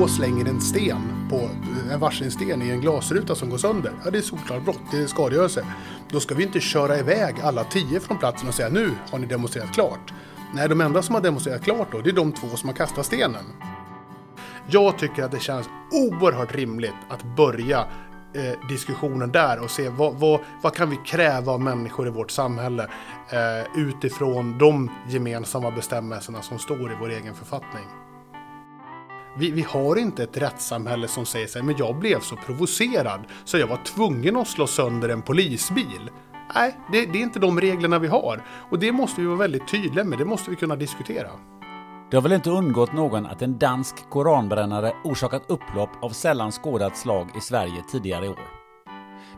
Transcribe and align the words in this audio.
Två 0.00 0.08
slänger 0.08 0.48
en 0.48 0.60
sten 0.60 1.28
på 1.30 1.48
en 1.92 2.00
varsin 2.00 2.30
sten 2.30 2.62
i 2.62 2.70
en 2.70 2.80
glasruta 2.80 3.34
som 3.34 3.50
går 3.50 3.58
sönder. 3.58 3.92
Ja, 4.04 4.10
det 4.10 4.18
är 4.18 4.22
solklart 4.22 4.64
brott, 4.64 4.80
det 4.90 4.96
är 4.96 5.06
skadegörelse. 5.06 5.66
Då 6.10 6.20
ska 6.20 6.34
vi 6.34 6.42
inte 6.42 6.60
köra 6.60 6.98
iväg 6.98 7.34
alla 7.42 7.64
tio 7.64 8.00
från 8.00 8.18
platsen 8.18 8.48
och 8.48 8.54
säga 8.54 8.68
nu 8.68 8.90
har 9.10 9.18
ni 9.18 9.26
demonstrerat 9.26 9.74
klart. 9.74 10.12
Nej, 10.54 10.68
de 10.68 10.80
enda 10.80 11.02
som 11.02 11.14
har 11.14 11.22
demonstrerat 11.22 11.62
klart 11.62 11.92
då, 11.92 12.00
det 12.00 12.10
är 12.10 12.14
de 12.14 12.32
två 12.32 12.48
som 12.56 12.68
har 12.68 12.76
kastat 12.76 13.06
stenen. 13.06 13.44
Jag 14.66 14.98
tycker 14.98 15.22
att 15.22 15.30
det 15.30 15.40
känns 15.40 15.68
oerhört 15.90 16.54
rimligt 16.54 16.96
att 17.08 17.36
börja 17.36 17.78
eh, 18.34 18.68
diskussionen 18.68 19.32
där 19.32 19.60
och 19.62 19.70
se 19.70 19.88
vad, 19.88 20.14
vad, 20.14 20.40
vad 20.62 20.74
kan 20.74 20.90
vi 20.90 20.96
kräva 21.06 21.52
av 21.52 21.60
människor 21.60 22.06
i 22.06 22.10
vårt 22.10 22.30
samhälle 22.30 22.82
eh, 23.30 23.80
utifrån 23.80 24.58
de 24.58 24.90
gemensamma 25.08 25.70
bestämmelserna 25.70 26.42
som 26.42 26.58
står 26.58 26.92
i 26.92 26.96
vår 27.00 27.10
egen 27.10 27.34
författning. 27.34 27.99
Vi, 29.36 29.50
vi, 29.50 29.62
har 29.62 29.96
inte 29.96 30.22
ett 30.22 30.36
rättssamhälle 30.36 31.08
som 31.08 31.26
säger 31.26 31.46
sig 31.46 31.62
men 31.62 31.74
jag 31.78 31.96
blev 31.96 32.20
så 32.20 32.36
provocerad 32.36 33.20
så 33.44 33.58
jag 33.58 33.66
var 33.66 33.84
tvungen 33.84 34.36
att 34.36 34.48
slå 34.48 34.66
sönder 34.66 35.08
en 35.08 35.22
polisbil. 35.22 36.10
Nej, 36.54 36.76
det, 36.92 37.06
det 37.06 37.18
är 37.18 37.22
inte 37.22 37.38
de 37.38 37.60
reglerna 37.60 37.98
vi 37.98 38.08
har. 38.08 38.42
Och 38.70 38.78
det 38.78 38.92
måste 38.92 39.20
vi 39.20 39.26
vara 39.26 39.38
väldigt 39.38 39.68
tydliga 39.68 40.04
med, 40.04 40.18
det 40.18 40.24
måste 40.24 40.50
vi 40.50 40.56
kunna 40.56 40.76
diskutera. 40.76 41.28
Det 42.10 42.16
har 42.16 42.22
väl 42.22 42.32
inte 42.32 42.50
undgått 42.50 42.92
någon 42.92 43.26
att 43.26 43.42
en 43.42 43.58
dansk 43.58 44.10
koranbrännare 44.10 44.92
orsakat 45.04 45.42
upplopp 45.46 45.90
av 46.02 46.10
sällan 46.10 46.52
skådat 46.52 46.96
slag 46.96 47.28
i 47.36 47.40
Sverige 47.40 47.82
tidigare 47.92 48.26
i 48.26 48.28
år. 48.28 48.60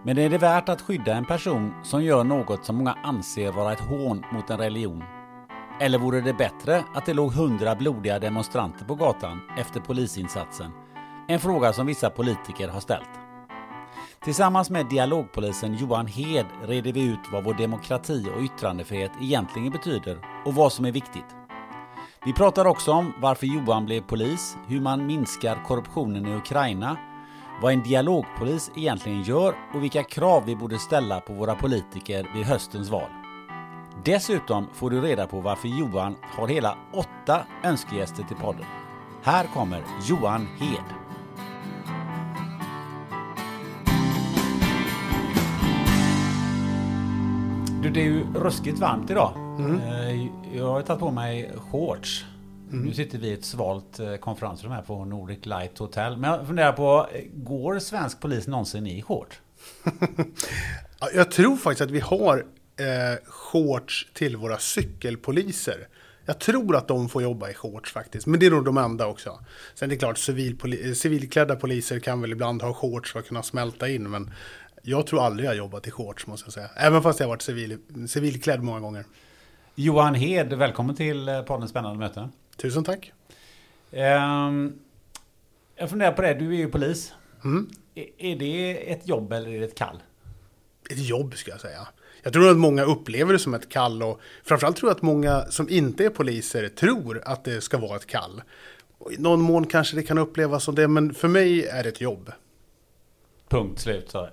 Men 0.04 0.18
är 0.18 0.30
det 0.30 0.38
värt 0.38 0.68
att 0.68 0.82
skydda 0.82 1.14
en 1.14 1.24
person 1.24 1.74
som 1.82 2.04
gör 2.04 2.24
något 2.24 2.64
som 2.64 2.76
många 2.76 2.96
anser 3.02 3.52
vara 3.52 3.72
ett 3.72 3.80
hån 3.80 4.24
mot 4.32 4.50
en 4.50 4.58
religion? 4.58 5.02
Eller 5.82 5.98
vore 5.98 6.20
det 6.20 6.32
bättre 6.32 6.84
att 6.94 7.06
det 7.06 7.14
låg 7.14 7.32
hundra 7.32 7.74
blodiga 7.74 8.18
demonstranter 8.18 8.84
på 8.84 8.94
gatan 8.94 9.40
efter 9.58 9.80
polisinsatsen? 9.80 10.70
En 11.28 11.40
fråga 11.40 11.72
som 11.72 11.86
vissa 11.86 12.10
politiker 12.10 12.68
har 12.68 12.80
ställt. 12.80 13.10
Tillsammans 14.24 14.70
med 14.70 14.86
dialogpolisen 14.86 15.74
Johan 15.74 16.06
Hed 16.06 16.46
reder 16.62 16.92
vi 16.92 17.02
ut 17.02 17.18
vad 17.32 17.44
vår 17.44 17.54
demokrati 17.54 18.26
och 18.36 18.42
yttrandefrihet 18.42 19.10
egentligen 19.20 19.72
betyder 19.72 20.18
och 20.44 20.54
vad 20.54 20.72
som 20.72 20.84
är 20.84 20.92
viktigt. 20.92 21.36
Vi 22.24 22.32
pratar 22.32 22.64
också 22.64 22.92
om 22.92 23.12
varför 23.20 23.46
Johan 23.46 23.84
blev 23.84 24.00
polis, 24.00 24.56
hur 24.66 24.80
man 24.80 25.06
minskar 25.06 25.64
korruptionen 25.64 26.26
i 26.26 26.36
Ukraina, 26.36 26.96
vad 27.62 27.72
en 27.72 27.82
dialogpolis 27.82 28.70
egentligen 28.76 29.22
gör 29.22 29.54
och 29.74 29.82
vilka 29.82 30.02
krav 30.02 30.44
vi 30.46 30.56
borde 30.56 30.78
ställa 30.78 31.20
på 31.20 31.32
våra 31.32 31.54
politiker 31.54 32.30
vid 32.34 32.44
höstens 32.44 32.90
val. 32.90 33.21
Dessutom 34.04 34.66
får 34.74 34.90
du 34.90 35.00
reda 35.00 35.26
på 35.26 35.40
varför 35.40 35.68
Johan 35.68 36.16
har 36.22 36.48
hela 36.48 36.78
åtta 36.92 37.46
önskegäster 37.64 38.22
till 38.22 38.36
podden. 38.36 38.64
Här 39.22 39.46
kommer 39.46 39.82
Johan 40.08 40.48
Hed. 40.58 40.84
Du, 47.82 47.90
det 47.90 48.00
är 48.00 48.04
ju 48.04 48.24
ruskigt 48.34 48.78
varmt 48.78 49.10
idag. 49.10 49.32
Mm. 49.36 49.80
Eh, 49.80 50.26
jag 50.56 50.66
har 50.66 50.82
tagit 50.82 51.00
på 51.00 51.10
mig 51.10 51.52
shorts. 51.70 52.24
Mm. 52.70 52.84
Nu 52.84 52.94
sitter 52.94 53.18
vi 53.18 53.28
i 53.28 53.32
ett 53.32 53.44
svalt 53.44 53.98
eh, 53.98 54.14
konferensrum 54.16 54.72
här 54.72 54.82
på 54.82 55.04
Nordic 55.04 55.46
Light 55.46 55.78
Hotel. 55.78 56.16
Men 56.16 56.30
jag 56.30 56.46
funderar 56.46 56.72
på, 56.72 57.06
går 57.34 57.78
svensk 57.78 58.20
polis 58.20 58.46
någonsin 58.46 58.86
i 58.86 59.02
shorts? 59.02 59.40
jag 61.14 61.30
tror 61.30 61.56
faktiskt 61.56 61.80
att 61.80 61.90
vi 61.90 62.00
har 62.00 62.46
eh, 62.76 63.24
shorts 63.26 64.08
till 64.12 64.36
våra 64.36 64.58
cykelpoliser. 64.58 65.88
Jag 66.24 66.38
tror 66.40 66.76
att 66.76 66.88
de 66.88 67.08
får 67.08 67.22
jobba 67.22 67.50
i 67.50 67.54
shorts 67.54 67.92
faktiskt, 67.92 68.26
men 68.26 68.40
det 68.40 68.46
är 68.46 68.50
nog 68.50 68.64
de 68.64 68.78
enda 68.78 69.06
också. 69.06 69.44
Sen 69.74 69.90
är 69.90 69.90
det 69.90 69.98
klart, 69.98 70.18
civilpoli 70.18 70.94
civilklädda 70.94 71.56
poliser 71.56 72.00
kan 72.00 72.20
väl 72.20 72.32
ibland 72.32 72.62
ha 72.62 72.74
shorts 72.74 73.12
för 73.12 73.20
att 73.20 73.28
kunna 73.28 73.42
smälta 73.42 73.88
in, 73.88 74.10
men 74.10 74.30
jag 74.82 75.06
tror 75.06 75.24
aldrig 75.24 75.48
jag 75.48 75.56
jobbat 75.56 75.86
i 75.86 75.90
shorts 75.90 76.26
måste 76.26 76.46
jag 76.46 76.52
säga. 76.52 76.70
Även 76.76 77.02
fast 77.02 77.20
jag 77.20 77.28
varit 77.28 77.42
civil, 77.42 77.78
civilklädd 78.08 78.62
många 78.62 78.80
gånger. 78.80 79.04
Johan 79.74 80.14
Hed, 80.14 80.52
välkommen 80.52 80.96
till 80.96 81.28
eh, 81.28 81.42
podden 81.42 81.68
Spännande 81.68 81.98
möte. 81.98 82.28
Tusen 82.56 82.84
tack. 82.84 83.12
Um, 83.90 84.78
jag 85.76 85.90
funderar 85.90 86.12
på 86.12 86.22
det, 86.22 86.34
du 86.34 86.48
är 86.48 86.58
ju 86.58 86.68
polis. 86.68 87.14
Mm. 87.44 87.70
Är, 87.94 88.06
är 88.18 88.36
det 88.36 88.92
ett 88.92 89.08
jobb 89.08 89.32
eller 89.32 89.50
är 89.50 89.58
det 89.60 89.66
ett 89.66 89.78
kall? 89.78 90.02
Ett 90.90 90.98
jobb 90.98 91.34
ska 91.34 91.50
jag 91.50 91.60
säga. 91.60 91.88
Jag 92.22 92.32
tror 92.32 92.50
att 92.50 92.56
många 92.56 92.84
upplever 92.84 93.32
det 93.32 93.38
som 93.38 93.54
ett 93.54 93.68
kall 93.68 94.02
och 94.02 94.20
framförallt 94.44 94.76
tror 94.76 94.90
jag 94.90 94.96
att 94.96 95.02
många 95.02 95.44
som 95.50 95.68
inte 95.68 96.04
är 96.04 96.10
poliser 96.10 96.68
tror 96.68 97.22
att 97.24 97.44
det 97.44 97.60
ska 97.60 97.78
vara 97.78 97.96
ett 97.96 98.06
kall. 98.06 98.42
I 99.10 99.16
någon 99.16 99.40
mån 99.40 99.66
kanske 99.66 99.96
det 99.96 100.02
kan 100.02 100.18
upplevas 100.18 100.64
som 100.64 100.74
det, 100.74 100.88
men 100.88 101.14
för 101.14 101.28
mig 101.28 101.66
är 101.66 101.82
det 101.82 101.88
ett 101.88 102.00
jobb. 102.00 102.32
Punkt 103.48 103.80
slut, 103.80 104.10
sa 104.10 104.18
jag. 104.18 104.32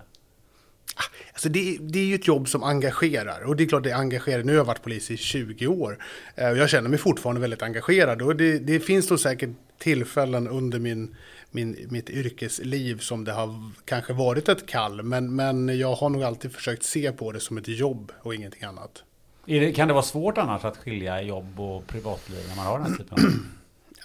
Ah, 0.95 1.03
alltså 1.33 1.49
det, 1.49 1.77
det, 1.79 1.99
är 1.99 2.03
ju 2.03 2.15
ett 2.15 2.27
jobb 2.27 2.49
som 2.49 2.63
engagerar 2.63 3.41
och 3.41 3.55
det 3.55 3.63
är 3.63 3.67
klart 3.67 3.83
det 3.83 3.91
engagerar. 3.91 4.43
Nu 4.43 4.51
har 4.51 4.57
jag 4.57 4.65
varit 4.65 4.83
polis 4.83 5.11
i 5.11 5.17
20 5.17 5.67
år 5.67 5.97
eh, 6.35 6.49
och 6.49 6.57
jag 6.57 6.69
känner 6.69 6.89
mig 6.89 6.99
fortfarande 6.99 7.41
väldigt 7.41 7.61
engagerad 7.61 8.21
och 8.21 8.35
det, 8.35 8.59
det 8.59 8.79
finns 8.79 9.07
då 9.07 9.17
säkert 9.17 9.49
tillfällen 9.77 10.47
under 10.47 10.79
min 10.79 11.15
min, 11.51 11.87
mitt 11.89 12.09
yrkesliv 12.09 12.99
som 12.99 13.23
det 13.23 13.31
har 13.31 13.71
kanske 13.85 14.13
varit 14.13 14.49
ett 14.49 14.67
kall. 14.67 15.03
Men, 15.03 15.35
men 15.35 15.79
jag 15.79 15.95
har 15.95 16.09
nog 16.09 16.23
alltid 16.23 16.51
försökt 16.51 16.83
se 16.83 17.11
på 17.11 17.31
det 17.31 17.39
som 17.39 17.57
ett 17.57 17.67
jobb 17.67 18.11
och 18.21 18.35
ingenting 18.35 18.63
annat. 18.63 19.03
Det, 19.45 19.71
kan 19.71 19.87
det 19.87 19.93
vara 19.93 20.03
svårt 20.03 20.37
annars 20.37 20.65
att 20.65 20.77
skilja 20.77 21.21
jobb 21.21 21.59
och 21.59 21.87
privatliv 21.87 22.39
när 22.49 22.55
man 22.55 22.65
har 22.65 22.79
den 22.79 22.91
här 22.91 22.97
typen 22.97 23.25
av... 23.25 23.33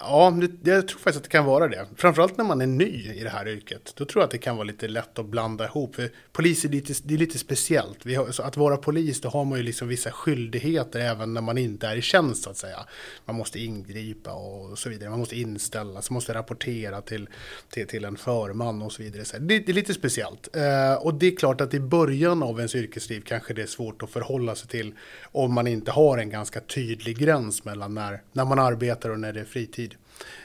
Ja, 0.00 0.38
det, 0.62 0.70
jag 0.70 0.88
tror 0.88 0.98
faktiskt 0.98 1.16
att 1.16 1.22
det 1.22 1.28
kan 1.28 1.44
vara 1.44 1.68
det. 1.68 1.86
Framförallt 1.96 2.36
när 2.36 2.44
man 2.44 2.60
är 2.60 2.66
ny 2.66 3.12
i 3.14 3.20
det 3.22 3.28
här 3.28 3.48
yrket. 3.48 3.92
Då 3.96 4.04
tror 4.04 4.22
jag 4.22 4.24
att 4.24 4.30
det 4.30 4.38
kan 4.38 4.56
vara 4.56 4.64
lite 4.64 4.88
lätt 4.88 5.18
att 5.18 5.26
blanda 5.26 5.64
ihop. 5.64 5.94
För 5.94 6.10
polis 6.32 6.64
är 6.64 6.68
lite, 6.68 6.94
det 7.04 7.14
är 7.14 7.18
lite 7.18 7.38
speciellt. 7.38 8.16
Har, 8.16 8.46
att 8.46 8.56
vara 8.56 8.76
polis, 8.76 9.20
då 9.20 9.28
har 9.28 9.44
man 9.44 9.58
ju 9.58 9.64
liksom 9.64 9.88
vissa 9.88 10.10
skyldigheter 10.10 11.00
även 11.00 11.34
när 11.34 11.40
man 11.40 11.58
inte 11.58 11.86
är 11.86 11.96
i 11.96 12.02
tjänst 12.02 12.42
så 12.42 12.50
att 12.50 12.56
säga. 12.56 12.86
Man 13.24 13.36
måste 13.36 13.60
ingripa 13.60 14.32
och 14.32 14.78
så 14.78 14.88
vidare. 14.88 15.10
Man 15.10 15.18
måste 15.18 15.40
inställa 15.40 16.02
sig, 16.02 16.14
måste 16.14 16.34
rapportera 16.34 17.00
till, 17.00 17.28
till, 17.70 17.86
till 17.86 18.04
en 18.04 18.16
förman 18.16 18.82
och 18.82 18.92
så 18.92 19.02
vidare. 19.02 19.24
Så 19.24 19.38
det, 19.38 19.58
det, 19.58 19.72
är 19.72 19.74
lite 19.74 19.94
speciellt. 19.94 20.56
Eh, 20.56 20.94
och 20.94 21.14
det 21.14 21.26
är 21.26 21.36
klart 21.36 21.60
att 21.60 21.74
i 21.74 21.80
början 21.80 22.42
av 22.42 22.58
ens 22.58 22.74
yrkesliv 22.74 23.20
kanske 23.26 23.54
det 23.54 23.62
är 23.62 23.66
svårt 23.66 24.02
att 24.02 24.10
förhålla 24.10 24.54
sig 24.54 24.68
till 24.68 24.94
om 25.22 25.54
man 25.54 25.66
inte 25.66 25.90
har 25.90 26.18
en 26.18 26.30
ganska 26.30 26.60
tydlig 26.60 27.18
gräns 27.18 27.64
mellan 27.64 27.94
när, 27.94 28.22
när 28.32 28.44
man 28.44 28.58
arbetar 28.58 29.10
och 29.10 29.20
när 29.20 29.32
det 29.32 29.40
är 29.40 29.44
fritid. 29.44 29.93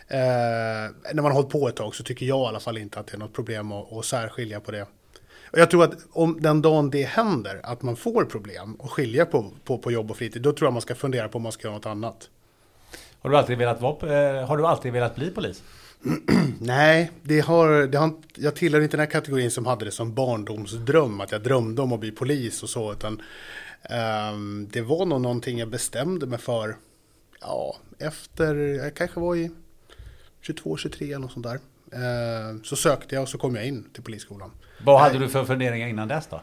Eh, 0.07 0.17
när 1.13 1.21
man 1.21 1.25
har 1.25 1.33
hållit 1.33 1.49
på 1.49 1.67
ett 1.67 1.75
tag 1.75 1.95
så 1.95 2.03
tycker 2.03 2.25
jag 2.25 2.45
i 2.45 2.47
alla 2.47 2.59
fall 2.59 2.77
inte 2.77 2.99
att 2.99 3.07
det 3.07 3.13
är 3.13 3.19
något 3.19 3.33
problem 3.33 3.71
att, 3.71 3.93
att 3.93 4.05
särskilja 4.05 4.59
på 4.59 4.71
det. 4.71 4.87
Och 5.51 5.59
jag 5.59 5.71
tror 5.71 5.83
att 5.83 5.93
om 6.11 6.41
den 6.41 6.61
dagen 6.61 6.89
det 6.89 7.03
händer, 7.03 7.59
att 7.63 7.81
man 7.81 7.95
får 7.95 8.25
problem 8.25 8.75
och 8.75 8.91
skilja 8.91 9.25
på, 9.25 9.51
på, 9.63 9.77
på 9.77 9.91
jobb 9.91 10.11
och 10.11 10.17
fritid, 10.17 10.41
då 10.41 10.53
tror 10.53 10.67
jag 10.67 10.73
man 10.73 10.81
ska 10.81 10.95
fundera 10.95 11.29
på 11.29 11.37
om 11.37 11.41
man 11.41 11.51
ska 11.51 11.67
göra 11.67 11.75
något 11.75 11.85
annat. 11.85 12.29
Har 13.21 13.29
du 13.29 13.37
alltid 13.37 13.57
velat, 13.57 13.81
vara, 13.81 14.39
eh, 14.39 14.47
har 14.47 14.57
du 14.57 14.67
alltid 14.67 14.93
velat 14.93 15.15
bli 15.15 15.31
polis? 15.31 15.63
Nej, 16.59 17.11
det 17.21 17.39
har, 17.39 17.87
det 17.87 17.97
har, 17.97 18.13
jag 18.35 18.55
tillhör 18.55 18.81
inte 18.81 18.97
den 18.97 19.05
här 19.05 19.11
kategorin 19.11 19.51
som 19.51 19.65
hade 19.65 19.85
det 19.85 19.91
som 19.91 20.13
barndomsdröm, 20.13 21.21
att 21.21 21.31
jag 21.31 21.43
drömde 21.43 21.81
om 21.81 21.93
att 21.93 21.99
bli 21.99 22.11
polis 22.11 22.63
och 22.63 22.69
så, 22.69 22.91
utan 22.91 23.21
um, 24.33 24.67
det 24.71 24.81
var 24.81 25.05
nog 25.05 25.21
någonting 25.21 25.59
jag 25.59 25.69
bestämde 25.69 26.25
mig 26.25 26.39
för, 26.39 26.77
ja, 27.41 27.77
efter, 27.99 28.55
jag 28.55 28.95
kanske 28.95 29.19
var 29.19 29.35
i 29.35 29.51
22, 30.41 30.77
23 30.77 31.15
och 31.15 31.31
sånt 31.31 31.45
där. 31.45 31.59
Uh, 31.93 32.61
så 32.63 32.75
sökte 32.75 33.15
jag 33.15 33.21
och 33.21 33.29
så 33.29 33.37
kom 33.37 33.55
jag 33.55 33.65
in 33.65 33.89
till 33.93 34.03
polisskolan. 34.03 34.51
Vad 34.83 35.01
hade 35.01 35.19
du 35.19 35.29
för 35.29 35.45
funderingar 35.45 35.87
innan 35.87 36.07
dess 36.07 36.27
då? 36.27 36.41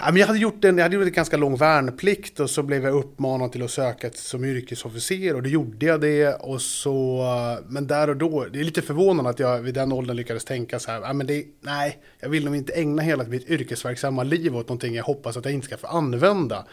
Jag 0.00 0.26
hade 0.26 0.38
gjort 0.38 0.64
en, 0.64 0.78
jag 0.78 0.84
hade 0.84 0.96
gjort 0.96 1.06
en 1.06 1.12
ganska 1.12 1.36
lång 1.36 1.56
värnplikt 1.56 2.40
och 2.40 2.50
så 2.50 2.62
blev 2.62 2.84
jag 2.84 2.94
uppmanad 2.94 3.52
till 3.52 3.62
att 3.62 3.70
söka 3.70 4.10
som 4.10 4.44
yrkesofficer 4.44 5.34
och 5.34 5.42
då 5.42 5.48
gjorde 5.48 5.86
jag 5.86 6.00
det. 6.00 6.34
Och 6.34 6.62
så, 6.62 7.24
men 7.68 7.86
där 7.86 8.10
och 8.10 8.16
då, 8.16 8.46
det 8.52 8.60
är 8.60 8.64
lite 8.64 8.82
förvånande 8.82 9.30
att 9.30 9.38
jag 9.38 9.58
vid 9.58 9.74
den 9.74 9.92
åldern 9.92 10.16
lyckades 10.16 10.44
tänka 10.44 10.78
så 10.78 10.90
här, 10.90 11.12
men 11.12 11.26
det, 11.26 11.44
nej, 11.60 11.98
jag 12.20 12.28
vill 12.28 12.44
nog 12.44 12.56
inte 12.56 12.72
ägna 12.72 13.02
hela 13.02 13.24
mitt 13.24 13.50
yrkesverksamma 13.50 14.22
liv 14.22 14.56
åt 14.56 14.68
någonting 14.68 14.94
jag 14.94 15.04
hoppas 15.04 15.36
att 15.36 15.44
jag 15.44 15.54
inte 15.54 15.66
ska 15.66 15.76
få 15.76 15.86
använda. 15.86 16.66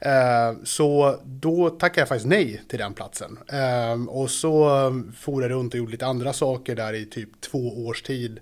Eh, 0.00 0.52
så 0.64 1.16
då 1.24 1.70
tackade 1.70 2.00
jag 2.00 2.08
faktiskt 2.08 2.26
nej 2.26 2.62
till 2.68 2.78
den 2.78 2.94
platsen. 2.94 3.38
Eh, 3.52 4.08
och 4.08 4.30
så 4.30 4.86
eh, 4.86 4.92
for 5.16 5.42
jag 5.42 5.50
runt 5.50 5.74
och 5.74 5.78
gjorde 5.78 5.92
lite 5.92 6.06
andra 6.06 6.32
saker 6.32 6.76
där 6.76 6.92
i 6.92 7.06
typ 7.06 7.40
två 7.40 7.86
års 7.86 8.02
tid. 8.02 8.40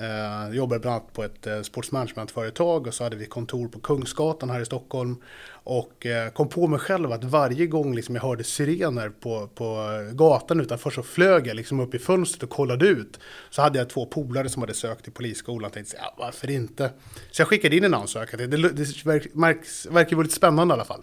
Jag 0.00 0.54
jobbade 0.54 0.80
bland 0.80 0.96
annat 0.96 1.12
på 1.12 1.24
ett 1.24 1.46
eh, 1.46 1.62
sportsmanagementföretag 1.62 2.86
och 2.86 2.94
så 2.94 3.04
hade 3.04 3.16
vi 3.16 3.26
kontor 3.26 3.68
på 3.68 3.80
Kungsgatan 3.80 4.50
här 4.50 4.60
i 4.60 4.64
Stockholm. 4.64 5.16
Och 5.52 6.06
eh, 6.06 6.30
kom 6.30 6.48
på 6.48 6.66
mig 6.66 6.78
själv 6.78 7.12
att 7.12 7.24
varje 7.24 7.66
gång 7.66 7.94
liksom 7.94 8.14
jag 8.14 8.22
hörde 8.22 8.44
sirener 8.44 9.08
på, 9.08 9.48
på 9.54 9.86
gatan 10.12 10.60
utanför 10.60 10.90
så 10.90 11.02
flög 11.02 11.46
jag 11.46 11.56
liksom 11.56 11.80
upp 11.80 11.94
i 11.94 11.98
fönstret 11.98 12.42
och 12.42 12.50
kollade 12.50 12.86
ut. 12.86 13.20
Så 13.50 13.62
hade 13.62 13.78
jag 13.78 13.90
två 13.90 14.06
polare 14.06 14.48
som 14.48 14.62
hade 14.62 14.74
sökt 14.74 15.04
till 15.04 15.12
polisskolan 15.12 15.66
och 15.66 15.72
tänkte, 15.72 15.96
ja, 15.98 16.14
varför 16.18 16.50
inte? 16.50 16.90
Så 17.30 17.40
jag 17.40 17.48
skickade 17.48 17.76
in 17.76 17.84
en 17.84 17.94
ansökan. 17.94 18.38
Det, 18.38 18.46
det, 18.46 18.68
det 18.68 19.04
verkar 19.04 20.16
vara 20.16 20.22
lite 20.22 20.34
spännande 20.34 20.72
i 20.72 20.74
alla 20.74 20.84
fall. 20.84 21.02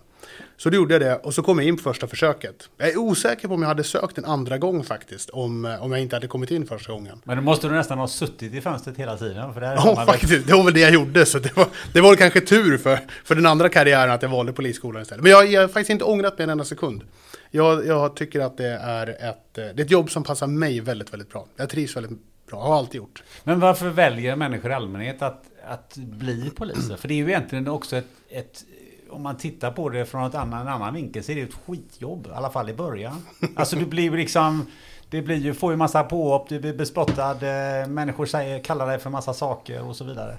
Så 0.57 0.69
då 0.69 0.75
gjorde 0.75 0.93
jag 0.93 1.01
det 1.01 1.15
och 1.15 1.33
så 1.33 1.43
kom 1.43 1.59
jag 1.59 1.67
in 1.67 1.77
på 1.77 1.83
första 1.83 2.07
försöket. 2.07 2.69
Jag 2.77 2.89
är 2.89 2.97
osäker 2.97 3.47
på 3.47 3.53
om 3.53 3.61
jag 3.61 3.69
hade 3.69 3.83
sökt 3.83 4.17
en 4.17 4.25
andra 4.25 4.57
gång 4.57 4.83
faktiskt, 4.83 5.29
om, 5.29 5.77
om 5.81 5.91
jag 5.91 6.01
inte 6.01 6.15
hade 6.15 6.27
kommit 6.27 6.51
in 6.51 6.67
första 6.67 6.93
gången. 6.93 7.21
Men 7.23 7.37
då 7.37 7.43
måste 7.43 7.67
du 7.67 7.73
nästan 7.73 7.97
ha 7.97 8.07
suttit 8.07 8.53
i 8.53 8.61
fönstret 8.61 8.97
hela 8.97 9.17
tiden? 9.17 9.53
För 9.53 9.61
det 9.61 9.67
ja, 9.67 10.05
faktiskt. 10.05 10.33
Väl... 10.33 10.45
Det 10.45 10.53
var 10.53 10.63
väl 10.63 10.73
det 10.73 10.79
jag 10.79 10.93
gjorde. 10.93 11.25
Så 11.25 11.39
det 11.39 11.55
var, 11.55 11.67
det 11.93 12.01
var 12.01 12.15
kanske 12.15 12.41
tur 12.41 12.77
för, 12.77 12.99
för 13.23 13.35
den 13.35 13.45
andra 13.45 13.69
karriären 13.69 14.11
att 14.11 14.21
jag 14.21 14.29
valde 14.29 14.53
polisskolan 14.53 15.01
istället. 15.01 15.23
Men 15.23 15.31
jag, 15.31 15.51
jag 15.51 15.61
har 15.61 15.67
faktiskt 15.67 15.89
inte 15.89 16.03
ångrat 16.03 16.37
mig 16.37 16.43
en 16.43 16.49
enda 16.49 16.65
sekund. 16.65 17.03
Jag, 17.51 17.85
jag 17.87 18.15
tycker 18.15 18.39
att 18.39 18.57
det 18.57 18.67
är, 18.81 19.07
ett, 19.07 19.53
det 19.53 19.61
är 19.61 19.81
ett 19.81 19.91
jobb 19.91 20.11
som 20.11 20.23
passar 20.23 20.47
mig 20.47 20.79
väldigt, 20.79 21.13
väldigt 21.13 21.29
bra. 21.29 21.47
Jag 21.55 21.69
trivs 21.69 21.95
väldigt 21.95 22.19
bra, 22.49 22.59
har 22.67 22.77
alltid 22.77 22.95
gjort. 22.95 23.23
Men 23.43 23.59
varför 23.59 23.89
väljer 23.89 24.35
människor 24.35 24.71
i 24.71 24.73
allmänhet 24.73 25.21
att, 25.21 25.43
att 25.67 25.95
bli 25.97 26.51
poliser? 26.55 26.95
För 26.95 27.07
det 27.07 27.13
är 27.13 27.15
ju 27.15 27.27
egentligen 27.27 27.67
också 27.67 27.95
ett, 27.95 28.05
ett 28.29 28.63
om 29.09 29.23
man 29.23 29.37
tittar 29.37 29.71
på 29.71 29.89
det 29.89 30.05
från 30.05 30.25
ett 30.25 30.35
annan, 30.35 30.61
en 30.61 30.67
annan 30.67 30.93
vinkel 30.93 31.23
så 31.23 31.31
är 31.31 31.35
det 31.35 31.41
ett 31.41 31.57
skitjobb. 31.67 32.27
I 32.27 32.29
alla 32.35 32.49
fall 32.49 32.69
i 32.69 32.73
början. 32.73 33.21
Alltså 33.55 33.75
du 33.75 33.85
blir 33.85 34.11
liksom... 34.11 34.65
Det 35.09 35.21
blir 35.21 35.35
ju, 35.35 35.53
får 35.53 35.71
ju 35.71 35.77
massa 35.77 36.03
påhopp, 36.03 36.49
du 36.49 36.59
blir 36.59 36.73
bespottad, 36.73 37.31
eh, 37.31 37.87
människor 37.87 38.25
säger, 38.25 38.63
kallar 38.63 38.87
dig 38.87 38.99
för 38.99 39.09
massa 39.09 39.33
saker 39.33 39.87
och 39.87 39.95
så 39.95 40.03
vidare. 40.03 40.37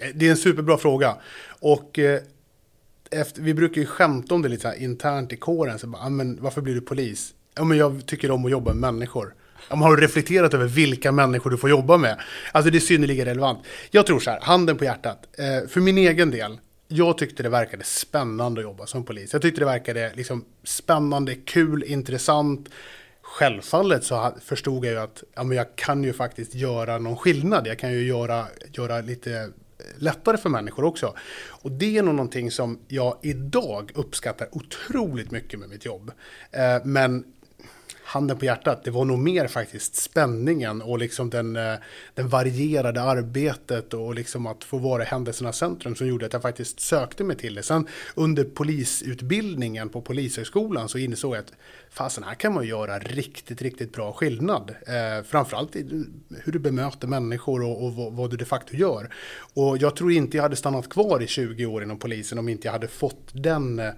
Eh, 0.00 0.08
det 0.14 0.26
är 0.26 0.30
en 0.30 0.36
superbra 0.36 0.78
fråga. 0.78 1.16
Och 1.60 1.98
eh, 1.98 2.20
efter, 3.10 3.42
vi 3.42 3.54
brukar 3.54 3.80
ju 3.80 3.86
skämta 3.86 4.34
om 4.34 4.42
det 4.42 4.48
lite 4.48 4.68
här 4.68 4.82
internt 4.82 5.32
i 5.32 5.36
kåren. 5.36 5.78
Så 5.78 5.86
bara, 5.86 6.02
ah, 6.02 6.08
men 6.08 6.38
varför 6.42 6.60
blir 6.60 6.74
du 6.74 6.80
polis? 6.80 7.34
Ja, 7.54 7.64
men 7.64 7.78
jag 7.78 8.06
tycker 8.06 8.30
om 8.30 8.44
att 8.44 8.50
jobba 8.50 8.74
med 8.74 8.94
människor. 8.94 9.34
Om 9.70 9.82
har 9.82 9.96
du 9.96 10.02
reflekterat 10.02 10.54
över 10.54 10.66
vilka 10.66 11.12
människor 11.12 11.50
du 11.50 11.56
får 11.56 11.70
jobba 11.70 11.96
med? 11.96 12.20
Alltså 12.52 12.70
det 12.70 12.78
är 12.78 12.80
synnerligen 12.80 13.26
relevant. 13.26 13.58
Jag 13.90 14.06
tror 14.06 14.20
så 14.20 14.30
här, 14.30 14.40
handen 14.40 14.76
på 14.76 14.84
hjärtat. 14.84 15.18
Eh, 15.38 15.68
för 15.68 15.80
min 15.80 15.98
egen 15.98 16.30
del, 16.30 16.58
jag 16.88 17.18
tyckte 17.18 17.42
det 17.42 17.48
verkade 17.48 17.84
spännande 17.84 18.60
att 18.60 18.64
jobba 18.64 18.86
som 18.86 19.04
polis. 19.04 19.32
Jag 19.32 19.42
tyckte 19.42 19.60
det 19.60 19.64
verkade 19.64 20.12
liksom 20.14 20.44
spännande, 20.64 21.34
kul, 21.34 21.84
intressant. 21.86 22.68
Självfallet 23.22 24.04
så 24.04 24.34
förstod 24.40 24.84
jag 24.84 24.92
ju 24.92 24.98
att 24.98 25.22
ja, 25.34 25.44
men 25.44 25.56
jag 25.56 25.76
kan 25.76 26.04
ju 26.04 26.12
faktiskt 26.12 26.54
göra 26.54 26.98
någon 26.98 27.16
skillnad. 27.16 27.66
Jag 27.66 27.78
kan 27.78 27.92
ju 27.92 28.06
göra, 28.06 28.46
göra 28.72 29.00
lite 29.00 29.32
eh, 29.32 29.46
lättare 29.98 30.36
för 30.36 30.48
människor 30.48 30.84
också. 30.84 31.14
Och 31.46 31.72
det 31.72 31.98
är 31.98 32.02
nog 32.02 32.14
någonting 32.14 32.50
som 32.50 32.78
jag 32.88 33.18
idag 33.22 33.90
uppskattar 33.94 34.48
otroligt 34.52 35.30
mycket 35.30 35.60
med 35.60 35.68
mitt 35.68 35.84
jobb. 35.84 36.12
Eh, 36.50 36.84
men 36.84 37.24
handen 38.08 38.38
på 38.38 38.44
hjärtat, 38.44 38.84
det 38.84 38.90
var 38.90 39.04
nog 39.04 39.18
mer 39.18 39.46
faktiskt 39.46 39.96
spänningen 39.96 40.82
och 40.82 40.98
liksom 40.98 41.30
den, 41.30 41.56
eh, 41.56 41.74
den 42.14 42.28
varierade 42.28 43.02
arbetet 43.02 43.94
och 43.94 44.14
liksom 44.14 44.46
att 44.46 44.64
få 44.64 44.78
vara 44.78 45.02
i 45.02 45.06
händelsernas 45.06 45.56
centrum 45.56 45.94
som 45.94 46.06
gjorde 46.06 46.26
att 46.26 46.32
jag 46.32 46.42
faktiskt 46.42 46.80
sökte 46.80 47.24
mig 47.24 47.36
till 47.36 47.54
det. 47.54 47.62
Sen 47.62 47.86
under 48.14 48.44
polisutbildningen 48.44 49.88
på 49.88 50.00
Polishögskolan 50.00 50.88
så 50.88 50.98
insåg 50.98 51.34
jag 51.34 51.40
att 51.40 51.52
fasen 51.98 52.24
här 52.24 52.34
kan 52.34 52.54
man 52.54 52.66
göra 52.66 52.98
riktigt, 52.98 53.62
riktigt 53.62 53.92
bra 53.92 54.12
skillnad. 54.12 54.74
Eh, 54.86 55.24
framförallt 55.24 55.76
i 55.76 56.06
hur 56.44 56.52
du 56.52 56.58
bemöter 56.58 57.08
människor 57.08 57.62
och, 57.62 57.84
och 57.84 57.94
vad, 57.94 58.12
vad, 58.12 58.30
du 58.30 58.36
de 58.36 58.44
facto 58.44 58.74
gör. 58.74 59.14
Och 59.54 59.78
jag 59.78 59.96
tror 59.96 60.12
inte 60.12 60.36
jag 60.36 60.42
hade 60.42 60.56
stannat 60.56 60.88
kvar 60.88 61.22
i 61.22 61.26
20 61.26 61.66
år 61.66 61.82
inom 61.82 61.98
polisen 61.98 62.38
om 62.38 62.48
inte 62.48 62.66
jag 62.68 62.72
hade 62.72 62.88
fått 62.88 63.28
den 63.32 63.78
eh, 63.78 63.90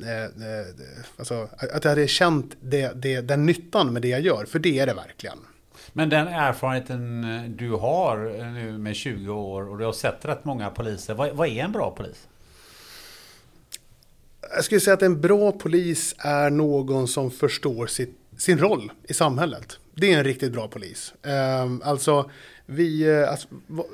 Eh, 0.00 0.74
alltså, 1.16 1.48
att 1.74 1.84
jag 1.84 1.90
hade 1.90 2.08
känt 2.08 2.56
det, 2.60 3.02
det, 3.02 3.20
den 3.20 3.46
nyttan 3.46 3.92
med 3.92 4.02
det 4.02 4.08
jag 4.08 4.20
gör, 4.20 4.44
för 4.44 4.58
det 4.58 4.78
är 4.78 4.86
det 4.86 4.94
verkligen. 4.94 5.38
Men 5.92 6.08
den 6.08 6.28
erfarenheten 6.28 7.24
eh, 7.24 7.50
du 7.50 7.70
har 7.70 8.40
eh, 8.40 8.46
nu 8.46 8.78
med 8.78 8.96
20 8.96 9.32
år 9.32 9.68
och 9.70 9.78
du 9.78 9.84
har 9.84 9.92
sett 9.92 10.24
rätt 10.24 10.44
många 10.44 10.70
poliser, 10.70 11.14
vad, 11.14 11.30
vad 11.30 11.48
är 11.48 11.64
en 11.64 11.72
bra 11.72 11.90
polis? 11.90 12.28
Jag 14.54 14.64
skulle 14.64 14.80
säga 14.80 14.94
att 14.94 15.02
en 15.02 15.20
bra 15.20 15.52
polis 15.52 16.14
är 16.18 16.50
någon 16.50 17.08
som 17.08 17.30
förstår 17.30 17.86
sitt, 17.86 18.18
sin 18.38 18.58
roll 18.58 18.92
i 19.08 19.14
samhället. 19.14 19.78
Det 19.94 20.12
är 20.12 20.18
en 20.18 20.24
riktigt 20.24 20.52
bra 20.52 20.68
polis. 20.68 21.14
Ehm, 21.22 21.82
alltså, 21.84 22.30
vi, 22.66 23.02
eh, 23.02 23.32
att, 23.32 23.46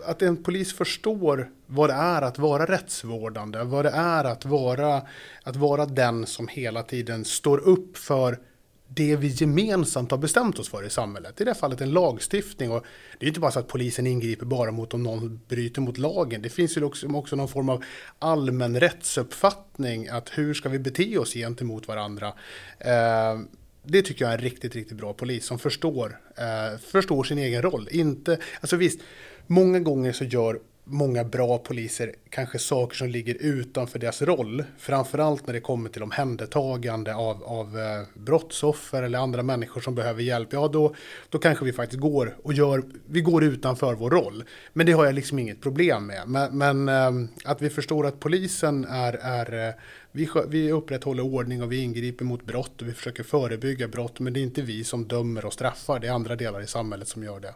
att 0.07 0.23
en 0.23 0.43
polis 0.43 0.73
förstår 0.73 1.51
vad 1.67 1.91
det 1.91 1.95
är 1.95 2.23
att 2.23 2.39
vara 2.39 2.67
rättsvårdande, 2.67 3.63
vad 3.63 3.85
det 3.85 3.91
är 3.91 4.25
att 4.25 4.45
vara, 4.45 5.03
att 5.43 5.57
vara 5.57 5.87
den 5.87 6.27
som 6.27 6.49
hela 6.49 6.83
tiden 6.83 7.25
står 7.25 7.59
upp 7.59 7.97
för 7.97 8.39
det 8.88 9.16
vi 9.16 9.28
gemensamt 9.28 10.11
har 10.11 10.19
bestämt 10.19 10.59
oss 10.59 10.69
för 10.69 10.87
i 10.87 10.90
samhället. 10.90 11.40
I 11.40 11.45
det 11.45 11.50
här 11.50 11.59
fallet 11.59 11.81
en 11.81 11.90
lagstiftning. 11.90 12.71
Och 12.71 12.85
det 13.19 13.26
är 13.26 13.28
inte 13.28 13.40
bara 13.40 13.50
så 13.50 13.59
att 13.59 13.69
polisen 13.69 14.07
ingriper 14.07 14.47
bara 14.47 14.71
mot 14.71 14.95
om 14.95 15.02
någon 15.02 15.40
bryter 15.49 15.81
mot 15.81 15.99
lagen. 15.99 16.43
Det 16.43 16.49
finns 16.49 16.76
ju 16.76 16.85
också, 16.85 17.09
också 17.09 17.37
någon 17.37 17.49
form 17.49 17.69
av 17.69 17.85
allmän 18.19 18.81
rättsuppfattning. 18.81 20.09
Att 20.09 20.38
hur 20.38 20.55
ska 20.55 20.69
vi 20.69 20.78
bete 20.78 21.19
oss 21.19 21.33
gentemot 21.33 21.88
varandra? 21.88 22.33
Eh, 22.78 23.40
det 23.83 24.02
tycker 24.02 24.25
jag 24.25 24.33
är 24.33 24.38
en 24.38 24.45
riktigt, 24.45 24.75
riktigt 24.75 24.99
bra 24.99 25.12
polis 25.12 25.47
som 25.47 25.59
förstår, 25.59 26.21
eh, 26.37 26.78
förstår 26.78 27.25
sin 27.25 27.38
egen 27.38 27.62
roll. 27.62 27.88
Inte, 27.90 28.38
alltså 28.61 28.76
visst, 28.76 29.00
många 29.47 29.81
gånger 29.81 30.12
så 30.12 30.25
gör 30.25 30.61
många 30.88 31.25
bra 31.25 31.59
poliser 31.59 32.14
kanske 32.31 32.59
saker 32.59 32.97
som 32.97 33.09
ligger 33.09 33.35
utanför 33.40 33.99
deras 33.99 34.23
roll. 34.23 34.64
Framförallt 34.78 35.47
när 35.47 35.55
det 35.55 35.61
kommer 35.61 35.90
till 35.90 36.02
omhändertagande 36.02 37.14
av, 37.14 37.45
av 37.45 37.78
eh, 37.78 38.02
brottsoffer 38.14 39.02
eller 39.02 39.19
andra 39.19 39.43
människor 39.43 39.81
som 39.81 39.95
behöver 39.95 40.23
hjälp. 40.23 40.49
Ja, 40.52 40.69
då, 40.69 40.95
då 41.28 41.38
kanske 41.38 41.64
vi 41.64 41.73
faktiskt 41.73 42.00
går 42.00 42.37
och 42.43 42.52
gör, 42.52 42.83
vi 43.07 43.21
går 43.21 43.45
utanför 43.45 43.95
vår 43.95 44.11
roll. 44.11 44.45
Men 44.73 44.87
det 44.87 44.93
har 44.93 45.05
jag 45.05 45.14
liksom 45.14 45.38
inget 45.38 45.61
problem 45.61 46.07
med. 46.07 46.23
Men, 46.26 46.59
men 46.59 46.88
eh, 46.88 47.28
att 47.45 47.62
vi 47.62 47.71
förstår 47.71 48.07
att 48.07 48.21
polisen 48.21 48.85
är, 48.85 49.12
är 49.12 49.69
eh, 49.69 49.75
vi, 50.17 50.29
vi 50.49 50.73
upprätthåller 50.73 51.23
ordning 51.23 51.63
och 51.63 51.73
vi 51.73 51.83
ingriper 51.83 52.25
mot 52.25 52.45
brott 52.45 52.83
och 52.83 52.89
vi 52.89 52.93
försöker 52.93 53.23
förebygga 53.23 53.89
brott. 53.89 54.21
Men 54.21 54.33
det 54.33 54.41
är 54.41 54.43
inte 54.43 54.63
vi 54.63 54.85
som 54.85 55.09
dömer 55.09 55.45
och 55.45 55.53
straffar. 55.53 55.99
Det 55.99 56.07
är 56.07 56.13
andra 56.13 56.37
delar 56.37 56.61
i 56.61 56.67
samhället 56.67 57.09
som 57.09 57.25
gör 57.25 57.41
det. 57.41 57.55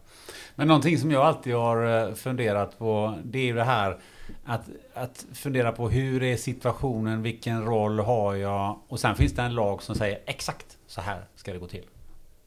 Men 0.55 0.69
någonting 0.69 0.99
som 0.99 1.11
jag 1.11 1.23
alltid 1.23 1.55
har 1.55 2.09
eh, 2.09 2.15
funderat 2.15 2.79
på, 2.79 3.19
det 3.25 3.39
är 3.39 3.45
ju 3.45 3.55
det 3.55 3.65
här 3.65 3.99
att, 4.45 4.69
att 4.95 5.27
fundera 5.33 5.73
på 5.73 5.89
hur 5.89 6.23
är 6.23 6.37
situationen, 6.37 7.23
vilken 7.23 7.65
roll 7.65 7.99
har 7.99 8.35
jag? 8.35 8.79
Och 8.89 9.01
sen 9.01 9.15
finns 9.17 9.33
det 9.33 9.43
en 9.43 9.55
lag 9.55 9.83
som 9.83 9.95
säger 9.95 10.19
exakt 10.27 10.79
så 10.87 11.01
här 11.01 11.25
ska 11.37 11.53
det 11.53 11.59
gå 11.59 11.69
till. 11.69 11.85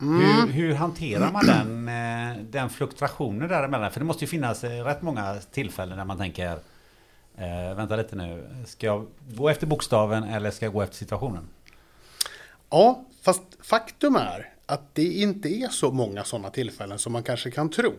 Mm. 0.02 0.22
Hur, 0.22 0.54
hur, 0.54 0.74
hanterar 0.74 1.32
man 1.32 1.46
den, 1.46 1.88
eh, 1.88 2.44
den 2.50 2.70
fluktuationen 2.70 3.50
däremellan? 3.50 3.92
För 3.92 4.00
det 4.00 4.06
måste 4.06 4.24
ju 4.24 4.30
finnas 4.30 4.64
eh, 4.64 4.84
rätt 4.84 5.02
många 5.02 5.36
tillfällen 5.52 5.98
där 5.98 6.06
man 6.06 6.18
tänker 6.18 6.58
Eh, 7.38 7.76
vänta 7.76 7.96
lite 7.96 8.16
nu. 8.16 8.48
Ska 8.66 8.88
jag 8.88 9.08
gå 9.36 9.50
efter 9.50 9.68
bokstaven 9.68 10.24
eller 10.24 10.52
ska 10.52 10.66
jag 10.66 10.74
gå 10.74 10.82
efter 10.82 10.96
situationen? 10.96 11.48
Ja, 12.70 13.06
fast 13.22 13.44
faktum 13.60 14.16
är 14.16 14.54
att 14.66 14.96
det 14.96 15.04
inte 15.04 15.50
är 15.50 15.70
så 15.70 15.92
många 15.92 16.24
sådana 16.24 16.50
tillfällen 16.50 17.00
som 17.00 17.14
man 17.14 17.24
kanske 17.24 17.52
kan 17.52 17.70
tro. 17.70 17.94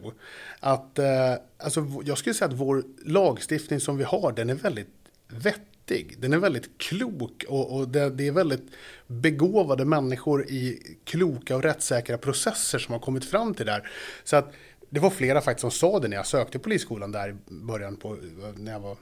Att, 0.60 0.98
eh, 0.98 1.34
alltså, 1.58 1.86
jag 2.04 2.18
skulle 2.18 2.34
säga 2.34 2.48
att 2.48 2.54
vår 2.54 2.82
lagstiftning 3.04 3.80
som 3.80 3.98
vi 3.98 4.04
har, 4.04 4.32
den 4.32 4.50
är 4.50 4.54
väldigt 4.54 4.94
vettig. 5.28 6.16
Den 6.18 6.32
är 6.32 6.38
väldigt 6.38 6.78
klok 6.78 7.44
och, 7.48 7.76
och 7.76 7.88
det, 7.88 8.10
det, 8.10 8.26
är 8.26 8.32
väldigt 8.32 8.70
begåvade 9.06 9.84
människor 9.84 10.46
i 10.48 10.96
kloka 11.04 11.56
och 11.56 11.62
rättssäkra 11.62 12.18
processer 12.18 12.78
som 12.78 12.92
har 12.92 13.00
kommit 13.00 13.24
fram 13.24 13.54
till 13.54 13.66
det 13.66 13.72
här. 13.72 13.90
Så 14.24 14.36
att 14.36 14.52
det 14.90 15.00
var 15.00 15.10
flera 15.10 15.40
faktiskt 15.40 15.60
som 15.60 15.70
sa 15.70 15.98
det 15.98 16.08
när 16.08 16.16
jag 16.16 16.26
sökte 16.26 16.58
polisskolan 16.58 17.12
där 17.12 17.28
i 17.28 17.34
början 17.46 17.96
på, 17.96 18.12
eh, 18.12 18.18
när 18.56 18.72
jag 18.72 18.80
var 18.80 18.96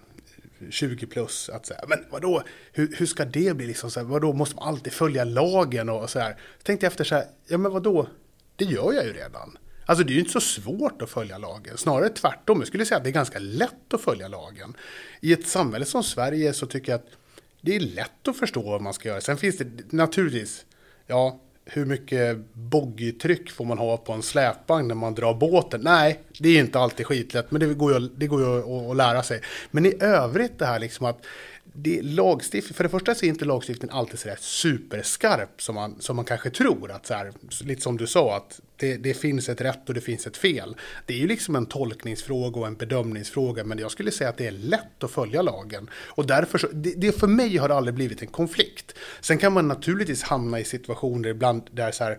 20 0.71 1.07
plus. 1.07 1.49
Att 1.49 1.67
säga, 1.67 1.81
men 1.89 2.05
vadå, 2.11 2.43
hur, 2.73 2.95
hur 2.97 3.07
ska 3.07 3.25
det 3.25 3.57
bli 3.57 3.67
liksom? 3.67 3.91
Så 3.91 4.01
här, 4.01 4.07
vadå, 4.07 4.33
måste 4.33 4.57
man 4.57 4.69
alltid 4.69 4.93
följa 4.93 5.25
lagen 5.25 5.89
och 5.89 6.11
så 6.11 6.19
här? 6.19 6.37
Tänkte 6.63 6.87
efter 6.87 7.05
så 7.05 7.15
här, 7.15 7.25
ja 7.47 7.59
men 7.59 7.73
vadå, 7.73 8.09
det 8.57 8.65
gör 8.65 8.93
jag 8.93 9.05
ju 9.05 9.13
redan. 9.13 9.59
Alltså 9.87 10.05
det 10.05 10.13
är 10.13 10.15
ju 10.15 10.21
inte 10.21 10.33
så 10.33 10.41
svårt 10.41 11.03
att 11.03 11.11
följa 11.11 11.39
lagen, 11.39 11.77
snarare 11.77 12.09
tvärtom. 12.09 12.59
Jag 12.59 12.67
skulle 12.67 12.87
säga 12.87 12.99
att 12.99 13.05
det 13.05 13.11
är 13.11 13.13
ganska 13.13 13.39
lätt 13.39 13.95
att 13.95 14.01
följa 14.01 14.29
lagen. 14.29 14.77
I 15.21 15.33
ett 15.33 15.47
samhälle 15.47 15.85
som 15.85 16.03
Sverige 16.03 16.53
så 16.53 16.67
tycker 16.67 16.93
jag 16.93 16.99
att 16.99 17.11
det 17.61 17.77
är 17.77 17.81
lätt 17.81 18.29
att 18.29 18.37
förstå 18.37 18.63
vad 18.63 18.83
man 18.83 18.95
ska 18.95 19.09
göra. 19.09 19.21
Sen 19.21 19.37
finns 19.37 19.59
det 19.59 19.93
naturligtvis, 19.93 20.67
ja, 21.07 21.41
hur 21.65 21.85
mycket 21.85 22.39
boggitryck 22.53 23.51
får 23.51 23.65
man 23.65 23.79
ha 23.79 23.97
på 23.97 24.13
en 24.13 24.23
släpvagn 24.23 24.89
när 24.89 24.95
man 24.95 25.15
drar 25.15 25.35
båten? 25.35 25.81
Nej, 25.81 26.21
det 26.39 26.49
är 26.49 26.61
inte 26.61 26.79
alltid 26.79 27.07
skitlätt, 27.07 27.51
men 27.51 27.61
det 27.61 27.75
går 27.75 27.93
ju, 27.93 28.09
det 28.17 28.27
går 28.27 28.41
ju 28.41 28.59
att, 28.59 28.91
att 28.91 28.97
lära 28.97 29.23
sig. 29.23 29.41
Men 29.71 29.87
i 29.87 29.95
övrigt 30.01 30.59
det 30.59 30.67
här 30.67 30.79
liksom 30.79 31.07
att 31.07 31.27
det 31.73 32.03
lagstift, 32.03 32.77
för 32.77 32.85
det 32.85 32.91
första 32.91 33.15
så 33.15 33.27
är 33.27 33.29
inte 33.29 33.45
lagstiftningen 33.45 33.97
alltid 33.97 34.19
så 34.19 34.29
där 34.29 34.39
superskarp 34.41 35.63
som 35.63 35.75
man, 35.75 36.01
som 36.01 36.17
man 36.17 36.25
kanske 36.25 36.51
tror. 36.51 36.91
Att 36.91 37.07
så 37.07 37.15
här, 37.15 37.33
lite 37.65 37.83
som 37.83 37.97
du 37.97 38.07
sa, 38.07 38.37
att 38.37 38.61
det, 38.77 38.97
det, 38.97 39.15
finns 39.15 39.49
ett 39.49 39.61
rätt 39.61 39.89
och 39.89 39.95
det 39.95 40.01
finns 40.01 40.27
ett 40.27 40.37
fel. 40.37 40.77
Det 41.07 41.15
är 41.15 41.19
ju 41.19 41.27
liksom 41.27 41.57
en 41.57 41.67
tolkningsfråga 41.67 42.61
och 42.61 42.67
en 42.67 42.75
bedömningsfråga, 42.75 43.65
men 43.65 43.79
jag 43.79 43.91
skulle 43.91 44.11
säga 44.11 44.31
att 44.31 44.37
det 44.37 44.47
är 44.47 44.53
lätt 44.53 45.05
att 45.05 45.11
följa 45.11 45.43
lagen. 45.43 45.91
Och 45.95 46.27
därför 46.27 46.59
så, 46.59 46.69
det, 46.73 46.95
det 46.97 47.13
för 47.13 47.27
mig 47.27 47.57
har 47.57 47.69
aldrig 47.69 47.95
blivit 47.95 48.23
en 48.23 48.29
konflikt. 48.29 48.95
Sen 49.21 49.39
kan 49.39 49.53
man 49.53 49.69
naturligtvis 49.69 50.23
hamna 50.23 50.61
i 50.61 50.65
situationer 50.65 51.29
ibland 51.29 51.63
där 51.73 51.91
så 51.91 52.05
här, 52.05 52.19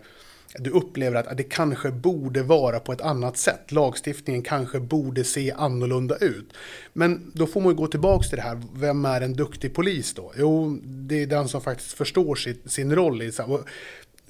du 0.58 0.70
upplever 0.70 1.16
att 1.16 1.36
det 1.36 1.42
kanske 1.42 1.90
borde 1.90 2.42
vara 2.42 2.80
på 2.80 2.92
ett 2.92 3.00
annat 3.00 3.36
sätt. 3.36 3.72
Lagstiftningen 3.72 4.42
kanske 4.42 4.80
borde 4.80 5.24
se 5.24 5.52
annorlunda 5.52 6.16
ut. 6.16 6.52
Men 6.92 7.32
då 7.34 7.46
får 7.46 7.60
man 7.60 7.70
ju 7.70 7.76
gå 7.76 7.86
tillbaka 7.86 8.28
till 8.28 8.36
det 8.36 8.42
här, 8.42 8.62
vem 8.74 9.04
är 9.04 9.20
en 9.20 9.32
duktig 9.32 9.74
polis 9.74 10.14
då? 10.14 10.32
Jo, 10.38 10.78
det 10.84 11.22
är 11.22 11.26
den 11.26 11.48
som 11.48 11.60
faktiskt 11.60 11.92
förstår 11.92 12.34
sin, 12.34 12.58
sin 12.66 12.94
roll. 12.94 13.22
I, 13.22 13.32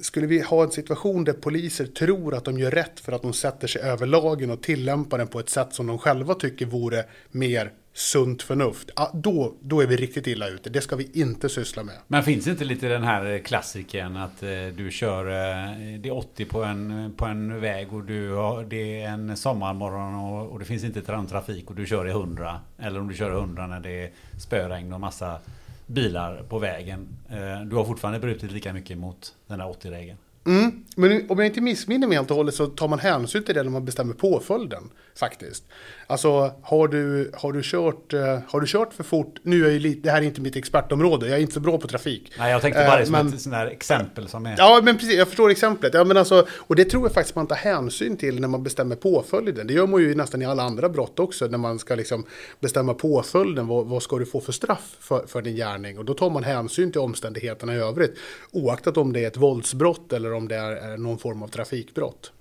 skulle 0.01 0.27
vi 0.27 0.41
ha 0.41 0.63
en 0.63 0.71
situation 0.71 1.25
där 1.25 1.33
poliser 1.33 1.87
tror 1.87 2.35
att 2.35 2.45
de 2.45 2.59
gör 2.59 2.71
rätt 2.71 3.01
för 3.01 3.13
att 3.13 3.23
de 3.23 3.33
sätter 3.33 3.69
sig 3.69 3.83
över 3.83 4.07
lagen 4.07 4.51
och 4.51 4.63
tillämpar 4.63 5.19
den 5.19 5.29
på 5.29 5.41
ett 5.41 5.51
sätt 5.51 5.75
som 5.75 5.87
de 5.87 5.99
själva 5.99 6.35
tycker 6.35 6.67
vore 6.67 7.05
mer 7.31 7.73
sunt 7.97 8.43
förnuft, 8.43 8.91
då, 9.13 9.55
då 9.61 9.81
är 9.81 9.87
vi 9.87 9.97
riktigt 9.97 10.27
illa 10.27 10.49
ute. 10.49 10.71
Det 10.71 10.81
ska 10.81 10.97
vi 10.97 11.11
inte 11.13 11.49
syssla 11.49 11.83
med. 11.83 11.95
Men 12.09 12.23
finns 12.23 12.47
inte 12.47 12.65
lite 12.65 12.89
den 12.89 13.03
här 13.03 13.39
klassiken 13.39 14.17
att 14.17 14.43
eh, 14.43 14.49
du 14.77 14.91
kör 14.91 15.27
eh, 15.27 15.99
det 15.99 16.09
är 16.09 16.17
80 16.17 16.45
på 16.45 16.65
en, 16.65 17.13
på 17.17 17.25
en 17.25 17.61
väg 17.61 17.93
och 17.93 18.05
du 18.05 18.33
har, 18.33 18.65
det 18.65 19.03
är 19.03 19.09
en 19.09 19.37
sommarmorgon 19.37 20.15
och, 20.15 20.53
och 20.53 20.59
det 20.59 20.65
finns 20.65 20.85
inte 20.85 21.03
trafik 21.03 21.71
och 21.71 21.77
du 21.77 21.87
kör 21.87 22.07
i 22.07 22.11
100. 22.11 22.61
Eller 22.79 23.01
om 23.01 23.09
du 23.09 23.15
kör 23.15 23.31
i 23.31 23.35
100 23.35 23.67
när 23.67 23.81
det 23.81 24.05
är 24.05 24.11
spöregn 24.39 24.93
och 24.93 25.01
massa 25.01 25.39
bilar 25.87 26.43
på 26.49 26.59
vägen. 26.59 27.09
Eh, 27.29 27.61
du 27.61 27.77
har 27.77 27.85
fortfarande 27.85 28.21
brutit 28.21 28.53
lika 28.53 28.73
mycket 28.73 28.99
mot 28.99 29.35
den 29.47 29.59
där 29.59 29.67
80-regeln. 29.67 30.19
Mm. 30.47 30.85
Men 30.97 31.31
om 31.31 31.39
jag 31.39 31.47
inte 31.47 31.61
missminner 31.61 32.09
mig 32.09 32.17
helt 32.17 32.31
och 32.31 32.37
hållet 32.37 32.55
så 32.55 32.67
tar 32.67 32.89
man 32.89 32.99
hänsyn 32.99 33.43
till 33.43 33.55
det 33.55 33.63
när 33.63 33.71
man 33.71 33.85
bestämmer 33.85 34.15
påföljden. 34.15 34.91
Faktiskt. 35.17 35.65
Alltså 36.07 36.53
har 36.63 36.89
du, 36.89 37.31
har 37.35 37.53
du, 37.53 37.61
kört, 37.63 38.15
uh, 38.15 38.39
har 38.49 38.61
du 38.61 38.67
kört 38.67 38.95
för 38.95 39.05
fort, 39.05 39.39
nu 39.43 39.67
är 39.67 39.71
ju 39.71 39.79
lite, 39.79 40.01
det 40.01 40.11
här 40.11 40.19
är 40.19 40.23
inte 40.23 40.41
mitt 40.41 40.57
expertområde, 40.57 41.29
jag 41.29 41.37
är 41.37 41.41
inte 41.41 41.55
så 41.55 41.61
bra 41.61 41.79
på 41.79 41.89
trafik. 41.89 42.33
Nej, 42.39 42.53
jag 42.53 42.63
tänkte 42.63 42.85
bara 42.85 42.99
uh, 42.99 43.05
som 43.05 43.13
men, 43.13 43.29
ett 43.29 43.41
sånt 43.41 43.55
här 43.55 43.67
exempel 43.67 44.29
som 44.29 44.47
är... 44.47 44.55
Ja, 44.59 44.81
men 44.83 44.99
precis, 44.99 45.15
jag 45.15 45.29
förstår 45.29 45.51
exemplet. 45.51 45.95
Ja, 45.95 46.05
men 46.05 46.17
alltså, 46.17 46.47
och 46.51 46.77
det 46.77 46.85
tror 46.85 47.03
jag 47.03 47.13
faktiskt 47.13 47.37
man 47.37 47.47
tar 47.47 47.57
hänsyn 47.57 48.17
till 48.17 48.41
när 48.41 48.49
man 48.49 48.63
bestämmer 48.63 48.97
påföljden. 48.97 49.67
Det 49.67 49.73
gör 49.73 49.87
man 49.87 50.01
ju 50.01 50.15
nästan 50.15 50.43
i 50.43 50.45
alla 50.45 50.63
andra 50.63 50.89
brott 50.89 51.19
också, 51.19 51.47
när 51.47 51.59
man 51.59 51.79
ska 51.79 51.95
liksom 51.95 52.25
bestämma 52.61 52.95
påföljden. 52.95 53.67
Vad, 53.67 53.87
vad 53.87 54.03
ska 54.03 54.19
du 54.19 54.27
få 54.27 54.41
för 54.41 54.53
straff 54.53 54.97
för, 55.01 55.27
för 55.27 55.43
din 55.43 55.57
gärning? 55.57 55.99
Och 55.99 56.05
då 56.05 56.15
tar 56.15 56.31
man 56.31 56.45
hänsyn 56.45 56.93
till 56.93 57.01
omständigheterna 57.01 57.75
i 57.75 57.79
övrigt. 57.79 58.19
Oaktat 58.51 58.97
om 58.97 59.13
det 59.13 59.25
är 59.25 59.27
ett 59.27 59.37
våldsbrott 59.37 60.13
eller 60.13 60.34
om 60.35 60.49
det 60.49 60.57
är, 60.57 60.97
någon 60.97 61.19
form 61.19 61.43
av 61.43 61.49
trafikbrott. 61.49 62.33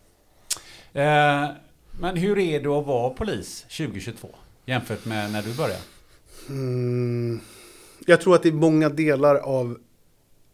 Eh, 0.93 1.47
men 1.99 2.17
hur 2.17 2.39
är 2.39 2.59
det 2.59 2.69
att 2.69 2.85
vara 2.85 3.09
polis 3.09 3.61
2022 3.61 4.29
jämfört 4.65 5.05
med 5.05 5.31
när 5.31 5.41
du 5.41 5.53
började? 5.53 5.81
Mm, 6.49 7.39
jag 8.05 8.21
tror 8.21 8.35
att 8.35 8.45
i 8.45 8.51
många 8.51 8.89
delar 8.89 9.35
av, 9.35 9.77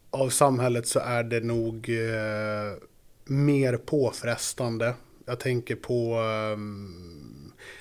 av 0.10 0.30
samhället 0.30 0.88
så 0.88 1.00
är 1.00 1.24
det 1.24 1.40
nog 1.40 1.90
eh, 1.90 2.78
mer 3.26 3.78
påfrestande. 3.78 4.94
Jag 5.26 5.40
tänker 5.40 5.76
på 5.76 6.14
eh, 6.14 6.60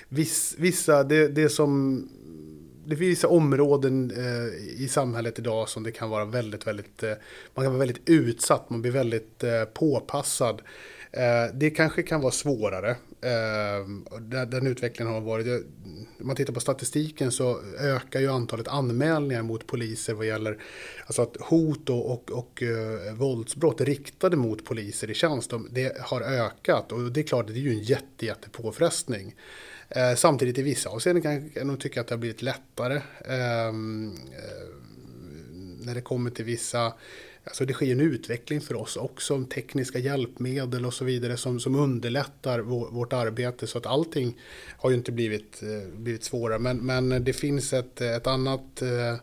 viss, 0.09 0.55
vissa, 0.57 1.03
det, 1.03 1.27
det 1.27 1.49
som 1.49 2.03
det 2.89 2.95
finns 2.95 3.11
vissa 3.11 3.27
områden 3.27 4.11
eh, 4.11 4.81
i 4.83 4.87
samhället 4.87 5.39
idag 5.39 5.69
som 5.69 5.83
det 5.83 5.91
kan 5.91 6.09
vara 6.09 6.25
väldigt, 6.25 6.67
väldigt, 6.67 7.03
eh, 7.03 7.13
man 7.55 7.65
kan 7.65 7.71
vara 7.73 7.79
väldigt 7.79 8.09
utsatt, 8.09 8.69
man 8.69 8.81
blir 8.81 8.91
väldigt 8.91 9.43
eh, 9.43 9.63
påpassad. 9.63 10.61
Eh, 11.11 11.53
det 11.53 11.69
kanske 11.69 12.03
kan 12.03 12.21
vara 12.21 12.31
svårare. 12.31 12.89
Eh, 13.21 14.45
den 14.47 14.67
utvecklingen 14.67 15.13
har 15.13 15.21
varit. 15.21 15.47
Om 16.19 16.27
man 16.27 16.35
tittar 16.35 16.53
på 16.53 16.59
statistiken 16.59 17.31
så 17.31 17.59
ökar 17.79 18.19
ju 18.19 18.27
antalet 18.27 18.67
anmälningar 18.67 19.41
mot 19.41 19.67
poliser 19.67 20.13
vad 20.13 20.27
gäller 20.27 20.57
alltså 21.05 21.21
att 21.21 21.37
hot 21.39 21.89
och, 21.89 22.11
och, 22.11 22.31
och 22.31 22.63
eh, 22.63 23.13
våldsbrott 23.13 23.81
riktade 23.81 24.37
mot 24.37 24.65
poliser 24.65 25.09
i 25.09 25.13
tjänst. 25.13 25.53
Det 25.71 26.01
har 26.01 26.21
ökat 26.21 26.91
och 26.91 27.11
det 27.11 27.19
är 27.19 27.23
klart, 27.23 27.47
det 27.47 27.53
är 27.53 27.57
ju 27.57 27.71
en 27.71 27.83
jätte, 27.83 28.25
jätte 28.25 28.49
påfrestning. 28.49 29.35
Eh, 29.89 30.15
samtidigt 30.15 30.57
i 30.57 30.61
vissa 30.61 30.89
avseenden 30.89 31.21
kan 31.21 31.51
jag 31.53 31.67
nog 31.67 31.79
tycka 31.79 32.01
att 32.01 32.07
det 32.07 32.15
har 32.15 32.19
blivit 32.19 32.41
lättare. 32.41 33.01
Ehm, 33.25 34.13
eh, 34.13 34.69
när 35.85 35.95
det 35.95 36.01
kommer 36.01 36.29
till 36.29 36.45
vissa 36.45 36.93
Alltså 37.43 37.65
det 37.65 37.73
sker 37.73 37.91
en 37.91 37.99
utveckling 37.99 38.61
för 38.61 38.75
oss 38.75 38.97
också, 38.97 39.33
om 39.33 39.45
tekniska 39.45 39.99
hjälpmedel 39.99 40.85
och 40.85 40.93
så 40.93 41.05
vidare 41.05 41.37
som, 41.37 41.59
som 41.59 41.75
underlättar 41.75 42.59
vår, 42.59 42.91
vårt 42.91 43.13
arbete. 43.13 43.67
Så 43.67 43.77
att 43.77 43.85
allting 43.85 44.37
har 44.77 44.89
ju 44.89 44.95
inte 44.95 45.11
blivit, 45.11 45.63
eh, 45.63 45.89
blivit 45.93 46.23
svårare. 46.23 46.59
Men, 46.59 46.77
men 46.77 47.23
det 47.23 47.33
finns 47.33 47.73
ett, 47.73 48.01
ett 48.01 48.27
annat, 48.27 48.81
eh, 48.81 49.15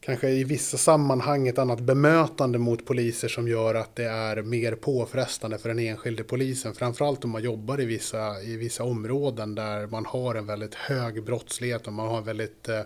kanske 0.00 0.28
i 0.28 0.44
vissa 0.44 0.76
sammanhang 0.76 1.48
ett 1.48 1.58
annat 1.58 1.80
bemötande 1.80 2.58
mot 2.58 2.86
poliser 2.86 3.28
som 3.28 3.48
gör 3.48 3.74
att 3.74 3.96
det 3.96 4.04
är 4.04 4.42
mer 4.42 4.74
påfrestande 4.74 5.58
för 5.58 5.68
den 5.68 5.78
enskilde 5.78 6.24
polisen. 6.24 6.74
Framförallt 6.74 7.24
om 7.24 7.30
man 7.30 7.42
jobbar 7.42 7.80
i 7.80 7.84
vissa, 7.84 8.42
i 8.42 8.56
vissa 8.56 8.84
områden 8.84 9.54
där 9.54 9.86
man 9.86 10.06
har 10.06 10.34
en 10.34 10.46
väldigt 10.46 10.74
hög 10.74 11.24
brottslighet 11.24 11.86
och 11.86 11.92
man 11.92 12.08
har 12.08 12.22
väldigt 12.22 12.68
eh, 12.68 12.78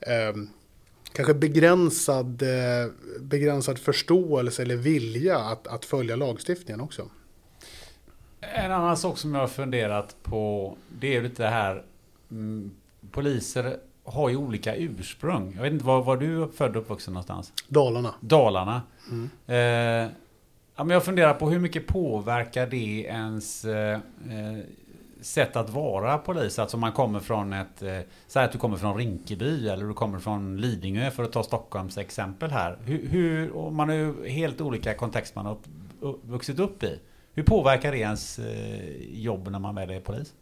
eh 0.00 0.34
kanske 1.12 1.34
begränsad, 1.34 2.42
eh, 2.42 2.90
begränsad 3.20 3.78
förståelse 3.78 4.62
eller 4.62 4.76
vilja 4.76 5.38
att, 5.38 5.66
att 5.66 5.84
följa 5.84 6.16
lagstiftningen 6.16 6.80
också. 6.80 7.10
En 8.40 8.72
annan 8.72 8.96
sak 8.96 9.18
som 9.18 9.34
jag 9.34 9.40
har 9.40 9.48
funderat 9.48 10.16
på 10.22 10.76
det 11.00 11.16
är 11.16 11.22
lite 11.22 11.42
det 11.42 11.48
här 11.48 11.84
mm, 12.30 12.70
Poliser 13.10 13.76
har 14.12 14.28
ju 14.28 14.36
olika 14.36 14.76
ursprung. 14.76 15.52
Jag 15.56 15.62
vet 15.62 15.72
inte, 15.72 15.84
var, 15.84 16.02
var 16.02 16.16
du 16.16 16.48
född 16.56 16.76
och 16.76 16.82
uppvuxen 16.82 17.14
någonstans? 17.14 17.52
Dalarna. 17.68 18.14
Dalarna. 18.20 18.82
Mm. 19.10 19.30
Eh, 19.46 20.10
ja, 20.76 20.84
men 20.84 20.90
jag 20.90 21.04
funderar 21.04 21.34
på 21.34 21.50
hur 21.50 21.58
mycket 21.58 21.86
påverkar 21.86 22.66
det 22.66 23.02
ens 23.02 23.64
eh, 23.64 23.92
eh 23.94 24.58
sätt 25.20 25.56
att 25.56 25.70
vara 25.70 26.18
polis. 26.18 26.58
Alltså 26.58 26.76
man 26.76 26.92
kommer 26.92 27.20
från 27.20 27.52
ett... 27.52 27.82
Eh, 27.82 27.98
säg 28.26 28.44
att 28.44 28.52
du 28.52 28.58
kommer 28.58 28.76
från 28.76 28.96
Rinkeby 28.96 29.68
eller 29.68 29.84
du 29.84 29.94
kommer 29.94 30.18
från 30.18 30.56
Lidingö 30.56 31.10
för 31.10 31.24
att 31.24 31.32
ta 31.32 31.42
Stockholms 31.42 31.98
exempel 31.98 32.50
här. 32.50 32.78
Hur, 32.84 33.08
hur 33.08 33.50
och 33.50 33.72
man 33.72 33.88
har 33.88 33.96
ju 33.96 34.28
helt 34.28 34.60
olika 34.60 34.94
kontext 34.94 35.34
man 35.34 35.46
har 35.46 35.56
upp, 36.00 36.24
vuxit 36.24 36.58
upp 36.58 36.82
i. 36.82 36.98
Hur 37.34 37.42
påverkar 37.42 37.92
det 37.92 37.98
ens 37.98 38.38
eh, 38.38 38.96
jobb 39.12 39.48
när 39.50 39.58
man 39.58 39.74
väl 39.74 39.90
är 39.90 40.00
polis? 40.00 40.34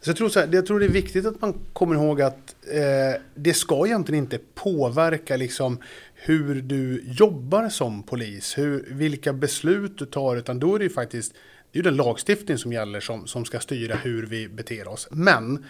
Så 0.00 0.10
jag, 0.10 0.16
tror 0.16 0.28
så 0.28 0.40
här, 0.40 0.48
jag 0.52 0.66
tror 0.66 0.80
det 0.80 0.86
är 0.86 0.90
viktigt 0.90 1.26
att 1.26 1.40
man 1.40 1.54
kommer 1.72 1.94
ihåg 1.94 2.22
att 2.22 2.54
eh, 2.72 3.20
det 3.34 3.54
ska 3.54 3.86
egentligen 3.86 4.24
inte 4.24 4.38
påverka 4.54 5.36
liksom 5.36 5.78
hur 6.14 6.62
du 6.62 7.02
jobbar 7.06 7.68
som 7.68 8.02
polis, 8.02 8.58
hur, 8.58 8.88
vilka 8.90 9.32
beslut 9.32 9.98
du 9.98 10.06
tar, 10.06 10.36
utan 10.36 10.58
då 10.58 10.74
är 10.74 10.78
det 10.78 10.84
ju 10.84 10.90
faktiskt 10.90 11.32
det 11.72 11.78
är 11.78 11.82
ju 11.82 11.90
den 11.90 11.96
lagstiftning 11.96 12.58
som 12.58 12.72
gäller 12.72 13.00
som, 13.00 13.26
som 13.26 13.44
ska 13.44 13.60
styra 13.60 13.96
hur 13.96 14.26
vi 14.26 14.48
beter 14.48 14.88
oss. 14.88 15.08
Men 15.10 15.64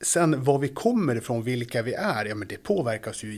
sen 0.00 0.44
var 0.44 0.58
vi 0.58 0.68
kommer 0.68 1.16
ifrån, 1.16 1.42
vilka 1.42 1.82
vi 1.82 1.94
är, 1.94 2.24
ja 2.24 2.34
men 2.34 2.48
det 2.48 2.62
påverkas 2.62 3.24
ju 3.24 3.34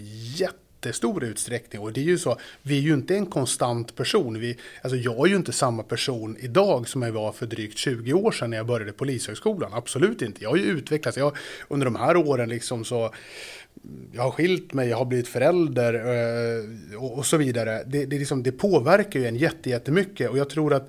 jättestor 0.78 1.24
utsträckning. 1.24 1.82
Och 1.82 1.92
det 1.92 2.00
är 2.00 2.04
ju 2.04 2.18
så, 2.18 2.36
vi 2.62 2.78
är 2.78 2.82
ju 2.82 2.94
inte 2.94 3.14
en 3.14 3.26
konstant 3.26 3.96
person. 3.96 4.40
Vi, 4.40 4.56
alltså 4.82 4.96
jag 4.96 5.26
är 5.26 5.30
ju 5.30 5.36
inte 5.36 5.52
samma 5.52 5.82
person 5.82 6.36
idag 6.40 6.88
som 6.88 7.02
jag 7.02 7.12
var 7.12 7.32
för 7.32 7.46
drygt 7.46 7.78
20 7.78 8.12
år 8.12 8.32
sedan 8.32 8.50
när 8.50 8.56
jag 8.56 8.66
började 8.66 8.92
Polishögskolan. 8.92 9.72
Absolut 9.74 10.22
inte. 10.22 10.42
Jag 10.42 10.50
har 10.50 10.56
ju 10.56 10.64
utvecklats. 10.64 11.18
Jag, 11.18 11.36
under 11.68 11.84
de 11.84 11.96
här 11.96 12.16
åren 12.16 12.48
liksom 12.48 12.84
så 12.84 13.14
jag 14.12 14.22
har 14.22 14.30
skilt 14.30 14.72
mig, 14.72 14.88
jag 14.88 14.96
har 14.96 15.04
blivit 15.04 15.28
förälder 15.28 15.94
eh, 15.94 17.02
och, 17.02 17.26
så 17.26 17.36
vidare. 17.36 17.84
Det, 17.86 18.06
det, 18.06 18.18
liksom, 18.18 18.42
det 18.42 18.52
påverkar 18.52 19.20
ju 19.20 19.26
en 19.26 19.36
jättemycket 19.36 20.30
och 20.30 20.38
jag 20.38 20.50
tror 20.50 20.74
att 20.74 20.88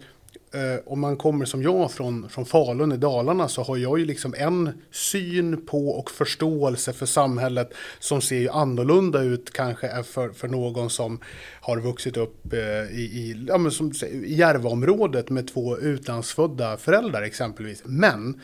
eh, 0.54 0.80
om 0.86 1.00
man 1.00 1.18
kommer 1.18 1.46
som 1.46 1.64
jag 1.64 1.92
från, 1.92 2.30
från 2.30 2.46
Falun 2.46 2.92
i 2.92 2.98
Dalarna 2.98 3.48
så 3.48 3.64
har 3.64 3.78
jag 3.78 4.00
ju 4.00 4.06
liksom 4.06 4.36
en 4.38 4.82
syn 4.92 5.66
på 5.66 5.90
och 5.90 6.12
förståelse 6.12 6.94
för 6.94 7.06
samhället 7.06 7.74
som 8.00 8.22
ser 8.22 8.38
ju 8.38 8.50
annorlunda 8.50 9.22
ut 9.22 9.54
kanske 9.54 10.04
för, 10.04 10.30
för 10.30 10.48
någon 10.48 10.90
som 10.90 11.20
har 11.62 11.80
vuxit 11.80 12.18
upp 12.18 12.54
eh, 12.54 12.60
i, 13.00 13.02
i, 13.02 13.46
ja, 13.48 13.58
men 13.58 13.72
som, 13.72 13.92
i 14.04 14.36
Järvaområdet 14.36 15.30
med 15.30 15.48
två 15.48 15.78
utlandsfödda 15.78 16.78
föräldrar 16.78 17.22
exempelvis. 17.22 17.82
Men 17.86 18.42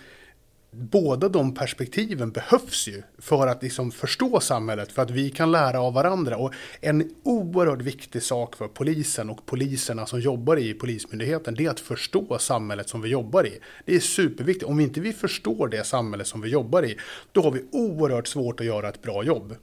båda 0.77 1.29
de 1.29 1.53
perspektiven 1.53 2.31
behövs 2.31 2.87
ju 2.87 3.03
för 3.17 3.47
att 3.47 3.63
liksom 3.63 3.91
förstå 3.91 4.39
samhället, 4.39 4.91
för 4.91 5.01
att 5.01 5.11
vi 5.11 5.29
kan 5.29 5.51
lära 5.51 5.81
av 5.81 5.93
varandra. 5.93 6.37
Och 6.37 6.53
en 6.81 7.11
oerhört 7.23 7.81
viktig 7.81 8.23
sak 8.23 8.55
för 8.55 8.67
polisen 8.67 9.29
och 9.29 9.45
poliserna 9.45 10.05
som 10.05 10.19
jobbar 10.19 10.57
i 10.57 10.73
Polismyndigheten, 10.73 11.55
det 11.55 11.65
är 11.65 11.69
att 11.69 11.79
förstå 11.79 12.37
samhället 12.39 12.89
som 12.89 13.01
vi 13.01 13.09
jobbar 13.09 13.47
i. 13.47 13.59
Det 13.85 13.95
är 13.95 13.99
superviktigt. 13.99 14.69
Om 14.69 14.79
inte 14.79 14.99
vi 15.01 15.13
förstår 15.13 15.67
det 15.67 15.83
samhälle 15.83 16.25
som 16.25 16.41
vi 16.41 16.49
jobbar 16.49 16.85
i, 16.85 16.97
då 17.31 17.41
har 17.41 17.51
vi 17.51 17.63
oerhört 17.71 18.27
svårt 18.27 18.59
att 18.59 18.65
göra 18.65 18.89
ett 18.89 19.01
bra 19.01 19.23
jobb. 19.23 19.55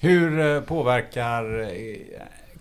Hur 0.00 0.40
eh, 0.40 0.60
påverkar 0.60 1.60
eh, 1.60 1.70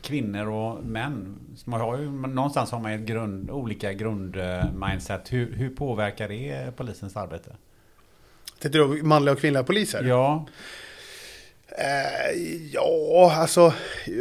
kvinnor 0.02 0.48
och 0.50 0.84
män. 0.84 1.40
Man 1.66 1.82
har 1.82 1.98
ju, 1.98 2.12
någonstans 2.12 2.72
har 2.72 2.80
man 2.80 2.92
ett 2.92 3.02
grund, 3.02 3.52
olika 3.52 3.94
grundmindset. 3.94 5.34
Hur, 5.34 5.54
hur 5.54 5.70
påverkar 5.70 6.28
det 6.28 6.78
polisens 6.78 7.18
arbete? 7.18 7.56
Tittar 8.60 8.80
du 8.80 9.04
manliga 9.04 9.34
och 9.34 9.40
kvinnliga 9.40 9.64
poliser? 9.64 10.04
Ja. 10.04 10.46
Eh, 11.78 12.42
ja, 12.72 13.34
alltså 13.36 13.74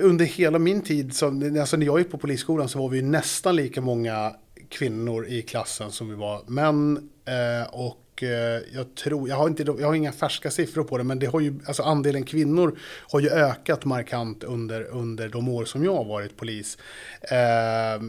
under 0.02 0.24
hela 0.24 0.58
min 0.58 0.82
tid, 0.82 1.16
så, 1.16 1.26
alltså 1.60 1.76
när 1.76 1.86
jag 1.86 1.98
gick 1.98 2.10
på 2.10 2.18
polisskolan 2.18 2.68
så 2.68 2.78
var 2.78 2.88
vi 2.88 3.02
nästan 3.02 3.56
lika 3.56 3.80
många 3.80 4.34
kvinnor 4.68 5.26
i 5.26 5.42
klassen 5.42 5.90
som 5.90 6.08
vi 6.08 6.14
var 6.14 6.42
män. 6.46 7.10
Eh, 7.24 7.74
och 7.74 7.96
Eh, 8.22 8.30
jag 8.74 8.94
tror, 8.94 9.28
jag 9.28 9.36
har, 9.36 9.48
inte, 9.48 9.62
jag 9.62 9.86
har 9.86 9.94
inga 9.94 10.12
färska 10.12 10.50
siffror 10.50 10.84
på 10.84 10.98
det, 10.98 11.04
men 11.04 11.18
det 11.18 11.26
har 11.26 11.40
ju, 11.40 11.60
alltså 11.66 11.82
andelen 11.82 12.24
kvinnor 12.24 12.78
har 13.10 13.20
ju 13.20 13.30
ökat 13.30 13.84
markant 13.84 14.44
under, 14.44 14.82
under 14.84 15.28
de 15.28 15.48
år 15.48 15.64
som 15.64 15.84
jag 15.84 15.94
har 15.94 16.04
varit 16.04 16.36
polis. 16.36 16.78
Eh, 17.22 18.02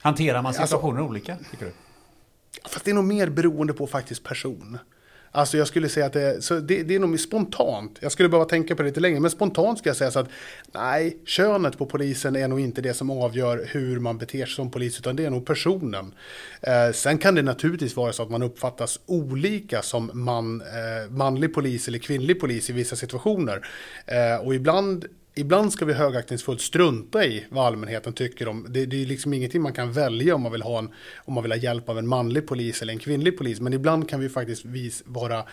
Hanterar 0.00 0.42
man 0.42 0.54
situationer 0.54 1.00
alltså, 1.00 1.10
olika, 1.10 1.36
tycker 1.50 1.66
du? 1.66 1.72
Fast 2.68 2.84
det 2.84 2.90
är 2.90 2.94
nog 2.94 3.04
mer 3.04 3.28
beroende 3.28 3.72
på 3.72 3.86
faktiskt 3.86 4.24
person. 4.24 4.78
Alltså 5.32 5.58
jag 5.58 5.66
skulle 5.66 5.88
säga 5.88 6.06
att 6.06 6.12
det, 6.12 6.44
så 6.44 6.60
det, 6.60 6.82
det 6.82 6.94
är 6.94 6.98
nog 6.98 7.20
spontant. 7.20 7.98
Jag 8.00 8.12
skulle 8.12 8.28
behöva 8.28 8.48
tänka 8.48 8.76
på 8.76 8.82
det 8.82 8.88
lite 8.88 9.00
längre. 9.00 9.20
Men 9.20 9.30
spontant 9.30 9.78
skulle 9.78 9.90
jag 9.90 9.96
säga 9.96 10.10
så 10.10 10.18
att 10.18 10.28
nej, 10.72 11.18
könet 11.24 11.78
på 11.78 11.86
polisen 11.86 12.36
är 12.36 12.48
nog 12.48 12.60
inte 12.60 12.80
det 12.80 12.94
som 12.94 13.10
avgör 13.10 13.66
hur 13.68 14.00
man 14.00 14.18
beter 14.18 14.46
sig 14.46 14.54
som 14.54 14.70
polis. 14.70 14.98
Utan 14.98 15.16
det 15.16 15.24
är 15.24 15.30
nog 15.30 15.46
personen. 15.46 16.14
Eh, 16.62 16.92
sen 16.92 17.18
kan 17.18 17.34
det 17.34 17.42
naturligtvis 17.42 17.96
vara 17.96 18.12
så 18.12 18.22
att 18.22 18.30
man 18.30 18.42
uppfattas 18.42 19.00
olika 19.06 19.82
som 19.82 20.10
man, 20.14 20.60
eh, 20.60 21.10
manlig 21.10 21.54
polis 21.54 21.88
eller 21.88 21.98
kvinnlig 21.98 22.40
polis 22.40 22.70
i 22.70 22.72
vissa 22.72 22.96
situationer. 22.96 23.66
Eh, 24.06 24.46
och 24.46 24.54
ibland 24.54 25.06
ibland 25.34 25.72
ska 25.72 25.84
vi 25.84 25.92
högaktningsfullt 25.92 26.60
strunta 26.60 27.24
i 27.24 27.46
vad 27.50 27.66
allmänheten 27.66 28.12
tycker 28.12 28.48
om. 28.48 28.66
Det, 28.68 28.86
det 28.86 29.02
är 29.02 29.06
liksom 29.06 29.34
ingenting 29.34 29.62
man 29.62 29.72
kan 29.72 29.92
välja 29.92 30.34
om 30.34 30.42
man 30.42 30.52
vill 30.52 30.62
ha 30.62 30.78
en, 30.78 30.90
om 31.16 31.34
man 31.34 31.42
vill 31.42 31.52
ha 31.52 31.58
hjälp 31.58 31.88
av 31.88 31.98
en 31.98 32.08
manlig 32.08 32.46
polis 32.46 32.82
eller 32.82 32.92
en 32.92 32.98
kvinnlig 32.98 33.38
polis. 33.38 33.60
Men 33.60 33.72
ibland 33.72 34.08
kan 34.08 34.20
vi 34.20 34.28
faktiskt 34.28 34.64
vis, 34.64 35.02
vara 35.06 35.44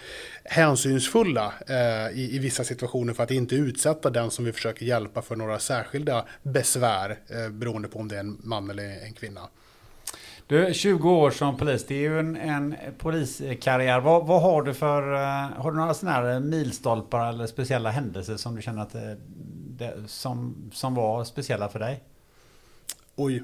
hänsynsfulla 0.43 1.53
eh, 1.67 2.17
i, 2.17 2.35
i, 2.35 2.39
vissa 2.39 2.63
situationer 2.63 3.13
för 3.13 3.23
att 3.23 3.31
inte 3.31 3.55
utsätta 3.55 4.09
den 4.09 4.31
som 4.31 4.45
vi 4.45 4.53
försöker 4.53 4.85
hjälpa 4.85 5.21
för 5.21 5.35
några 5.35 5.59
särskilda 5.59 6.25
besvär 6.43 7.19
eh, 7.29 7.49
beroende 7.49 7.87
på 7.87 7.99
om 7.99 8.07
det 8.07 8.15
är 8.15 8.19
en 8.19 8.37
man 8.43 8.69
eller 8.69 9.05
en 9.05 9.13
kvinna. 9.13 9.41
Du, 10.47 10.73
20 10.73 11.09
år 11.09 11.31
som 11.31 11.57
polis, 11.57 11.85
det 11.85 11.95
är 11.95 11.99
ju 11.99 12.19
en, 12.19 12.35
en 12.35 12.75
poliskarriär. 12.97 13.99
Vad, 13.99 14.27
vad, 14.27 14.41
har 14.41 14.61
du 14.61 14.73
för, 14.73 15.13
eh, 15.13 15.61
har 15.61 15.71
du 15.71 15.77
några 15.77 15.93
sådana 15.93 16.17
här 16.17 16.39
milstolpar 16.39 17.29
eller 17.29 17.47
speciella 17.47 17.89
händelser 17.89 18.37
som 18.37 18.55
du 18.55 18.61
känner 18.61 18.81
att 18.81 18.95
eh, 18.95 19.01
det, 19.77 19.93
som, 20.07 20.55
som 20.73 20.95
var 20.95 21.23
speciella 21.23 21.69
för 21.69 21.79
dig? 21.79 22.03
Oj, 23.15 23.43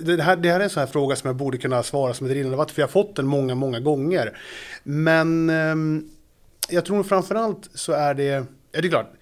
det 0.00 0.22
här, 0.22 0.36
det 0.36 0.50
här 0.50 0.60
är 0.60 0.64
en 0.64 0.70
sån 0.70 0.80
här 0.80 0.86
fråga 0.86 1.16
som 1.16 1.28
jag 1.28 1.36
borde 1.36 1.58
kunna 1.58 1.82
svara 1.82 2.14
som 2.14 2.26
ett 2.26 2.32
rinnande 2.32 2.56
vatten, 2.56 2.74
för 2.74 2.82
jag 2.82 2.88
har 2.88 2.92
fått 2.92 3.16
den 3.16 3.26
många, 3.26 3.54
många 3.54 3.80
gånger. 3.80 4.38
Men 4.82 5.50
eh, 5.50 6.04
jag 6.68 6.84
tror 6.84 7.02
framförallt 7.02 7.70
så 7.74 7.92
är 7.92 8.14
det, 8.14 8.24
ja 8.72 8.80
det 8.80 8.86
är 8.86 8.88
klart, 8.88 9.12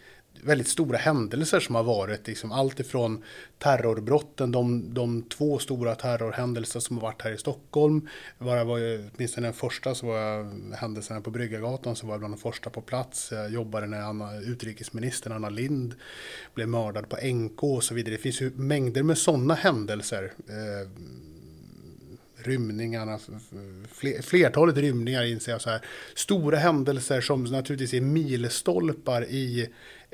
väldigt 0.42 0.68
stora 0.68 0.98
händelser 0.98 1.60
som 1.60 1.74
har 1.74 1.82
varit. 1.82 2.26
Liksom 2.26 2.52
allt 2.52 2.80
ifrån 2.80 3.24
terrorbrotten, 3.58 4.52
de, 4.52 4.94
de 4.94 5.22
två 5.22 5.58
stora 5.58 5.94
terrorhändelser 5.94 6.80
som 6.80 6.96
har 6.96 7.02
varit 7.02 7.22
här 7.22 7.32
i 7.32 7.38
Stockholm. 7.38 8.08
Bara 8.38 8.64
var 8.64 8.78
ju, 8.78 9.10
åtminstone 9.16 9.46
den 9.46 9.54
första 9.54 9.94
så 9.94 10.06
var 10.06 10.18
jag, 10.18 10.52
händelserna 10.76 11.20
på 11.20 11.30
Bryggargatan 11.30 11.96
så 11.96 12.06
var 12.06 12.14
jag 12.14 12.20
bland 12.20 12.34
de 12.34 12.40
första 12.40 12.70
på 12.70 12.80
plats. 12.80 13.32
Jag 13.32 13.50
jobbade 13.50 13.86
när 13.86 14.00
Anna, 14.00 14.40
utrikesministern 14.40 15.32
Anna 15.32 15.48
Lind 15.48 15.94
blev 16.54 16.68
mördad 16.68 17.08
på 17.08 17.16
NK 17.26 17.62
och 17.62 17.84
så 17.84 17.94
vidare. 17.94 18.14
Det 18.14 18.22
finns 18.22 18.40
ju 18.40 18.50
mängder 18.50 19.02
med 19.02 19.18
sådana 19.18 19.54
händelser. 19.54 20.32
Eh, 20.48 20.88
rymningarna, 22.44 23.18
flertalet 24.22 24.76
rymningar 24.76 25.24
inser 25.24 25.52
jag 25.52 25.60
så 25.60 25.70
här. 25.70 25.80
Stora 26.14 26.56
händelser 26.56 27.20
som 27.20 27.44
naturligtvis 27.44 27.94
är 27.94 28.00
milstolpar 28.00 29.24
i 29.24 29.68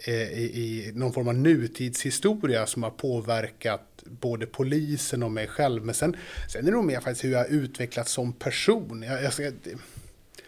Eh, 0.05 0.33
i, 0.33 0.45
i 0.45 0.93
någon 0.95 1.13
form 1.13 1.29
av 1.29 1.35
nutidshistoria 1.35 2.67
som 2.67 2.83
har 2.83 2.91
påverkat 2.91 4.05
både 4.05 4.47
polisen 4.47 5.23
och 5.23 5.31
mig 5.31 5.47
själv. 5.47 5.85
Men 5.85 5.95
sen, 5.95 6.17
sen 6.49 6.61
är 6.61 6.65
det 6.65 6.77
nog 6.77 6.85
mer 6.85 7.01
faktiskt 7.01 7.25
hur 7.25 7.33
jag 7.33 7.39
har 7.39 7.47
utvecklats 7.47 8.13
som 8.13 8.33
person. 8.33 9.03
Jag, 9.03 9.23
jag 9.23 9.33
ska, 9.33 9.43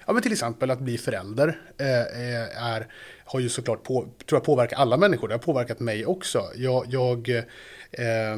ja, 0.07 0.13
men 0.13 0.23
till 0.23 0.33
exempel 0.33 0.71
att 0.71 0.81
bli 0.81 0.99
förälder 0.99 1.61
eh, 1.79 2.01
eh 2.01 2.65
är, 2.65 2.87
har 3.25 3.41
ju 3.41 3.49
såklart 3.49 3.83
på, 3.83 4.09
tror 4.27 4.37
jag 4.37 4.45
påverkat 4.45 4.79
alla 4.79 4.97
människor. 4.97 5.29
Det 5.29 5.35
har 5.35 5.39
påverkat 5.39 5.81
mig 5.81 6.07
också. 6.07 6.43
Jag, 6.55 6.87
jag 6.89 7.29
eh, 7.91 8.37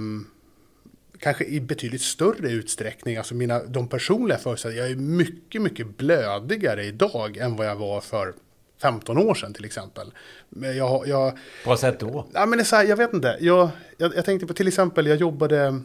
kanske 1.18 1.44
i 1.44 1.60
betydligt 1.60 2.02
större 2.02 2.50
utsträckning, 2.50 3.16
alltså 3.16 3.34
mina, 3.34 3.64
de 3.64 3.88
personliga 3.88 4.38
förutsättningarna, 4.38 4.88
jag 4.88 4.96
är 4.96 5.00
mycket, 5.02 5.62
mycket 5.62 5.96
blödigare 5.96 6.84
idag 6.84 7.36
än 7.36 7.56
vad 7.56 7.66
jag 7.66 7.76
var 7.76 8.00
för 8.00 8.34
15 8.82 9.18
år 9.18 9.34
sedan 9.34 9.54
till 9.54 9.64
exempel. 9.64 10.12
Jag, 10.48 11.08
jag, 11.08 11.32
På 11.64 11.70
vad 11.70 11.78
sätt 11.78 12.00
då? 12.00 12.26
Ja, 12.32 12.46
men 12.46 12.58
det 12.58 12.62
är 12.62 12.64
så 12.64 12.76
här, 12.76 12.84
jag 12.84 12.96
vet 12.96 13.14
inte. 13.14 13.38
Jag, 13.40 13.68
jag, 13.96 14.16
jag 14.16 14.24
tänkte 14.24 14.46
på 14.46 14.54
till 14.54 14.68
exempel, 14.68 15.06
jag 15.06 15.16
jobbade 15.16 15.82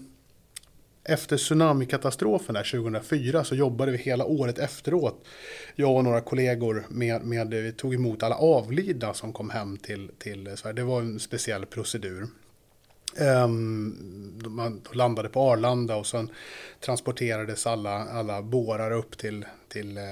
efter 1.03 1.37
tsunamikatastrofen 1.37 2.55
där 2.55 2.71
2004 2.71 3.43
så 3.43 3.55
jobbade 3.55 3.91
vi 3.91 3.97
hela 3.97 4.25
året 4.25 4.59
efteråt. 4.59 5.25
Jag 5.75 5.95
och 5.95 6.03
några 6.03 6.21
kollegor 6.21 6.85
med, 6.89 7.21
med 7.21 7.49
vi 7.49 7.71
tog 7.71 7.93
emot 7.93 8.23
alla 8.23 8.35
avlidna 8.35 9.13
som 9.13 9.33
kom 9.33 9.49
hem 9.49 9.77
till, 9.77 10.11
till 10.17 10.57
Sverige. 10.57 10.73
Det 10.73 10.83
var 10.83 11.01
en 11.01 11.19
speciell 11.19 11.65
procedur. 11.65 12.27
Um, 13.19 14.41
man 14.45 14.81
landade 14.91 15.29
på 15.29 15.41
Arlanda 15.41 15.95
och 15.95 16.05
sen 16.05 16.29
transporterades 16.79 17.67
alla, 17.67 18.05
alla 18.05 18.41
bårar 18.41 18.91
upp 18.91 19.17
till, 19.17 19.45
till 19.69 19.97
eh, 19.97 20.03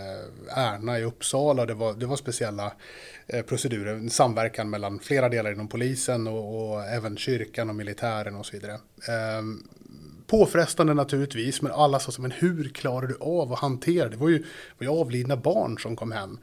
Ärna 0.57 0.99
i 0.99 1.03
Uppsala. 1.03 1.65
Det 1.65 1.73
var, 1.73 1.93
det 1.93 2.05
var 2.05 2.15
speciella 2.15 2.73
eh, 3.27 3.41
procedurer, 3.41 3.93
en 3.93 4.09
samverkan 4.09 4.69
mellan 4.69 4.99
flera 4.99 5.29
delar 5.29 5.51
inom 5.51 5.67
polisen 5.67 6.27
och, 6.27 6.71
och 6.71 6.83
även 6.83 7.17
kyrkan 7.17 7.69
och 7.69 7.75
militären 7.75 8.35
och 8.35 8.45
så 8.45 8.51
vidare. 8.51 8.79
Ehm, 9.09 9.67
påfrestande 10.27 10.93
naturligtvis, 10.93 11.61
men 11.61 11.71
alla 11.71 11.99
sa 11.99 12.11
så, 12.11 12.21
men 12.21 12.31
hur 12.31 12.69
klarar 12.69 13.07
du 13.07 13.17
av 13.19 13.53
att 13.53 13.59
hantera 13.59 14.03
det? 14.03 14.09
Det 14.09 14.17
var 14.17 14.29
ju, 14.29 14.39
var 14.77 14.87
ju 14.87 14.89
avlidna 14.89 15.37
barn 15.37 15.79
som 15.79 15.95
kom 15.95 16.11
hem. 16.11 16.39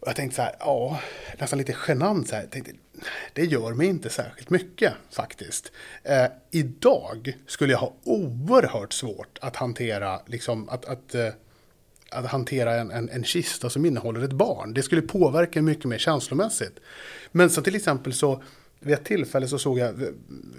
Och 0.00 0.08
jag 0.08 0.16
tänkte 0.16 0.36
så 0.36 0.42
här, 0.42 0.54
ja, 0.60 1.00
nästan 1.38 1.58
lite 1.58 1.76
genant 1.88 2.28
så 2.28 2.36
här. 2.36 2.46
tänkte, 2.46 2.72
det 3.32 3.44
gör 3.44 3.74
mig 3.74 3.86
inte 3.86 4.10
särskilt 4.10 4.50
mycket 4.50 4.92
faktiskt. 5.10 5.72
Eh, 6.02 6.26
idag 6.50 7.36
skulle 7.46 7.72
jag 7.72 7.80
ha 7.80 7.94
oerhört 8.04 8.92
svårt 8.92 9.38
att 9.40 9.56
hantera, 9.56 10.20
liksom, 10.26 10.68
att, 10.68 10.84
att, 10.84 11.14
eh, 11.14 11.28
att 12.10 12.26
hantera 12.26 12.74
en, 12.74 12.90
en, 12.90 13.08
en 13.08 13.24
kista 13.24 13.70
som 13.70 13.84
innehåller 13.84 14.20
ett 14.20 14.32
barn. 14.32 14.74
Det 14.74 14.82
skulle 14.82 15.02
påverka 15.02 15.62
mycket 15.62 15.84
mer 15.84 15.98
känslomässigt. 15.98 16.80
Men 17.32 17.50
så 17.50 17.62
till 17.62 17.74
exempel 17.74 18.12
så, 18.12 18.42
vid 18.80 18.94
ett 18.94 19.04
tillfälle 19.04 19.48
så 19.48 19.58
såg 19.58 19.78
jag, 19.78 19.94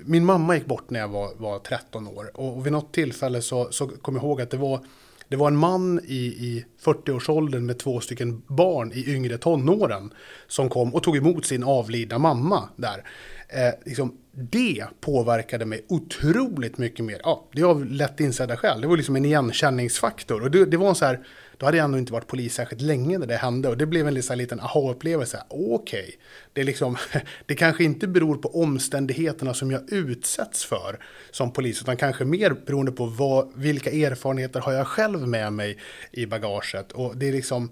min 0.05 0.25
mamma 0.25 0.55
gick 0.55 0.65
bort 0.65 0.89
när 0.89 0.99
jag 0.99 1.07
var, 1.07 1.31
var 1.37 1.59
13 1.59 2.07
år. 2.07 2.37
Och 2.37 2.65
vid 2.65 2.71
något 2.71 2.93
tillfälle 2.93 3.41
så, 3.41 3.71
så 3.71 3.87
kom 3.87 4.15
jag 4.15 4.23
ihåg 4.23 4.41
att 4.41 4.51
det 4.51 4.57
var 4.57 4.79
Det 5.27 5.37
var 5.37 5.47
en 5.47 5.57
man 5.57 5.99
i, 6.05 6.25
i 6.25 6.65
40-årsåldern 6.83 7.65
med 7.65 7.79
två 7.79 7.99
stycken 7.99 8.41
barn 8.47 8.91
i 8.91 9.13
yngre 9.15 9.37
tonåren 9.37 10.13
som 10.47 10.69
kom 10.69 10.95
och 10.95 11.03
tog 11.03 11.17
emot 11.17 11.45
sin 11.45 11.63
avlidna 11.63 12.17
mamma 12.17 12.69
där. 12.75 13.03
Eh, 13.47 13.73
liksom, 13.85 14.17
det 14.31 14.85
påverkade 14.99 15.65
mig 15.65 15.85
otroligt 15.87 16.77
mycket 16.77 17.05
mer. 17.05 17.21
Ja, 17.23 17.47
det 17.53 17.61
är 17.61 17.65
av 17.65 17.85
lätt 17.85 18.19
insedda 18.19 18.57
skäl. 18.57 18.81
Det 18.81 18.87
var 18.87 18.97
liksom 18.97 19.15
en 19.15 19.25
igenkänningsfaktor. 19.25 20.41
Och 20.41 20.51
det, 20.51 20.65
det 20.65 20.77
var 20.77 20.89
en 20.89 20.95
så 20.95 21.05
här, 21.05 21.19
då 21.57 21.65
hade 21.65 21.77
jag 21.77 21.83
ändå 21.83 21.97
inte 21.97 22.13
varit 22.13 22.27
polis 22.27 22.53
särskilt 22.53 22.81
länge 22.81 23.17
när 23.17 23.27
det 23.27 23.35
hände. 23.35 23.69
Och 23.69 23.77
det 23.77 23.85
blev 23.85 24.07
en 24.07 24.13
liten, 24.13 24.37
liten 24.37 24.59
aha-upplevelse. 24.59 25.43
Okej, 25.49 26.01
okay. 26.01 26.11
det, 26.53 26.63
liksom, 26.63 26.97
det 27.45 27.55
kanske 27.55 27.83
inte 27.83 28.07
beror 28.07 28.35
på 28.35 28.61
omständigheterna 28.61 29.53
som 29.53 29.71
jag 29.71 29.93
utsätts 29.93 30.65
för 30.65 30.99
som 31.31 31.53
polis. 31.53 31.81
Utan 31.81 31.97
kanske 31.97 32.25
mer 32.25 32.55
beroende 32.65 32.91
på 32.91 33.05
vad, 33.05 33.51
vilka 33.55 33.91
erfarenheter 33.91 34.59
har 34.59 34.73
jag 34.73 34.87
själv 34.87 35.27
med 35.27 35.53
mig 35.53 35.77
i 36.11 36.25
bagaget. 36.25 36.91
Och 36.91 37.17
det 37.17 37.27
är 37.27 37.31
liksom 37.31 37.69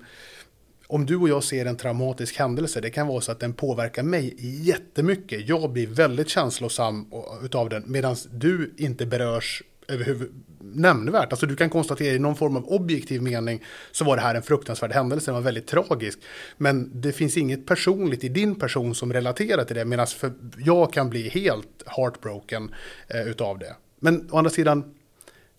om 0.92 1.06
du 1.06 1.16
och 1.16 1.30
jag 1.30 1.44
ser 1.44 1.66
en 1.66 1.78
traumatisk 1.78 2.38
händelse, 2.38 2.82
det 2.82 2.90
kan 2.90 3.08
vara 3.08 3.22
så 3.22 3.32
att 3.32 3.40
den 3.40 3.54
påverkar 3.54 4.04
mig 4.04 4.36
jättemycket. 4.40 5.48
Jag 5.48 5.72
blir 5.72 5.88
väldigt 5.88 6.30
känslosam 6.30 7.12
utav 7.44 7.70
den, 7.70 7.84
medan 7.88 8.16
du 8.32 8.74
inte 8.78 9.06
berörs 9.06 9.64
överhuvud 9.88 10.32
nämnvärt. 10.60 11.32
Alltså 11.32 11.46
du 11.46 11.56
kan 11.56 11.70
konstatera 11.70 12.16
i 12.16 12.20
någon 12.20 12.36
form 12.36 12.58
av 12.58 12.68
objektiv 12.68 13.22
mening 13.22 13.64
så 13.92 14.06
var 14.06 14.16
det 14.16 14.22
här 14.22 14.36
en 14.36 14.42
fruktansvärd 14.42 14.92
händelse, 14.92 15.26
den 15.26 15.36
var 15.36 15.42
väldigt 15.42 15.68
tragisk. 15.68 16.20
Men 16.58 17.02
det 17.02 17.12
finns 17.12 17.38
inget 17.38 17.66
personligt 17.66 18.24
i 18.24 18.30
din 18.30 18.56
person 18.56 18.96
som 18.96 19.14
relaterar 19.14 19.64
till 19.64 19.76
det, 19.76 19.86
medan 19.86 20.08
jag 20.58 20.94
kan 20.94 21.10
bli 21.10 21.30
helt 21.30 21.84
heartbroken 21.86 22.74
eh, 23.08 23.28
utav 23.28 23.60
det. 23.60 23.76
Men 24.00 24.32
å 24.32 24.38
andra 24.38 24.52
sidan, 24.52 24.96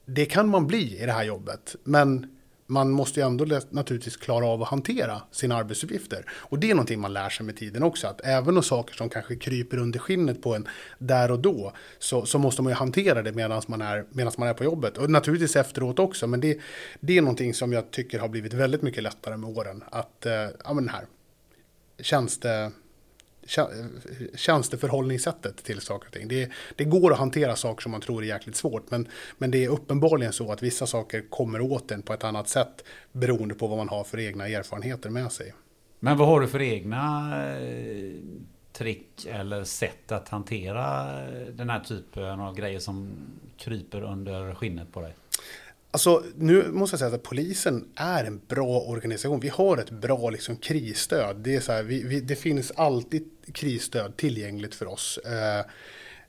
det 0.06 0.26
kan 0.26 0.48
man 0.48 0.66
bli 0.66 1.02
i 1.02 1.06
det 1.06 1.12
här 1.12 1.24
jobbet. 1.24 1.76
Men 1.84 2.39
man 2.70 2.90
måste 2.90 3.20
ju 3.20 3.26
ändå 3.26 3.60
naturligtvis 3.70 4.16
klara 4.16 4.46
av 4.46 4.62
att 4.62 4.68
hantera 4.68 5.22
sina 5.30 5.56
arbetsuppgifter. 5.56 6.24
Och 6.30 6.58
det 6.58 6.70
är 6.70 6.74
någonting 6.74 7.00
man 7.00 7.12
lär 7.12 7.28
sig 7.28 7.46
med 7.46 7.56
tiden 7.56 7.82
också, 7.82 8.06
att 8.06 8.20
även 8.24 8.56
om 8.56 8.62
saker 8.62 8.94
som 8.94 9.08
kanske 9.08 9.36
kryper 9.36 9.78
under 9.78 9.98
skinnet 9.98 10.42
på 10.42 10.54
en 10.54 10.68
där 10.98 11.30
och 11.30 11.38
då, 11.38 11.72
så, 11.98 12.26
så 12.26 12.38
måste 12.38 12.62
man 12.62 12.72
ju 12.72 12.76
hantera 12.76 13.22
det 13.22 13.32
medan 13.32 13.62
man, 13.68 13.80
är, 13.80 14.04
man 14.38 14.48
är 14.48 14.54
på 14.54 14.64
jobbet. 14.64 14.98
Och 14.98 15.10
naturligtvis 15.10 15.56
efteråt 15.56 15.98
också, 15.98 16.26
men 16.26 16.40
det, 16.40 16.58
det 17.00 17.18
är 17.18 17.22
någonting 17.22 17.54
som 17.54 17.72
jag 17.72 17.90
tycker 17.90 18.18
har 18.18 18.28
blivit 18.28 18.52
väldigt 18.52 18.82
mycket 18.82 19.02
lättare 19.02 19.36
med 19.36 19.50
åren. 19.50 19.84
Att, 19.90 20.26
eh, 20.26 20.32
ja 20.64 20.72
men 20.74 20.88
här, 20.88 21.04
tjänste 22.02 22.70
tjänsteförhållningssättet 24.34 25.64
till 25.64 25.80
saker 25.80 26.06
och 26.06 26.12
ting. 26.12 26.28
Det, 26.28 26.50
det, 26.76 26.84
går 26.84 27.12
att 27.12 27.18
hantera 27.18 27.56
saker 27.56 27.82
som 27.82 27.92
man 27.92 28.00
tror 28.00 28.22
är 28.22 28.26
jäkligt 28.26 28.56
svårt, 28.56 28.90
men, 28.90 29.08
men 29.38 29.50
det 29.50 29.64
är 29.64 29.68
uppenbarligen 29.68 30.32
så 30.32 30.52
att 30.52 30.62
vissa 30.62 30.86
saker 30.86 31.24
kommer 31.30 31.60
åt 31.60 31.90
en 31.90 32.02
på 32.02 32.12
ett 32.12 32.24
annat 32.24 32.48
sätt 32.48 32.84
beroende 33.12 33.54
på 33.54 33.66
vad 33.66 33.78
man 33.78 33.88
har 33.88 34.04
för 34.04 34.20
egna 34.20 34.48
erfarenheter 34.48 35.10
med 35.10 35.32
sig. 35.32 35.54
Men 36.00 36.18
vad 36.18 36.28
har 36.28 36.40
du 36.40 36.48
för 36.48 36.62
egna 36.62 37.32
eh, 37.58 38.12
trick 38.72 39.26
eller 39.26 39.64
sätt 39.64 40.12
att 40.12 40.28
hantera 40.28 41.20
den 41.50 41.70
här 41.70 41.80
typen 41.80 42.40
av 42.40 42.54
grejer 42.54 42.78
som 42.78 43.10
kryper 43.56 44.02
under 44.02 44.54
skinnet 44.54 44.92
på 44.92 45.00
dig? 45.00 45.14
Alltså, 45.92 46.22
nu 46.36 46.68
måste 46.72 46.94
jag 46.94 46.98
säga 46.98 47.14
att 47.14 47.22
polisen 47.22 47.88
är 47.94 48.24
en 48.24 48.40
bra 48.48 48.80
organisation. 48.80 49.40
Vi 49.40 49.48
har 49.48 49.76
ett 49.76 49.90
bra 49.90 50.30
liksom, 50.30 50.56
krisstöd. 50.56 51.36
Det, 51.36 51.56
är 51.56 51.60
så 51.60 51.72
här, 51.72 51.82
vi, 51.82 52.02
vi, 52.02 52.20
det 52.20 52.36
finns 52.36 52.70
alltid 52.70 53.30
krisstöd 53.54 54.16
tillgängligt 54.16 54.74
för 54.74 54.88
oss. 54.88 55.18
Eh, 55.18 55.64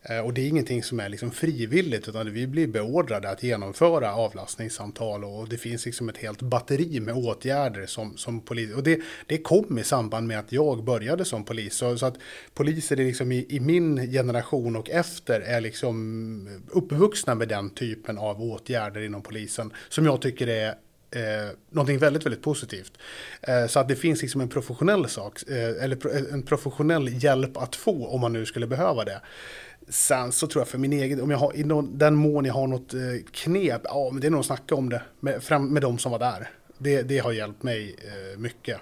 eh, 0.01 0.25
och 0.25 0.33
det 0.33 0.41
är 0.41 0.47
ingenting 0.47 0.83
som 0.83 0.99
är 0.99 1.09
liksom 1.09 1.31
frivilligt 1.31 2.07
utan 2.07 2.33
vi 2.33 2.47
blir 2.47 2.67
beordrade 2.67 3.29
att 3.29 3.43
genomföra 3.43 4.15
avlastningssamtal 4.15 5.23
och 5.23 5.49
det 5.49 5.57
finns 5.57 5.85
liksom 5.85 6.09
ett 6.09 6.17
helt 6.17 6.41
batteri 6.41 6.99
med 6.99 7.15
åtgärder 7.15 7.85
som, 7.85 8.17
som 8.17 8.41
polis. 8.41 8.75
Och 8.75 8.83
det, 8.83 8.99
det 9.25 9.37
kom 9.37 9.77
i 9.77 9.83
samband 9.83 10.27
med 10.27 10.39
att 10.39 10.51
jag 10.51 10.83
började 10.83 11.25
som 11.25 11.45
polis. 11.45 11.73
Så, 11.73 11.97
så 11.97 12.05
att 12.05 12.17
poliser 12.53 12.99
är 12.99 13.05
liksom 13.05 13.31
i, 13.31 13.45
i, 13.49 13.59
min 13.59 14.11
generation 14.11 14.75
och 14.75 14.89
efter 14.89 15.41
är 15.41 15.61
liksom 15.61 16.61
uppvuxna 16.71 17.35
med 17.35 17.47
den 17.47 17.69
typen 17.69 18.17
av 18.17 18.41
åtgärder 18.41 19.01
inom 19.01 19.21
polisen 19.21 19.73
som 19.89 20.05
jag 20.05 20.21
tycker 20.21 20.47
är 20.47 20.75
eh, 21.15 21.55
någonting 21.69 21.97
väldigt, 21.97 22.25
väldigt 22.25 22.43
positivt. 22.43 22.97
Eh, 23.41 23.67
så 23.67 23.79
att 23.79 23.87
det 23.87 23.95
finns 23.95 24.21
liksom 24.21 24.41
en 24.41 24.49
professionell 24.49 25.09
sak, 25.09 25.43
eh, 25.47 25.83
eller 25.83 26.33
en 26.33 26.43
professionell 26.43 27.23
hjälp 27.23 27.57
att 27.57 27.75
få 27.75 28.07
om 28.07 28.21
man 28.21 28.33
nu 28.33 28.45
skulle 28.45 28.67
behöva 28.67 29.05
det. 29.05 29.21
Sen 29.89 30.31
så 30.31 30.47
tror 30.47 30.61
jag 30.61 30.67
för 30.67 30.77
min 30.77 30.93
egen, 30.93 31.21
om 31.21 31.31
jag 31.31 31.37
har, 31.37 31.55
i 31.55 31.63
någon, 31.63 31.97
den 31.97 32.15
mån 32.15 32.45
jag 32.45 32.53
har 32.53 32.67
något 32.67 32.93
eh, 32.93 32.99
knep, 33.31 33.81
ja 33.83 34.09
men 34.11 34.21
det 34.21 34.27
är 34.27 34.31
nog 34.31 34.39
att 34.39 34.45
snacka 34.45 34.75
om 34.75 34.89
det 34.89 35.01
med, 35.19 35.43
fram, 35.43 35.73
med 35.73 35.81
de 35.81 35.97
som 35.97 36.11
var 36.11 36.19
där. 36.19 36.49
Det, 36.77 37.01
det 37.01 37.17
har 37.17 37.31
hjälpt 37.31 37.63
mig 37.63 37.95
eh, 37.99 38.39
mycket. 38.39 38.77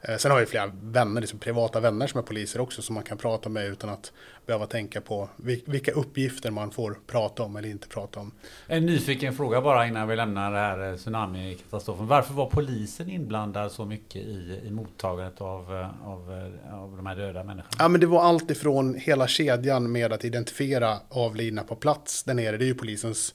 Eh, 0.00 0.16
sen 0.16 0.30
har 0.30 0.38
jag 0.38 0.48
flera 0.48 0.72
vänner, 0.82 1.20
liksom 1.20 1.38
privata 1.38 1.80
vänner 1.80 2.06
som 2.06 2.18
är 2.18 2.24
poliser 2.24 2.60
också 2.60 2.82
som 2.82 2.94
man 2.94 3.04
kan 3.04 3.18
prata 3.18 3.48
med 3.48 3.66
utan 3.66 3.90
att 3.90 4.12
behöva 4.46 4.66
tänka 4.66 5.00
på 5.00 5.28
vilka 5.66 5.92
uppgifter 5.92 6.50
man 6.50 6.70
får 6.70 6.98
prata 7.06 7.42
om 7.42 7.56
eller 7.56 7.68
inte 7.68 7.88
prata 7.88 8.20
om. 8.20 8.32
En 8.66 8.86
nyfiken 8.86 9.34
fråga 9.34 9.60
bara 9.60 9.86
innan 9.86 10.08
vi 10.08 10.16
lämnar 10.16 10.52
det 10.52 10.58
här 10.58 10.90
eh, 10.90 10.96
tsunamikatastrofen. 10.96 12.06
Varför 12.06 12.34
var 12.34 12.46
polisen 12.46 13.10
inblandad 13.10 13.72
så 13.72 13.84
mycket 13.84 14.22
i, 14.22 14.60
i 14.64 14.70
mottagandet 14.70 15.40
av, 15.40 15.74
eh, 15.74 16.08
av, 16.08 16.50
av 16.72 16.96
de 16.96 17.06
här 17.06 17.16
döda 17.16 17.44
människorna? 17.44 17.76
Ja, 17.78 17.88
men 17.88 18.00
det 18.00 18.06
var 18.06 18.22
allt 18.22 18.50
ifrån 18.50 18.94
hela 18.94 19.26
kedjan 19.26 19.92
med 19.92 20.12
att 20.12 20.24
identifiera 20.24 20.98
avlidna 21.08 21.62
på 21.62 21.76
plats 21.76 22.22
där 22.22 22.34
nere. 22.34 22.56
Det 22.56 22.64
är 22.64 22.66
ju 22.66 22.74
polisens 22.74 23.34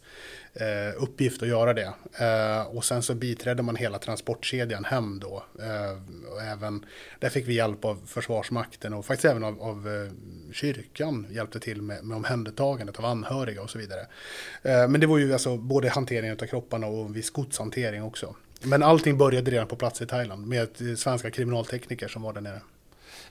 eh, 0.53 1.03
uppgift 1.03 1.41
att 1.41 1.47
göra 1.47 1.73
det. 1.73 1.93
Eh, 2.19 2.75
och 2.75 2.85
sen 2.85 3.01
så 3.01 3.15
biträdde 3.15 3.63
man 3.63 3.75
hela 3.75 3.99
transportkedjan 3.99 4.85
hem 4.85 5.19
då. 5.19 5.43
Eh, 5.59 6.31
och 6.33 6.41
även, 6.41 6.85
där 7.19 7.29
fick 7.29 7.47
vi 7.47 7.53
hjälp 7.53 7.85
av 7.85 8.01
Försvarsmakten 8.05 8.93
och 8.93 9.05
faktiskt 9.05 9.25
även 9.25 9.43
av, 9.43 9.61
av 9.61 9.87
eh, 9.87 10.11
kyrkan 10.99 11.27
hjälpte 11.29 11.59
till 11.59 11.81
med, 11.81 12.03
med 12.03 12.17
omhändertagandet 12.17 12.99
av 12.99 13.05
anhöriga 13.05 13.61
och 13.61 13.69
så 13.69 13.77
vidare. 13.77 14.01
Eh, 14.63 14.87
men 14.89 15.01
det 15.01 15.07
var 15.07 15.17
ju 15.17 15.33
alltså 15.33 15.57
både 15.57 15.89
hanteringen 15.89 16.37
av 16.41 16.45
kropparna 16.45 16.87
och 16.87 17.15
viss 17.15 17.29
godshantering 17.29 18.03
också. 18.03 18.35
Men 18.63 18.83
allting 18.83 19.17
började 19.17 19.51
redan 19.51 19.67
på 19.67 19.75
plats 19.75 20.01
i 20.01 20.05
Thailand 20.05 20.47
med 20.47 20.67
svenska 20.97 21.31
kriminaltekniker 21.31 22.07
som 22.07 22.21
var 22.21 22.33
där 22.33 22.41
nere. 22.41 22.61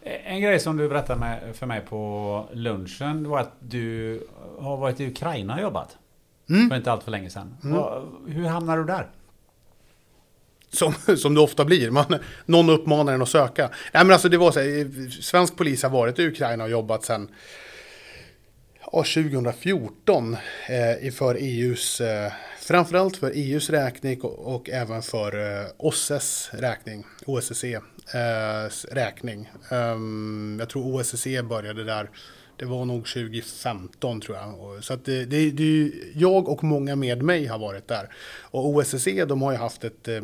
En 0.02 0.40
grej 0.40 0.60
som 0.60 0.76
du 0.76 0.88
berättade 0.88 1.52
för 1.54 1.66
mig 1.66 1.80
på 1.80 2.48
lunchen 2.52 3.28
var 3.28 3.40
att 3.40 3.52
du 3.60 4.20
har 4.58 4.76
varit 4.76 5.00
i 5.00 5.06
Ukraina 5.06 5.54
och 5.54 5.62
jobbat. 5.62 5.96
Mm. 6.48 6.68
För 6.68 6.76
inte 6.76 6.92
allt 6.92 7.02
för 7.02 7.10
länge 7.10 7.30
sedan. 7.30 7.56
Mm. 7.64 7.78
Hur 8.26 8.46
hamnar 8.46 8.78
du 8.78 8.84
där? 8.84 9.06
Som, 10.70 10.94
som 11.16 11.34
det 11.34 11.40
ofta 11.40 11.64
blir. 11.64 11.90
Man, 11.90 12.18
någon 12.46 12.70
uppmanar 12.70 13.12
en 13.12 13.22
att 13.22 13.28
söka. 13.28 13.70
Nej, 13.92 14.04
men 14.04 14.10
alltså 14.10 14.28
det 14.28 14.36
var 14.36 14.52
så 14.52 14.60
här, 14.60 15.10
svensk 15.22 15.56
polis 15.56 15.82
har 15.82 15.90
varit 15.90 16.18
i 16.18 16.26
Ukraina 16.26 16.64
och 16.64 16.70
jobbat 16.70 17.04
sedan 17.04 17.28
ja, 18.92 19.04
2014 19.04 20.36
eh, 20.68 21.12
för 21.12 21.34
EUs, 21.34 22.00
eh, 22.00 22.32
framförallt 22.60 23.16
för 23.16 23.32
EUs 23.34 23.70
räkning 23.70 24.20
och, 24.20 24.54
och 24.54 24.70
även 24.70 25.02
för 25.02 25.60
eh, 25.60 25.66
OSSEs 25.76 26.50
räkning, 26.52 27.04
OSSE 27.26 27.74
eh, 28.14 28.70
räkning. 28.90 29.50
Um, 29.70 30.56
jag 30.60 30.68
tror 30.68 31.00
OSSE 31.00 31.42
började 31.42 31.84
där 31.84 32.10
det 32.58 32.64
var 32.64 32.84
nog 32.84 33.06
2015 33.06 34.20
tror 34.20 34.36
jag. 34.36 34.84
Så 34.84 34.94
att 34.94 35.04
det, 35.04 35.24
det, 35.24 35.50
det, 35.50 35.92
jag 36.14 36.48
och 36.48 36.64
många 36.64 36.96
med 36.96 37.22
mig 37.22 37.46
har 37.46 37.58
varit 37.58 37.88
där. 37.88 38.08
Och 38.50 38.68
OSSE 38.68 39.24
de 39.24 39.42
har 39.42 39.52
ju 39.52 39.58
haft 39.58 39.84
ett 39.84 40.08
eh, 40.08 40.20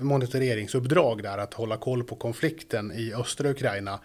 monitoreringsuppdrag 0.00 1.22
där 1.22 1.38
att 1.38 1.54
hålla 1.54 1.76
koll 1.76 2.04
på 2.04 2.16
konflikten 2.16 2.92
i 2.92 3.14
östra 3.14 3.50
Ukraina 3.50 4.00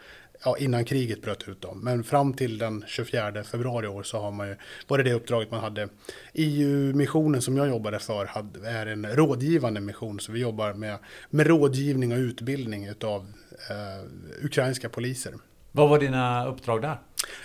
ja, 0.46 0.58
innan 0.58 0.86
kriget 0.86 1.22
bröt 1.22 1.48
ut. 1.48 1.62
Då. 1.62 1.74
Men 1.74 2.04
fram 2.04 2.34
till 2.34 2.58
den 2.58 2.84
24 2.88 3.44
februari 3.44 3.86
i 3.86 3.90
år 3.90 4.04
så 4.04 4.20
har 4.20 4.32
man 4.32 4.48
ju, 4.48 4.56
var 4.88 4.98
det 4.98 5.04
det 5.04 5.14
uppdraget 5.14 5.52
man 5.52 5.60
hade. 5.60 5.90
EU-missionen 6.34 7.42
som 7.42 7.58
jag 7.58 7.68
jobbade 7.68 8.00
för 8.00 8.26
hade, 8.26 8.70
är 8.70 8.86
en 8.86 9.06
rådgivande 9.06 9.82
mission. 9.82 10.20
Så 10.20 10.32
vi 10.32 10.40
jobbar 10.40 10.74
med, 10.74 10.98
med 11.30 11.48
rådgivning 11.48 12.12
och 12.12 12.18
utbildning 12.18 12.90
av 13.04 13.28
eh, 13.70 14.46
ukrainska 14.46 14.90
poliser. 14.90 15.34
Vad 15.72 15.90
var 15.90 16.00
dina 16.00 16.46
uppdrag 16.46 16.82
där? 16.82 16.98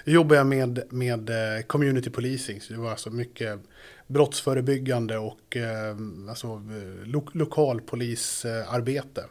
Jag 0.04 0.14
jobbar 0.14 0.44
med, 0.44 0.82
med 0.90 1.30
eh, 1.30 1.62
community 1.66 2.10
policing. 2.10 2.60
Så 2.60 2.72
det 2.72 2.78
var 2.78 2.90
alltså 2.90 3.10
mycket 3.10 3.60
brottsförebyggande 4.06 5.18
och 5.18 5.56
eh, 5.56 5.96
alltså, 6.28 6.46
eh, 6.46 7.06
lo, 7.06 7.28
lokalpolisarbete. 7.32 9.24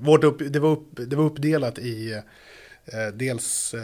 Vårt 0.00 0.24
upp, 0.24 0.42
det, 0.52 0.58
var 0.58 0.70
upp, 0.70 0.88
det 0.92 1.16
var 1.16 1.24
uppdelat 1.24 1.78
i 1.78 2.22
dels 3.14 3.74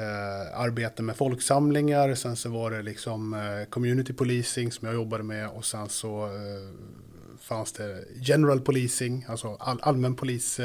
arbete 0.55 1.03
med 1.03 1.17
folksamlingar, 1.17 2.15
sen 2.15 2.37
så 2.37 2.49
var 2.49 2.71
det 2.71 2.83
liksom 2.83 3.37
community 3.71 4.13
policing 4.13 4.73
som 4.73 4.87
jag 4.87 4.95
jobbade 4.95 5.23
med 5.25 5.49
och 5.49 5.65
sen 5.65 5.89
så 5.89 6.29
fanns 7.41 7.73
det 7.73 8.05
general 8.15 8.61
policing, 8.61 9.27
alltså 9.29 9.57
all, 9.61 9.79
allmän 9.83 10.17
polis, 10.17 10.61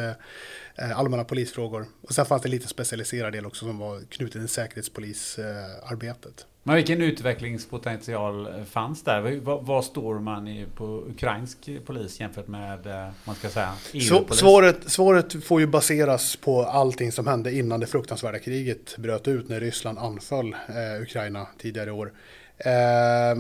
allmänna 0.96 1.24
polisfrågor. 1.24 1.86
Och 2.02 2.14
sen 2.14 2.26
fanns 2.26 2.42
det 2.42 2.50
lite 2.50 2.68
specialiserad 2.68 3.34
del 3.34 3.46
också 3.46 3.66
som 3.66 3.78
var 3.78 4.02
knuten 4.10 4.42
till 4.42 4.50
säkerhetspolisarbetet. 4.50 6.46
Men 6.64 6.76
vilken 6.76 7.02
utvecklingspotential 7.02 8.66
fanns 8.66 9.04
där? 9.04 9.40
Vad, 9.62 9.86
står 9.86 10.20
man 10.20 10.48
i 10.48 10.66
på 10.76 11.04
ukrainsk 11.08 11.70
polis 11.86 12.20
jämfört 12.20 12.48
med, 12.48 12.88
eh, 12.88 13.10
man 13.26 13.36
ska 13.36 13.50
säga, 13.50 13.74
EU-polis? 13.94 14.40
Svaret, 14.40 14.90
svaret 14.92 15.44
får 15.44 15.62
ju 15.62 15.68
baseras 15.68 16.36
på 16.36 16.64
allting 16.64 17.12
som 17.12 17.28
hände 17.28 17.56
innan 17.56 17.80
det 17.80 17.88
fruktansvärda 17.88 18.40
kriget 18.40 18.98
bröt 18.98 19.28
ut 19.28 19.50
när 19.50 19.60
Ryssland 19.60 19.98
anföll 19.98 20.54
eh, 20.54 21.02
Ukraina 21.02 21.48
tidigare 21.58 21.90
i 21.90 21.94
år. 21.94 22.14
Eh, 22.58 23.36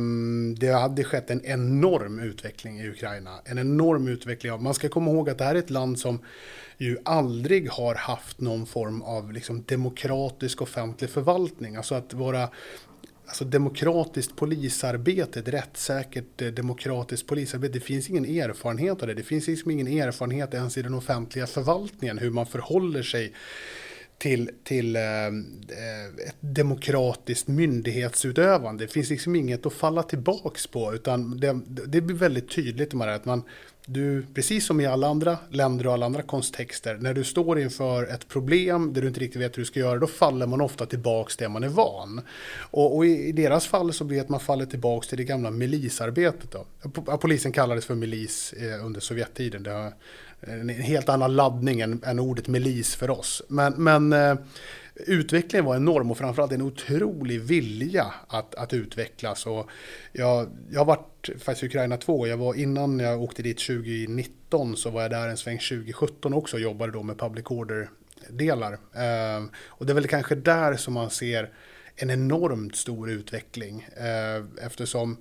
det 0.57 0.71
hade 0.71 1.03
skett 1.03 1.29
en 1.29 1.45
enorm 1.45 2.19
utveckling 2.19 2.79
i 2.79 2.89
Ukraina. 2.89 3.39
En 3.45 3.57
enorm 3.57 4.07
utveckling. 4.07 4.63
Man 4.63 4.73
ska 4.73 4.89
komma 4.89 5.11
ihåg 5.11 5.29
att 5.29 5.37
det 5.37 5.43
här 5.43 5.55
är 5.55 5.59
ett 5.59 5.69
land 5.69 5.99
som 5.99 6.19
ju 6.79 6.97
aldrig 7.05 7.69
har 7.69 7.95
haft 7.95 8.41
någon 8.41 8.65
form 8.65 9.01
av 9.01 9.33
liksom 9.33 9.63
demokratisk 9.67 10.61
offentlig 10.61 11.09
förvaltning. 11.09 11.75
Alltså 11.75 11.95
att 11.95 12.13
vara 12.13 12.49
alltså 13.25 13.45
demokratiskt 13.45 14.35
polisarbete, 14.35 15.39
ett 15.39 15.47
rättssäkert 15.47 16.41
eh, 16.41 16.47
demokratiskt 16.47 17.27
polisarbete. 17.27 17.73
Det 17.73 17.79
finns 17.79 18.09
ingen 18.09 18.25
erfarenhet 18.25 19.01
av 19.01 19.07
det. 19.07 19.13
Det 19.13 19.23
finns 19.23 19.47
liksom 19.47 19.71
ingen 19.71 19.87
erfarenhet 19.87 20.53
ens 20.53 20.77
i 20.77 20.81
den 20.81 20.93
offentliga 20.93 21.47
förvaltningen 21.47 22.17
hur 22.17 22.29
man 22.29 22.45
förhåller 22.45 23.03
sig 23.03 23.33
till, 24.17 24.51
till 24.63 24.95
eh, 24.95 25.01
eh 25.01 26.27
ett 26.27 26.35
demokratiskt 26.39 27.47
myndighetsutövande. 27.47 28.83
Det 28.83 28.91
finns 28.91 29.09
liksom 29.09 29.35
inget 29.35 29.65
att 29.65 29.73
falla 29.73 30.03
tillbaks 30.03 30.67
på 30.67 30.93
utan 30.93 31.39
det, 31.39 31.59
det 31.67 32.01
blir 32.01 32.15
väldigt 32.15 32.49
tydligt 32.49 32.93
med 32.93 33.07
det 33.07 33.15
att 33.15 33.25
man 33.25 33.43
du, 33.91 34.25
precis 34.33 34.65
som 34.65 34.81
i 34.81 34.85
alla 34.85 35.07
andra 35.07 35.37
länder 35.49 35.87
och 35.87 35.93
alla 35.93 36.05
andra 36.05 36.21
kontexter, 36.21 36.97
när 37.01 37.13
du 37.13 37.23
står 37.23 37.59
inför 37.59 38.03
ett 38.03 38.27
problem 38.27 38.93
där 38.93 39.01
du 39.01 39.07
inte 39.07 39.19
riktigt 39.19 39.41
vet 39.41 39.57
hur 39.57 39.61
du 39.61 39.65
ska 39.65 39.79
göra, 39.79 39.99
då 39.99 40.07
faller 40.07 40.47
man 40.47 40.61
ofta 40.61 40.85
tillbaks 40.85 41.37
till 41.37 41.43
det 41.43 41.49
man 41.49 41.63
är 41.63 41.67
van. 41.67 42.21
Och, 42.59 42.95
och 42.95 43.05
i, 43.05 43.09
i, 43.09 43.31
deras 43.31 43.67
fall 43.67 43.93
så 43.93 44.03
blir 44.03 44.17
det 44.17 44.23
att 44.23 44.29
man 44.29 44.39
faller 44.39 44.65
tillbaks 44.65 45.07
till 45.07 45.17
det 45.17 45.23
gamla 45.23 45.51
milisarbetet. 45.51 46.51
Då. 46.51 46.65
Polisen 47.17 47.51
kallades 47.51 47.85
för 47.85 47.95
milis 47.95 48.53
eh, 48.53 48.85
under 48.85 49.01
Sovjettiden. 49.01 49.63
Det 49.63 49.71
har 49.71 49.93
en 50.41 50.69
helt 50.69 51.09
annan 51.09 51.35
laddning 51.35 51.81
än, 51.81 52.01
än 52.05 52.19
ordet 52.19 52.47
milis 52.47 52.95
för 52.95 53.09
oss. 53.09 53.41
Men, 53.47 53.73
men 53.83 54.13
eh, 54.13 54.35
utvecklingen 55.07 55.65
var 55.65 55.75
enorm 55.75 56.11
och 56.11 56.17
framförallt 56.17 56.51
en 56.51 56.61
otrolig 56.61 57.41
vilja 57.41 58.13
att, 58.27 58.55
att 58.55 58.73
utvecklas. 58.73 59.45
Och 59.45 59.69
jag, 60.11 60.49
jag 60.71 60.79
har 60.79 60.85
varit 60.85 61.29
faktiskt 61.39 61.63
i 61.63 61.65
Ukraina 61.65 61.97
2. 61.97 62.27
Jag 62.27 62.37
var, 62.37 62.53
innan 62.53 62.99
jag 62.99 63.21
åkte 63.21 63.43
dit 63.43 63.57
2019 63.57 64.77
så 64.77 64.89
var 64.89 65.01
jag 65.01 65.11
där 65.11 65.27
en 65.27 65.37
sväng 65.37 65.57
2017 65.57 66.33
också 66.33 66.57
och 66.57 66.61
jobbade 66.61 66.91
då 66.91 67.03
med 67.03 67.19
public 67.19 67.45
order-delar. 67.45 68.73
Eh, 68.73 69.43
och 69.65 69.85
det 69.85 69.91
är 69.91 69.95
väl 69.95 70.07
kanske 70.07 70.35
där 70.35 70.73
som 70.75 70.93
man 70.93 71.09
ser 71.09 71.49
en 71.95 72.09
enormt 72.09 72.75
stor 72.75 73.09
utveckling 73.09 73.87
eh, 73.97 74.65
eftersom 74.65 75.17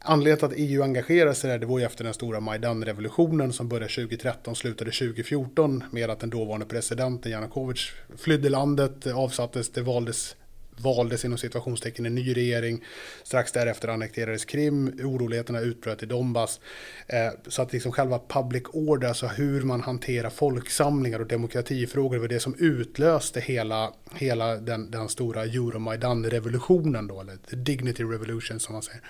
Anledningen 0.00 0.38
till 0.38 0.46
att 0.46 0.52
EU 0.56 0.82
engagerade 0.82 1.34
sig 1.34 1.50
där, 1.50 1.58
det 1.58 1.66
var 1.66 1.78
ju 1.78 1.84
efter 1.84 2.04
den 2.04 2.14
stora 2.14 2.40
Majdan-revolutionen 2.40 3.52
som 3.52 3.68
började 3.68 3.94
2013 3.94 4.50
och 4.50 4.56
slutade 4.56 4.90
2014 4.90 5.84
med 5.90 6.10
att 6.10 6.20
den 6.20 6.30
dåvarande 6.30 6.66
presidenten 6.66 7.32
Janukovic 7.32 7.90
flydde 8.16 8.48
landet, 8.48 9.06
avsattes, 9.06 9.68
det 9.68 9.82
valdes 9.82 10.36
valdes 10.80 11.24
inom 11.24 11.38
situationstecken 11.38 12.06
en 12.06 12.14
ny 12.14 12.36
regering. 12.36 12.84
Strax 13.22 13.52
därefter 13.52 13.88
annekterades 13.88 14.44
Krim, 14.44 15.00
oroligheterna 15.04 15.60
utbröt 15.60 16.02
i 16.02 16.06
Donbass. 16.06 16.60
Eh, 17.06 17.30
så 17.46 17.62
att 17.62 17.72
liksom 17.72 17.92
själva 17.92 18.20
public 18.28 18.62
order, 18.72 19.08
alltså 19.08 19.26
hur 19.26 19.62
man 19.62 19.80
hanterar 19.80 20.30
folksamlingar 20.30 21.20
och 21.20 21.26
demokratifrågor, 21.26 22.18
var 22.18 22.28
det 22.28 22.40
som 22.40 22.54
utlöste 22.58 23.40
hela, 23.40 23.92
hela 24.14 24.56
den, 24.56 24.90
den 24.90 25.08
stora 25.08 25.44
Euromaidan-revolutionen 25.44 27.06
då, 27.06 27.20
eller 27.20 27.36
the 27.36 27.56
dignity 27.56 28.04
revolution 28.04 28.60
som 28.60 28.72
man 28.72 28.82
säger. 28.82 29.02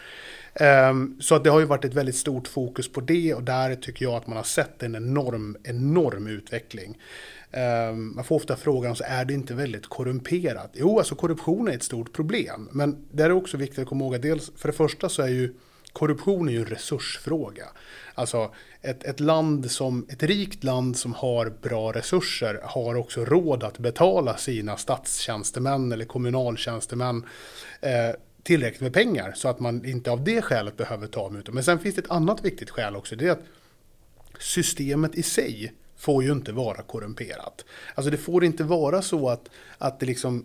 Ehm, 0.54 1.16
så 1.20 1.34
att 1.34 1.44
det 1.44 1.50
har 1.50 1.60
ju 1.60 1.66
varit 1.66 1.84
ett 1.84 1.94
väldigt 1.94 2.16
stort 2.16 2.48
fokus 2.48 2.92
på 2.92 3.00
det 3.00 3.34
och 3.34 3.42
där 3.42 3.74
tycker 3.74 4.04
jag 4.04 4.14
att 4.14 4.26
man 4.26 4.36
har 4.36 4.44
sett 4.44 4.82
en 4.82 4.94
enorm, 4.94 5.56
enorm 5.64 6.26
utveckling. 6.26 6.98
Ehm, 7.50 8.14
man 8.14 8.24
får 8.24 8.36
ofta 8.36 8.56
frågan, 8.56 8.96
så 8.96 9.04
är 9.06 9.24
det 9.24 9.34
inte 9.34 9.54
väldigt 9.54 9.86
korrumperat? 9.86 10.70
Jo, 10.74 10.98
alltså 10.98 11.14
korruption 11.14 11.68
är 11.68 11.72
ett 11.72 11.82
stort 11.82 12.12
problem. 12.12 12.68
Men 12.72 13.06
det 13.12 13.22
är 13.22 13.32
också 13.32 13.56
viktigt 13.56 13.78
att 13.78 13.88
komma 13.88 14.04
ihåg 14.04 14.14
att 14.14 14.22
dels, 14.22 14.52
för 14.56 14.68
det 14.68 14.76
första 14.76 15.08
så 15.08 15.22
är 15.22 15.28
ju 15.28 15.54
korruption 15.92 16.48
är 16.48 16.52
ju 16.52 16.58
en 16.58 16.66
resursfråga. 16.66 17.68
Alltså 18.14 18.54
ett, 18.82 19.04
ett 19.04 19.20
land 19.20 19.70
som, 19.70 20.06
ett 20.08 20.22
rikt 20.22 20.64
land 20.64 20.96
som 20.96 21.14
har 21.14 21.52
bra 21.62 21.92
resurser 21.92 22.60
har 22.64 22.94
också 22.94 23.24
råd 23.24 23.64
att 23.64 23.78
betala 23.78 24.36
sina 24.36 24.76
statstjänstemän 24.76 25.92
eller 25.92 26.04
kommunaltjänstemän 26.04 27.26
eh, 27.80 28.14
tillräckligt 28.42 28.80
med 28.80 28.92
pengar 28.92 29.32
så 29.36 29.48
att 29.48 29.60
man 29.60 29.84
inte 29.84 30.10
av 30.10 30.24
det 30.24 30.42
skälet 30.42 30.76
behöver 30.76 31.06
ta 31.06 31.30
mutor. 31.30 31.52
Men 31.52 31.64
sen 31.64 31.78
finns 31.78 31.94
det 31.94 32.00
ett 32.00 32.10
annat 32.10 32.44
viktigt 32.44 32.70
skäl 32.70 32.96
också. 32.96 33.16
Det 33.16 33.26
är 33.26 33.30
att 33.30 33.44
systemet 34.38 35.14
i 35.14 35.22
sig 35.22 35.72
får 35.96 36.24
ju 36.24 36.32
inte 36.32 36.52
vara 36.52 36.82
korrumperat. 36.82 37.64
Alltså 37.94 38.10
det 38.10 38.16
får 38.16 38.44
inte 38.44 38.64
vara 38.64 39.02
så 39.02 39.28
att, 39.28 39.48
att 39.78 40.00
det 40.00 40.06
liksom 40.06 40.44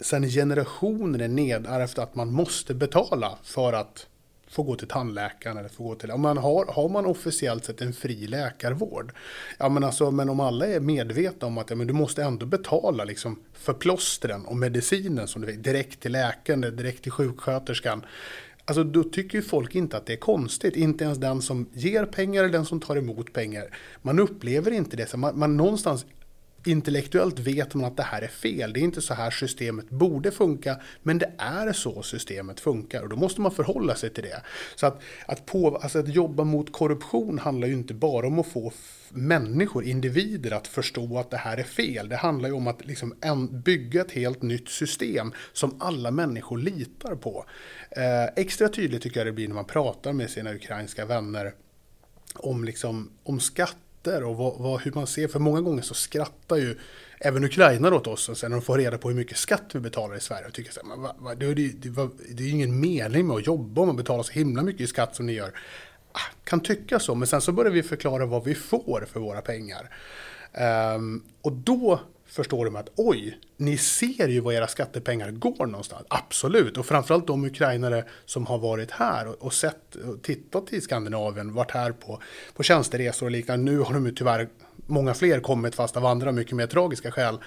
sen 0.00 0.28
generationer 0.28 1.18
är 1.18 1.28
nedärvt 1.28 1.98
att 1.98 2.14
man 2.14 2.32
måste 2.32 2.74
betala 2.74 3.38
för 3.42 3.72
att 3.72 4.06
får 4.52 4.64
gå 4.64 4.76
till 4.76 4.88
tandläkaren 4.88 5.56
eller 5.56 5.68
får 5.68 5.84
gå 5.84 5.94
till... 5.94 6.10
Om 6.10 6.20
man 6.20 6.36
har, 6.36 6.66
har 6.66 6.88
man 6.88 7.06
officiellt 7.06 7.64
sett 7.64 7.80
en 7.80 7.92
fri 7.92 8.26
läkarvård. 8.26 9.12
Ja 9.58 9.68
men 9.68 9.84
alltså, 9.84 10.10
men 10.10 10.28
om 10.28 10.40
alla 10.40 10.66
är 10.66 10.80
medvetna 10.80 11.46
om 11.46 11.58
att 11.58 11.70
ja, 11.70 11.76
men 11.76 11.86
du 11.86 11.92
måste 11.92 12.22
ändå 12.22 12.46
betala 12.46 13.04
liksom 13.04 13.40
för 13.52 13.72
plåstren 13.72 14.44
och 14.44 14.56
medicinen 14.56 15.28
som 15.28 15.42
du 15.42 15.46
vet, 15.46 15.64
direkt 15.64 16.00
till 16.00 16.12
läkaren, 16.12 16.60
direkt 16.60 17.02
till 17.02 17.12
sjuksköterskan. 17.12 18.04
Alltså 18.64 18.84
då 18.84 19.04
tycker 19.04 19.38
ju 19.38 19.42
folk 19.42 19.74
inte 19.74 19.96
att 19.96 20.06
det 20.06 20.12
är 20.12 20.16
konstigt. 20.16 20.76
Inte 20.76 21.04
ens 21.04 21.18
den 21.18 21.42
som 21.42 21.66
ger 21.72 22.04
pengar 22.04 22.44
eller 22.44 22.52
den 22.52 22.66
som 22.66 22.80
tar 22.80 22.96
emot 22.96 23.32
pengar. 23.32 23.64
Man 24.02 24.18
upplever 24.18 24.70
inte 24.70 24.96
det. 24.96 25.06
Så 25.06 25.16
man, 25.16 25.38
man 25.38 25.56
någonstans 25.56 26.06
intellektuellt 26.64 27.38
vet 27.38 27.74
man 27.74 27.84
att 27.84 27.96
det 27.96 28.02
här 28.02 28.22
är 28.22 28.28
fel. 28.28 28.72
Det 28.72 28.80
är 28.80 28.82
inte 28.82 29.02
så 29.02 29.14
här 29.14 29.30
systemet 29.30 29.90
borde 29.90 30.30
funka, 30.30 30.80
men 31.02 31.18
det 31.18 31.32
är 31.38 31.72
så 31.72 32.02
systemet 32.02 32.60
funkar 32.60 33.02
och 33.02 33.08
då 33.08 33.16
måste 33.16 33.40
man 33.40 33.52
förhålla 33.52 33.94
sig 33.94 34.10
till 34.10 34.24
det. 34.24 34.42
Så 34.74 34.86
att, 34.86 35.02
att, 35.26 35.46
på, 35.46 35.76
alltså 35.76 35.98
att 35.98 36.08
jobba 36.08 36.44
mot 36.44 36.72
korruption 36.72 37.38
handlar 37.38 37.68
ju 37.68 37.74
inte 37.74 37.94
bara 37.94 38.26
om 38.26 38.38
att 38.38 38.46
få 38.46 38.72
människor, 39.08 39.84
individer 39.84 40.50
att 40.50 40.66
förstå 40.66 41.18
att 41.18 41.30
det 41.30 41.36
här 41.36 41.56
är 41.56 41.62
fel. 41.62 42.08
Det 42.08 42.16
handlar 42.16 42.48
ju 42.48 42.54
om 42.54 42.66
att 42.66 42.86
liksom 42.86 43.14
bygga 43.64 44.00
ett 44.00 44.12
helt 44.12 44.42
nytt 44.42 44.68
system 44.68 45.32
som 45.52 45.76
alla 45.80 46.10
människor 46.10 46.58
litar 46.58 47.14
på. 47.14 47.44
Eh, 47.90 48.24
extra 48.36 48.68
tydligt 48.68 49.02
tycker 49.02 49.20
jag 49.20 49.26
det 49.26 49.32
blir 49.32 49.48
när 49.48 49.54
man 49.54 49.64
pratar 49.64 50.12
med 50.12 50.30
sina 50.30 50.54
ukrainska 50.54 51.04
vänner 51.04 51.52
om, 52.34 52.64
liksom, 52.64 53.10
om 53.22 53.40
skatt 53.40 53.76
skatter 54.02 54.24
och 54.24 54.36
vad, 54.36 54.58
vad, 54.58 54.80
hur 54.80 54.92
man 54.92 55.06
ser. 55.06 55.28
För 55.28 55.38
många 55.38 55.60
gånger 55.60 55.82
så 55.82 55.94
skrattar 55.94 56.56
ju 56.56 56.78
även 57.20 57.44
Ukraina 57.44 57.94
åt 57.94 58.06
oss 58.06 58.28
och 58.28 58.36
sen 58.36 58.50
när 58.50 58.56
de 58.56 58.64
får 58.64 58.78
reda 58.78 58.98
på 58.98 59.08
hur 59.08 59.16
mycket 59.16 59.36
skatt 59.36 59.70
vi 59.72 59.80
betalar 59.80 60.16
i 60.16 60.20
Sverige 60.20 60.46
och 60.46 60.52
tycker 60.52 60.72
så 60.72 60.80
här, 60.86 60.96
va, 60.96 61.14
va, 61.18 61.34
det, 61.34 61.54
det, 61.54 61.68
det, 61.68 62.08
det 62.34 62.42
är 62.42 62.46
ju 62.46 62.50
ingen 62.50 62.80
mening 62.80 63.26
med 63.26 63.36
att 63.36 63.46
jobba 63.46 63.80
om 63.80 63.86
man 63.86 63.96
betalar 63.96 64.22
så 64.22 64.32
himla 64.32 64.62
mycket 64.62 64.80
i 64.80 64.86
skatt 64.86 65.16
som 65.16 65.26
ni 65.26 65.32
gör. 65.32 65.52
Ah, 66.12 66.34
kan 66.44 66.60
tycka 66.60 66.98
så, 66.98 67.14
men 67.14 67.28
sen 67.28 67.40
så 67.40 67.52
börjar 67.52 67.72
vi 67.72 67.82
förklara 67.82 68.26
vad 68.26 68.44
vi 68.44 68.54
får 68.54 69.06
för 69.12 69.20
våra 69.20 69.40
pengar. 69.40 69.90
Um, 70.96 71.24
och 71.42 71.52
då 71.52 72.00
förstår 72.32 72.64
de 72.64 72.76
att 72.76 72.88
oj, 72.96 73.38
ni 73.56 73.76
ser 73.76 74.28
ju 74.28 74.40
var 74.40 74.52
era 74.52 74.68
skattepengar 74.68 75.30
går 75.30 75.66
någonstans. 75.66 76.06
Absolut, 76.08 76.76
och 76.76 76.86
framförallt 76.86 77.26
de 77.26 77.44
ukrainare 77.44 78.04
som 78.24 78.46
har 78.46 78.58
varit 78.58 78.90
här 78.90 79.28
och, 79.28 79.34
och 79.42 79.52
sett 79.52 79.94
och 79.94 80.22
tittat 80.22 80.72
i 80.72 80.80
Skandinavien, 80.80 81.54
varit 81.54 81.70
här 81.70 81.92
på, 81.92 82.22
på 82.54 82.62
tjänsteresor 82.62 83.26
och 83.26 83.32
liknande. 83.32 83.72
Nu 83.72 83.78
har 83.78 83.94
de 83.94 84.06
ju 84.06 84.12
tyvärr 84.12 84.48
många 84.86 85.14
fler 85.14 85.40
kommit 85.40 85.74
fast 85.74 85.96
av 85.96 86.06
andra 86.06 86.32
mycket 86.32 86.56
mer 86.56 86.66
tragiska 86.66 87.10
skäl. 87.10 87.38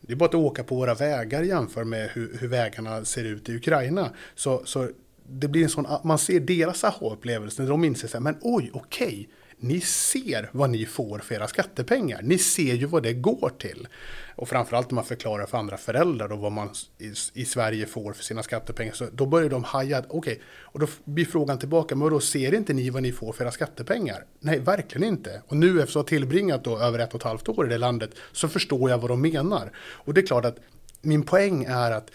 Det 0.00 0.12
är 0.12 0.16
bara 0.16 0.28
att 0.28 0.34
åka 0.34 0.64
på 0.64 0.74
våra 0.74 0.94
vägar 0.94 1.42
jämför 1.42 1.84
med 1.84 2.10
hur, 2.10 2.38
hur 2.40 2.48
vägarna 2.48 3.04
ser 3.04 3.24
ut 3.24 3.48
i 3.48 3.56
Ukraina. 3.56 4.10
Så, 4.34 4.62
så 4.64 4.88
det 5.26 5.48
blir 5.48 5.62
en 5.62 5.68
sån, 5.68 5.86
man 6.04 6.18
ser 6.18 6.40
deras 6.40 6.84
aha-upplevelse 6.84 7.62
när 7.62 7.70
de 7.70 7.84
inser 7.84 8.08
sig, 8.08 8.20
men 8.20 8.36
oj, 8.40 8.70
okej, 8.74 9.06
okay, 9.06 9.26
ni 9.60 9.80
ser 9.80 10.50
vad 10.52 10.70
ni 10.70 10.86
får 10.86 11.18
för 11.18 11.34
era 11.34 11.48
skattepengar. 11.48 12.20
Ni 12.22 12.38
ser 12.38 12.74
ju 12.74 12.86
vad 12.86 13.02
det 13.02 13.12
går 13.12 13.52
till. 13.58 13.88
Och 14.36 14.48
framförallt 14.48 14.90
när 14.90 14.94
man 14.94 15.04
förklarar 15.04 15.46
för 15.46 15.58
andra 15.58 15.76
föräldrar 15.76 16.32
och 16.32 16.38
vad 16.38 16.52
man 16.52 16.68
i, 16.98 17.12
i, 17.34 17.44
Sverige 17.44 17.86
får 17.86 18.12
för 18.12 18.24
sina 18.24 18.42
skattepengar. 18.42 18.92
Så 18.92 19.06
då 19.12 19.26
börjar 19.26 19.48
de 19.48 19.64
haja, 19.64 19.98
okej, 19.98 20.18
okay. 20.18 20.38
och 20.48 20.80
då 20.80 20.86
blir 21.04 21.24
frågan 21.24 21.58
tillbaka, 21.58 21.96
men 21.96 22.10
då 22.10 22.20
ser 22.20 22.54
inte 22.54 22.72
ni 22.72 22.90
vad 22.90 23.02
ni 23.02 23.12
får 23.12 23.32
för 23.32 23.44
era 23.44 23.52
skattepengar? 23.52 24.24
Nej, 24.40 24.58
verkligen 24.58 25.08
inte. 25.08 25.42
Och 25.46 25.56
nu 25.56 25.82
efter 25.82 26.00
att 26.00 26.06
ha 26.06 26.08
tillbringat 26.08 26.64
då 26.64 26.78
över 26.78 26.98
ett 26.98 27.14
och 27.14 27.20
ett 27.20 27.24
halvt 27.24 27.48
år 27.48 27.66
i 27.66 27.68
det 27.68 27.78
landet 27.78 28.10
så 28.32 28.48
förstår 28.48 28.90
jag 28.90 28.98
vad 28.98 29.10
de 29.10 29.20
menar. 29.20 29.72
Och 29.78 30.14
det 30.14 30.20
är 30.20 30.26
klart 30.26 30.44
att 30.44 30.56
min 31.02 31.22
poäng 31.22 31.64
är 31.64 31.90
att 31.90 32.10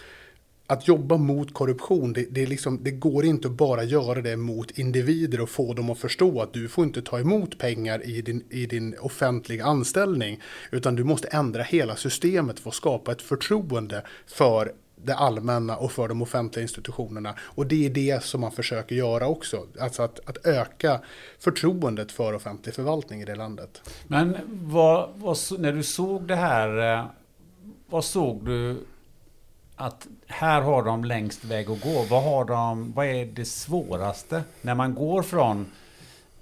att 0.66 0.88
jobba 0.88 1.16
mot 1.16 1.54
korruption, 1.54 2.12
det, 2.12 2.26
det, 2.30 2.46
liksom, 2.46 2.78
det, 2.82 2.90
går 2.90 3.24
inte 3.24 3.48
att 3.48 3.54
bara 3.54 3.84
göra 3.84 4.22
det 4.22 4.36
mot 4.36 4.70
individer 4.70 5.40
och 5.40 5.50
få 5.50 5.74
dem 5.74 5.90
att 5.90 5.98
förstå 5.98 6.40
att 6.42 6.52
du 6.52 6.68
får 6.68 6.84
inte 6.84 7.02
ta 7.02 7.20
emot 7.20 7.58
pengar 7.58 8.06
i 8.06 8.22
din, 8.22 8.44
i 8.50 8.66
din 8.66 8.94
offentliga 9.00 9.64
anställning. 9.64 10.40
Utan 10.70 10.96
du 10.96 11.04
måste 11.04 11.28
ändra 11.28 11.62
hela 11.62 11.96
systemet 11.96 12.60
för 12.60 12.70
att 12.70 12.76
skapa 12.76 13.12
ett 13.12 13.22
förtroende 13.22 14.02
för 14.26 14.72
det 15.04 15.14
allmänna 15.14 15.76
och 15.76 15.92
för 15.92 16.08
de 16.08 16.22
offentliga 16.22 16.62
institutionerna. 16.62 17.34
Och 17.40 17.66
det 17.66 17.86
är 17.86 17.90
det 17.90 18.24
som 18.24 18.40
man 18.40 18.52
försöker 18.52 18.96
göra 18.96 19.28
också. 19.28 19.66
Alltså 19.80 20.02
att, 20.02 20.20
att 20.28 20.46
öka 20.46 21.00
förtroendet 21.38 22.12
för 22.12 22.32
offentlig 22.32 22.74
förvaltning 22.74 23.22
i 23.22 23.24
det 23.24 23.34
landet. 23.34 23.90
Men 24.06 24.36
vad, 24.48 25.10
vad, 25.14 25.38
när 25.58 25.72
du 25.72 25.82
såg 25.82 26.28
det 26.28 26.36
här, 26.36 26.98
eh, 26.98 27.06
vad 27.86 28.04
såg 28.04 28.44
du 28.44 28.76
att 29.76 30.06
här 30.26 30.60
har 30.60 30.82
de 30.82 31.04
längst 31.04 31.44
väg 31.44 31.70
att 31.70 31.82
gå? 31.82 32.04
Vad, 32.10 32.22
har 32.22 32.44
de, 32.44 32.92
vad 32.92 33.06
är 33.06 33.26
det 33.26 33.44
svåraste 33.44 34.44
när 34.62 34.74
man 34.74 34.94
går 34.94 35.22
från 35.22 35.66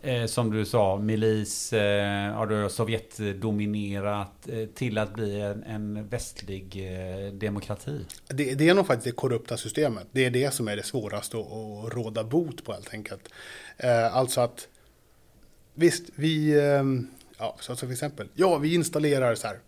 eh, 0.02 0.26
som 0.26 0.50
du 0.50 0.64
sa, 0.64 0.96
milis, 0.96 1.72
eh, 1.72 2.68
Sovjetdominerat 2.68 4.48
eh, 4.48 4.66
till 4.66 4.98
att 4.98 5.14
bli 5.14 5.40
en, 5.40 5.62
en 5.62 6.08
västlig 6.08 6.76
eh, 6.76 7.32
demokrati? 7.32 8.04
Det, 8.28 8.54
det, 8.54 8.68
är 8.68 8.74
nog 8.74 8.86
faktiskt 8.86 9.04
det 9.04 9.20
korrupta 9.20 9.56
systemet. 9.56 10.06
Det 10.12 10.24
är 10.24 10.30
det 10.30 10.54
som 10.54 10.68
är 10.68 10.76
det 10.76 10.82
svåraste 10.82 11.36
att, 11.36 11.52
att 11.52 11.94
råda 11.94 12.24
bot 12.24 12.64
på 12.64 12.72
helt 12.72 12.94
enkelt. 12.94 13.28
Eh, 13.76 14.16
alltså 14.16 14.40
att 14.40 14.68
visst, 15.74 16.04
vi, 16.14 16.50
eh, 16.50 16.84
ja, 17.38 17.56
så 17.60 17.76
till 17.76 17.92
exempel, 17.92 18.28
ja, 18.34 18.58
vi 18.58 18.74
installerar 18.74 19.34
så 19.34 19.46
här 19.46 19.58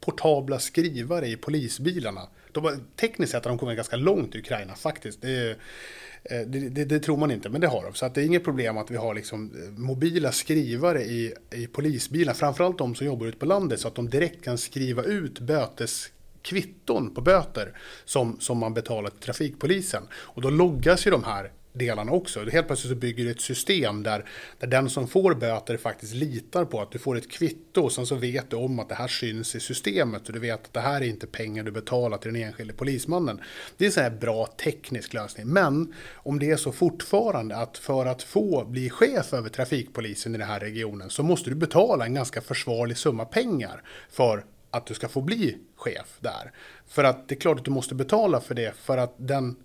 portabla 0.00 0.58
skrivare 0.58 1.26
i 1.26 1.36
polisbilarna. 1.36 2.28
De, 2.60 2.80
tekniskt 2.96 3.32
sett 3.32 3.44
har 3.44 3.50
de 3.50 3.58
kommit 3.58 3.76
ganska 3.76 3.96
långt 3.96 4.34
i 4.34 4.38
Ukraina 4.38 4.74
faktiskt. 4.74 5.22
Det, 5.22 5.50
eh, 5.50 6.40
det, 6.46 6.68
det, 6.68 6.84
det, 6.84 7.00
tror 7.00 7.16
man 7.16 7.30
inte, 7.30 7.48
men 7.48 7.60
det 7.60 7.66
har 7.66 7.84
de. 7.84 7.94
Så 7.94 8.06
att 8.06 8.14
det 8.14 8.22
är 8.22 8.24
inget 8.24 8.44
problem 8.44 8.78
att 8.78 8.90
vi 8.90 8.96
har 8.96 9.14
liksom 9.14 9.50
eh, 9.54 9.78
mobila 9.78 10.32
skrivare 10.32 11.02
i, 11.02 11.34
i 11.50 11.66
polisbilar. 11.66 12.34
Framförallt 12.34 12.78
de 12.78 12.94
som 12.94 13.06
jobbar 13.06 13.26
ute 13.26 13.38
på 13.38 13.46
landet 13.46 13.80
så 13.80 13.88
att 13.88 13.94
de 13.94 14.10
direkt 14.10 14.44
kan 14.44 14.58
skriva 14.58 15.02
ut 15.02 15.40
böteskvitton 15.40 17.14
på 17.14 17.20
böter 17.20 17.78
som, 18.04 18.40
som 18.40 18.58
man 18.58 18.74
betalar 18.74 19.10
till 19.10 19.20
trafikpolisen. 19.20 20.02
Och 20.12 20.42
då 20.42 20.50
loggas 20.50 21.06
ju 21.06 21.10
de 21.10 21.24
här 21.24 21.52
delarna 21.78 22.12
också. 22.12 22.40
Helt 22.50 22.66
plötsligt 22.66 22.92
så 22.92 22.96
bygger 22.96 23.24
du 23.24 23.30
ett 23.30 23.40
system 23.40 24.02
där, 24.02 24.24
där 24.58 24.66
den 24.66 24.90
som 24.90 25.08
får 25.08 25.34
böter 25.34 25.76
faktiskt 25.76 26.14
litar 26.14 26.64
på 26.64 26.80
att 26.80 26.90
du 26.90 26.98
får 26.98 27.16
ett 27.16 27.30
kvitto 27.30 27.82
och 27.82 27.92
sen 27.92 28.06
så 28.06 28.14
vet 28.14 28.50
du 28.50 28.56
om 28.56 28.78
att 28.78 28.88
det 28.88 28.94
här 28.94 29.08
syns 29.08 29.54
i 29.54 29.60
systemet 29.60 30.26
och 30.26 30.32
du 30.32 30.38
vet 30.38 30.64
att 30.64 30.72
det 30.72 30.80
här 30.80 31.00
är 31.00 31.06
inte 31.06 31.26
pengar 31.26 31.64
du 31.64 31.70
betalar 31.70 32.18
till 32.18 32.32
den 32.32 32.42
enskilde 32.42 32.74
polismannen. 32.74 33.40
Det 33.76 33.84
är 33.84 33.86
en 33.86 33.92
sån 33.92 34.02
här 34.02 34.10
bra 34.10 34.46
teknisk 34.46 35.14
lösning. 35.14 35.46
Men 35.46 35.94
om 36.14 36.38
det 36.38 36.50
är 36.50 36.56
så 36.56 36.72
fortfarande 36.72 37.56
att 37.56 37.78
för 37.78 38.06
att 38.06 38.22
få 38.22 38.64
bli 38.64 38.90
chef 38.90 39.32
över 39.32 39.48
trafikpolisen 39.48 40.34
i 40.34 40.38
den 40.38 40.48
här 40.48 40.60
regionen 40.60 41.10
så 41.10 41.22
måste 41.22 41.50
du 41.50 41.56
betala 41.56 42.06
en 42.06 42.14
ganska 42.14 42.40
försvarlig 42.40 42.96
summa 42.96 43.24
pengar 43.24 43.82
för 44.10 44.44
att 44.70 44.86
du 44.86 44.94
ska 44.94 45.08
få 45.08 45.20
bli 45.20 45.58
chef 45.76 46.18
där. 46.20 46.52
För 46.86 47.04
att 47.04 47.28
det 47.28 47.34
är 47.34 47.40
klart 47.40 47.58
att 47.58 47.64
du 47.64 47.70
måste 47.70 47.94
betala 47.94 48.40
för 48.40 48.54
det 48.54 48.74
för 48.76 48.98
att 48.98 49.14
den 49.16 49.56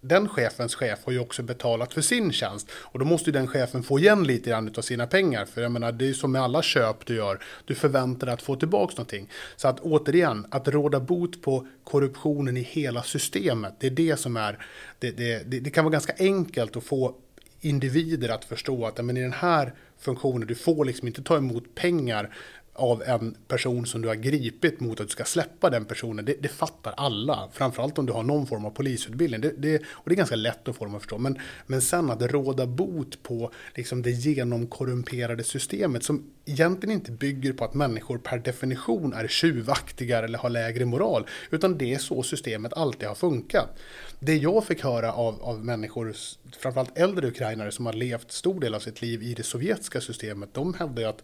den 0.00 0.28
chefens 0.28 0.74
chef 0.74 0.98
har 1.04 1.12
ju 1.12 1.18
också 1.18 1.42
betalat 1.42 1.94
för 1.94 2.00
sin 2.00 2.32
tjänst. 2.32 2.70
Och 2.72 2.98
då 2.98 3.04
måste 3.04 3.30
ju 3.30 3.32
den 3.32 3.46
chefen 3.46 3.82
få 3.82 3.98
igen 3.98 4.24
lite 4.24 4.50
grann 4.50 4.74
av 4.76 4.82
sina 4.82 5.06
pengar. 5.06 5.44
För 5.44 5.62
jag 5.62 5.72
menar, 5.72 5.92
det 5.92 6.04
är 6.04 6.06
ju 6.06 6.14
som 6.14 6.32
med 6.32 6.42
alla 6.42 6.62
köp 6.62 7.06
du 7.06 7.16
gör. 7.16 7.44
Du 7.64 7.74
förväntar 7.74 8.26
dig 8.26 8.34
att 8.34 8.42
få 8.42 8.56
tillbaka 8.56 8.92
någonting. 8.92 9.30
Så 9.56 9.68
att 9.68 9.80
återigen, 9.80 10.46
att 10.50 10.68
råda 10.68 11.00
bot 11.00 11.42
på 11.42 11.66
korruptionen 11.84 12.56
i 12.56 12.62
hela 12.62 13.02
systemet. 13.02 13.74
Det 13.80 13.86
är 13.86 13.90
det 13.90 14.16
som 14.16 14.36
är, 14.36 14.58
det, 14.98 15.10
det, 15.10 15.50
det, 15.50 15.60
det 15.60 15.70
kan 15.70 15.84
vara 15.84 15.92
ganska 15.92 16.14
enkelt 16.18 16.76
att 16.76 16.84
få 16.84 17.14
individer 17.60 18.28
att 18.28 18.44
förstå 18.44 18.86
att 18.86 19.04
men 19.04 19.16
i 19.16 19.22
den 19.22 19.32
här 19.32 19.74
funktionen, 19.98 20.48
du 20.48 20.54
får 20.54 20.84
liksom 20.84 21.08
inte 21.08 21.22
ta 21.22 21.36
emot 21.36 21.74
pengar 21.74 22.34
av 22.78 23.02
en 23.02 23.34
person 23.48 23.86
som 23.86 24.02
du 24.02 24.08
har 24.08 24.14
gripit 24.14 24.80
mot 24.80 25.00
att 25.00 25.06
du 25.06 25.12
ska 25.12 25.24
släppa 25.24 25.70
den 25.70 25.84
personen, 25.84 26.24
det, 26.24 26.34
det 26.40 26.48
fattar 26.48 26.94
alla. 26.96 27.48
Framförallt 27.52 27.98
om 27.98 28.06
du 28.06 28.12
har 28.12 28.22
någon 28.22 28.46
form 28.46 28.64
av 28.64 28.70
polisutbildning. 28.70 29.40
Det, 29.40 29.52
det, 29.56 29.82
och 29.88 30.08
det 30.08 30.14
är 30.14 30.16
ganska 30.16 30.36
lätt 30.36 30.68
att 30.68 30.76
få 30.76 30.84
dem 30.84 30.94
att 30.94 31.02
förstå. 31.02 31.18
Men, 31.18 31.38
men 31.66 31.82
sen 31.82 32.10
att 32.10 32.22
råda 32.22 32.66
bot 32.66 33.22
på 33.22 33.50
liksom 33.74 34.02
det 34.02 34.10
genomkorrumperade 34.10 35.44
systemet 35.44 36.04
som 36.04 36.30
egentligen 36.44 36.94
inte 36.94 37.12
bygger 37.12 37.52
på 37.52 37.64
att 37.64 37.74
människor 37.74 38.18
per 38.18 38.38
definition 38.38 39.12
är 39.12 39.28
tjuvaktigare 39.28 40.24
eller 40.24 40.38
har 40.38 40.50
lägre 40.50 40.84
moral. 40.84 41.26
Utan 41.50 41.78
det 41.78 41.94
är 41.94 41.98
så 41.98 42.22
systemet 42.22 42.72
alltid 42.72 43.08
har 43.08 43.14
funkat. 43.14 43.78
Det 44.20 44.36
jag 44.36 44.64
fick 44.64 44.84
höra 44.84 45.12
av, 45.12 45.42
av 45.42 45.64
människor, 45.64 46.14
framförallt 46.58 46.98
äldre 46.98 47.28
ukrainare 47.28 47.72
som 47.72 47.86
har 47.86 47.92
levt 47.92 48.32
stor 48.32 48.60
del 48.60 48.74
av 48.74 48.80
sitt 48.80 49.02
liv 49.02 49.22
i 49.22 49.34
det 49.34 49.42
sovjetiska 49.42 50.00
systemet, 50.00 50.54
de 50.54 50.74
hävdar 50.74 51.02
ju 51.02 51.08
att 51.08 51.22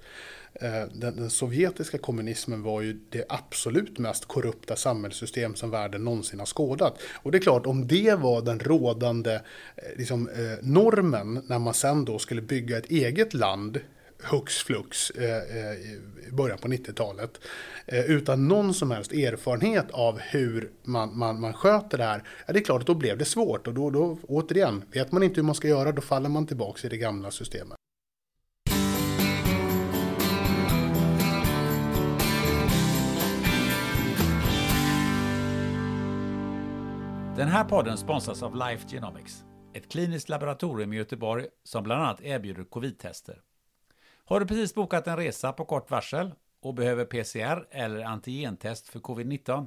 Eh, 0.61 0.85
den, 0.93 1.17
den, 1.17 1.31
sovjetiska 1.31 1.99
kommunismen 1.99 2.63
var 2.63 2.81
ju 2.81 3.01
det 3.09 3.25
absolut 3.29 3.99
mest 3.99 4.25
korrupta 4.25 4.77
samhällssystem 4.77 5.55
som 5.55 5.71
världen 5.71 6.05
någonsin 6.05 6.39
har 6.39 6.47
skådat. 6.47 6.99
Och 7.23 7.33
det 7.33 7.39
är 7.39 7.43
klart, 7.43 7.67
om 7.67 7.87
det 7.87 8.15
var 8.15 8.43
den 8.43 8.61
rådande 8.61 9.35
eh, 9.35 9.41
liksom, 9.97 10.29
eh, 10.29 10.59
normen 10.63 11.43
när 11.47 11.59
man 11.59 11.75
sen 11.75 12.05
då 12.05 12.19
skulle 12.19 12.43
bygga 12.43 12.79
ett 12.79 12.91
eget 12.91 13.35
land 13.35 13.81
hux 14.31 14.59
flux 14.59 15.11
i 15.11 16.31
början 16.33 16.59
på 16.59 16.69
90-talet 16.69 17.41
utan 17.87 18.49
någon 18.49 18.75
som 18.75 18.91
helst 18.91 19.13
erfarenhet 19.13 19.91
av 19.91 20.19
hur 20.19 20.71
man, 20.83 21.19
man, 21.19 21.41
man 21.41 21.53
sköter 21.53 21.99
det 21.99 22.05
här. 22.05 22.23
Ja, 22.47 22.53
det 22.53 22.59
är 22.59 22.65
klart 22.65 22.81
att 22.81 22.87
då 22.87 22.95
blev 22.95 23.19
det 23.19 23.25
svårt 23.25 23.67
och 23.67 23.75
då, 23.75 23.91
då 23.91 24.19
återigen, 24.29 24.85
vet 24.93 25.13
man 25.13 25.23
inte 25.23 25.37
hur 25.37 25.43
man 25.43 25.55
ska 25.55 25.69
göra 25.69 25.93
då 25.93 26.03
faller 26.03 26.29
man 26.29 26.47
tillbaka 26.47 26.87
i 26.87 26.91
det 26.91 26.97
gamla 26.97 27.31
systemet. 27.31 27.79
Den 37.37 37.49
här 37.49 37.65
podden 37.65 37.99
sponsras 37.99 38.43
av 38.43 38.57
Life 38.57 38.89
Genomics, 38.89 39.45
ett 39.73 39.89
kliniskt 39.89 40.29
laboratorium 40.29 40.93
i 40.93 40.97
Göteborg 40.97 41.47
som 41.65 41.85
bland 41.85 42.03
annat 42.03 42.21
erbjuder 42.21 42.65
covid-tester. 42.65 43.43
Har 44.25 44.41
du 44.41 44.47
precis 44.47 44.75
bokat 44.75 45.07
en 45.07 45.17
resa 45.17 45.53
på 45.53 45.65
kort 45.65 45.91
varsel 45.91 46.35
och 46.61 46.75
behöver 46.75 47.05
PCR 47.05 47.67
eller 47.71 48.05
antigentest 48.05 48.89
för 48.89 49.01
covid-19? 49.01 49.67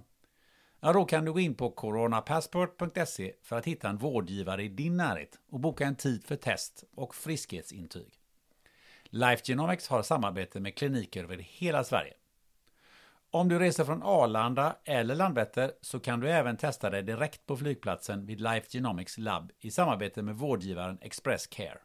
Ja, 0.79 0.93
då 0.93 1.05
kan 1.05 1.25
du 1.25 1.33
gå 1.33 1.39
in 1.39 1.55
på 1.55 1.69
coronapassport.se 1.69 3.33
för 3.43 3.57
att 3.57 3.65
hitta 3.65 3.89
en 3.89 3.97
vårdgivare 3.97 4.63
i 4.63 4.69
din 4.69 4.97
närhet 4.97 5.39
och 5.49 5.59
boka 5.59 5.85
en 5.85 5.95
tid 5.95 6.23
för 6.23 6.35
test 6.35 6.83
och 6.95 7.15
friskhetsintyg. 7.15 8.13
Life 9.03 9.43
Genomics 9.45 9.87
har 9.87 10.03
samarbete 10.03 10.59
med 10.59 10.75
kliniker 10.75 11.23
över 11.23 11.37
hela 11.37 11.83
Sverige. 11.83 12.13
Om 13.37 13.49
du 13.49 13.59
reser 13.59 13.83
från 13.83 14.03
Arlanda 14.03 14.75
eller 14.83 15.15
Landvetter 15.15 15.71
så 15.81 15.99
kan 15.99 16.19
du 16.19 16.29
även 16.29 16.57
testa 16.57 16.89
dig 16.89 17.03
direkt 17.03 17.45
på 17.45 17.57
flygplatsen 17.57 18.25
vid 18.25 18.41
Life 18.41 18.67
Genomics 18.69 19.17
Lab 19.17 19.51
i 19.59 19.71
samarbete 19.71 20.21
med 20.21 20.35
vårdgivaren 20.35 20.97
Express 21.01 21.47
Care. 21.47 21.77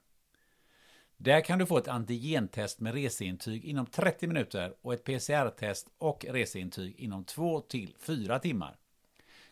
Där 1.17 1.41
kan 1.41 1.59
du 1.59 1.67
få 1.67 1.79
ett 1.79 1.89
antigentest 1.89 2.81
med 2.81 2.95
reseintyg 2.95 3.65
inom 3.65 3.87
30 3.87 4.27
minuter 4.27 4.75
och 4.83 4.95
ett 4.95 5.05
PCR-test 5.05 5.87
och 5.99 6.25
reseintyg 6.29 6.95
inom 6.99 7.25
2 7.25 7.61
till 7.61 7.97
4 7.99 8.39
timmar. 8.39 8.77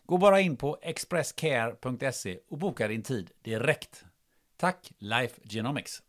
Gå 0.05 0.17
bara 0.17 0.39
in 0.39 0.57
på 0.57 0.77
expresscare.se 0.81 2.39
och 2.49 2.57
boka 2.57 2.87
din 2.87 3.03
tid 3.03 3.31
direkt. 3.41 4.05
Tack 4.57 4.91
Life 4.97 5.41
Genomics! 5.43 6.03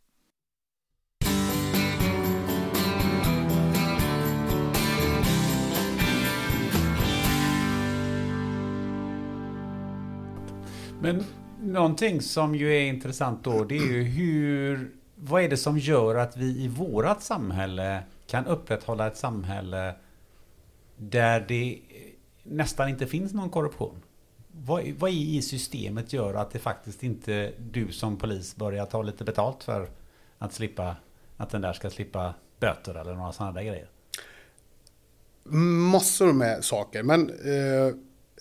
Men 11.02 11.24
någonting 11.60 12.20
som 12.20 12.54
ju 12.54 12.76
är 12.76 12.80
intressant 12.80 13.44
då, 13.44 13.64
det 13.64 13.76
är 13.76 13.92
ju 13.92 14.02
hur... 14.02 14.90
Vad 15.14 15.42
är 15.42 15.48
det 15.48 15.56
som 15.56 15.78
gör 15.78 16.14
att 16.14 16.36
vi 16.36 16.64
i 16.64 16.68
vårat 16.68 17.22
samhälle 17.22 18.02
kan 18.26 18.46
upprätthålla 18.46 19.06
ett 19.06 19.16
samhälle 19.16 19.94
där 20.96 21.44
det 21.48 21.78
nästan 22.42 22.88
inte 22.88 23.06
finns 23.06 23.32
någon 23.32 23.50
korruption? 23.50 24.02
Vad, 24.52 24.84
vad 24.98 25.10
i 25.10 25.42
systemet 25.42 26.12
gör 26.12 26.34
att 26.34 26.50
det 26.50 26.58
faktiskt 26.58 27.02
inte 27.02 27.52
du 27.58 27.92
som 27.92 28.16
polis 28.16 28.56
börjar 28.56 28.86
ta 28.86 29.02
lite 29.02 29.24
betalt 29.24 29.64
för 29.64 29.88
att 30.38 30.52
slippa 30.52 30.96
att 31.36 31.50
den 31.50 31.60
där 31.60 31.72
ska 31.72 31.90
slippa 31.90 32.34
böter 32.60 32.94
eller 32.94 33.14
några 33.14 33.32
sådana 33.32 33.52
där 33.52 33.62
grejer? 33.62 33.88
Massor 35.92 36.32
med 36.32 36.64
saker, 36.64 37.02
men 37.02 37.30
eh, 37.30 37.94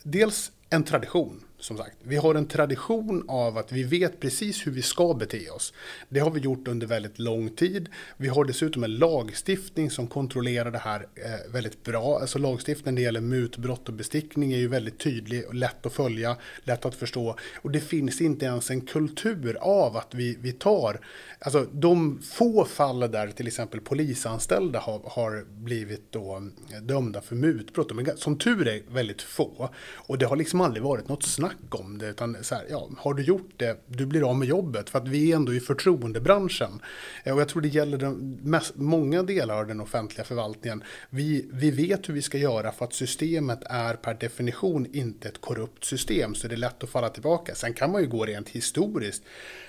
dels 0.03 0.51
en 0.69 0.83
tradition 0.83 1.43
som 1.61 1.77
sagt. 1.77 1.97
Vi 2.03 2.15
har 2.15 2.35
en 2.35 2.45
tradition 2.45 3.25
av 3.27 3.57
att 3.57 3.71
vi 3.71 3.83
vet 3.83 4.19
precis 4.19 4.67
hur 4.67 4.71
vi 4.71 4.81
ska 4.81 5.13
bete 5.13 5.49
oss. 5.49 5.73
Det 6.09 6.19
har 6.19 6.31
vi 6.31 6.39
gjort 6.39 6.67
under 6.67 6.87
väldigt 6.87 7.19
lång 7.19 7.49
tid. 7.49 7.89
Vi 8.17 8.27
har 8.27 8.45
dessutom 8.45 8.83
en 8.83 8.95
lagstiftning 8.95 9.89
som 9.89 10.07
kontrollerar 10.07 10.71
det 10.71 10.77
här 10.77 11.07
eh, 11.15 11.51
väldigt 11.53 11.83
bra. 11.83 12.19
Alltså 12.19 12.39
lagstiftningen 12.39 12.95
när 12.95 13.01
det 13.01 13.05
gäller 13.05 13.21
mutbrott 13.21 13.87
och 13.87 13.93
bestickning 13.93 14.53
är 14.53 14.57
ju 14.57 14.67
väldigt 14.67 14.99
tydlig 14.99 15.47
och 15.47 15.55
lätt 15.55 15.85
att 15.85 15.93
följa, 15.93 16.37
lätt 16.63 16.85
att 16.85 16.95
förstå. 16.95 17.35
Och 17.61 17.71
det 17.71 17.79
finns 17.79 18.21
inte 18.21 18.45
ens 18.45 18.69
en 18.69 18.81
kultur 18.81 19.57
av 19.61 19.97
att 19.97 20.13
vi, 20.13 20.37
vi 20.41 20.51
tar, 20.51 20.99
alltså 21.39 21.67
de 21.71 22.21
få 22.21 22.65
fall 22.65 22.99
där 22.99 23.27
till 23.27 23.47
exempel 23.47 23.81
polisanställda 23.81 24.79
har, 24.79 25.01
har 25.05 25.45
blivit 25.63 26.11
då 26.11 26.35
eh, 26.73 26.81
dömda 26.81 27.21
för 27.21 27.35
mutbrott, 27.35 27.89
de 27.89 27.99
är, 27.99 28.15
som 28.15 28.37
tur 28.37 28.67
är 28.67 28.81
väldigt 28.89 29.21
få. 29.21 29.69
Och 29.93 30.17
det 30.17 30.25
har 30.25 30.35
liksom 30.35 30.61
aldrig 30.61 30.83
varit 30.83 31.07
något 31.07 31.23
snack 31.23 31.50
om 31.69 31.97
det, 31.97 32.07
utan 32.07 32.37
så 32.41 32.55
här, 32.55 32.65
ja, 32.69 32.89
har 32.97 33.13
du 33.13 33.23
gjort 33.23 33.51
det, 33.57 33.77
du 33.87 34.05
blir 34.05 34.29
av 34.29 34.35
med 34.35 34.47
jobbet, 34.47 34.89
för 34.89 34.99
att 34.99 35.07
vi 35.07 35.31
är 35.31 35.35
ändå 35.35 35.53
i 35.53 35.59
förtroendebranschen. 35.59 36.81
Eh, 37.23 37.33
och 37.33 37.41
jag 37.41 37.49
tror 37.49 37.61
det 37.61 37.67
gäller 37.67 37.97
den 37.97 38.39
mest, 38.43 38.75
många 38.75 39.23
delar 39.23 39.59
av 39.59 39.67
den 39.67 39.81
offentliga 39.81 40.25
förvaltningen. 40.25 40.83
Vi, 41.09 41.49
vi 41.53 41.71
vet 41.71 42.09
hur 42.09 42.13
vi 42.13 42.21
ska 42.21 42.37
göra 42.37 42.71
för 42.71 42.85
att 42.85 42.93
systemet 42.93 43.59
är 43.65 43.93
per 43.93 44.13
definition 44.13 44.87
inte 44.93 45.27
ett 45.27 45.41
korrupt 45.41 45.83
system, 45.83 46.35
så 46.35 46.47
det 46.47 46.55
är 46.55 46.57
lätt 46.57 46.83
att 46.83 46.89
falla 46.89 47.09
tillbaka. 47.09 47.55
Sen 47.55 47.73
kan 47.73 47.91
man 47.91 48.01
ju 48.01 48.07
gå 48.07 48.25
rent 48.25 48.49
historiskt. 48.49 49.23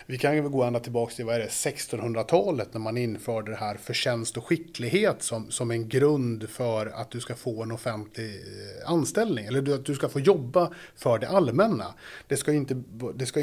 Vi 0.07 0.19
kan 0.19 0.37
ju 0.37 0.49
gå 0.49 0.63
ända 0.63 0.81
tillbaka 0.81 1.15
till 1.15 1.25
vad 1.25 1.35
är 1.35 1.39
det, 1.39 1.47
1600-talet 1.47 2.75
när 2.75 2.81
man 2.81 2.97
införde 2.97 3.51
det 3.51 3.57
här 3.57 3.77
förtjänst 3.77 4.37
och 4.37 4.47
skicklighet 4.47 5.23
som, 5.23 5.51
som 5.51 5.71
en 5.71 5.89
grund 5.89 6.49
för 6.49 6.87
att 6.87 7.11
du 7.11 7.21
ska 7.21 7.35
få 7.35 7.63
en 7.63 7.73
offentlig 7.73 8.31
eh, 8.31 8.91
anställning. 8.91 9.47
Eller 9.47 9.75
att 9.75 9.85
du 9.85 9.95
ska 9.95 10.09
få 10.09 10.21
jobba 10.21 10.73
för 10.97 11.19
det 11.19 11.29
allmänna. 11.29 11.95
Det 12.27 12.37
ska 12.37 12.53
inte, 12.53 12.83
det 13.15 13.27
ska, 13.27 13.41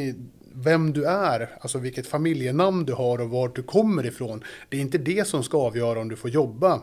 vem 0.53 0.93
du 0.93 1.05
är, 1.05 1.49
alltså 1.61 1.77
vilket 1.77 2.07
familjenamn 2.07 2.85
du 2.85 2.93
har 2.93 3.21
och 3.21 3.29
vart 3.29 3.55
du 3.55 3.63
kommer 3.63 4.05
ifrån. 4.05 4.43
Det 4.69 4.77
är 4.77 4.81
inte 4.81 4.97
det 4.97 5.27
som 5.27 5.43
ska 5.43 5.57
avgöra 5.57 5.99
om 5.99 6.09
du 6.09 6.15
får 6.15 6.29
jobba 6.29 6.81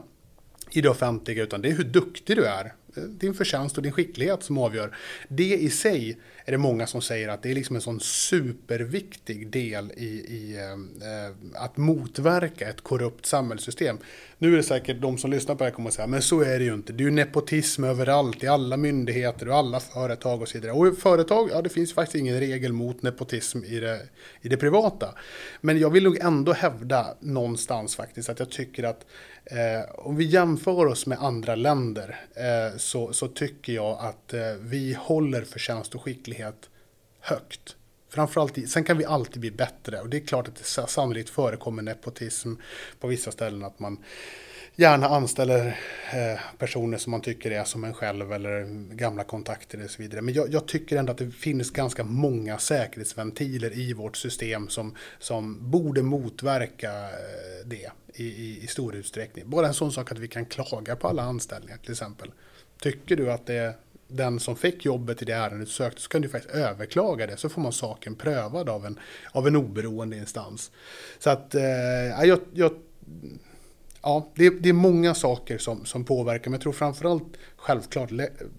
i 0.71 0.81
det 0.81 0.89
offentliga 0.89 1.43
utan 1.43 1.63
det 1.63 1.69
är 1.69 1.73
hur 1.73 1.85
duktig 1.85 2.37
du 2.37 2.45
är 2.45 2.73
din 3.01 3.35
förtjänst 3.35 3.77
och 3.77 3.83
din 3.83 3.93
skicklighet 3.93 4.43
som 4.43 4.59
avgör. 4.59 4.97
Det 5.29 5.57
i 5.57 5.71
sig 5.71 6.19
är 6.45 6.53
det 6.53 6.59
många 6.59 6.87
som 6.87 7.03
säger 7.03 7.29
att 7.29 7.43
det 7.43 7.51
är 7.51 7.55
liksom 7.55 7.77
en 7.77 7.83
sån 7.83 8.01
superviktig 8.01 9.51
del 9.51 9.93
i, 9.97 10.07
i 10.07 10.57
eh, 10.57 11.63
att 11.63 11.77
motverka 11.77 12.69
ett 12.69 12.81
korrupt 12.81 13.27
samhällssystem. 13.27 13.99
Nu 14.39 14.53
är 14.53 14.57
det 14.57 14.63
säkert 14.63 15.01
de 15.01 15.19
som 15.19 15.31
lyssnar 15.31 15.55
på 15.55 15.59
det 15.59 15.65
här 15.65 15.75
kommer 15.75 15.89
att 15.89 15.95
säga, 15.95 16.07
men 16.07 16.23
så 16.23 16.41
är 16.41 16.59
det 16.59 16.65
ju 16.65 16.75
inte. 16.75 16.93
Det 16.93 17.03
är 17.03 17.05
ju 17.05 17.11
nepotism 17.11 17.85
överallt, 17.85 18.45
i 18.45 18.47
alla 18.47 18.77
myndigheter 18.77 19.49
och 19.49 19.57
alla 19.57 19.81
företag 19.81 20.43
och 20.43 20.49
så 20.49 20.59
vidare. 20.59 20.73
Och 20.73 20.89
i 20.89 20.93
företag, 20.93 21.49
ja 21.53 21.63
det 21.63 21.69
finns 21.69 21.95
faktiskt 21.95 22.15
ingen 22.15 22.41
regel 22.41 22.73
mot 22.73 23.03
nepotism 23.03 23.65
i 23.65 23.81
det, 23.81 24.01
i 24.41 24.49
det 24.49 24.57
privata. 24.57 25.15
Men 25.61 25.79
jag 25.79 25.91
vill 25.91 26.05
nog 26.05 26.19
ändå 26.19 26.53
hävda 26.53 27.17
någonstans 27.21 27.97
faktiskt 27.97 28.29
att 28.29 28.39
jag 28.39 28.51
tycker 28.51 28.83
att 28.83 29.07
eh, 29.47 29.91
om 29.95 30.17
vi 30.17 30.25
jämför 30.25 30.87
oss 30.87 31.07
med 31.07 31.19
andra 31.19 31.55
länder 31.55 32.21
eh, 32.35 32.77
så, 32.77 33.13
så 33.13 33.29
tycker 33.29 33.73
jag 33.73 33.99
att 34.01 34.35
eh, 34.35 34.53
vi 34.61 34.97
håller 35.01 35.43
förtjänst 35.43 35.95
och 35.95 36.03
skicklighet 36.03 36.71
högt. 37.21 37.77
Framförallt, 38.09 38.71
sen 38.71 38.85
kan 38.85 38.99
vi 38.99 39.05
alltid 39.05 39.41
bli 39.41 39.51
bättre 39.51 40.01
och 40.01 40.09
det 40.09 40.17
är 40.17 40.27
klart 40.27 40.49
att 40.49 40.57
det 40.57 40.65
sannolikt 40.65 41.31
förekommer 41.31 41.83
nepotism 41.83 42.55
på 43.01 43.07
vissa 43.07 43.33
ställen 43.33 43.65
att 43.65 43.79
man 43.79 43.99
gärna 44.77 45.07
anställer 45.07 45.67
eh, 46.13 46.41
personer 46.59 46.99
som 46.99 47.11
man 47.11 47.21
tycker 47.21 47.51
är 47.51 47.65
som 47.65 47.85
en 47.85 47.95
själv 47.95 48.33
eller 48.33 48.65
gamla 48.95 49.25
kontakter 49.25 49.85
och 49.85 49.91
så 49.91 50.03
vidare. 50.03 50.23
Men 50.23 50.35
jag, 50.35 50.53
jag, 50.53 50.69
tycker 50.69 50.97
ändå 50.97 51.13
att 51.13 51.19
det 51.19 51.31
finns 51.31 51.71
ganska 51.71 52.05
många 52.05 52.59
säkerhetsventiler 52.59 53.79
i 53.79 53.93
vårt 53.93 54.17
system 54.17 54.69
som, 54.69 54.95
som 55.19 55.71
borde 55.71 56.03
motverka 56.03 56.93
eh, 56.93 57.67
det 57.67 57.91
i, 58.15 58.25
i, 58.25 58.61
i 58.63 58.67
stor 58.67 58.95
utsträckning. 58.95 59.51
Bara 59.51 59.67
en 59.67 59.75
sån 59.75 59.93
sak 59.93 60.13
att 60.13 60.19
vi 60.19 60.29
kan 60.29 60.47
klaga 60.47 60.97
på 60.97 61.09
alla 61.09 61.23
anställningar 61.23 61.79
till 61.79 61.93
exempel. 61.93 62.33
Tycker 62.81 63.17
du 63.17 63.33
att 63.33 63.47
det 63.47 63.55
är 63.55 63.75
den 64.09 64.41
som 64.41 64.57
fick 64.57 64.85
jobbet 64.85 65.23
i 65.23 65.25
det 65.25 65.33
ärendet 65.33 65.69
sökte 65.69 66.03
så 66.03 66.09
kan 66.09 66.23
du 66.23 66.29
faktiskt 66.29 66.55
överklaga 66.55 67.27
det 67.27 67.37
så 67.37 67.49
får 67.49 67.63
man 67.63 67.73
saken 67.73 68.15
prövad 68.15 68.69
av 68.69 68.87
en, 68.87 68.99
av 69.33 69.47
en 69.47 69.57
oberoende 69.57 70.17
instans. 70.17 70.71
Så 71.19 71.31
att 71.31 71.55
eh, 71.55 71.63
jag, 72.25 72.39
jag, 72.53 72.71
ja, 74.03 74.29
det, 74.35 74.51
det, 74.51 74.69
är 74.69 74.73
många 74.73 75.15
saker 75.15 75.59
som, 75.59 75.85
som 75.85 76.05
påverkar 76.05 76.51
men 76.51 76.53
jag 76.53 76.63
tror 76.63 76.73
framförallt 76.73 77.37
självklart 77.57 78.11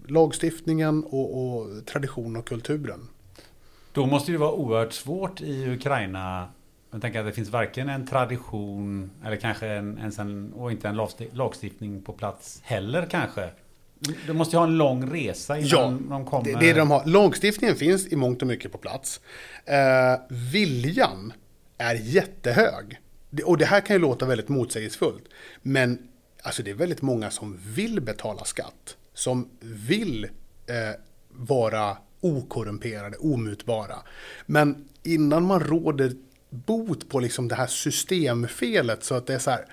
lagstiftningen 0.08 1.04
och, 1.04 1.56
och 1.58 1.86
tradition 1.86 2.36
och 2.36 2.48
kulturen. 2.48 3.08
Då 3.92 4.06
måste 4.06 4.32
det 4.32 4.38
vara 4.38 4.52
oerhört 4.52 4.92
svårt 4.92 5.40
i 5.40 5.68
Ukraina 5.68 6.48
jag 6.90 7.02
tänker 7.02 7.20
att 7.20 7.26
det 7.26 7.32
finns 7.32 7.50
varken 7.50 7.88
en 7.88 8.06
tradition 8.06 9.10
eller 9.24 9.36
kanske 9.36 9.66
en, 9.66 10.12
en, 10.18 10.52
och 10.52 10.72
inte 10.72 10.88
en 10.88 11.08
lagstiftning 11.32 12.02
på 12.02 12.12
plats 12.12 12.60
heller 12.64 13.06
kanske. 13.10 13.50
De 14.26 14.32
måste 14.32 14.56
ju 14.56 14.58
ha 14.58 14.66
en 14.66 14.76
lång 14.76 15.12
resa 15.12 15.58
innan 15.58 15.68
ja, 15.70 15.98
de 16.10 16.24
kommer. 16.24 16.44
Det, 16.44 16.58
det 16.60 16.72
de 16.72 16.90
har. 16.90 17.06
Lagstiftningen 17.06 17.76
finns 17.76 18.06
i 18.06 18.16
mångt 18.16 18.42
och 18.42 18.48
mycket 18.48 18.72
på 18.72 18.78
plats. 18.78 19.20
Eh, 19.64 20.36
viljan 20.52 21.32
är 21.78 21.94
jättehög. 21.94 23.00
Och 23.44 23.58
det 23.58 23.64
här 23.64 23.80
kan 23.80 23.96
ju 23.96 24.00
låta 24.00 24.26
väldigt 24.26 24.48
motsägelsefullt. 24.48 25.24
Men 25.62 26.08
alltså 26.42 26.62
det 26.62 26.70
är 26.70 26.74
väldigt 26.74 27.02
många 27.02 27.30
som 27.30 27.58
vill 27.62 28.00
betala 28.00 28.44
skatt. 28.44 28.96
Som 29.14 29.48
vill 29.60 30.24
eh, 30.66 31.00
vara 31.28 31.96
okorrumperade, 32.20 33.16
omutbara. 33.16 33.96
Men 34.46 34.88
innan 35.02 35.42
man 35.44 35.60
råder 35.60 36.12
bot 36.50 37.08
på 37.08 37.20
liksom 37.20 37.48
det 37.48 37.54
här 37.54 37.66
systemfelet 37.66 39.04
så 39.04 39.14
att 39.14 39.26
det 39.26 39.34
är 39.34 39.38
så 39.38 39.50
här, 39.50 39.66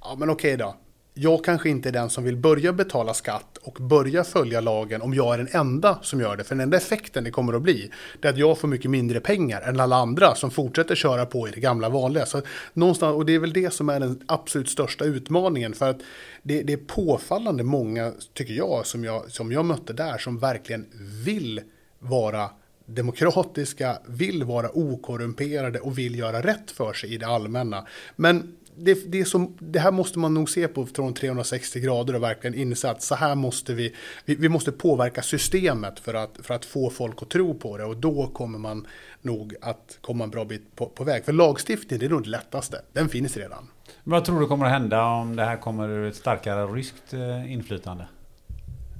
ja 0.00 0.16
men 0.18 0.30
okej 0.30 0.56
då, 0.56 0.76
jag 1.18 1.44
kanske 1.44 1.68
inte 1.68 1.88
är 1.88 1.92
den 1.92 2.10
som 2.10 2.24
vill 2.24 2.36
börja 2.36 2.72
betala 2.72 3.14
skatt 3.14 3.58
och 3.62 3.74
börja 3.80 4.24
följa 4.24 4.60
lagen 4.60 5.02
om 5.02 5.14
jag 5.14 5.34
är 5.34 5.38
den 5.38 5.48
enda 5.52 5.98
som 6.02 6.20
gör 6.20 6.36
det. 6.36 6.44
För 6.44 6.54
den 6.54 6.62
enda 6.62 6.76
effekten 6.76 7.24
det 7.24 7.30
kommer 7.30 7.52
att 7.52 7.62
bli, 7.62 7.90
det 8.20 8.28
är 8.28 8.32
att 8.32 8.38
jag 8.38 8.58
får 8.58 8.68
mycket 8.68 8.90
mindre 8.90 9.20
pengar 9.20 9.60
än 9.60 9.80
alla 9.80 9.96
andra 9.96 10.34
som 10.34 10.50
fortsätter 10.50 10.94
köra 10.94 11.26
på 11.26 11.48
i 11.48 11.50
det 11.50 11.60
gamla 11.60 11.88
vanliga. 11.88 12.26
Så 12.26 12.42
någonstans, 12.72 13.14
och 13.14 13.26
det 13.26 13.34
är 13.34 13.38
väl 13.38 13.52
det 13.52 13.72
som 13.72 13.88
är 13.88 14.00
den 14.00 14.22
absolut 14.26 14.68
största 14.68 15.04
utmaningen. 15.04 15.74
För 15.74 15.90
att 15.90 16.00
det, 16.42 16.62
det 16.62 16.72
är 16.72 16.76
påfallande 16.76 17.64
många, 17.64 18.12
tycker 18.34 18.54
jag, 18.54 18.86
som 18.86 19.04
jag, 19.04 19.30
som 19.30 19.52
jag 19.52 19.64
mötte 19.64 19.92
där, 19.92 20.18
som 20.18 20.38
verkligen 20.38 20.86
vill 21.24 21.60
vara 21.98 22.50
demokratiska, 22.86 23.98
vill 24.06 24.44
vara 24.44 24.70
okorrumperade 24.70 25.80
och 25.80 25.98
vill 25.98 26.18
göra 26.18 26.42
rätt 26.42 26.70
för 26.70 26.92
sig 26.92 27.14
i 27.14 27.18
det 27.18 27.26
allmänna. 27.26 27.86
Men 28.16 28.56
det, 28.78 29.12
det, 29.12 29.24
som, 29.24 29.56
det 29.58 29.78
här 29.78 29.90
måste 29.90 30.18
man 30.18 30.34
nog 30.34 30.50
se 30.50 30.68
på 30.68 30.86
från 30.86 31.14
360 31.14 31.80
grader 31.80 32.14
och 32.14 32.22
verkligen 32.22 32.54
inse 32.54 32.90
att 32.90 33.02
så 33.02 33.14
här 33.14 33.34
måste 33.34 33.74
vi, 33.74 33.94
vi, 34.24 34.34
vi, 34.34 34.48
måste 34.48 34.72
påverka 34.72 35.22
systemet 35.22 36.00
för 36.00 36.14
att, 36.14 36.38
för 36.42 36.54
att 36.54 36.64
få 36.64 36.90
folk 36.90 37.22
att 37.22 37.30
tro 37.30 37.54
på 37.54 37.76
det 37.76 37.84
och 37.84 37.96
då 37.96 38.26
kommer 38.26 38.58
man 38.58 38.86
nog 39.22 39.54
att 39.60 39.98
komma 40.00 40.24
en 40.24 40.30
bra 40.30 40.44
bit 40.44 40.76
på, 40.76 40.86
på 40.86 41.04
väg. 41.04 41.24
För 41.24 41.32
lagstiftning 41.32 41.98
det 41.98 42.06
är 42.06 42.10
nog 42.10 42.22
det 42.22 42.30
lättaste, 42.30 42.82
den 42.92 43.08
finns 43.08 43.36
redan. 43.36 43.68
Vad 44.04 44.24
tror 44.24 44.40
du 44.40 44.46
kommer 44.46 44.66
att 44.66 44.72
hända 44.72 45.04
om 45.04 45.36
det 45.36 45.44
här 45.44 45.56
kommer 45.56 45.88
ur 45.88 46.08
ett 46.08 46.16
starkare 46.16 46.66
ryskt 46.66 47.14
eh, 47.14 47.52
inflytande? 47.52 48.08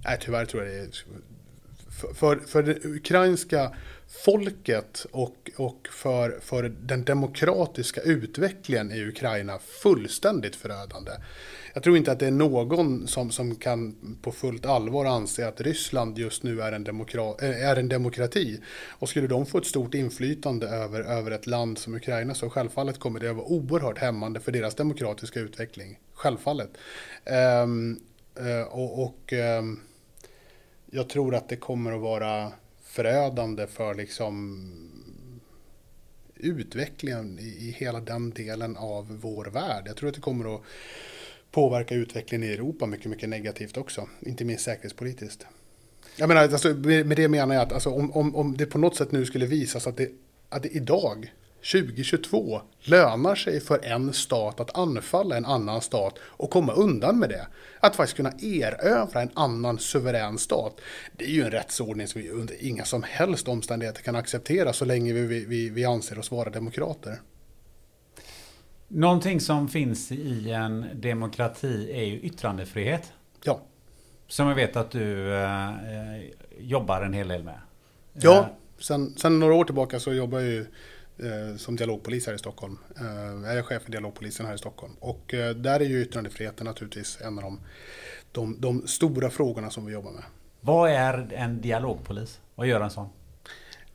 Nej, 0.04 0.18
tyvärr 0.20 0.44
tror 0.44 0.64
jag 0.64 0.72
det 0.72 0.80
är 0.80 0.88
för, 2.14 2.36
för 2.36 2.62
det 2.62 2.84
ukrainska 2.84 3.72
folket 4.08 5.06
och, 5.10 5.50
och 5.56 5.88
för, 5.90 6.38
för 6.40 6.62
den 6.62 7.04
demokratiska 7.04 8.00
utvecklingen 8.00 8.92
i 8.92 9.04
Ukraina 9.04 9.58
fullständigt 9.58 10.56
förödande. 10.56 11.10
Jag 11.74 11.82
tror 11.82 11.96
inte 11.96 12.12
att 12.12 12.18
det 12.18 12.26
är 12.26 12.30
någon 12.30 13.06
som, 13.06 13.30
som 13.30 13.54
kan 13.54 13.96
på 14.22 14.32
fullt 14.32 14.66
allvar 14.66 15.04
anse 15.04 15.48
att 15.48 15.60
Ryssland 15.60 16.18
just 16.18 16.42
nu 16.42 16.62
är 16.62 16.72
en, 16.72 16.84
demokra 16.84 17.36
eh, 17.42 17.68
är 17.68 17.76
en 17.76 17.88
demokrati. 17.88 18.60
Och 18.88 19.08
skulle 19.08 19.26
de 19.26 19.46
få 19.46 19.58
ett 19.58 19.66
stort 19.66 19.94
inflytande 19.94 20.68
över, 20.68 21.00
över 21.00 21.30
ett 21.30 21.46
land 21.46 21.78
som 21.78 21.94
Ukraina 21.94 22.34
så 22.34 22.50
självfallet 22.50 22.98
kommer 22.98 23.20
det 23.20 23.30
att 23.30 23.36
vara 23.36 23.46
oerhört 23.46 23.98
hämmande 23.98 24.40
för 24.40 24.52
deras 24.52 24.74
demokratiska 24.74 25.40
utveckling. 25.40 25.98
Självfallet. 26.14 26.70
Um, 27.62 28.00
uh, 28.40 28.62
och, 28.62 29.02
och 29.02 29.32
um, 29.32 29.80
jag 30.90 31.08
tror 31.08 31.34
att 31.34 31.48
det 31.48 31.56
kommer 31.56 31.92
att 31.92 32.00
vara 32.00 32.52
förödande 32.96 33.66
för 33.66 33.94
liksom 33.94 34.72
utvecklingen 36.36 37.38
i, 37.38 37.74
hela 37.78 38.00
den 38.00 38.30
delen 38.30 38.76
av 38.76 39.18
vår 39.20 39.44
värld. 39.44 39.84
Jag 39.86 39.96
tror 39.96 40.08
att 40.08 40.14
det 40.14 40.20
kommer 40.20 40.54
att 40.54 40.62
påverka 41.50 41.94
utvecklingen 41.94 42.48
i 42.48 42.52
Europa 42.52 42.86
mycket, 42.86 43.10
mycket 43.10 43.28
negativt 43.28 43.76
också. 43.76 44.08
Inte 44.20 44.44
minst 44.44 44.64
säkerhetspolitiskt. 44.64 45.46
Jag 46.16 46.28
menar, 46.28 46.42
alltså, 46.42 46.74
med 46.84 47.16
det 47.16 47.28
menar 47.28 47.54
jag 47.54 47.62
att 47.62 47.72
alltså, 47.72 47.90
om, 47.90 48.12
om, 48.12 48.36
om 48.36 48.56
det 48.56 48.66
på 48.66 48.78
något 48.78 48.96
sätt 48.96 49.12
nu 49.12 49.26
skulle 49.26 49.46
visas 49.46 49.86
att 49.86 49.96
det, 49.96 50.10
att 50.48 50.62
det 50.62 50.68
idag 50.68 51.32
2022 51.72 52.60
lönar 52.80 53.34
sig 53.34 53.60
för 53.60 53.84
en 53.84 54.12
stat 54.12 54.60
att 54.60 54.78
anfalla 54.78 55.36
en 55.36 55.44
annan 55.44 55.80
stat 55.80 56.18
och 56.22 56.50
komma 56.50 56.72
undan 56.72 57.18
med 57.18 57.28
det. 57.28 57.46
Att 57.80 57.96
faktiskt 57.96 58.16
kunna 58.16 58.32
erövra 58.42 59.22
en 59.22 59.30
annan 59.34 59.78
suverän 59.78 60.38
stat. 60.38 60.80
Det 61.12 61.24
är 61.24 61.28
ju 61.28 61.42
en 61.44 61.50
rättsordning 61.50 62.06
som 62.06 62.20
vi 62.20 62.30
under 62.30 62.64
inga 62.64 62.84
som 62.84 63.02
helst 63.02 63.48
omständigheter 63.48 64.02
kan 64.02 64.16
acceptera 64.16 64.72
så 64.72 64.84
länge 64.84 65.12
vi, 65.12 65.44
vi, 65.44 65.70
vi 65.70 65.84
anser 65.84 66.18
oss 66.18 66.30
vara 66.30 66.50
demokrater. 66.50 67.20
Någonting 68.88 69.40
som 69.40 69.68
finns 69.68 70.12
i 70.12 70.50
en 70.50 70.86
demokrati 70.94 71.90
är 71.92 72.04
ju 72.04 72.20
yttrandefrihet. 72.20 73.12
Ja. 73.44 73.60
Som 74.28 74.48
jag 74.48 74.54
vet 74.54 74.76
att 74.76 74.90
du 74.90 75.34
eh, 75.34 75.70
jobbar 76.58 77.02
en 77.02 77.12
hel 77.12 77.28
del 77.28 77.42
med. 77.42 77.60
Ja, 78.12 78.38
eh. 78.38 78.46
sen, 78.78 79.14
sen 79.16 79.38
några 79.38 79.54
år 79.54 79.64
tillbaka 79.64 80.00
så 80.00 80.12
jobbar 80.12 80.38
jag 80.38 80.48
ju 80.48 80.66
som 81.56 81.76
dialogpolis 81.76 82.26
här 82.26 82.34
i 82.34 82.38
Stockholm. 82.38 82.78
Eh, 83.00 83.48
jag 83.48 83.58
är 83.58 83.62
chef 83.62 83.82
för 83.82 83.92
dialogpolisen 83.92 84.46
här 84.46 84.54
i 84.54 84.58
Stockholm. 84.58 84.92
Och 85.00 85.34
eh, 85.34 85.54
där 85.54 85.80
är 85.80 85.84
ju 85.84 86.02
yttrandefriheten 86.02 86.64
naturligtvis 86.66 87.18
en 87.20 87.38
av 87.38 87.44
de, 87.44 87.60
de, 88.32 88.60
de, 88.60 88.86
stora 88.86 89.30
frågorna 89.30 89.70
som 89.70 89.86
vi 89.86 89.92
jobbar 89.92 90.12
med. 90.12 90.24
Vad 90.60 90.90
är 90.90 91.32
en 91.32 91.60
dialogpolis? 91.60 92.40
Vad 92.54 92.66
gör 92.66 92.80
en 92.80 92.90
sån? 92.90 93.08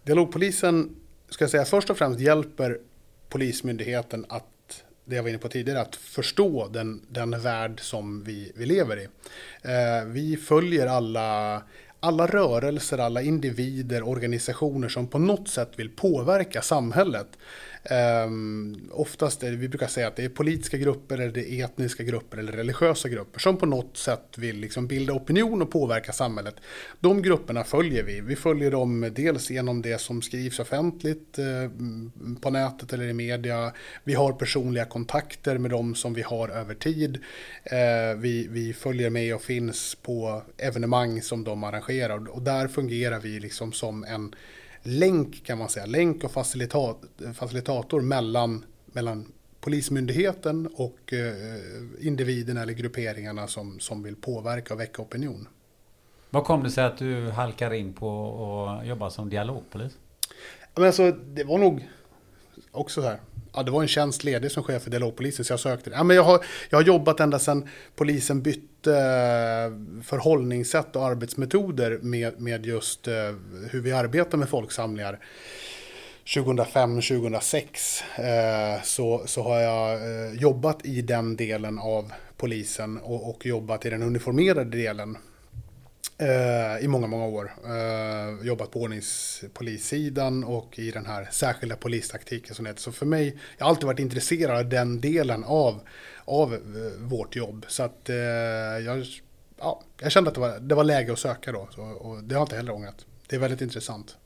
Dialogpolisen, 0.04 0.96
ska 1.30 1.44
jag 1.44 1.52
säga, 1.52 1.66
först 1.66 1.90
och 1.90 1.98
främst 1.98 2.20
hjälper 2.20 2.80
Polismyndigheten 3.30 4.26
att 4.30 4.46
det 5.06 5.16
jag 5.16 5.24
var 5.24 5.30
inne 5.30 5.38
på 5.38 5.50
tidigare, 5.50 5.82
att 5.82 5.96
förstå 5.96 6.68
den, 6.68 7.02
den 7.10 7.42
värld 7.42 7.80
som 7.82 8.24
vi, 8.24 8.52
vi 8.56 8.66
lever 8.66 8.98
i. 9.00 9.04
Eh, 9.62 10.06
vi 10.06 10.38
följer 10.38 10.88
alla, 10.88 11.62
alla 12.04 12.28
rörelser, 12.28 12.98
alla 12.98 13.22
individer, 13.22 14.04
organisationer 14.04 14.90
som 14.90 15.08
på 15.08 15.20
något 15.20 15.48
sätt 15.48 15.72
vill 15.76 15.90
påverka 15.90 16.62
samhället. 16.62 17.28
Um, 17.90 18.90
oftast 18.92 19.44
är 19.44 19.52
det, 19.52 19.58
vi 19.58 19.70
brukar 19.70 19.88
säga 19.88 20.08
att 20.08 20.16
det 20.16 20.24
är 20.24 20.30
politiska 20.30 20.78
grupper, 20.78 21.18
eller 21.18 21.32
det 21.32 21.52
är 21.52 21.66
etniska 21.66 22.04
grupper 22.04 22.38
eller 22.38 22.52
religiösa 22.52 23.10
grupper 23.10 23.40
som 23.40 23.58
på 23.58 23.66
något 23.66 23.98
sätt 23.98 24.38
vill 24.38 24.58
liksom 24.58 24.88
bilda 24.88 25.14
opinion 25.14 25.62
och 25.62 25.72
påverka 25.72 26.12
samhället. 26.12 26.56
De 27.00 27.22
grupperna 27.22 27.64
följer 27.64 28.04
vi. 28.04 28.22
Vi 28.22 28.36
följer 28.36 28.72
dem 28.72 29.12
dels 29.16 29.52
genom 29.52 29.82
det 29.82 30.02
som 30.02 30.22
skrivs 30.22 30.60
offentligt 30.60 31.40
eh, 31.40 31.72
på 32.42 32.50
nätet 32.50 32.94
eller 32.94 33.06
i 33.06 33.14
media. 33.14 33.74
Vi 34.04 34.14
har 34.14 34.34
personliga 34.34 34.86
kontakter 34.86 35.58
med 35.58 35.72
dem 35.72 35.96
som 35.96 36.14
vi 36.14 36.22
har 36.22 36.50
över 36.50 36.76
tid. 36.76 37.20
Eh, 37.64 38.18
vi, 38.18 38.48
vi 38.48 38.74
följer 38.74 39.10
med 39.10 39.36
och 39.36 39.42
finns 39.42 39.96
på 39.96 40.42
evenemang 40.58 41.22
som 41.22 41.44
de 41.44 41.64
arrangerar 41.64 42.30
och 42.30 42.42
där 42.42 42.68
fungerar 42.68 43.20
vi 43.20 43.40
liksom 43.40 43.74
som 43.74 44.04
en 44.04 44.36
länk 44.84 45.46
kan 45.46 45.58
man 45.58 45.70
säga, 45.70 45.86
länk 45.86 46.24
och 46.24 46.32
facilitat, 46.32 46.98
facilitator 47.34 48.02
mellan, 48.02 48.66
mellan 48.86 49.32
Polismyndigheten 49.62 50.70
och 50.76 51.14
eh, 51.14 52.08
individerna 52.08 52.62
eller 52.62 52.74
grupperingarna 52.74 53.48
som, 53.48 53.80
som 53.80 54.04
vill 54.04 54.16
påverka 54.16 54.74
och 54.74 54.80
väcka 54.80 55.02
opinion. 55.02 55.48
Vad 56.30 56.44
kom 56.44 56.64
det 56.64 56.72
sig 56.72 56.84
att 56.84 56.98
du 56.98 57.30
halkar 57.30 57.74
in 57.74 57.94
på 57.94 58.68
att 58.68 58.88
jobba 58.88 59.10
som 59.10 59.30
dialogpolis? 59.30 59.98
Men 60.76 60.86
alltså, 60.86 61.12
det 61.12 61.44
var 61.44 61.58
nog 61.58 61.90
också 62.72 63.02
så 63.02 63.08
här 63.08 63.20
ja, 63.54 63.64
det 63.64 63.72
var 63.72 63.82
en 63.82 63.88
tjänst 63.88 64.24
ledig 64.24 64.52
som 64.52 64.64
chef 64.64 64.84
för 64.84 64.92
dialogpolisen 64.92 65.46
så 65.46 65.54
jag 65.54 65.60
sökte 65.60 65.90
det. 65.90 65.96
Ja, 65.96 66.04
men 66.04 66.16
jag, 66.16 66.24
har, 66.24 66.46
jag 66.70 66.78
har 66.78 66.84
jobbat 66.84 67.20
ända 67.20 67.40
sedan 67.40 67.68
polisen 67.96 68.42
bytte 68.42 68.92
eh, 68.92 70.04
förhållningssätt 70.04 70.96
och 70.96 71.06
arbetsmetoder 71.06 72.00
med, 72.02 72.42
med 72.42 72.66
just 72.66 73.08
eh, 73.08 73.14
hur 73.72 73.82
vi 73.82 73.92
arbetar 73.92 74.38
med 74.38 74.50
folksamlingar. 74.50 75.20
2005-2006 76.26 78.76
eh, 78.76 78.82
så, 78.84 79.24
så 79.26 79.44
har 79.44 79.60
jag 79.60 80.00
jobbat 80.36 80.86
i 80.86 81.02
den 81.02 81.36
delen 81.36 81.80
av 81.80 82.12
polisen 82.38 82.98
och, 82.98 83.30
och 83.30 83.46
jobbat 83.46 83.86
i 83.86 83.90
den 83.90 84.04
uniformerade 84.04 84.78
delen 84.78 85.18
Eh, 86.18 86.86
i 86.86 86.88
många, 86.88 87.08
många 87.08 87.26
år. 87.26 87.52
Eh, 87.66 88.48
jobbat 88.48 88.72
på 88.72 88.82
ordningspolissidan 88.82 90.44
och 90.44 90.80
i 90.80 90.92
den 90.92 91.06
här 91.06 91.28
särskilda 91.32 91.76
polistaktiken 91.76 92.56
som 92.56 92.64
det 92.64 92.70
heter. 92.70 92.82
Så 92.82 92.92
för 92.92 93.06
mig, 93.06 93.38
jag 93.58 93.66
har 93.66 93.70
alltid 93.70 93.86
varit 93.86 94.00
intresserad 94.00 94.58
av 94.58 94.70
den 94.70 95.02
delen 95.02 95.44
av, 95.44 95.80
av 96.26 96.54
eh, 96.54 96.60
vårt 97.00 97.36
jobb. 97.36 97.66
Så 97.68 97.84
att 97.84 98.10
jag, 98.86 99.06
ja, 99.60 99.82
jag 100.02 100.12
kände 100.12 100.28
att 100.30 100.36
det 100.36 100.42
var, 100.42 100.60
det 100.60 100.76
var 100.76 100.84
läge 100.84 101.14
att 101.14 101.20
söka 101.20 101.52
då. 101.52 101.68
Så, 101.76 101.82
och 101.82 102.24
det 102.24 102.36
har 102.36 102.40
jag 102.40 102.46
inte 102.46 102.56
heller 102.56 102.74
ångrat. 102.74 103.06
Det 103.28 103.36
är 103.36 103.40
väldigt 103.40 103.62
intressant. 103.62 104.18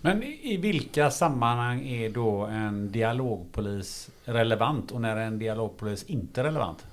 Men 0.00 0.22
i 0.22 0.56
vilka 0.56 1.10
sammanhang 1.10 1.88
är 1.88 2.10
då 2.10 2.44
en 2.44 2.92
dialogpolis 2.92 4.10
relevant 4.24 4.90
och 4.90 5.00
när 5.00 5.16
är 5.16 5.26
en 5.26 5.38
dialogpolis 5.38 6.04
inte 6.04 6.44
relevant? 6.44 6.84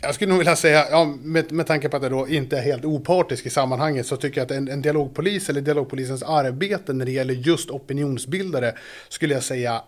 Jag 0.00 0.14
skulle 0.14 0.28
nog 0.28 0.38
vilja 0.38 0.56
säga, 0.56 0.86
ja, 0.90 1.04
med, 1.22 1.52
med 1.52 1.66
tanke 1.66 1.88
på 1.88 1.96
att 1.96 2.02
jag 2.02 2.12
då 2.12 2.28
inte 2.28 2.58
är 2.58 2.62
helt 2.62 2.84
opartisk 2.84 3.46
i 3.46 3.50
sammanhanget, 3.50 4.06
så 4.06 4.16
tycker 4.16 4.40
jag 4.40 4.44
att 4.44 4.50
en, 4.50 4.68
en 4.68 4.82
dialogpolis 4.82 5.48
eller 5.48 5.60
dialogpolisens 5.60 6.22
arbete 6.22 6.92
när 6.92 7.04
det 7.04 7.12
gäller 7.12 7.34
just 7.34 7.70
opinionsbildare 7.70 8.74
skulle 9.08 9.34
jag 9.34 9.42
säga 9.42 9.82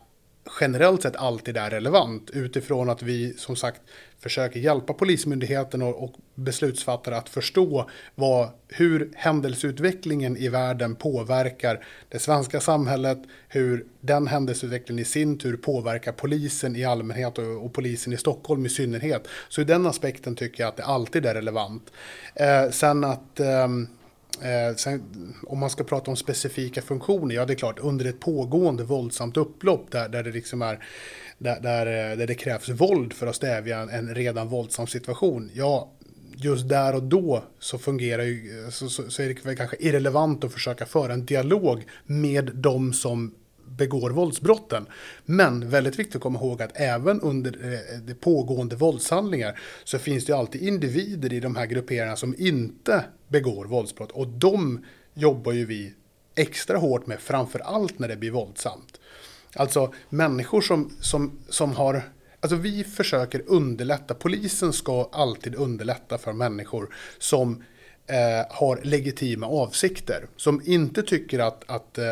generellt 0.60 1.02
sett 1.02 1.16
alltid 1.16 1.56
är 1.56 1.70
relevant 1.70 2.30
utifrån 2.30 2.90
att 2.90 3.02
vi 3.02 3.34
som 3.38 3.56
sagt 3.56 3.80
försöker 4.20 4.60
hjälpa 4.60 4.92
Polismyndigheten 4.92 5.82
och, 5.82 6.04
och 6.04 6.12
beslutsfattare 6.34 7.16
att 7.16 7.28
förstå 7.28 7.90
vad, 8.14 8.48
hur 8.68 9.10
händelseutvecklingen 9.14 10.36
i 10.36 10.48
världen 10.48 10.94
påverkar 10.94 11.84
det 12.08 12.18
svenska 12.18 12.60
samhället, 12.60 13.18
hur 13.48 13.86
den 14.00 14.26
händelseutvecklingen 14.26 15.02
i 15.02 15.04
sin 15.04 15.38
tur 15.38 15.56
påverkar 15.56 16.12
polisen 16.12 16.76
i 16.76 16.84
allmänhet 16.84 17.38
och, 17.38 17.64
och 17.64 17.72
polisen 17.72 18.12
i 18.12 18.16
Stockholm 18.16 18.66
i 18.66 18.68
synnerhet. 18.68 19.28
Så 19.48 19.60
i 19.60 19.64
den 19.64 19.86
aspekten 19.86 20.36
tycker 20.36 20.62
jag 20.62 20.68
att 20.68 20.76
det 20.76 20.84
alltid 20.84 21.26
är 21.26 21.34
relevant. 21.34 21.90
Eh, 22.34 22.70
sen 22.70 23.04
att 23.04 23.40
eh, 23.40 23.68
Eh, 24.42 24.76
sen, 24.76 25.02
om 25.46 25.58
man 25.58 25.70
ska 25.70 25.84
prata 25.84 26.10
om 26.10 26.16
specifika 26.16 26.82
funktioner, 26.82 27.34
ja 27.34 27.44
det 27.44 27.52
är 27.52 27.54
klart 27.54 27.78
under 27.78 28.04
ett 28.04 28.20
pågående 28.20 28.84
våldsamt 28.84 29.36
upplopp 29.36 29.90
där, 29.90 30.08
där 30.08 30.22
det 30.22 30.30
liksom 30.30 30.62
är 30.62 30.84
där, 31.38 31.60
där, 31.60 31.86
eh, 31.86 32.16
där 32.16 32.26
det 32.26 32.34
krävs 32.34 32.68
våld 32.68 33.12
för 33.12 33.26
att 33.26 33.36
stävja 33.36 33.78
en, 33.78 33.88
en 33.88 34.14
redan 34.14 34.48
våldsam 34.48 34.86
situation. 34.86 35.50
Ja, 35.54 35.92
just 36.36 36.68
där 36.68 36.94
och 36.94 37.02
då 37.02 37.44
så 37.58 37.78
fungerar 37.78 38.22
ju, 38.22 38.64
eh, 38.64 38.70
så, 38.70 38.88
så, 38.88 39.10
så 39.10 39.22
är 39.22 39.34
det 39.44 39.56
kanske 39.56 39.76
irrelevant 39.80 40.44
att 40.44 40.52
försöka 40.52 40.86
föra 40.86 41.12
en 41.12 41.26
dialog 41.26 41.84
med 42.06 42.50
de 42.54 42.92
som 42.92 43.34
begår 43.68 44.10
våldsbrotten. 44.10 44.86
Men 45.24 45.70
väldigt 45.70 45.98
viktigt 45.98 46.16
att 46.16 46.22
komma 46.22 46.38
ihåg 46.38 46.62
att 46.62 46.72
även 46.74 47.20
under 47.20 47.72
eh, 47.72 47.98
det 48.00 48.14
pågående 48.14 48.76
våldshandlingar 48.76 49.58
så 49.84 49.98
finns 49.98 50.24
det 50.24 50.32
alltid 50.32 50.62
individer 50.62 51.32
i 51.32 51.40
de 51.40 51.56
här 51.56 51.66
grupperingarna 51.66 52.16
som 52.16 52.34
inte 52.38 53.04
begår 53.28 53.64
våldsbrott. 53.64 54.12
Och 54.12 54.28
de 54.28 54.84
jobbar 55.14 55.52
ju 55.52 55.66
vi 55.66 55.92
extra 56.34 56.78
hårt 56.78 57.06
med, 57.06 57.20
framför 57.20 57.58
allt 57.58 57.98
när 57.98 58.08
det 58.08 58.16
blir 58.16 58.30
våldsamt. 58.30 59.00
Alltså 59.54 59.92
människor 60.08 60.60
som, 60.60 60.92
som, 61.00 61.38
som 61.48 61.72
har 61.72 62.02
Alltså 62.40 62.56
vi 62.56 62.84
försöker 62.84 63.42
underlätta, 63.46 64.14
polisen 64.14 64.72
ska 64.72 65.08
alltid 65.12 65.54
underlätta 65.54 66.18
för 66.18 66.32
människor 66.32 66.94
som 67.18 67.64
eh, 68.06 68.46
har 68.50 68.80
legitima 68.82 69.46
avsikter. 69.46 70.26
Som 70.36 70.62
inte 70.64 71.02
tycker 71.02 71.38
att, 71.38 71.64
att 71.66 71.98
eh, 71.98 72.04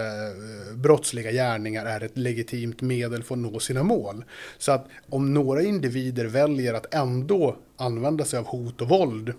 brottsliga 0.75 1.33
gärningar 1.33 1.87
är 1.87 2.01
ett 2.01 2.19
legitimt 2.19 2.81
medel 2.81 3.23
för 3.23 3.35
att 3.35 3.39
nå 3.39 3.61
sina 3.61 3.83
mål. 3.83 4.25
Så 4.59 4.73
att 4.73 4.87
om 5.09 5.35
några 5.35 5.63
individer 5.63 6.25
väljer 6.25 6.75
att 6.75 6.95
ändå 6.95 7.57
använda 7.77 8.25
sig 8.25 8.39
av 8.39 8.47
hot 8.47 8.81
och 8.81 8.89
våld 8.89 9.35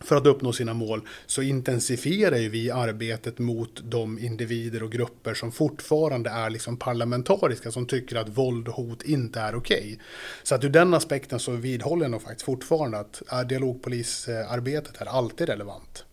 för 0.00 0.16
att 0.16 0.26
uppnå 0.26 0.52
sina 0.52 0.74
mål 0.74 1.00
så 1.26 1.42
intensifierar 1.42 2.48
vi 2.48 2.70
arbetet 2.70 3.38
mot 3.38 3.80
de 3.84 4.18
individer 4.18 4.82
och 4.82 4.92
grupper 4.92 5.34
som 5.34 5.52
fortfarande 5.52 6.30
är 6.30 6.50
liksom 6.50 6.76
parlamentariska 6.76 7.70
som 7.70 7.86
tycker 7.86 8.16
att 8.16 8.28
våld 8.28 8.68
och 8.68 8.74
hot 8.74 9.02
inte 9.02 9.40
är 9.40 9.54
okej. 9.54 9.78
Okay. 9.78 9.96
Så 10.42 10.54
att 10.54 10.64
ur 10.64 10.68
den 10.70 10.94
aspekten 10.94 11.38
så 11.38 11.52
vidhåller 11.52 12.04
jag 12.04 12.10
nog 12.10 12.22
faktiskt 12.22 12.42
fortfarande 12.42 12.98
att 12.98 13.22
dialogpolisarbetet 13.48 15.00
är 15.00 15.06
alltid 15.06 15.48
relevant. 15.48 16.04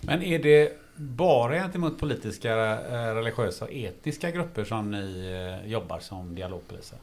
Men 0.00 0.22
är 0.22 0.38
det 0.38 0.72
bara 0.96 1.54
gentemot 1.54 1.98
politiska, 1.98 2.52
eh, 2.80 3.14
religiösa 3.14 3.64
och 3.64 3.72
etiska 3.72 4.30
grupper 4.30 4.64
som 4.64 4.90
ni 4.90 5.30
eh, 5.64 5.70
jobbar 5.70 5.98
som 5.98 6.34
dialogpoliser? 6.34 6.98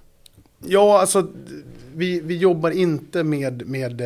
Ja, 0.68 1.00
alltså 1.02 1.28
vi, 1.96 2.20
vi 2.20 2.38
jobbar 2.38 2.72
inte 2.72 3.24
med, 3.24 3.68
med 3.68 4.02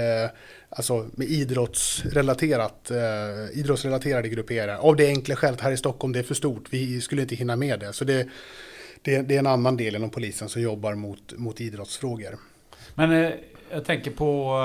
alltså 0.76 1.06
med 1.12 1.28
idrottsrelaterat, 1.28 2.92
eh, 2.92 3.60
idrottsrelaterade 3.60 4.30
grupperingar. 4.30 4.78
Av 4.78 4.96
det 4.96 5.08
enkla 5.08 5.36
skälet 5.36 5.62
här 5.62 5.72
i 5.72 5.78
Stockholm, 5.78 6.14
det 6.14 6.20
är 6.20 6.24
för 6.24 6.36
stort. 6.36 6.64
Vi 6.70 7.02
skulle 7.02 7.22
inte 7.22 7.36
hinna 7.36 7.56
med 7.56 7.80
det. 7.80 7.94
Så 7.94 8.06
det, 8.06 8.28
det, 9.02 9.22
det 9.22 9.36
är 9.36 9.40
en 9.40 9.48
annan 9.48 9.78
del 9.78 9.96
inom 9.96 10.10
polisen 10.10 10.50
som 10.50 10.62
jobbar 10.62 10.96
mot, 10.96 11.34
mot 11.38 11.62
idrottsfrågor. 11.62 12.38
Men 12.96 13.12
eh, 13.12 13.32
jag 13.72 13.86
tänker 13.86 14.12
på 14.12 14.58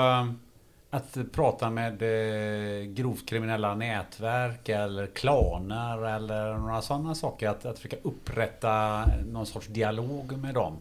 att 0.89 1.17
prata 1.31 1.69
med 1.69 2.01
eh, 2.01 2.83
grovt 2.83 3.29
kriminella 3.29 3.75
nätverk 3.75 4.69
eller 4.69 5.07
klaner 5.07 6.15
eller 6.15 6.57
några 6.57 6.81
sådana 6.81 7.15
saker? 7.15 7.49
Att, 7.49 7.65
att 7.65 7.77
försöka 7.77 7.97
upprätta 8.01 9.03
någon 9.31 9.45
sorts 9.45 9.67
dialog 9.67 10.37
med 10.37 10.53
dem? 10.53 10.77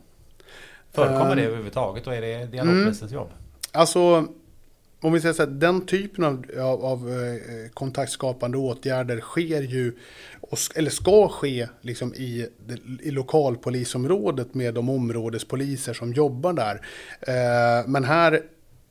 Förekommer 0.92 1.36
det 1.36 1.42
överhuvudtaget 1.42 2.06
och 2.06 2.14
är 2.14 2.20
det 2.20 2.46
dialogpolisens 2.46 3.12
mm. 3.12 3.14
jobb? 3.14 3.30
Alltså, 3.72 4.26
om 5.00 5.12
vi 5.12 5.20
säger 5.20 5.32
så 5.32 5.42
här, 5.42 5.50
den 5.50 5.86
typen 5.86 6.24
av, 6.24 6.44
av, 6.58 6.84
av 6.84 7.10
eh, 7.10 7.70
kontaktskapande 7.74 8.58
åtgärder 8.58 9.20
sker 9.20 9.62
ju, 9.62 9.92
eller 10.74 10.90
ska 10.90 11.28
ske 11.28 11.68
liksom 11.80 12.14
i, 12.14 12.46
i 13.02 13.10
lokalpolisområdet 13.10 14.54
med 14.54 14.74
de 14.74 14.88
områdespoliser 14.88 15.94
som 15.94 16.12
jobbar 16.12 16.52
där. 16.52 16.74
Eh, 17.20 17.88
men 17.88 18.04
här 18.04 18.42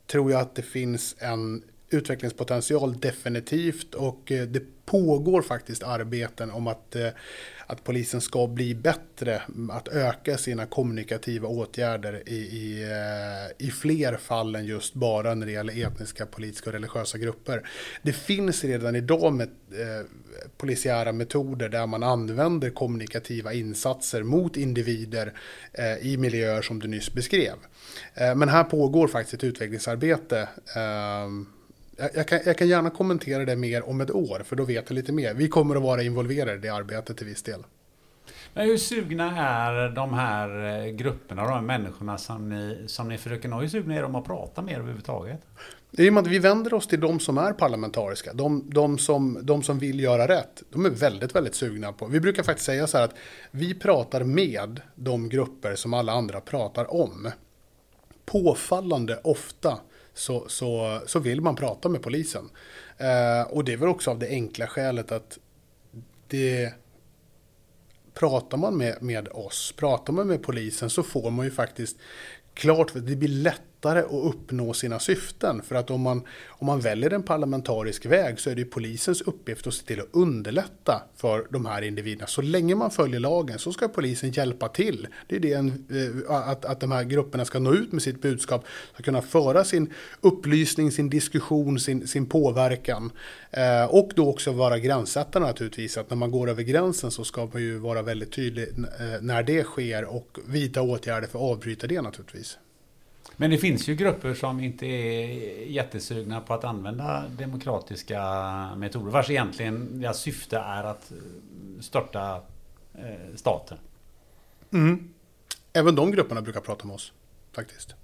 tror 0.07 0.31
jag 0.31 0.41
att 0.41 0.55
det 0.55 0.61
finns 0.61 1.15
en 1.19 1.63
utvecklingspotential 1.89 2.99
definitivt 2.99 3.95
och 3.95 4.31
eh, 4.31 4.47
det 4.47 4.61
pågår 4.85 5.41
faktiskt 5.41 5.83
arbeten 5.83 6.51
om 6.51 6.67
att, 6.67 6.95
eh, 6.95 7.07
att 7.67 7.83
polisen 7.83 8.21
ska 8.21 8.47
bli 8.47 8.75
bättre, 8.75 9.41
att 9.71 9.87
öka 9.87 10.37
sina 10.37 10.65
kommunikativa 10.65 11.47
åtgärder 11.47 12.23
i, 12.25 12.35
i, 12.35 12.83
eh, 12.83 13.67
i 13.67 13.71
fler 13.71 14.17
fall 14.17 14.55
än 14.55 14.65
just 14.65 14.93
bara 14.93 15.35
när 15.35 15.45
det 15.45 15.51
gäller 15.51 15.87
etniska, 15.87 16.25
politiska 16.25 16.69
och 16.69 16.73
religiösa 16.73 17.17
grupper. 17.17 17.69
Det 18.01 18.13
finns 18.13 18.63
redan 18.63 18.95
idag 18.95 19.33
med, 19.33 19.49
eh, 19.71 20.05
polisiära 20.57 21.11
metoder 21.11 21.69
där 21.69 21.87
man 21.87 22.03
använder 22.03 22.69
kommunikativa 22.69 23.53
insatser 23.53 24.23
mot 24.23 24.57
individer 24.57 25.33
eh, 25.73 25.97
i 25.97 26.17
miljöer 26.17 26.61
som 26.61 26.79
du 26.79 26.87
nyss 26.87 27.13
beskrev. 27.13 27.55
Eh, 28.13 28.35
men 28.35 28.49
här 28.49 28.63
pågår 28.63 29.07
faktiskt 29.07 29.33
ett 29.33 29.43
utvecklingsarbete 29.43 30.49
eh, 30.75 31.56
jag 31.97 32.27
kan, 32.27 32.39
jag 32.45 32.57
kan 32.57 32.67
gärna 32.67 32.89
kommentera 32.89 33.45
det 33.45 33.55
mer 33.55 33.89
om 33.89 34.01
ett 34.01 34.11
år, 34.11 34.41
för 34.45 34.55
då 34.55 34.63
vet 34.63 34.89
jag 34.89 34.95
lite 34.95 35.11
mer. 35.11 35.33
Vi 35.33 35.47
kommer 35.47 35.75
att 35.75 35.81
vara 35.81 36.03
involverade 36.03 36.55
i 36.55 36.57
det 36.57 36.69
arbetet 36.69 37.17
till 37.17 37.27
viss 37.27 37.43
del. 37.43 37.63
Men 38.53 38.67
hur 38.67 38.77
sugna 38.77 39.37
är 39.37 39.89
de 39.89 40.13
här 40.13 40.65
eh, 40.85 40.91
grupperna, 40.91 41.43
de 41.43 41.53
här 41.53 41.61
människorna 41.61 42.17
som 42.17 42.49
ni, 42.49 42.83
som 42.87 43.09
ni 43.09 43.17
försöker 43.17 43.49
nå? 43.49 43.59
Hur 43.59 43.67
sugna 43.67 43.95
är 43.95 44.01
de 44.01 44.15
att 44.15 44.25
prata 44.25 44.61
med 44.61 44.77
överhuvudtaget? 44.77 45.41
I 45.91 46.09
och 46.09 46.13
med 46.13 46.21
att 46.21 46.27
vi 46.27 46.39
vänder 46.39 46.73
oss 46.73 46.87
till 46.87 46.99
de 46.99 47.19
som 47.19 47.37
är 47.37 47.53
parlamentariska, 47.53 48.33
de, 48.33 48.69
de, 48.69 48.97
som, 48.97 49.39
de 49.41 49.63
som 49.63 49.79
vill 49.79 49.99
göra 49.99 50.27
rätt, 50.27 50.63
de 50.69 50.85
är 50.85 50.89
väldigt, 50.89 51.35
väldigt 51.35 51.55
sugna 51.55 51.93
på. 51.93 52.05
Vi 52.05 52.19
brukar 52.19 52.43
faktiskt 52.43 52.65
säga 52.65 52.87
så 52.87 52.97
här 52.97 53.05
att 53.05 53.15
vi 53.51 53.73
pratar 53.73 54.23
med 54.23 54.81
de 54.95 55.29
grupper 55.29 55.75
som 55.75 55.93
alla 55.93 56.11
andra 56.11 56.41
pratar 56.41 56.93
om. 56.93 57.31
Påfallande 58.25 59.19
ofta 59.23 59.77
så, 60.17 60.45
så, 60.49 61.01
så 61.05 61.19
vill 61.19 61.41
man 61.41 61.55
prata 61.55 61.89
med 61.89 62.01
polisen. 62.01 62.49
Eh, 62.97 63.51
och 63.51 63.63
det 63.63 63.73
är 63.73 63.77
väl 63.77 63.89
också 63.89 64.11
av 64.11 64.19
det 64.19 64.27
enkla 64.27 64.67
skälet 64.67 65.11
att 65.11 65.37
det 66.27 66.73
pratar 68.13 68.57
man 68.57 68.77
med, 68.77 68.97
med 69.01 69.27
oss, 69.27 69.73
pratar 69.77 70.13
man 70.13 70.27
med 70.27 70.43
polisen 70.43 70.89
så 70.89 71.03
får 71.03 71.31
man 71.31 71.45
ju 71.45 71.51
faktiskt 71.51 71.97
klart 72.53 72.91
för 72.91 72.99
det 72.99 73.15
blir 73.15 73.29
lätt 73.29 73.61
lättare 73.77 73.99
att 73.99 74.35
uppnå 74.35 74.73
sina 74.73 74.99
syften. 74.99 75.61
För 75.61 75.75
att 75.75 75.91
om 75.91 76.01
man, 76.01 76.21
om 76.47 76.67
man 76.67 76.79
väljer 76.79 77.13
en 77.13 77.23
parlamentarisk 77.23 78.05
väg 78.05 78.39
så 78.39 78.49
är 78.49 78.55
det 78.55 78.65
polisens 78.65 79.21
uppgift 79.21 79.67
att 79.67 79.73
se 79.73 79.85
till 79.85 79.99
att 79.99 80.07
underlätta 80.11 81.01
för 81.15 81.47
de 81.49 81.65
här 81.65 81.81
individerna. 81.81 82.27
Så 82.27 82.41
länge 82.41 82.75
man 82.75 82.91
följer 82.91 83.19
lagen 83.19 83.59
så 83.59 83.73
ska 83.73 83.87
polisen 83.87 84.31
hjälpa 84.31 84.67
till. 84.67 85.07
Det 85.27 85.35
är 85.35 85.39
det 85.39 85.53
en, 85.53 85.85
eh, 86.27 86.35
att, 86.35 86.65
att 86.65 86.79
de 86.79 86.91
här 86.91 87.03
grupperna 87.03 87.45
ska 87.45 87.59
nå 87.59 87.73
ut 87.73 87.91
med 87.91 88.01
sitt 88.01 88.21
budskap, 88.21 88.65
ska 88.93 89.03
kunna 89.03 89.21
föra 89.21 89.63
sin 89.63 89.93
upplysning, 90.21 90.91
sin 90.91 91.09
diskussion, 91.09 91.79
sin, 91.79 92.07
sin 92.07 92.25
påverkan. 92.25 93.11
Eh, 93.51 93.85
och 93.85 94.11
då 94.15 94.29
också 94.29 94.51
vara 94.51 94.79
gränssättare 94.79 95.43
naturligtvis. 95.43 95.97
Att 95.97 96.09
när 96.09 96.17
man 96.17 96.31
går 96.31 96.49
över 96.49 96.63
gränsen 96.63 97.11
så 97.11 97.23
ska 97.23 97.45
man 97.53 97.61
ju 97.61 97.77
vara 97.77 98.01
väldigt 98.01 98.31
tydlig 98.31 98.67
eh, 98.77 99.21
när 99.21 99.43
det 99.43 99.63
sker 99.63 100.05
och 100.05 100.37
vidta 100.47 100.81
åtgärder 100.81 101.27
för 101.27 101.39
att 101.39 101.51
avbryta 101.51 101.87
det 101.87 102.01
naturligtvis. 102.01 102.57
Men 103.39 103.49
det 103.49 103.57
finns 103.57 103.87
ju 103.87 103.95
grupper 103.95 104.33
som 104.33 104.59
inte 104.59 104.85
är 104.85 105.65
jättesugna 105.67 106.41
på 106.41 106.53
att 106.53 106.63
använda 106.63 107.23
demokratiska 107.37 108.21
metoder. 108.75 109.11
Vars 109.11 109.29
egentligen 109.29 110.01
deras 110.01 110.19
syfte 110.19 110.57
är 110.57 110.83
att 110.83 111.11
störta 111.79 112.41
eh, 112.93 113.35
staten. 113.35 113.77
Mm. 114.73 115.13
Även 115.73 115.95
de 115.95 116.11
grupperna 116.11 116.41
brukar 116.41 116.61
prata 116.61 116.87
med 116.87 116.95
oss 116.95 117.13
faktiskt. 117.51 117.95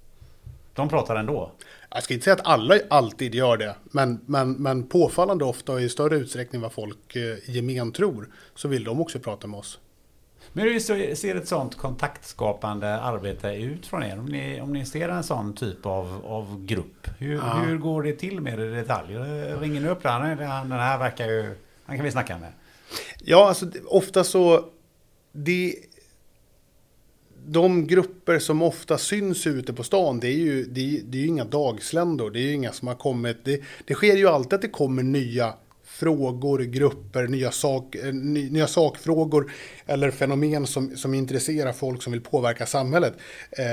De 0.74 0.88
pratar 0.88 1.16
ändå? 1.16 1.52
Jag 1.90 2.02
ska 2.02 2.14
inte 2.14 2.24
säga 2.24 2.34
att 2.34 2.46
alla 2.46 2.78
alltid 2.90 3.34
gör 3.34 3.56
det, 3.56 3.76
men, 3.84 4.20
men, 4.26 4.52
men 4.52 4.86
påfallande 4.86 5.44
ofta 5.44 5.72
och 5.72 5.80
i 5.80 5.88
större 5.88 6.16
utsträckning 6.16 6.60
vad 6.60 6.72
folk 6.72 7.16
eh, 7.16 7.50
gemen 7.50 7.92
tror, 7.92 8.28
så 8.54 8.68
vill 8.68 8.84
de 8.84 9.00
också 9.00 9.18
prata 9.18 9.46
med 9.46 9.60
oss. 9.60 9.78
Men 10.56 10.64
hur 10.64 11.14
ser 11.14 11.34
ett 11.34 11.48
sånt 11.48 11.76
kontaktskapande 11.76 13.00
arbete 13.00 13.48
ut 13.48 13.86
från 13.86 14.02
er? 14.02 14.18
Om 14.18 14.26
ni, 14.26 14.60
om 14.60 14.72
ni 14.72 14.86
ser 14.86 15.08
en 15.08 15.24
sån 15.24 15.54
typ 15.54 15.86
av, 15.86 16.22
av 16.26 16.66
grupp, 16.66 17.08
hur, 17.18 17.34
ja. 17.34 17.62
hur 17.66 17.78
går 17.78 18.02
det 18.02 18.12
till 18.12 18.40
mer 18.40 18.60
i 18.60 18.74
detalj? 18.74 19.14
Ringer 19.60 19.80
ni 19.80 19.88
upp 19.88 20.02
den? 20.02 20.38
Den 20.38 20.72
här 20.72 20.98
verkar 20.98 21.28
ju... 21.28 21.54
Han 21.84 21.96
kan 21.96 22.04
vi 22.04 22.10
snacka 22.10 22.38
med. 22.38 22.52
Ja, 23.18 23.48
alltså 23.48 23.66
ofta 23.86 24.24
så... 24.24 24.64
Det, 25.32 25.74
de 27.46 27.86
grupper 27.86 28.38
som 28.38 28.62
ofta 28.62 28.98
syns 28.98 29.46
ute 29.46 29.72
på 29.72 29.82
stan, 29.82 30.20
det 30.20 30.28
är 30.28 30.38
ju, 30.38 30.64
det, 30.64 31.00
det 31.04 31.18
är 31.18 31.26
inga 31.26 31.44
dagsländor. 31.44 32.30
Det 32.30 32.38
är 32.38 32.42
ju 32.42 32.52
inga 32.52 32.72
som 32.72 32.88
har 32.88 32.94
kommit... 32.94 33.44
Det, 33.44 33.62
det 33.84 33.94
sker 33.94 34.16
ju 34.16 34.28
alltid 34.28 34.52
att 34.52 34.62
det 34.62 34.68
kommer 34.68 35.02
nya 35.02 35.54
frågor, 35.94 36.58
grupper, 36.58 37.26
nya, 37.26 37.50
sak, 37.50 37.94
eh, 37.94 38.12
nya 38.14 38.66
sakfrågor 38.66 39.52
eller 39.86 40.10
fenomen 40.10 40.66
som, 40.66 40.96
som 40.96 41.14
intresserar 41.14 41.72
folk 41.72 42.02
som 42.02 42.12
vill 42.12 42.22
påverka 42.22 42.66
samhället. 42.66 43.14
Eh, 43.50 43.64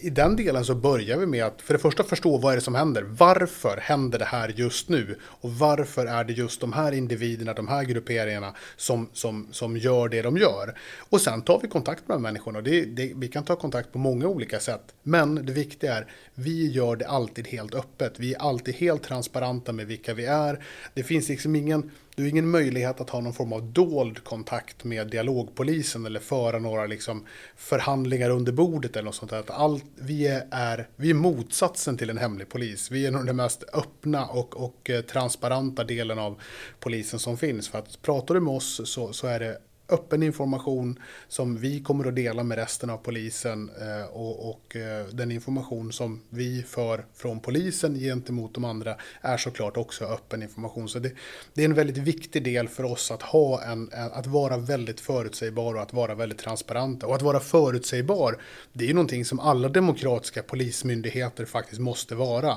i 0.00 0.10
den 0.10 0.36
delen 0.36 0.64
så 0.64 0.74
börjar 0.74 1.18
vi 1.18 1.26
med 1.26 1.44
att 1.44 1.62
för 1.62 1.74
det 1.74 1.80
första 1.80 2.04
förstå 2.04 2.38
vad 2.38 2.52
är 2.52 2.56
det 2.56 2.62
som 2.62 2.74
händer. 2.74 3.02
Varför 3.02 3.76
händer 3.76 4.18
det 4.18 4.24
här 4.24 4.48
just 4.56 4.88
nu? 4.88 5.18
Och 5.22 5.52
varför 5.52 6.06
är 6.06 6.24
det 6.24 6.32
just 6.32 6.60
de 6.60 6.72
här 6.72 6.92
individerna, 6.92 7.52
de 7.54 7.68
här 7.68 7.84
grupperingarna 7.84 8.54
som, 8.76 9.08
som, 9.12 9.48
som 9.50 9.76
gör 9.76 10.08
det 10.08 10.22
de 10.22 10.36
gör? 10.36 10.78
Och 11.08 11.20
sen 11.20 11.42
tar 11.42 11.60
vi 11.62 11.68
kontakt 11.68 12.08
med 12.08 12.20
människorna. 12.20 12.60
Det, 12.60 12.84
det, 12.84 13.12
vi 13.16 13.28
kan 13.28 13.44
ta 13.44 13.56
kontakt 13.56 13.92
på 13.92 13.98
många 13.98 14.28
olika 14.28 14.60
sätt. 14.60 14.94
Men 15.02 15.34
det 15.34 15.52
viktiga 15.52 15.94
är, 15.94 16.06
vi 16.34 16.70
gör 16.70 16.96
det 16.96 17.06
alltid 17.06 17.48
helt 17.48 17.74
öppet. 17.74 18.20
Vi 18.20 18.34
är 18.34 18.38
alltid 18.38 18.74
helt 18.74 19.02
transparenta 19.02 19.72
med 19.72 19.86
vilka 19.86 20.14
vi 20.14 20.24
är. 20.24 20.64
Det 20.94 21.02
finns 21.02 21.28
liksom 21.28 21.56
ingen 21.56 21.90
du 22.18 22.24
har 22.24 22.28
ingen 22.30 22.50
möjlighet 22.50 23.00
att 23.00 23.10
ha 23.10 23.20
någon 23.20 23.32
form 23.32 23.52
av 23.52 23.72
dold 23.72 24.24
kontakt 24.24 24.84
med 24.84 25.06
dialogpolisen 25.06 26.06
eller 26.06 26.20
föra 26.20 26.58
några 26.58 26.86
liksom 26.86 27.26
förhandlingar 27.56 28.30
under 28.30 28.52
bordet 28.52 28.96
eller 28.96 29.04
något 29.04 29.14
sånt 29.14 29.30
där. 29.30 29.44
Allt, 29.46 29.84
vi, 29.94 30.26
är, 30.50 30.88
vi 30.96 31.10
är 31.10 31.14
motsatsen 31.14 31.96
till 31.96 32.10
en 32.10 32.18
hemlig 32.18 32.48
polis. 32.48 32.90
Vi 32.90 33.06
är 33.06 33.10
nog 33.10 33.26
den 33.26 33.36
mest 33.36 33.64
öppna 33.72 34.26
och, 34.26 34.56
och 34.56 34.90
eh, 34.90 35.00
transparenta 35.00 35.84
delen 35.84 36.18
av 36.18 36.40
polisen 36.80 37.18
som 37.18 37.36
finns. 37.36 37.68
För 37.68 37.78
att 37.78 38.02
pratar 38.02 38.34
du 38.34 38.40
med 38.40 38.54
oss 38.54 38.80
så, 38.84 39.12
så 39.12 39.26
är 39.26 39.40
det 39.40 39.58
öppen 39.88 40.22
information 40.22 40.98
som 41.28 41.56
vi 41.56 41.80
kommer 41.80 42.08
att 42.08 42.16
dela 42.16 42.42
med 42.42 42.58
resten 42.58 42.90
av 42.90 42.96
polisen 42.96 43.70
eh, 43.80 44.16
och, 44.16 44.50
och 44.50 44.76
eh, 44.76 45.06
den 45.06 45.30
information 45.30 45.92
som 45.92 46.20
vi 46.30 46.62
för 46.62 47.04
från 47.14 47.40
polisen 47.40 47.94
gentemot 47.94 48.54
de 48.54 48.64
andra 48.64 48.96
är 49.20 49.36
såklart 49.36 49.76
också 49.76 50.04
öppen 50.04 50.42
information. 50.42 50.88
Så 50.88 50.98
det, 50.98 51.12
det 51.54 51.62
är 51.62 51.64
en 51.64 51.74
väldigt 51.74 51.96
viktig 51.96 52.44
del 52.44 52.68
för 52.68 52.84
oss 52.84 53.10
att 53.10 53.22
ha 53.22 53.62
en, 53.62 53.90
att 53.92 54.26
vara 54.26 54.56
väldigt 54.56 55.00
förutsägbar 55.00 55.74
och 55.74 55.82
att 55.82 55.92
vara 55.92 56.14
väldigt 56.14 56.38
transparenta. 56.38 57.06
Och 57.06 57.14
att 57.14 57.22
vara 57.22 57.40
förutsägbar, 57.40 58.38
det 58.72 58.84
är 58.84 58.88
ju 58.88 58.94
någonting 58.94 59.24
som 59.24 59.40
alla 59.40 59.68
demokratiska 59.68 60.42
polismyndigheter 60.42 61.44
faktiskt 61.44 61.80
måste 61.80 62.14
vara. 62.14 62.50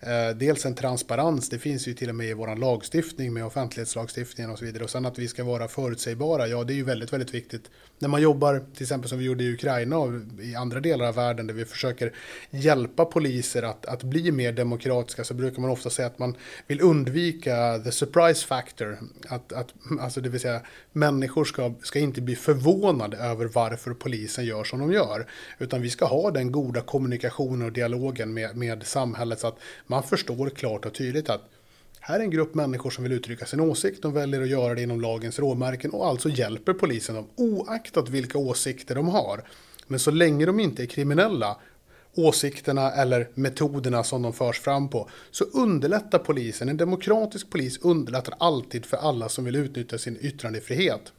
Eh, 0.00 0.36
dels 0.36 0.66
en 0.66 0.74
transparens, 0.74 1.48
det 1.48 1.58
finns 1.58 1.88
ju 1.88 1.94
till 1.94 2.08
och 2.08 2.14
med 2.14 2.26
i 2.26 2.32
vår 2.32 2.56
lagstiftning 2.56 3.32
med 3.32 3.46
offentlighetslagstiftningen 3.46 4.50
och 4.50 4.58
så 4.58 4.64
vidare. 4.64 4.84
Och 4.84 4.90
sen 4.90 5.06
att 5.06 5.18
vi 5.18 5.28
ska 5.28 5.44
vara 5.44 5.68
förutsägbara, 5.68 6.46
ja 6.46 6.64
det 6.64 6.75
ju 6.76 6.84
väldigt, 6.84 7.12
väldigt 7.12 7.34
viktigt. 7.34 7.70
När 7.98 8.08
man 8.08 8.22
jobbar, 8.22 8.62
till 8.74 8.82
exempel 8.82 9.08
som 9.08 9.18
vi 9.18 9.24
gjorde 9.24 9.44
i 9.44 9.52
Ukraina 9.52 9.98
och 9.98 10.12
i 10.40 10.54
andra 10.54 10.80
delar 10.80 11.06
av 11.06 11.14
världen 11.14 11.46
där 11.46 11.54
vi 11.54 11.64
försöker 11.64 12.12
hjälpa 12.50 13.04
poliser 13.04 13.62
att, 13.62 13.86
att 13.86 14.02
bli 14.02 14.32
mer 14.32 14.52
demokratiska 14.52 15.24
så 15.24 15.34
brukar 15.34 15.62
man 15.62 15.70
ofta 15.70 15.90
säga 15.90 16.08
att 16.08 16.18
man 16.18 16.36
vill 16.66 16.80
undvika 16.80 17.78
the 17.78 17.92
surprise 17.92 18.46
factor. 18.46 18.98
Att, 19.28 19.52
att, 19.52 19.74
alltså 20.00 20.20
det 20.20 20.28
vill 20.28 20.40
säga 20.40 20.60
människor 20.92 21.44
ska, 21.44 21.74
ska 21.82 21.98
inte 21.98 22.20
bli 22.20 22.36
förvånade 22.36 23.16
över 23.16 23.46
varför 23.46 23.94
polisen 23.94 24.44
gör 24.44 24.64
som 24.64 24.80
de 24.80 24.92
gör. 24.92 25.26
Utan 25.58 25.82
vi 25.82 25.90
ska 25.90 26.04
ha 26.04 26.30
den 26.30 26.52
goda 26.52 26.80
kommunikationen 26.80 27.66
och 27.66 27.72
dialogen 27.72 28.34
med, 28.34 28.56
med 28.56 28.86
samhället 28.86 29.40
så 29.40 29.46
att 29.46 29.58
man 29.86 30.02
förstår 30.02 30.50
klart 30.50 30.86
och 30.86 30.94
tydligt 30.94 31.30
att 31.30 31.50
här 32.08 32.18
är 32.20 32.24
en 32.24 32.30
grupp 32.30 32.54
människor 32.54 32.90
som 32.90 33.04
vill 33.04 33.12
uttrycka 33.12 33.46
sin 33.46 33.60
åsikt. 33.60 34.02
De 34.02 34.12
väljer 34.12 34.42
att 34.42 34.48
göra 34.48 34.74
det 34.74 34.82
inom 34.82 35.00
lagens 35.00 35.38
råmärken 35.38 35.90
och 35.90 36.06
alltså 36.06 36.28
hjälper 36.28 36.72
polisen 36.72 37.14
dem 37.14 37.26
oaktat 37.36 38.08
vilka 38.08 38.38
åsikter 38.38 38.94
de 38.94 39.08
har. 39.08 39.42
Men 39.86 39.98
så 39.98 40.10
länge 40.10 40.46
de 40.46 40.60
inte 40.60 40.82
är 40.82 40.86
kriminella 40.86 41.56
åsikterna 42.14 42.92
eller 42.92 43.28
metoderna 43.34 44.04
som 44.04 44.22
de 44.22 44.32
förs 44.32 44.60
fram 44.60 44.88
på, 44.88 45.10
så 45.30 45.44
underlättar 45.44 46.18
polisen, 46.18 46.68
en 46.68 46.76
demokratisk 46.76 47.50
polis 47.50 47.78
underlättar 47.78 48.34
alltid 48.38 48.86
för 48.86 48.96
alla 48.96 49.28
som 49.28 49.44
vill 49.44 49.56
utnyttja 49.56 49.98
sin 49.98 50.18
yttrandefrihet. 50.20 51.12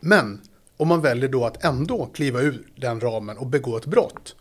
Men 0.00 0.40
om 0.76 0.88
man 0.88 1.00
väljer 1.00 1.28
då 1.28 1.44
att 1.44 1.64
ändå 1.64 2.06
kliva 2.06 2.40
ur 2.40 2.66
den 2.76 3.00
ramen 3.00 3.38
och 3.38 3.46
begå 3.46 3.76
ett 3.76 3.86
brott, 3.86 4.36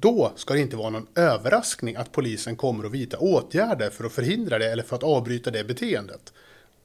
då 0.00 0.32
ska 0.36 0.54
det 0.54 0.60
inte 0.60 0.76
vara 0.76 0.90
någon 0.90 1.06
överraskning 1.14 1.96
att 1.96 2.12
polisen 2.12 2.56
kommer 2.56 2.84
att 2.84 2.92
vidta 2.92 3.18
åtgärder 3.18 3.90
för 3.90 4.04
att 4.04 4.12
förhindra 4.12 4.58
det 4.58 4.72
eller 4.72 4.82
för 4.82 4.96
att 4.96 5.02
avbryta 5.02 5.50
det 5.50 5.64
beteendet. 5.64 6.32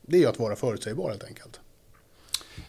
Det 0.01 0.23
är 0.23 0.27
att 0.27 0.39
vara 0.39 0.55
förutsägbar 0.55 1.09
helt 1.09 1.23
enkelt. 1.23 1.59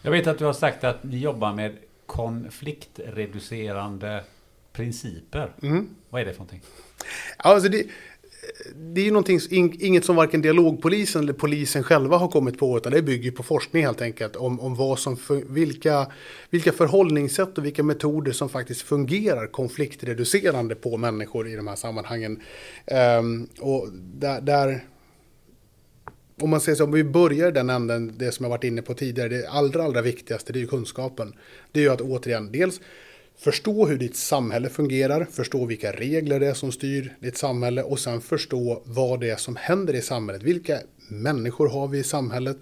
Jag 0.01 0.11
vet 0.11 0.27
att 0.27 0.37
du 0.37 0.45
har 0.45 0.53
sagt 0.53 0.83
att 0.83 1.03
ni 1.03 1.17
jobbar 1.17 1.53
med 1.53 1.77
konfliktreducerande 2.05 4.23
principer. 4.73 5.53
Mm. 5.61 5.95
Vad 6.09 6.21
är 6.21 6.25
det 6.25 6.33
för 6.33 6.39
någonting? 6.39 6.61
Alltså 7.37 7.69
det, 7.69 7.85
det 8.75 9.01
är 9.01 9.05
ju 9.05 9.11
någonting, 9.11 9.39
inget 9.79 10.05
som 10.05 10.15
varken 10.15 10.41
dialogpolisen 10.41 11.23
eller 11.23 11.33
polisen 11.33 11.83
själva 11.83 12.17
har 12.17 12.27
kommit 12.27 12.57
på, 12.57 12.77
utan 12.77 12.91
det 12.91 13.01
bygger 13.01 13.31
på 13.31 13.43
forskning 13.43 13.85
helt 13.85 14.01
enkelt 14.01 14.35
om, 14.35 14.59
om 14.59 14.75
vad 14.75 14.99
som, 14.99 15.17
vilka, 15.49 16.11
vilka 16.49 16.71
förhållningssätt 16.71 17.57
och 17.57 17.65
vilka 17.65 17.83
metoder 17.83 18.31
som 18.31 18.49
faktiskt 18.49 18.81
fungerar 18.81 19.47
konfliktreducerande 19.47 20.75
på 20.75 20.97
människor 20.97 21.47
i 21.47 21.55
de 21.55 21.67
här 21.67 21.75
sammanhangen. 21.75 22.41
Um, 23.19 23.47
och 23.59 23.89
där, 23.93 24.41
där 24.41 24.83
om 26.41 26.49
man 26.49 26.61
säger 26.61 26.75
så, 26.75 26.83
om 26.83 26.91
vi 26.91 27.03
börjar 27.03 27.51
den 27.51 27.69
änden, 27.69 28.13
det 28.17 28.31
som 28.31 28.43
jag 28.43 28.49
varit 28.49 28.63
inne 28.63 28.81
på 28.81 28.93
tidigare, 28.93 29.29
det 29.29 29.49
allra, 29.49 29.83
allra 29.83 30.01
viktigaste 30.01 30.53
det 30.53 30.59
är 30.59 30.61
ju 30.61 30.67
kunskapen. 30.67 31.33
Det 31.71 31.79
är 31.79 31.83
ju 31.83 31.89
att 31.89 32.01
återigen, 32.01 32.51
dels 32.51 32.81
förstå 33.37 33.85
hur 33.85 33.97
ditt 33.97 34.15
samhälle 34.15 34.69
fungerar, 34.69 35.27
förstå 35.31 35.65
vilka 35.65 35.91
regler 35.91 36.39
det 36.39 36.47
är 36.47 36.53
som 36.53 36.71
styr 36.71 37.15
ditt 37.19 37.37
samhälle 37.37 37.83
och 37.83 37.99
sen 37.99 38.21
förstå 38.21 38.81
vad 38.85 39.19
det 39.19 39.29
är 39.29 39.35
som 39.35 39.55
händer 39.55 39.93
i 39.93 40.01
samhället. 40.01 40.43
Vilka 40.43 40.79
människor 41.07 41.69
har 41.69 41.87
vi 41.87 41.99
i 41.99 42.03
samhället? 42.03 42.57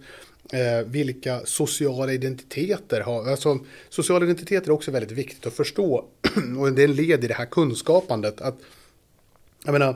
Eh, 0.54 0.86
vilka 0.86 1.42
sociala 1.46 2.14
identiteter 2.14 3.02
har 3.02 3.30
alltså, 3.30 3.60
Sociala 3.90 4.26
identiteter 4.26 4.68
är 4.68 4.74
också 4.74 4.92
väldigt 4.92 5.12
viktigt 5.12 5.46
att 5.48 5.54
förstå 5.54 6.06
och 6.60 6.74
det 6.74 6.84
är 6.84 6.88
en 6.88 6.96
led 6.96 7.24
i 7.24 7.28
det 7.28 7.34
här 7.34 7.46
kunskapandet. 7.46 8.42
Att, 8.42 8.58
jag 9.66 9.72
menar, 9.72 9.96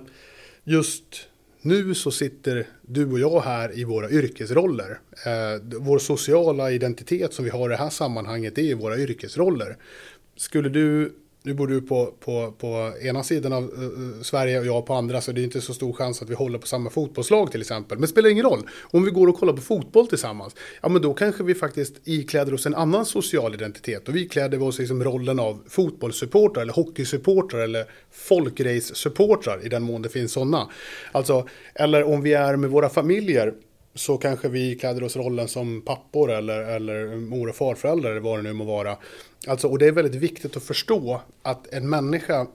just 0.63 1.27
nu 1.61 1.95
så 1.95 2.11
sitter 2.11 2.67
du 2.81 3.11
och 3.11 3.19
jag 3.19 3.41
här 3.41 3.79
i 3.79 3.83
våra 3.83 4.09
yrkesroller. 4.09 4.99
Eh, 5.25 5.61
vår 5.79 5.99
sociala 5.99 6.71
identitet 6.71 7.33
som 7.33 7.45
vi 7.45 7.51
har 7.51 7.69
i 7.69 7.71
det 7.71 7.77
här 7.77 7.89
sammanhanget 7.89 8.57
är 8.57 8.75
våra 8.75 8.97
yrkesroller. 8.97 9.77
Skulle 10.35 10.69
du 10.69 11.15
nu 11.45 11.53
bor 11.53 11.67
du 11.67 11.81
på, 11.81 12.13
på, 12.19 12.53
på 12.57 12.93
ena 13.01 13.23
sidan 13.23 13.53
av 13.53 13.63
uh, 13.63 14.21
Sverige 14.21 14.59
och 14.59 14.65
jag 14.65 14.85
på 14.85 14.93
andra 14.93 15.21
så 15.21 15.31
det 15.31 15.41
är 15.41 15.43
inte 15.43 15.61
så 15.61 15.73
stor 15.73 15.93
chans 15.93 16.21
att 16.21 16.29
vi 16.29 16.33
håller 16.33 16.59
på 16.59 16.67
samma 16.67 16.89
fotbollslag 16.89 17.51
till 17.51 17.61
exempel. 17.61 17.97
Men 17.97 18.01
det 18.01 18.07
spelar 18.07 18.29
ingen 18.29 18.45
roll. 18.45 18.67
Om 18.81 19.05
vi 19.05 19.11
går 19.11 19.27
och 19.27 19.39
kollar 19.39 19.53
på 19.53 19.61
fotboll 19.61 20.07
tillsammans, 20.07 20.55
ja 20.81 20.89
men 20.89 21.01
då 21.01 21.13
kanske 21.13 21.43
vi 21.43 21.55
faktiskt 21.55 21.95
ikläder 22.03 22.53
oss 22.53 22.65
en 22.65 22.75
annan 22.75 23.05
social 23.05 23.53
identitet. 23.53 24.07
Och 24.07 24.15
vi 24.15 24.27
kläder 24.27 24.63
oss 24.63 24.79
liksom 24.79 25.03
rollen 25.03 25.39
av 25.39 25.63
fotbollssupportrar 25.69 26.61
eller 26.61 26.73
hockeysupportrar 26.73 27.59
eller 27.59 27.85
folkrace-supportrar 28.11 29.65
i 29.65 29.69
den 29.69 29.83
mån 29.83 30.01
det 30.01 30.09
finns 30.09 30.31
sådana. 30.31 30.69
Alltså, 31.11 31.47
eller 31.75 32.03
om 32.03 32.21
vi 32.21 32.33
är 32.33 32.55
med 32.55 32.69
våra 32.69 32.89
familjer 32.89 33.53
så 33.95 34.17
kanske 34.17 34.49
vi 34.49 34.75
kläder 34.75 35.03
oss 35.03 35.15
rollen 35.15 35.47
som 35.47 35.81
pappor 35.81 36.31
eller, 36.31 36.59
eller 36.59 37.15
mor 37.15 37.49
och 37.49 37.55
farföräldrar 37.55 38.11
eller 38.11 38.21
vad 38.21 38.39
det 38.39 38.43
nu 38.43 38.53
må 38.53 38.63
vara. 38.63 38.97
Alltså, 39.47 39.67
och 39.67 39.79
det 39.79 39.85
är 39.85 39.91
väldigt 39.91 40.21
viktigt 40.21 40.57
att 40.57 40.63
förstå 40.63 41.21
att 41.41 41.73
en 41.73 41.89
människa 41.89 42.47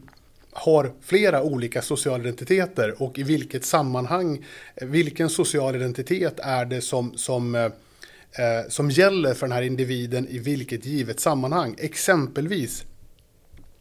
har 0.52 0.92
flera 1.00 1.42
olika 1.42 1.82
sociala 1.82 2.22
identiteter 2.24 3.02
och 3.02 3.18
i 3.18 3.22
vilket 3.22 3.64
sammanhang, 3.64 4.44
vilken 4.74 5.28
social 5.28 5.76
identitet 5.76 6.40
är 6.40 6.64
det 6.64 6.80
som, 6.80 7.16
som, 7.16 7.54
eh, 7.54 7.64
eh 7.64 8.68
som 8.68 8.90
gäller 8.90 9.34
för 9.34 9.46
den 9.46 9.56
här 9.56 9.62
individen 9.62 10.28
i 10.28 10.38
vilket 10.38 10.86
givet 10.86 11.20
sammanhang. 11.20 11.76
Exempelvis 11.78 12.84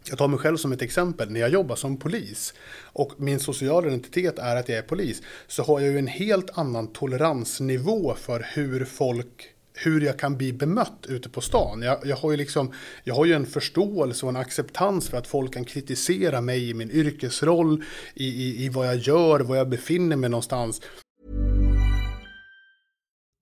jag 0.09 0.17
tar 0.17 0.27
mig 0.27 0.39
själv 0.39 0.57
som 0.57 0.71
ett 0.71 0.81
exempel. 0.81 1.29
När 1.29 1.39
jag 1.39 1.49
jobbar 1.49 1.75
som 1.75 1.97
polis 1.97 2.53
och 2.83 3.13
min 3.17 3.39
sociala 3.39 3.87
identitet 3.87 4.39
är 4.39 4.55
att 4.55 4.69
jag 4.69 4.77
är 4.77 4.81
polis 4.81 5.21
så 5.47 5.63
har 5.63 5.79
jag 5.79 5.91
ju 5.91 5.99
en 5.99 6.07
helt 6.07 6.57
annan 6.57 6.87
toleransnivå 6.87 8.15
för 8.15 8.47
hur 8.53 8.85
folk 8.85 9.53
hur 9.73 10.01
jag 10.01 10.19
kan 10.19 10.37
bli 10.37 10.53
bemött 10.53 11.05
ute 11.09 11.29
på 11.29 11.41
stan. 11.41 11.81
Jag, 11.81 11.97
jag, 12.05 12.15
har 12.15 12.31
ju 12.31 12.37
liksom, 12.37 12.71
jag 13.03 13.15
har 13.15 13.25
ju 13.25 13.33
en 13.33 13.45
förståelse 13.45 14.25
och 14.25 14.29
en 14.29 14.35
acceptans 14.35 15.09
för 15.09 15.17
att 15.17 15.27
folk 15.27 15.53
kan 15.53 15.65
kritisera 15.65 16.41
mig 16.41 16.69
i 16.69 16.73
min 16.73 16.91
yrkesroll, 16.91 17.83
i, 18.13 18.27
i, 18.27 18.65
i 18.65 18.69
vad 18.69 18.87
jag 18.87 18.95
gör, 18.95 19.39
var 19.39 19.55
jag 19.55 19.69
befinner 19.69 20.15
mig 20.15 20.29
någonstans. 20.29 20.81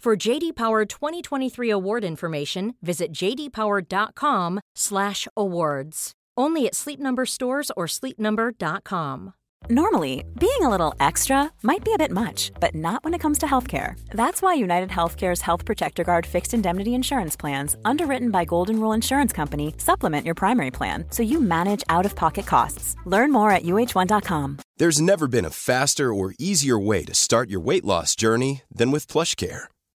For 0.00 0.16
JD 0.16 0.56
Power 0.56 0.86
2023 0.86 1.68
award 1.68 2.04
information, 2.04 2.72
visit 2.80 3.12
jdpower.com/awards. 3.12 6.12
Only 6.38 6.66
at 6.66 6.74
Sleep 6.74 7.00
Number 7.00 7.26
stores 7.26 7.70
or 7.76 7.84
sleepnumber.com. 7.84 9.34
Normally, 9.68 10.24
being 10.38 10.62
a 10.62 10.70
little 10.70 10.94
extra 11.00 11.52
might 11.62 11.84
be 11.84 11.92
a 11.92 11.98
bit 11.98 12.10
much, 12.10 12.50
but 12.60 12.74
not 12.74 13.04
when 13.04 13.12
it 13.12 13.20
comes 13.20 13.36
to 13.40 13.46
healthcare. 13.46 13.92
That's 14.12 14.40
why 14.40 14.54
United 14.54 14.88
Healthcare's 14.88 15.42
Health 15.42 15.66
Protector 15.66 16.02
Guard 16.02 16.24
fixed 16.24 16.54
indemnity 16.54 16.94
insurance 16.94 17.36
plans, 17.36 17.76
underwritten 17.84 18.30
by 18.30 18.46
Golden 18.46 18.80
Rule 18.80 18.94
Insurance 18.94 19.34
Company, 19.34 19.74
supplement 19.76 20.24
your 20.24 20.34
primary 20.34 20.70
plan 20.70 21.04
so 21.10 21.22
you 21.22 21.42
manage 21.42 21.84
out-of-pocket 21.90 22.46
costs. 22.46 22.96
Learn 23.04 23.32
more 23.32 23.50
at 23.50 23.64
uh1.com. 23.64 24.60
There's 24.78 25.02
never 25.02 25.28
been 25.28 25.44
a 25.44 25.50
faster 25.50 26.14
or 26.14 26.32
easier 26.38 26.78
way 26.78 27.04
to 27.04 27.12
start 27.12 27.50
your 27.50 27.60
weight 27.60 27.84
loss 27.84 28.16
journey 28.16 28.62
than 28.74 28.92
with 28.92 29.06
PlushCare 29.06 29.66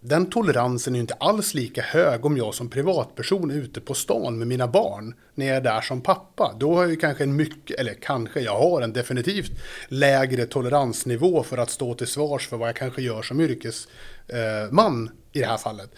Den 0.00 0.30
toleransen 0.30 0.94
är 0.94 1.00
inte 1.00 1.14
alls 1.14 1.54
lika 1.54 1.82
hög 1.82 2.24
om 2.24 2.36
jag 2.36 2.54
som 2.54 2.70
privatperson 2.70 3.50
är 3.50 3.54
ute 3.54 3.80
på 3.80 3.94
stan 3.94 4.38
med 4.38 4.46
mina 4.46 4.68
barn 4.68 5.14
när 5.34 5.46
jag 5.46 5.56
är 5.56 5.60
där 5.60 5.80
som 5.80 6.00
pappa. 6.00 6.54
Då 6.60 6.74
har 6.74 6.82
jag 6.82 6.90
ju 6.90 6.96
kanske 6.96 7.24
en 7.24 7.36
mycket, 7.36 7.80
eller 7.80 7.94
kanske, 7.94 8.40
jag 8.40 8.58
har 8.58 8.82
en 8.82 8.92
definitivt 8.92 9.52
lägre 9.88 10.46
toleransnivå 10.46 11.42
för 11.42 11.58
att 11.58 11.70
stå 11.70 11.94
till 11.94 12.06
svars 12.06 12.48
för 12.48 12.56
vad 12.56 12.68
jag 12.68 12.76
kanske 12.76 13.02
gör 13.02 13.22
som 13.22 13.40
yrkesman 13.40 15.06
eh, 15.06 15.12
i 15.32 15.40
det 15.40 15.46
här 15.46 15.58
fallet. 15.58 15.90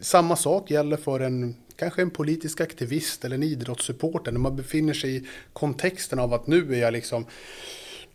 Samma 0.00 0.36
sak 0.36 0.70
gäller 0.70 0.96
för 0.96 1.20
en 1.20 1.56
kanske 1.76 2.02
en 2.02 2.10
politisk 2.10 2.60
aktivist 2.60 3.24
eller 3.24 3.36
en 3.36 3.42
idrottssupporter 3.42 4.32
när 4.32 4.40
man 4.40 4.56
befinner 4.56 4.94
sig 4.94 5.16
i 5.16 5.26
kontexten 5.52 6.18
av 6.18 6.34
att 6.34 6.46
nu 6.46 6.74
är 6.74 6.80
jag 6.80 6.92
liksom 6.92 7.26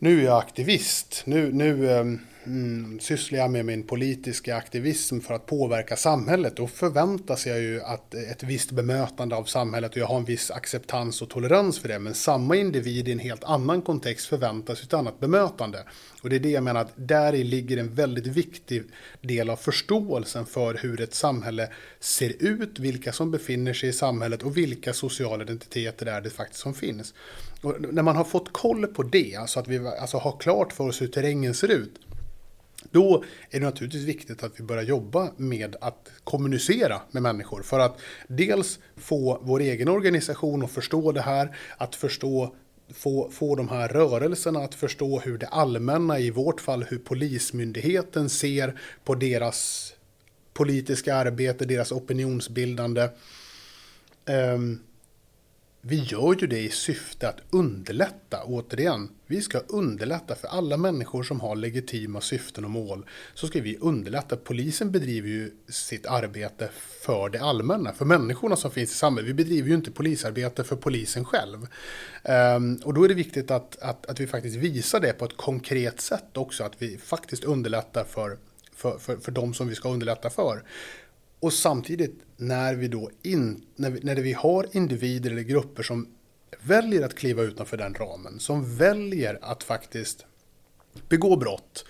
nu 0.04 0.20
är 0.20 0.26
jag 0.26 0.38
aktivist, 0.38 1.24
nu, 1.26 1.52
nu, 1.54 1.92
ehm, 1.92 2.20
mm, 2.46 3.00
sysslar 3.00 3.40
jag 3.40 3.52
med 3.52 3.66
min 3.66 3.84
politiska 3.84 4.56
aktivism 4.56 5.20
för 5.20 5.34
att 5.34 5.46
påverka 5.46 5.96
samhället, 5.96 6.56
då 6.56 6.68
förväntas 6.68 7.48
jag 7.48 7.60
ju 7.60 7.82
att 7.82 8.14
ett 8.14 8.44
visst 8.44 8.72
bemötande 8.72 9.36
av 9.36 9.44
samhället 9.44 9.92
och 9.92 9.98
jag 9.98 10.08
har 10.08 10.18
en 10.18 10.26
viss 10.26 10.52
acceptans 10.52 11.22
och 11.22 11.30
tolerans 11.30 11.80
för 11.80 11.88
det. 11.88 12.00
Men 12.00 12.14
samma 12.14 12.56
individ 12.56 13.08
i 13.08 13.12
en 13.12 13.20
helt 13.20 13.44
annan 13.44 13.82
kontext 13.82 14.28
förväntas 14.28 14.84
ett 14.84 14.94
annat 14.94 15.20
bemötande. 15.20 15.84
Och 16.22 16.30
det 16.30 16.36
är 16.36 16.40
det 16.40 16.52
jag 16.52 16.64
menar 16.64 16.82
att 16.82 16.94
där 16.96 17.34
ligger 17.34 17.78
en 17.78 17.96
väldigt 17.96 18.28
viktig 18.28 18.84
del 19.22 19.50
av 19.50 19.56
förståelsen 19.56 20.46
för 20.46 20.74
hur 20.74 21.02
ett 21.02 21.14
samhälle 21.14 21.70
ser 22.00 22.34
ut, 22.40 22.80
vilka 22.80 23.12
som 23.12 23.32
befinner 23.32 23.74
sig 23.74 23.90
i 23.90 23.94
samhället 23.94 24.44
och 24.44 24.58
vilka 24.58 24.94
sociala 24.94 25.44
identiteter 25.44 26.06
det 26.06 26.12
är 26.12 26.22
det 26.22 26.30
faktiskt 26.30 26.62
som 26.62 26.74
finns. 26.74 27.14
Och 27.62 27.94
när 27.94 28.02
man 28.02 28.16
har 28.16 28.24
fått 28.24 28.54
koll 28.54 28.88
på 28.88 29.04
det, 29.04 29.36
alltså 29.36 29.60
att 29.60 29.68
vi 29.68 29.88
alltså 29.88 30.18
har 30.18 30.38
klart 30.40 30.74
för 30.74 30.84
oss 30.84 31.02
hur 31.02 31.08
terrängen 31.08 31.54
ser 31.54 31.68
ut, 31.68 32.00
då 32.92 33.24
är 33.50 33.60
det 33.60 33.66
naturligtvis 33.66 34.04
viktigt 34.04 34.44
att 34.44 34.60
vi 34.60 34.64
börjar 34.64 34.84
jobba 34.84 35.32
med 35.38 35.76
att 35.82 36.12
kommunicera 36.24 37.02
med 37.12 37.24
människor. 37.24 37.62
För 37.62 37.80
att 37.80 38.00
dels 38.28 38.80
få 38.96 39.40
vår 39.44 39.60
egen 39.60 39.88
organisation 39.88 40.64
att 40.64 40.72
förstå 40.72 41.12
det 41.12 41.22
här, 41.22 41.58
att 41.78 41.96
förstå 41.96 42.56
få, 42.94 43.30
få 43.32 43.56
de 43.56 43.70
här 43.70 43.88
rörelserna 43.88 44.60
att 44.60 44.76
förstå 44.76 45.20
hur 45.20 45.38
det 45.38 45.48
allmänna, 45.48 46.20
i 46.20 46.30
vårt 46.30 46.62
fall 46.62 46.84
hur 46.84 46.98
Polismyndigheten 46.98 48.30
ser 48.30 48.80
på 49.04 49.16
deras 49.16 49.94
politiska 50.54 51.16
arbete, 51.16 51.66
deras 51.66 51.92
opinionsbildande. 51.92 53.10
Um, 54.26 54.80
vi 55.84 55.96
gör 55.96 56.36
ju 56.42 56.48
det 56.48 56.60
i 56.60 56.70
syfte 56.70 57.30
att 57.30 57.40
underlätta, 57.50 58.44
återigen. 58.44 59.10
Vi 59.28 59.42
ska 59.42 59.60
underlätta 59.60 60.36
för 60.36 60.48
alla 60.48 60.78
människor 60.78 61.24
som 61.24 61.40
har 61.40 61.56
legitima 61.56 62.22
syften 62.22 62.66
och 62.66 62.72
mål. 62.72 63.06
Så 63.34 63.48
ska 63.48 63.62
vi 63.62 63.78
underlätta. 63.78 64.38
Polisen 64.38 64.92
bedriver 64.92 65.30
ju 65.30 65.52
sitt 65.68 66.06
arbete 66.06 66.70
för 67.06 67.30
det 67.30 67.40
allmänna, 67.40 67.94
för 67.94 68.06
människorna 68.06 68.56
som 68.56 68.72
finns 68.72 68.92
i 68.92 68.94
samhället. 68.94 69.30
Vi 69.30 69.34
bedriver 69.34 69.70
ju 69.70 69.76
inte 69.76 69.92
polisarbete 69.92 70.64
för 70.64 70.76
polisen 70.76 71.26
själv. 71.26 71.68
Um, 72.58 72.82
och 72.84 72.94
då 72.94 73.04
är 73.04 73.08
det 73.08 73.14
viktigt 73.14 73.52
att, 73.52 73.80
att, 73.82 74.06
att 74.06 74.20
vi 74.20 74.28
faktiskt 74.28 74.56
visar 74.56 75.00
det 75.00 75.14
på 75.14 75.26
ett 75.26 75.38
konkret 75.38 76.02
sätt 76.02 76.38
också, 76.38 76.64
att 76.64 76.82
vi 76.82 76.98
faktiskt 76.98 77.44
underlättar 77.44 78.04
för, 78.04 78.38
för, 78.76 78.98
för, 78.98 79.18
för 79.18 79.32
de 79.32 79.54
som 79.54 79.68
vi 79.68 79.76
ska 79.76 79.90
underlätta 79.90 80.30
för. 80.30 80.64
Och 81.42 81.54
samtidigt 81.54 82.20
när 82.38 82.76
vi 82.76 82.88
då 82.88 83.10
in, 83.24 83.66
när, 83.76 83.90
vi, 83.90 84.00
när 84.04 84.16
vi 84.16 84.34
har 84.34 84.68
individer 84.72 85.32
eller 85.32 85.42
grupper 85.42 85.84
som 85.84 86.08
väljer 86.60 87.06
att 87.06 87.16
kliva 87.16 87.42
utanför 87.42 87.78
den 87.78 87.94
ramen, 87.94 88.40
som 88.40 88.76
väljer 88.78 89.40
att 89.42 89.64
faktiskt 89.64 90.26
begå 91.10 91.36
brott 91.36 91.86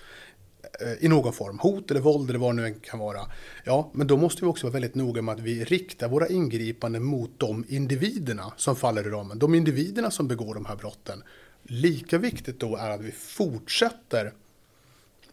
eh, 0.80 1.04
i 1.04 1.08
någon 1.08 1.32
form, 1.32 1.58
hot 1.58 1.90
eller 1.90 2.00
våld 2.00 2.30
eller 2.30 2.38
vad 2.38 2.56
det 2.56 2.62
nu 2.62 2.74
kan 2.82 2.98
vara. 2.98 3.20
Ja, 3.64 3.90
men 3.94 4.06
då 4.06 4.16
måste 4.16 4.44
vi 4.44 4.46
också 4.46 4.66
vara 4.66 4.72
väldigt 4.72 4.94
noga 4.94 5.22
med 5.22 5.34
att 5.34 5.40
vi 5.40 5.64
riktar 5.64 6.08
våra 6.08 6.28
ingripanden 6.28 7.04
mot 7.04 7.30
de 7.36 7.64
individerna 7.68 8.52
som 8.56 8.76
faller 8.76 9.06
i 9.06 9.10
ramen, 9.10 9.38
de 9.38 9.54
individerna 9.54 10.10
som 10.10 10.28
begår 10.28 10.54
de 10.54 10.66
här 10.66 10.76
brotten. 10.76 11.22
Lika 11.62 12.18
viktigt 12.18 12.60
då 12.60 12.76
är 12.76 12.90
att 12.90 13.00
vi 13.00 13.12
fortsätter 13.12 14.32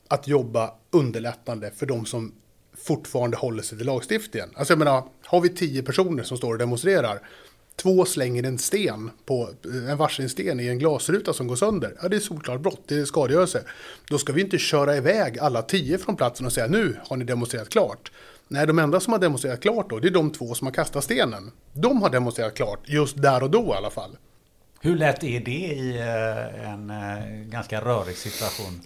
att 0.08 0.28
jobba 0.28 0.74
underlättande 0.92 1.72
för 1.72 1.86
de 1.86 2.06
som 2.06 2.34
fortfarande 2.84 3.38
håller 3.38 3.64
sig 3.64 3.78
till 3.78 3.88
lagstiftningen. 3.88 4.50
Alltså 4.56 4.72
jag 4.72 4.80
menar, 4.80 5.04
har 5.26 5.42
vi 5.42 5.50
tio 5.50 5.84
personer 5.84 6.24
som 6.24 6.38
står 6.38 6.52
och 6.54 6.60
demonstrerar, 6.60 7.22
två 7.76 8.06
slänger 8.06 8.44
en 8.44 8.58
sten 8.58 9.12
på 9.26 9.50
eh, 9.66 9.92
en 9.92 9.98
varsin 9.98 10.30
sten 10.30 10.60
i 10.60 10.68
en 10.68 10.80
glasruta 10.80 11.34
som 11.34 11.48
går 11.48 11.56
sönder. 11.56 11.96
Ja, 12.02 12.08
det 12.08 12.16
är 12.16 12.20
solklart 12.20 12.62
brott, 12.62 12.82
det 12.88 12.96
är 12.96 13.06
skadegörelse. 13.06 13.64
Då 14.10 14.18
ska 14.18 14.34
vi 14.34 14.42
inte 14.42 14.58
köra 14.58 14.98
iväg 14.98 15.40
alla 15.40 15.62
tio 15.62 15.98
från 15.98 16.16
platsen 16.16 16.46
och 16.46 16.54
säga 16.54 16.68
nu 16.68 16.98
har 17.08 17.18
ni 17.18 17.26
demonstrerat 17.26 17.70
klart. 17.70 18.12
Nej, 18.48 18.68
de 18.68 18.80
enda 18.80 19.00
som 19.00 19.14
har 19.14 19.20
demonstrerat 19.20 19.62
klart 19.62 19.90
då, 19.90 20.00
det 20.00 20.08
är 20.08 20.12
de 20.12 20.32
två 20.32 20.54
som 20.54 20.68
har 20.68 20.74
kastat 20.74 21.04
stenen. 21.04 21.52
De 21.74 22.02
har 22.02 22.10
demonstrerat 22.10 22.56
klart, 22.56 22.80
just 22.86 23.22
där 23.22 23.44
och 23.44 23.50
då 23.50 23.74
i 23.74 23.78
alla 23.78 23.90
fall. 23.90 24.18
Hur 24.82 24.96
lätt 24.96 25.24
är 25.24 25.40
det 25.40 25.52
i 25.52 25.98
eh, 25.98 26.72
en 26.72 26.90
eh, 26.90 27.50
ganska 27.50 27.82
rörig 27.82 28.18
situation? 28.18 28.82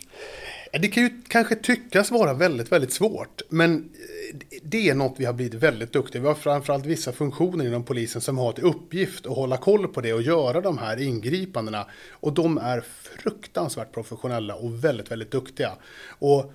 Det 0.80 0.88
kan 0.88 1.04
ju 1.04 1.10
kanske 1.28 1.56
tyckas 1.56 2.12
vara 2.12 2.34
väldigt, 2.34 2.72
väldigt 2.72 2.94
svårt. 2.94 3.42
Men 3.50 3.76
eh, 3.76 4.38
det 4.64 4.90
är 4.90 4.96
något 4.96 5.16
vi 5.18 5.26
har 5.26 5.34
blivit 5.34 5.54
väldigt 5.54 5.94
duktiga. 5.94 6.22
Vi 6.22 6.28
har 6.28 6.36
framförallt 6.36 6.86
vissa 6.86 7.12
funktioner 7.12 7.66
inom 7.66 7.84
polisen 7.84 8.22
som 8.22 8.38
har 8.38 8.52
till 8.52 8.64
uppgift 8.64 9.26
att 9.26 9.36
hålla 9.36 9.58
koll 9.58 9.88
på 9.88 10.02
det 10.02 10.14
och 10.14 10.22
göra 10.22 10.62
de 10.62 10.78
här 10.78 11.02
ingripandena. 11.02 11.86
Och 12.12 12.34
de 12.34 12.58
är 12.58 12.84
fruktansvärt 13.22 13.92
professionella 13.92 14.56
och 14.56 14.84
väldigt, 14.84 15.12
väldigt 15.12 15.32
duktiga. 15.32 15.72
Och 16.20 16.54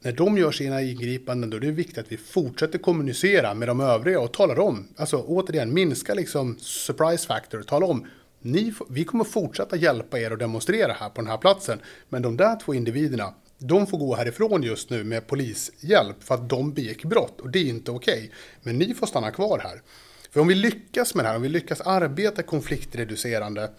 när 0.00 0.12
de 0.12 0.38
gör 0.38 0.52
sina 0.52 0.82
ingripanden 0.82 1.50
då 1.50 1.56
är 1.56 1.60
det 1.60 1.70
viktigt 1.70 1.98
att 1.98 2.12
vi 2.12 2.16
fortsätter 2.16 2.78
kommunicera 2.78 3.54
med 3.54 3.68
de 3.68 3.80
övriga 3.80 4.20
och 4.20 4.32
talar 4.32 4.58
om, 4.58 4.88
alltså 4.96 5.16
återigen 5.16 5.74
minska 5.74 6.14
liksom 6.14 6.58
surprise 6.58 7.26
factor, 7.26 7.62
tala 7.62 7.86
om 7.86 8.06
ni, 8.44 8.72
vi 8.88 9.04
kommer 9.04 9.24
fortsätta 9.24 9.76
hjälpa 9.76 10.18
er 10.18 10.30
att 10.30 10.38
demonstrera 10.38 10.92
här 10.92 11.08
på 11.08 11.20
den 11.20 11.30
här 11.30 11.38
platsen. 11.38 11.80
Men 12.08 12.22
de 12.22 12.36
där 12.36 12.56
två 12.56 12.74
individerna, 12.74 13.34
de 13.58 13.86
får 13.86 13.98
gå 13.98 14.14
härifrån 14.14 14.62
just 14.62 14.90
nu 14.90 15.04
med 15.04 15.26
polishjälp 15.26 16.22
för 16.22 16.34
att 16.34 16.48
de 16.48 16.72
begick 16.72 17.04
brott 17.04 17.40
och 17.40 17.50
det 17.50 17.58
är 17.58 17.64
inte 17.64 17.90
okej. 17.90 18.14
Okay. 18.14 18.30
Men 18.62 18.78
ni 18.78 18.94
får 18.94 19.06
stanna 19.06 19.30
kvar 19.30 19.58
här. 19.58 19.82
För 20.30 20.40
om 20.40 20.46
vi 20.46 20.54
lyckas 20.54 21.14
med 21.14 21.24
det 21.24 21.28
här, 21.28 21.36
om 21.36 21.42
vi 21.42 21.48
lyckas 21.48 21.80
arbeta 21.80 22.42
konfliktreducerande, 22.42 23.70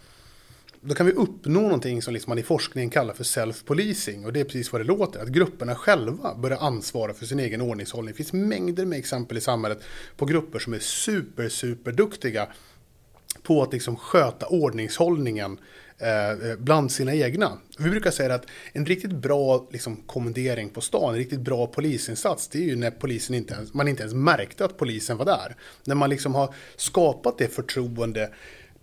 då 0.82 0.96
kan 0.96 1.06
vi 1.06 1.12
uppnå 1.12 1.62
någonting 1.62 2.02
som 2.02 2.14
liksom 2.14 2.32
man 2.32 2.38
i 2.38 2.44
forskningen 2.44 2.90
kallar 2.90 3.14
för 3.14 3.24
self-policing. 3.24 4.26
Och 4.26 4.34
det 4.34 4.40
är 4.40 4.44
precis 4.44 4.72
vad 4.72 4.82
det 4.82 4.86
låter, 4.86 5.20
att 5.20 5.28
grupperna 5.28 5.76
själva 5.76 6.36
börjar 6.36 6.58
ansvara 6.58 7.14
för 7.14 7.26
sin 7.26 7.40
egen 7.40 7.62
ordningshållning. 7.62 8.12
Det 8.12 8.18
finns 8.18 8.34
mängder 8.34 8.86
med 8.86 9.00
exempel 9.00 9.38
i 9.38 9.42
samhället 9.42 9.84
på 10.18 10.26
grupper 10.26 10.60
som 10.60 10.74
är 10.74 10.80
super, 10.80 11.50
super 11.50 11.92
duktiga 11.92 12.48
på 13.46 13.64
att 13.64 13.74
liksom 13.74 13.96
sköta 13.96 14.46
ordningshållningen 14.46 15.60
eh, 15.98 16.30
eh, 16.30 16.58
bland 16.58 16.92
sina 16.92 17.16
egna. 17.16 17.58
Vi 17.80 17.90
brukar 17.90 18.12
säga 18.12 18.36
att 18.36 18.46
en 18.74 18.86
riktigt 18.86 19.12
bra 19.12 19.68
liksom, 19.72 19.96
kommendering 19.96 20.70
på 20.70 20.82
stan, 20.82 21.14
en 21.14 21.20
riktigt 21.20 21.40
bra 21.40 21.68
polisinsats, 21.68 22.48
det 22.48 22.58
är 22.58 22.64
ju 22.64 22.76
när 22.76 22.92
polisen 22.92 23.36
inte 23.36 23.54
ens, 23.54 23.74
man 23.74 23.88
inte 23.88 24.02
ens 24.02 24.16
märkte 24.16 24.66
att 24.66 24.78
polisen 24.78 25.18
var 25.18 25.26
där. 25.26 25.56
När 25.84 25.96
man 25.96 26.10
liksom 26.10 26.36
har 26.36 26.54
skapat 26.76 27.38
det 27.38 27.48
förtroende 27.48 28.30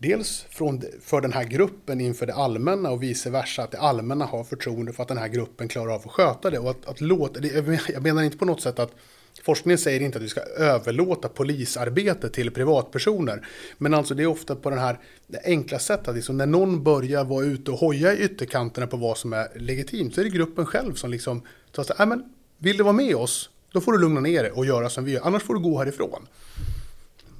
Dels 0.02 0.46
från, 0.50 0.82
för 1.00 1.20
den 1.20 1.32
här 1.32 1.44
gruppen 1.44 2.00
inför 2.00 2.26
det 2.26 2.34
allmänna 2.34 2.90
och 2.90 3.02
vice 3.02 3.30
versa, 3.30 3.62
att 3.62 3.70
det 3.70 3.78
allmänna 3.78 4.24
har 4.24 4.44
förtroende 4.44 4.92
för 4.92 5.02
att 5.02 5.08
den 5.08 5.18
här 5.18 5.28
gruppen 5.28 5.68
klarar 5.68 5.94
av 5.94 6.02
att 6.04 6.12
sköta 6.12 6.50
det. 6.50 6.58
Och 6.58 6.70
att, 6.70 6.86
att 6.86 7.00
låta, 7.00 7.46
jag 7.92 8.02
menar 8.02 8.22
inte 8.22 8.38
på 8.38 8.44
något 8.44 8.60
sätt 8.60 8.78
att 8.78 8.94
Forskningen 9.42 9.78
säger 9.78 10.00
inte 10.00 10.18
att 10.18 10.24
vi 10.24 10.28
ska 10.28 10.40
överlåta 10.40 11.28
polisarbete 11.28 12.28
till 12.28 12.50
privatpersoner. 12.50 13.46
Men 13.78 13.94
alltså 13.94 14.14
det 14.14 14.22
är 14.22 14.26
ofta 14.26 14.56
på 14.56 14.70
den 14.70 14.78
här 14.78 14.98
det 15.26 15.40
enkla 15.44 15.78
sättet, 15.78 16.14
liksom 16.14 16.36
när 16.36 16.46
någon 16.46 16.82
börjar 16.82 17.24
vara 17.24 17.44
ute 17.44 17.70
och 17.70 17.78
hoja 17.78 18.14
i 18.14 18.24
ytterkanterna 18.24 18.86
på 18.86 18.96
vad 18.96 19.18
som 19.18 19.32
är 19.32 19.48
legitimt, 19.54 20.14
så 20.14 20.20
är 20.20 20.24
det 20.24 20.30
gruppen 20.30 20.66
själv 20.66 20.94
som 20.94 21.10
liksom 21.10 21.42
tar 21.72 21.82
sig, 21.82 21.96
äh, 21.98 22.06
men 22.06 22.24
vill 22.58 22.76
du 22.76 22.82
vara 22.84 22.92
med 22.92 23.16
oss, 23.16 23.50
då 23.72 23.80
får 23.80 23.92
du 23.92 23.98
lugna 23.98 24.20
ner 24.20 24.42
dig 24.42 24.52
och 24.52 24.66
göra 24.66 24.90
som 24.90 25.04
vi 25.04 25.12
gör, 25.12 25.20
annars 25.24 25.42
får 25.42 25.54
du 25.54 25.60
gå 25.60 25.78
härifrån. 25.78 26.26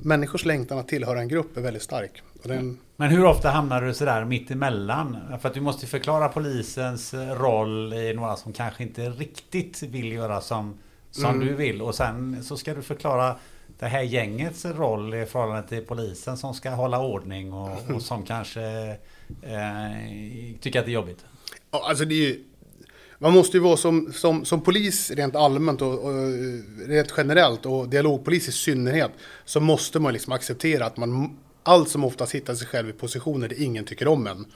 Människors 0.05 0.45
längtan 0.45 0.79
att 0.79 0.89
tillhöra 0.89 1.21
en 1.21 1.29
grupp 1.29 1.57
är 1.57 1.61
väldigt 1.61 1.83
stark. 1.83 2.23
Den... 2.43 2.79
Men 2.97 3.11
hur 3.11 3.25
ofta 3.25 3.51
hamnar 3.51 3.83
du 3.83 3.95
sådär 3.95 4.25
mitt 4.25 4.51
emellan? 4.51 5.17
För 5.41 5.49
att 5.49 5.55
du 5.55 5.61
måste 5.61 5.87
förklara 5.87 6.29
polisens 6.29 7.15
roll 7.15 7.93
i 7.93 8.15
några 8.15 8.37
som 8.37 8.53
kanske 8.53 8.83
inte 8.83 9.11
riktigt 9.11 9.83
vill 9.83 10.13
göra 10.13 10.41
som 10.41 10.79
som 11.13 11.25
mm. 11.25 11.47
du 11.47 11.55
vill. 11.55 11.83
Och 11.83 11.95
sen 11.95 12.45
så 12.45 12.57
ska 12.57 12.75
du 12.75 12.83
förklara 12.83 13.37
det 13.79 13.87
här 13.87 14.03
gängets 14.03 14.65
roll 14.65 15.15
i 15.15 15.27
förhållande 15.27 15.69
till 15.69 15.83
polisen 15.83 16.37
som 16.37 16.55
ska 16.55 16.71
hålla 16.71 17.01
ordning 17.01 17.53
och, 17.53 17.91
och 17.95 18.03
som 18.03 18.23
kanske 18.23 18.63
eh, 19.43 20.57
tycker 20.61 20.79
att 20.79 20.85
det 20.85 20.91
är 20.91 20.95
jobbigt. 20.95 21.25
Ja, 21.71 21.89
alltså 21.89 22.05
det 22.05 22.15
är 22.15 22.29
ju, 22.29 22.45
man 23.19 23.33
måste 23.33 23.57
ju 23.57 23.63
vara 23.63 23.77
som, 23.77 24.13
som, 24.13 24.45
som 24.45 24.61
polis 24.61 25.11
rent 25.11 25.37
allmänt 25.37 25.83
och, 25.83 26.05
och 26.05 26.13
rent 26.87 27.15
generellt 27.17 27.67
och 27.67 27.89
dialogpolis 27.89 28.49
i 28.49 28.53
synnerhet 28.53 29.11
så 29.45 29.61
måste 29.61 29.99
man 29.99 30.13
liksom 30.13 30.33
acceptera 30.33 30.87
att 30.87 30.97
man 30.97 31.39
allt 31.63 31.89
som 31.89 32.05
oftast 32.05 32.35
hittar 32.35 32.55
sig 32.55 32.67
själv 32.67 32.89
i 32.89 32.93
positioner 32.93 33.49
där 33.49 33.63
ingen 33.63 33.85
tycker 33.85 34.09
om 34.09 34.27
en. 34.27 34.47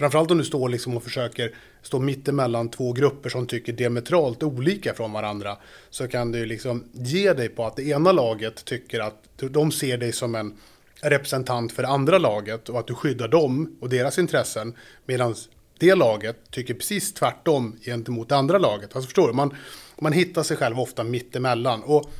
Framförallt 0.00 0.30
om 0.30 0.38
du 0.38 0.44
står 0.44 0.68
liksom 0.68 0.96
och 0.96 1.02
försöker 1.02 1.54
stå 1.82 1.98
mittemellan 1.98 2.68
två 2.70 2.92
grupper 2.92 3.30
som 3.30 3.46
tycker 3.46 3.72
diametralt 3.72 4.42
olika 4.42 4.94
från 4.94 5.12
varandra. 5.12 5.56
Så 5.90 6.08
kan 6.08 6.32
du 6.32 6.46
liksom 6.46 6.84
ge 6.92 7.32
dig 7.32 7.48
på 7.48 7.66
att 7.66 7.76
det 7.76 7.82
ena 7.82 8.12
laget 8.12 8.64
tycker 8.64 9.00
att 9.00 9.24
de 9.36 9.72
ser 9.72 9.98
dig 9.98 10.12
som 10.12 10.34
en 10.34 10.56
representant 11.00 11.72
för 11.72 11.82
det 11.82 11.88
andra 11.88 12.18
laget 12.18 12.68
och 12.68 12.78
att 12.78 12.86
du 12.86 12.94
skyddar 12.94 13.28
dem 13.28 13.76
och 13.80 13.88
deras 13.88 14.18
intressen. 14.18 14.74
Medan 15.06 15.34
det 15.78 15.94
laget 15.94 16.36
tycker 16.50 16.74
precis 16.74 17.14
tvärtom 17.14 17.76
gentemot 17.84 18.28
det 18.28 18.36
andra 18.36 18.58
laget. 18.58 18.96
Alltså 18.96 19.06
förstår 19.06 19.28
du? 19.28 19.34
Man, 19.34 19.54
man 19.98 20.12
hittar 20.12 20.42
sig 20.42 20.56
själv 20.56 20.80
ofta 20.80 21.04
mittemellan. 21.04 21.82
Och 21.82 22.10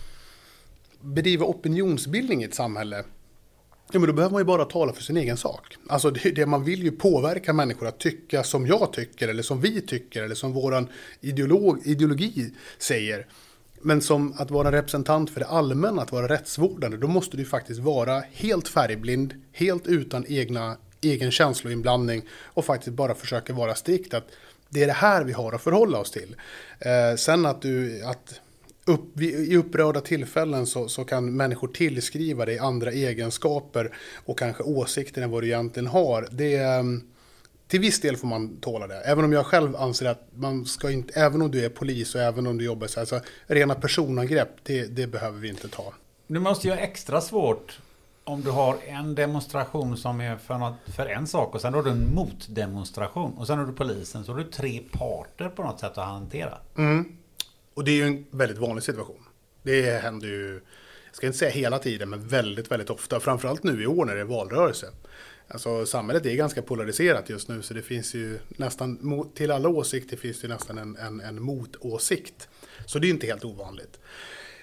bedriva 1.01 1.47
opinionsbildning 1.47 2.43
i 2.43 2.45
ett 2.45 2.55
samhälle 2.55 3.05
Ja, 3.93 3.99
men 3.99 4.07
då 4.07 4.13
behöver 4.13 4.33
man 4.33 4.41
ju 4.41 4.45
bara 4.45 4.65
tala 4.65 4.93
för 4.93 5.03
sin 5.03 5.17
egen 5.17 5.37
sak. 5.37 5.77
Alltså 5.89 6.11
det, 6.11 6.31
det, 6.31 6.47
man 6.47 6.65
vill 6.65 6.83
ju 6.83 6.93
påverka 6.93 7.53
människor 7.53 7.87
att 7.87 7.99
tycka 7.99 8.43
som 8.43 8.67
jag 8.67 8.93
tycker, 8.93 9.29
eller 9.29 9.43
som 9.43 9.61
vi 9.61 9.81
tycker, 9.81 10.23
eller 10.23 10.35
som 10.35 10.53
våran 10.53 10.89
ideolog, 11.21 11.81
ideologi 11.85 12.51
säger. 12.79 13.27
Men 13.83 14.01
som 14.01 14.35
att 14.39 14.51
vara 14.51 14.73
representant 14.73 15.31
för 15.31 15.41
det 15.41 15.47
allmänna, 15.47 16.03
att 16.03 16.13
vara 16.13 16.29
rättsvårdande, 16.29 16.97
då 16.97 17.07
måste 17.07 17.37
du 17.37 17.45
faktiskt 17.45 17.81
vara 17.81 18.23
helt 18.33 18.69
färgblind, 18.69 19.35
helt 19.53 19.87
utan 19.87 20.25
egna, 20.29 20.77
egen 21.01 21.31
känsloinblandning 21.31 22.23
och 22.45 22.65
faktiskt 22.65 22.97
bara 22.97 23.15
försöka 23.15 23.53
vara 23.53 23.75
strikt. 23.75 24.15
Att 24.15 24.27
det 24.69 24.83
är 24.83 24.87
det 24.87 24.93
här 24.93 25.25
vi 25.25 25.33
har 25.33 25.53
att 25.53 25.63
förhålla 25.63 25.99
oss 25.99 26.11
till. 26.11 26.37
Eh, 26.79 27.17
sen 27.17 27.47
att 27.47 27.63
du, 27.63 28.05
att 28.05 28.41
upp, 28.91 29.21
i 29.21 29.57
upprörda 29.57 30.01
tillfällen 30.01 30.67
så, 30.67 30.89
så, 30.89 31.05
kan 31.05 31.37
människor 31.37 31.69
tillskriva 31.69 32.45
dig 32.45 32.59
andra 32.59 32.93
egenskaper 32.93 33.95
och 34.25 34.39
kanske 34.39 34.63
åsikter 34.63 35.23
än 35.23 35.31
vad 35.31 35.43
du 35.43 35.47
egentligen 35.47 35.87
har. 35.87 36.29
Det, 36.31 36.57
ehm, 36.57 37.03
till 37.69 37.81
viss 37.81 38.01
del 38.01 38.17
får 38.17 38.29
man 38.29 38.57
tåla 38.57 38.87
det. 38.87 39.01
Även 39.01 39.25
om 39.25 39.33
jag 39.33 39.47
själv 39.47 39.77
anser 39.77 40.07
att 40.07 40.29
man 40.35 40.65
ska 40.67 40.91
inte, 40.91 41.21
även 41.21 41.43
om 41.43 41.51
du 41.51 41.65
är 41.65 41.69
polis 41.69 42.15
och 42.15 42.21
även 42.21 42.47
om 42.47 42.59
du 42.59 42.65
jobbar 42.65 42.87
så 42.87 43.01
här, 43.01 43.07
så 43.07 43.21
rena 43.47 43.75
personangrepp, 43.75 44.51
det, 44.63 44.87
det 44.87 45.07
behöver 45.07 45.39
vi 45.39 45.49
inte 45.49 45.69
ta. 45.69 45.95
Du 46.27 46.41
måste 46.41 46.67
ju 46.67 46.73
ha 46.73 46.81
extra 46.81 47.21
svårt 47.21 47.79
om 48.25 48.41
du 48.41 48.51
har 48.51 48.77
en 48.87 49.15
demonstration 49.15 49.97
som 49.97 50.21
är 50.21 50.37
för, 50.37 50.59
något, 50.59 50.75
för 50.97 51.07
en 51.07 51.27
sak 51.27 51.55
och 51.55 51.61
sen 51.61 51.75
har 51.75 51.83
du 51.83 51.91
en 51.91 52.15
motdemonstration 52.15 53.33
och 53.39 53.47
sen 53.47 53.59
har 53.59 53.67
du 53.67 53.73
polisen 53.73 54.25
så 54.25 54.33
har 54.33 54.39
du 54.39 54.45
tre 54.45 54.81
parter 54.93 55.49
på 55.49 55.63
något 55.63 55.81
sätt 55.81 55.99
att 55.99 56.07
hantera. 56.07 56.59
Mm. 56.77 57.17
Och 57.81 57.85
det 57.85 57.91
är 57.91 57.97
ju 57.97 58.07
en 58.07 58.27
väldigt 58.31 58.59
vanlig 58.59 58.85
situation. 58.85 59.25
Det 59.63 60.03
händer 60.03 60.29
ju, 60.29 60.61
jag 61.07 61.17
ska 61.17 61.27
inte 61.27 61.39
säga 61.39 61.51
hela 61.51 61.79
tiden, 61.79 62.11
men 62.11 62.29
väldigt, 62.29 62.71
väldigt 62.71 62.91
ofta. 62.91 63.21
Framförallt 63.21 63.63
nu 63.63 63.83
i 63.83 63.87
år 63.87 64.05
när 64.05 64.15
det 64.15 64.21
är 64.21 64.25
valrörelse. 64.25 64.87
Alltså 65.49 65.87
samhället 65.87 66.27
är 66.27 66.35
ganska 66.35 66.63
polariserat 66.63 67.31
just 67.31 67.49
nu 67.49 67.63
så 67.63 67.75
det 67.75 67.83
finns 67.83 68.15
ju 68.15 68.39
nästan, 68.49 69.31
till 69.35 69.51
alla 69.51 69.69
åsikter 69.69 70.17
finns 70.17 70.41
det 70.41 70.49
nästan 70.49 70.79
en, 70.79 70.97
en, 70.97 71.21
en 71.21 71.43
motåsikt. 71.43 72.49
Så 72.87 72.99
det 72.99 73.07
är 73.07 73.11
inte 73.11 73.27
helt 73.27 73.45
ovanligt. 73.45 74.01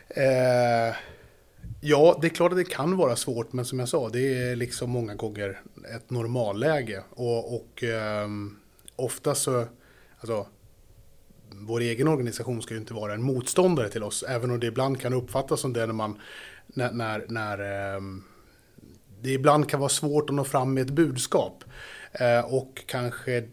Eh, 0.10 0.96
ja, 1.82 2.20
det 2.22 2.28
är 2.28 2.36
klart 2.36 2.52
att 2.52 2.58
det 2.58 2.64
kan 2.64 2.98
vara 2.98 3.16
svårt, 3.16 3.54
men 3.54 3.66
som 3.66 3.80
jag 3.80 3.90
sa, 3.90 4.10
det 4.10 4.50
är 4.50 4.56
liksom 4.56 4.90
många 4.90 5.16
gånger 5.16 5.62
ett 5.96 6.10
normalläge. 6.10 7.04
Och, 7.10 7.56
och 7.56 7.84
eh, 7.84 8.28
ofta 8.96 9.36
så, 9.36 9.66
alltså 10.20 10.48
vår 11.52 11.82
egen 11.82 12.08
organisation 12.08 12.62
ska 12.62 12.74
ju 12.74 12.80
inte 12.80 12.94
vara 12.94 13.14
en 13.14 13.24
motståndare 13.24 13.90
till 13.90 14.04
oss, 14.04 14.24
även 14.24 14.52
om 14.52 14.60
det 14.60 14.68
ibland 14.68 15.02
kan 15.02 15.14
uppfattas 15.14 15.60
som 15.60 15.74
det 15.74 15.86
när 15.86 15.94
man 15.94 16.20
när, 16.68 16.92
när, 16.92 17.26
när 17.28 17.60
ehm, 17.96 18.24
det 19.22 19.32
ibland 19.32 19.70
kan 19.70 19.80
vara 19.80 19.90
svårt 19.90 20.30
att 20.30 20.36
nå 20.36 20.44
fram 20.44 20.74
med 20.74 20.82
ett 20.82 20.94
budskap. 20.94 21.64
Eh, 22.12 22.54
och 22.54 22.84
kanske 22.86 23.44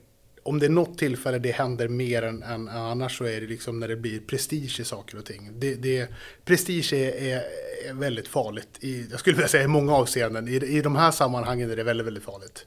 om 0.42 0.58
det 0.58 0.66
är 0.66 0.70
något 0.70 0.98
tillfälle 0.98 1.38
det 1.38 1.52
händer 1.52 1.88
mer 1.88 2.22
än, 2.22 2.42
än, 2.42 2.68
annars 2.68 3.18
så 3.18 3.24
är 3.24 3.40
det 3.40 3.46
liksom 3.46 3.80
när 3.80 3.88
det 3.88 3.96
blir 3.96 4.20
prestige 4.20 4.80
i 4.80 4.84
saker 4.84 5.18
och 5.18 5.24
ting. 5.24 5.50
Det, 5.54 5.74
det, 5.74 6.08
prestige 6.44 6.92
är, 6.92 7.42
är, 7.88 7.94
väldigt 7.94 8.28
farligt, 8.28 8.68
i, 8.80 9.06
jag 9.10 9.20
skulle 9.20 9.36
vilja 9.36 9.48
säga 9.48 9.64
i 9.64 9.68
många 9.68 9.94
avseenden. 9.94 10.48
I, 10.48 10.54
I 10.54 10.80
de 10.80 10.96
här 10.96 11.10
sammanhangen 11.10 11.70
är 11.70 11.76
det 11.76 11.84
väldigt, 11.84 12.06
väldigt 12.06 12.24
farligt. 12.24 12.66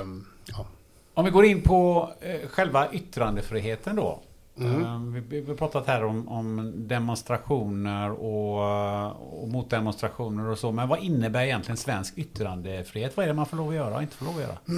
Um, 0.00 0.26
ja. 0.46 0.66
Om 1.14 1.24
vi 1.24 1.30
går 1.30 1.44
in 1.44 1.62
på 1.62 2.10
eh, 2.20 2.48
själva 2.48 2.92
yttrandefriheten 2.92 3.96
då. 3.96 4.22
Mm. 4.60 4.84
Ehm, 4.84 5.24
vi, 5.28 5.40
har 5.40 5.54
pratat 5.54 5.86
här 5.86 6.04
om, 6.04 6.28
om 6.28 6.72
demonstrationer 6.88 8.10
och, 8.10 9.42
och 9.42 9.48
motdemonstrationer 9.48 10.48
och 10.48 10.58
så. 10.58 10.72
Men 10.72 10.88
vad 10.88 11.02
innebär 11.02 11.44
egentligen 11.44 11.76
svensk 11.76 12.18
yttrandefrihet? 12.18 13.16
Vad 13.16 13.24
är 13.24 13.28
det 13.28 13.34
man 13.34 13.46
får 13.46 13.56
lov 13.56 13.68
att 13.68 13.74
göra 13.74 13.96
och 13.96 14.02
inte 14.02 14.16
får 14.16 14.26
lov 14.26 14.34
att 14.34 14.42
göra? 14.42 14.58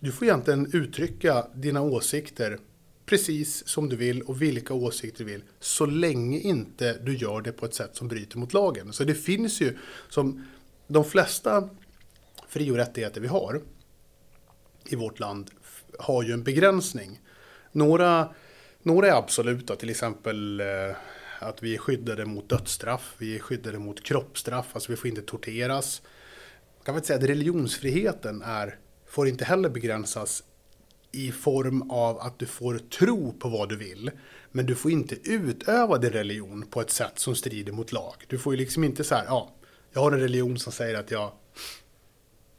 Du 0.00 0.12
får 0.12 0.24
egentligen 0.26 0.70
uttrycka 0.72 1.46
dina 1.54 1.82
åsikter 1.82 2.58
precis 3.06 3.68
som 3.68 3.88
du 3.88 3.96
vill 3.96 4.22
och 4.22 4.42
vilka 4.42 4.74
åsikter 4.74 5.24
du 5.24 5.30
vill. 5.30 5.42
Så 5.60 5.86
länge 5.86 6.38
inte 6.38 6.98
du 7.02 7.16
gör 7.16 7.40
det 7.40 7.52
på 7.52 7.66
ett 7.66 7.74
sätt 7.74 7.96
som 7.96 8.08
bryter 8.08 8.38
mot 8.38 8.52
lagen. 8.52 8.92
Så 8.92 9.04
det 9.04 9.14
finns 9.14 9.60
ju 9.60 9.78
som 10.08 10.46
de 10.86 11.04
flesta 11.04 11.68
fri 12.48 12.70
och 12.70 12.76
rättigheter 12.76 13.20
vi 13.20 13.28
har 13.28 13.60
i 14.84 14.96
vårt 14.96 15.18
land 15.18 15.50
har 15.98 16.22
ju 16.22 16.32
en 16.32 16.42
begränsning. 16.42 17.20
Några, 17.74 18.28
några 18.82 19.06
är 19.06 19.12
absoluta, 19.12 19.76
till 19.76 19.90
exempel 19.90 20.60
eh, 20.60 20.96
att 21.38 21.62
vi 21.62 21.74
är 21.74 21.78
skyddade 21.78 22.24
mot 22.24 22.48
dödsstraff, 22.48 23.14
vi 23.18 23.34
är 23.34 23.38
skyddade 23.38 23.78
mot 23.78 24.02
kroppsstraff, 24.02 24.66
alltså 24.72 24.92
vi 24.92 24.96
får 24.96 25.08
inte 25.08 25.22
torteras. 25.22 26.02
Jag 26.76 26.86
kan 26.86 26.94
väl 26.94 27.04
säga 27.04 27.18
att 27.18 27.24
religionsfriheten 27.24 28.42
är, 28.42 28.78
får 29.06 29.28
inte 29.28 29.44
heller 29.44 29.68
begränsas 29.68 30.44
i 31.12 31.32
form 31.32 31.90
av 31.90 32.18
att 32.18 32.38
du 32.38 32.46
får 32.46 32.78
tro 32.78 33.32
på 33.32 33.48
vad 33.48 33.68
du 33.68 33.76
vill. 33.76 34.10
Men 34.52 34.66
du 34.66 34.74
får 34.74 34.90
inte 34.90 35.30
utöva 35.30 35.98
din 35.98 36.10
religion 36.10 36.66
på 36.70 36.80
ett 36.80 36.90
sätt 36.90 37.18
som 37.18 37.34
strider 37.34 37.72
mot 37.72 37.92
lag. 37.92 38.14
Du 38.26 38.38
får 38.38 38.54
ju 38.54 38.58
liksom 38.58 38.84
inte 38.84 39.04
så 39.04 39.14
här, 39.14 39.24
ja, 39.24 39.54
jag 39.92 40.00
har 40.00 40.12
en 40.12 40.20
religion 40.20 40.58
som 40.58 40.72
säger 40.72 40.98
att 40.98 41.10
jag 41.10 41.32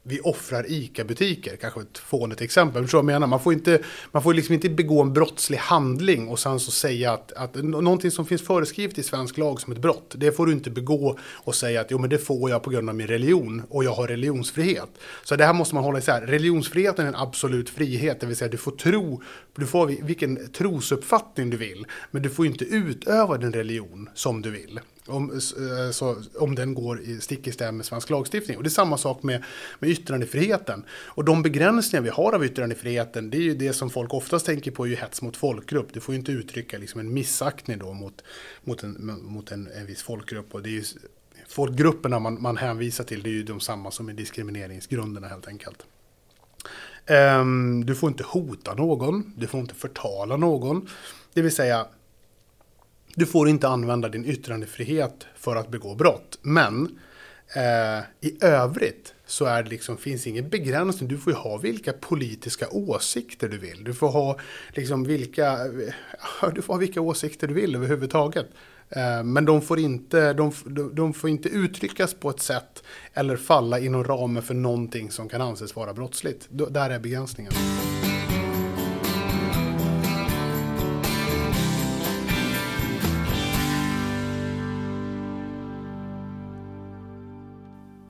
vi 0.08 0.20
offrar 0.20 0.66
ICA-butiker, 0.68 1.56
kanske 1.56 1.80
ett 1.80 1.98
fånigt 1.98 2.40
exempel. 2.40 2.82
Förstår 2.82 2.98
jag 2.98 3.04
menar? 3.04 3.26
Man 3.26 3.40
får, 3.40 3.52
inte, 3.52 3.78
man 4.12 4.22
får 4.22 4.34
liksom 4.34 4.54
inte 4.54 4.68
begå 4.68 5.02
en 5.02 5.12
brottslig 5.12 5.58
handling 5.58 6.28
och 6.28 6.38
sen 6.38 6.60
så 6.60 6.70
säga 6.70 7.12
att, 7.12 7.32
att 7.32 7.54
någonting 7.54 8.10
som 8.10 8.26
finns 8.26 8.42
föreskrivet 8.42 8.98
i 8.98 9.02
svensk 9.02 9.38
lag 9.38 9.60
som 9.60 9.72
ett 9.72 9.78
brott, 9.78 10.14
det 10.16 10.32
får 10.32 10.46
du 10.46 10.52
inte 10.52 10.70
begå 10.70 11.18
och 11.34 11.54
säga 11.54 11.80
att 11.80 11.90
jo 11.90 11.98
men 11.98 12.10
det 12.10 12.18
får 12.18 12.50
jag 12.50 12.62
på 12.62 12.70
grund 12.70 12.88
av 12.88 12.94
min 12.94 13.06
religion 13.06 13.62
och 13.68 13.84
jag 13.84 13.92
har 13.92 14.06
religionsfrihet. 14.06 14.88
Så 15.24 15.36
det 15.36 15.44
här 15.44 15.52
måste 15.52 15.74
man 15.74 15.84
hålla 15.84 15.98
isär. 15.98 16.20
Religionsfriheten 16.20 17.04
är 17.04 17.08
en 17.08 17.16
absolut 17.16 17.70
frihet, 17.70 18.20
det 18.20 18.26
vill 18.26 18.36
säga 18.36 18.50
du 18.50 18.56
får 18.56 18.72
tro, 18.72 19.22
du 19.56 19.66
får 19.66 19.86
vilken 19.86 20.52
trosuppfattning 20.52 21.50
du 21.50 21.56
vill, 21.56 21.86
men 22.10 22.22
du 22.22 22.30
får 22.30 22.46
inte 22.46 22.64
utöva 22.64 23.38
din 23.38 23.52
religion 23.52 24.08
som 24.14 24.42
du 24.42 24.50
vill. 24.50 24.80
Om, 25.08 25.30
eh, 25.30 25.90
så, 25.90 26.16
om 26.38 26.54
den 26.54 26.74
går 26.74 27.00
i 27.00 27.20
stick 27.20 27.46
i 27.46 27.52
stäv 27.52 27.74
med 27.74 27.86
svensk 27.86 28.10
lagstiftning. 28.10 28.56
Och 28.56 28.62
det 28.62 28.68
är 28.68 28.70
samma 28.70 28.98
sak 28.98 29.22
med, 29.22 29.44
med 29.78 29.90
yttrandefriheten. 29.90 30.84
Och 30.90 31.24
de 31.24 31.42
begränsningar 31.42 32.02
vi 32.02 32.10
har 32.10 32.32
av 32.32 32.44
yttrandefriheten, 32.44 33.30
det 33.30 33.36
är 33.36 33.42
ju 33.42 33.54
det 33.54 33.72
som 33.72 33.90
folk 33.90 34.14
oftast 34.14 34.46
tänker 34.46 34.70
på, 34.70 34.84
är 34.84 34.88
ju 34.88 34.96
hets 34.96 35.22
mot 35.22 35.36
folkgrupp. 35.36 35.92
Du 35.92 36.00
får 36.00 36.14
ju 36.14 36.18
inte 36.18 36.32
uttrycka 36.32 36.78
liksom 36.78 37.00
en 37.00 37.14
missaktning 37.14 37.78
då 37.78 37.92
mot, 37.92 38.24
mot, 38.64 38.82
en, 38.82 39.20
mot 39.22 39.52
en, 39.52 39.68
en 39.76 39.86
viss 39.86 40.02
folkgrupp. 40.02 40.54
Och 40.54 40.62
det 40.62 40.68
är 40.68 40.72
ju, 40.72 40.84
folkgrupperna 41.48 42.18
man, 42.18 42.42
man 42.42 42.56
hänvisar 42.56 43.04
till, 43.04 43.22
det 43.22 43.28
är 43.28 43.32
ju 43.32 43.42
de 43.42 43.60
samma 43.60 43.90
som 43.90 44.08
är 44.08 44.12
diskrimineringsgrunderna 44.12 45.28
helt 45.28 45.48
enkelt. 45.48 45.86
Um, 47.08 47.86
du 47.86 47.94
får 47.94 48.08
inte 48.08 48.24
hota 48.24 48.74
någon, 48.74 49.32
du 49.36 49.46
får 49.46 49.60
inte 49.60 49.74
förtala 49.74 50.36
någon. 50.36 50.88
Det 51.32 51.42
vill 51.42 51.54
säga, 51.54 51.86
du 53.16 53.26
får 53.26 53.48
inte 53.48 53.68
använda 53.68 54.08
din 54.08 54.24
yttrandefrihet 54.24 55.26
för 55.36 55.56
att 55.56 55.70
begå 55.70 55.94
brott. 55.94 56.38
Men 56.42 56.98
eh, 57.56 58.28
i 58.28 58.38
övrigt 58.40 59.14
så 59.26 59.44
är 59.44 59.62
det 59.62 59.70
liksom, 59.70 59.96
finns 59.96 60.26
ingen 60.26 60.48
begränsning. 60.48 61.08
Du 61.08 61.18
får 61.18 61.32
ju 61.32 61.38
ha 61.38 61.56
vilka 61.56 61.92
politiska 61.92 62.68
åsikter 62.70 63.48
du 63.48 63.58
vill. 63.58 63.84
Du 63.84 63.94
får 63.94 64.08
ha, 64.08 64.38
liksom, 64.74 65.04
vilka, 65.04 65.52
eh, 65.52 66.50
du 66.54 66.62
får 66.62 66.74
ha 66.74 66.78
vilka 66.78 67.00
åsikter 67.00 67.46
du 67.46 67.54
vill 67.54 67.74
överhuvudtaget. 67.74 68.46
Eh, 68.88 69.22
men 69.22 69.44
de 69.44 69.62
får, 69.62 69.78
inte, 69.78 70.32
de, 70.32 70.52
de 70.92 71.14
får 71.14 71.30
inte 71.30 71.48
uttryckas 71.48 72.14
på 72.14 72.30
ett 72.30 72.40
sätt 72.40 72.82
eller 73.14 73.36
falla 73.36 73.78
inom 73.78 74.04
ramen 74.04 74.42
för 74.42 74.54
någonting 74.54 75.10
som 75.10 75.28
kan 75.28 75.40
anses 75.40 75.76
vara 75.76 75.94
brottsligt. 75.94 76.48
Där 76.50 76.90
är 76.90 76.98
begränsningen. 76.98 77.52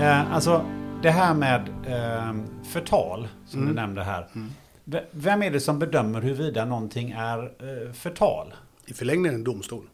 Eh, 0.00 0.32
alltså 0.34 0.64
det 1.02 1.10
här 1.10 1.34
med 1.34 1.68
eh, 1.86 2.34
förtal 2.64 3.28
som 3.46 3.60
Mm. 3.60 3.74
du 3.74 3.80
nämnde 3.80 4.02
här. 4.04 4.28
V- 4.84 5.00
Vem 5.10 5.42
är 5.42 5.50
det 5.50 5.60
som 5.60 5.78
bedömer 5.78 6.20
huruvida 6.20 6.64
någonting 6.64 7.10
är 7.10 7.38
eh, 7.42 7.92
förtal? 7.92 8.54
I 8.86 8.92
förlängningen 8.94 9.34
en 9.34 9.44
domstol. 9.44 9.84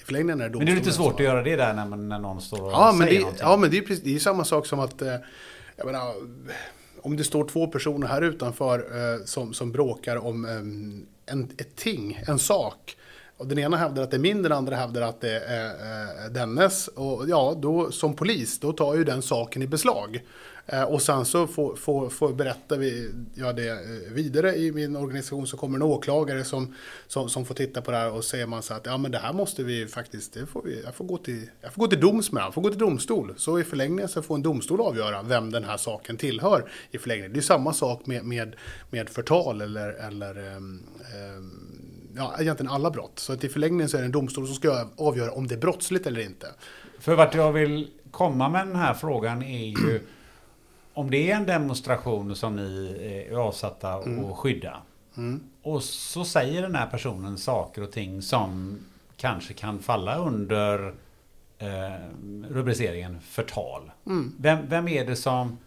I 0.00 0.04
förlängningen 0.04 0.40
är 0.40 0.48
det 0.48 0.56
Men 0.56 0.66
det 0.66 0.72
är 0.72 0.76
lite 0.76 0.92
svårt 0.92 1.14
att 1.14 1.20
göra 1.20 1.42
det 1.42 1.56
där 1.56 1.74
när, 1.74 1.86
man, 1.86 2.08
när 2.08 2.18
någon 2.18 2.40
står 2.40 2.62
och 2.64 2.72
Ja, 2.72 2.92
men 2.92 3.06
säger 3.06 3.12
det, 3.18 3.20
någonting. 3.20 3.46
ja, 3.46 3.56
men 3.56 3.70
det 3.70 3.78
är, 3.78 3.82
precis, 3.82 4.04
det 4.04 4.14
är 4.14 4.18
samma 4.18 4.44
sak 4.44 4.66
som 4.66 4.80
att 4.80 5.02
eh, 5.02 5.14
jag 5.76 5.86
menar, 5.86 6.14
om 7.02 7.16
det 7.16 7.24
står 7.24 7.48
två 7.48 7.66
personer 7.66 8.06
här 8.06 8.22
utanför 8.22 8.78
eh, 8.78 9.24
som, 9.24 9.54
som 9.54 9.72
bråkar 9.72 10.16
om 10.26 10.44
eh, 10.44 11.32
en, 11.32 11.50
ett 11.58 11.76
ting, 11.76 12.20
en 12.26 12.38
sak. 12.38 12.96
Och 13.38 13.46
den 13.46 13.58
ena 13.58 13.76
hävdar 13.76 14.02
att 14.02 14.10
det 14.10 14.16
är 14.16 14.20
min, 14.20 14.42
den 14.42 14.52
andra 14.52 14.76
hävdar 14.76 15.02
att 15.02 15.20
det 15.20 15.40
är 15.40 15.64
eh, 15.64 16.24
eh, 16.24 16.30
dennes. 16.30 16.88
Och 16.88 17.28
ja, 17.28 17.58
då 17.62 17.90
som 17.90 18.16
polis, 18.16 18.60
då 18.60 18.72
tar 18.72 18.94
ju 18.94 19.04
den 19.04 19.22
saken 19.22 19.62
i 19.62 19.66
beslag. 19.66 20.22
Eh, 20.66 20.82
och 20.82 21.02
sen 21.02 21.24
så 21.24 21.46
får, 21.46 21.76
får, 21.76 22.08
får 22.08 22.32
berätta 22.32 22.76
vi, 22.76 23.10
ja, 23.34 23.52
det 23.52 23.68
eh, 23.68 24.12
vidare 24.12 24.56
i 24.56 24.72
min 24.72 24.96
organisation 24.96 25.46
så 25.46 25.56
kommer 25.56 25.76
en 25.76 25.82
åklagare 25.82 26.44
som, 26.44 26.74
som, 27.06 27.28
som 27.28 27.44
får 27.44 27.54
titta 27.54 27.82
på 27.82 27.90
det 27.90 27.96
här 27.96 28.12
och 28.12 28.24
säger 28.24 28.46
man 28.46 28.62
så 28.62 28.74
att 28.74 28.86
ja 28.86 28.96
men 28.96 29.10
det 29.10 29.18
här 29.18 29.32
måste 29.32 29.62
vi 29.62 29.86
faktiskt, 29.86 30.32
det 30.32 30.46
får 30.46 30.62
vi, 30.62 30.82
jag, 30.84 30.94
får 30.94 31.04
gå 31.04 31.18
till, 31.18 31.50
jag 31.60 31.72
får 31.72 31.82
gå 31.82 31.88
till 31.88 32.00
doms 32.00 32.32
med, 32.32 32.42
jag 32.42 32.54
får 32.54 32.62
gå 32.62 32.68
till 32.68 32.78
domstol. 32.78 33.34
Så 33.36 33.60
i 33.60 33.64
förlängningen 33.64 34.08
så 34.08 34.22
får 34.22 34.34
en 34.34 34.42
domstol 34.42 34.80
avgöra 34.80 35.22
vem 35.22 35.52
den 35.52 35.64
här 35.64 35.76
saken 35.76 36.16
tillhör 36.16 36.70
i 36.90 36.98
förlängningen. 36.98 37.32
Det 37.32 37.38
är 37.38 37.42
samma 37.42 37.72
sak 37.72 38.06
med, 38.06 38.24
med, 38.24 38.56
med 38.90 39.08
förtal 39.08 39.60
eller, 39.60 39.88
eller 39.88 40.56
ehm, 40.56 40.82
ehm, 41.14 41.67
ja, 42.18 42.34
egentligen 42.40 42.72
alla 42.72 42.90
brott. 42.90 43.18
Så 43.18 43.32
att 43.32 43.44
i 43.44 43.48
förlängningen 43.48 43.88
så 43.88 43.96
är 43.96 44.00
det 44.00 44.06
en 44.06 44.12
domstol 44.12 44.46
som 44.46 44.54
ska 44.54 44.88
avgöra 44.96 45.32
om 45.32 45.46
det 45.46 45.54
är 45.54 45.58
brottsligt 45.58 46.06
eller 46.06 46.20
inte. 46.20 46.46
För 47.00 47.14
vart 47.14 47.34
jag 47.34 47.52
vill 47.52 47.90
komma 48.10 48.48
med 48.48 48.66
den 48.66 48.76
här 48.76 48.94
frågan 48.94 49.42
är 49.42 49.66
ju 49.66 50.00
om 50.94 51.10
det 51.10 51.30
är 51.30 51.36
en 51.36 51.46
demonstration 51.46 52.36
som 52.36 52.56
ni 52.56 52.96
är 53.30 53.36
avsatta 53.36 53.92
att 53.94 54.36
skydda. 54.36 54.76
Och 55.62 55.82
så 55.82 56.24
säger 56.24 56.62
den 56.62 56.74
här 56.74 56.86
personen 56.86 57.38
saker 57.38 57.82
och 57.82 57.92
ting 57.92 58.22
som 58.22 58.78
kanske 59.16 59.54
kan 59.54 59.78
falla 59.78 60.16
under 60.18 60.94
eh, 61.58 61.92
rubriceringen 62.48 63.20
förtal. 63.20 63.90
Vem, 64.38 64.58
vem 64.68 64.88
är 64.88 65.06
det 65.06 65.16
som, 65.16 65.58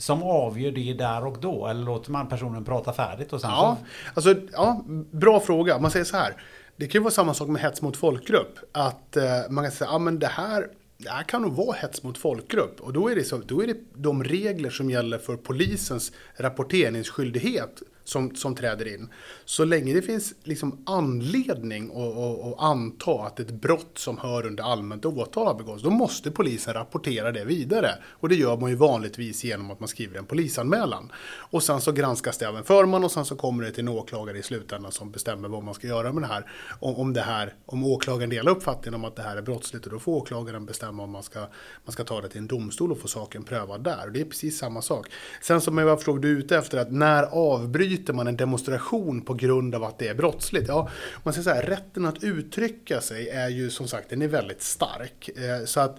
som 0.00 0.22
avgör 0.22 0.70
det 0.70 0.92
där 0.92 1.26
och 1.26 1.38
då? 1.40 1.66
Eller 1.66 1.84
låter 1.84 2.10
man 2.10 2.28
personen 2.28 2.64
prata 2.64 2.92
färdigt 2.92 3.32
och 3.32 3.40
sen 3.40 3.50
Ja, 3.50 3.76
så... 3.80 4.10
alltså, 4.14 4.42
ja, 4.52 4.84
bra 5.10 5.40
fråga. 5.40 5.78
Man 5.78 5.90
säger 5.90 6.04
så 6.04 6.16
här. 6.16 6.42
Det 6.76 6.86
kan 6.86 6.98
ju 6.98 7.02
vara 7.02 7.14
samma 7.14 7.34
sak 7.34 7.48
med 7.48 7.62
hets 7.62 7.82
mot 7.82 7.96
folkgrupp. 7.96 8.58
Att 8.72 9.16
eh, 9.16 9.24
man 9.50 9.64
kan 9.64 9.72
säga, 9.72 9.90
ja 9.90 9.98
men 9.98 10.18
det 10.18 10.26
här, 10.26 10.66
det 10.98 11.10
här 11.10 11.22
kan 11.22 11.42
nog 11.42 11.52
vara 11.52 11.76
hets 11.76 12.02
mot 12.02 12.18
folkgrupp. 12.18 12.80
Och 12.80 12.92
då 12.92 13.08
är, 13.10 13.14
det 13.14 13.24
så, 13.24 13.38
då 13.38 13.62
är 13.62 13.66
det 13.66 13.76
de 13.94 14.24
regler 14.24 14.70
som 14.70 14.90
gäller 14.90 15.18
för 15.18 15.36
polisens 15.36 16.12
rapporteringsskyldighet 16.36 17.82
som, 18.10 18.34
som 18.34 18.54
träder 18.54 18.94
in. 18.94 19.08
Så 19.44 19.64
länge 19.64 19.94
det 19.94 20.02
finns 20.02 20.34
liksom 20.42 20.82
anledning 20.86 21.90
att, 21.90 22.54
anta 22.58 23.12
att 23.12 23.40
ett 23.40 23.50
brott 23.50 23.98
som 23.98 24.18
hör 24.18 24.46
under 24.46 24.64
allmänt 24.64 25.04
åtal 25.04 25.46
har 25.46 25.54
begåtts, 25.54 25.82
då 25.82 25.90
måste 25.90 26.30
polisen 26.30 26.74
rapportera 26.74 27.32
det 27.32 27.44
vidare. 27.44 27.94
Och 28.08 28.28
det 28.28 28.34
gör 28.34 28.56
man 28.56 28.70
ju 28.70 28.76
vanligtvis 28.76 29.44
genom 29.44 29.70
att 29.70 29.80
man 29.80 29.88
skriver 29.88 30.18
en 30.18 30.24
polisanmälan. 30.24 31.12
Och 31.50 31.62
sen 31.62 31.80
så 31.80 31.92
granskas 31.92 32.38
det 32.38 32.48
av 32.48 32.56
en 32.56 32.64
förman 32.64 33.04
och 33.04 33.12
sen 33.12 33.24
så 33.24 33.36
kommer 33.36 33.64
det 33.64 33.70
till 33.70 33.84
en 33.84 33.88
åklagare 33.88 34.38
i 34.38 34.42
slutändan 34.42 34.92
som 34.92 35.10
bestämmer 35.10 35.48
vad 35.48 35.62
man 35.62 35.74
ska 35.74 35.86
göra 35.86 36.12
med 36.12 36.22
det 36.22 36.26
här. 36.26 36.46
Om, 36.80 36.94
om, 36.94 37.12
det 37.12 37.20
här, 37.20 37.54
om 37.66 37.84
åklagaren 37.84 38.30
delar 38.30 38.52
uppfattningen 38.52 38.94
om 38.94 39.04
att 39.04 39.16
det 39.16 39.22
här 39.22 39.36
är 39.36 39.42
brottsligt, 39.42 39.86
och 39.86 39.92
då 39.92 39.98
får 39.98 40.12
åklagaren 40.12 40.66
bestämma 40.66 41.02
om 41.02 41.10
man 41.10 41.22
ska, 41.22 41.40
man 41.84 41.92
ska 41.92 42.04
ta 42.04 42.20
det 42.20 42.28
till 42.28 42.38
en 42.38 42.46
domstol 42.46 42.92
och 42.92 42.98
få 42.98 43.08
saken 43.08 43.42
prövad 43.42 43.84
där. 43.84 44.06
Och 44.06 44.12
det 44.12 44.20
är 44.20 44.24
precis 44.24 44.58
samma 44.58 44.82
sak. 44.82 45.06
Sen 45.42 45.60
som 45.60 45.78
jag 45.78 46.02
frågade 46.02 46.28
du 46.28 46.34
är 46.34 46.38
ute 46.38 46.56
efter, 46.56 46.78
att 46.78 46.92
när 46.92 47.22
avbryter 47.22 47.99
man 48.08 48.26
en 48.26 48.36
demonstration 48.36 49.20
på 49.20 49.34
grund 49.34 49.74
av 49.74 49.84
att 49.84 49.98
det 49.98 50.08
är 50.08 50.14
brottsligt? 50.14 50.68
Ja, 50.68 50.88
man 51.22 51.34
säger 51.34 51.44
så 51.44 51.50
här, 51.50 51.62
rätten 51.62 52.04
att 52.04 52.24
uttrycka 52.24 53.00
sig 53.00 53.28
är 53.28 53.48
ju 53.48 53.70
som 53.70 53.88
sagt, 53.88 54.10
den 54.10 54.22
är 54.22 54.28
väldigt 54.28 54.62
stark. 54.62 55.28
Eh, 55.28 55.64
så 55.64 55.80
att 55.80 55.96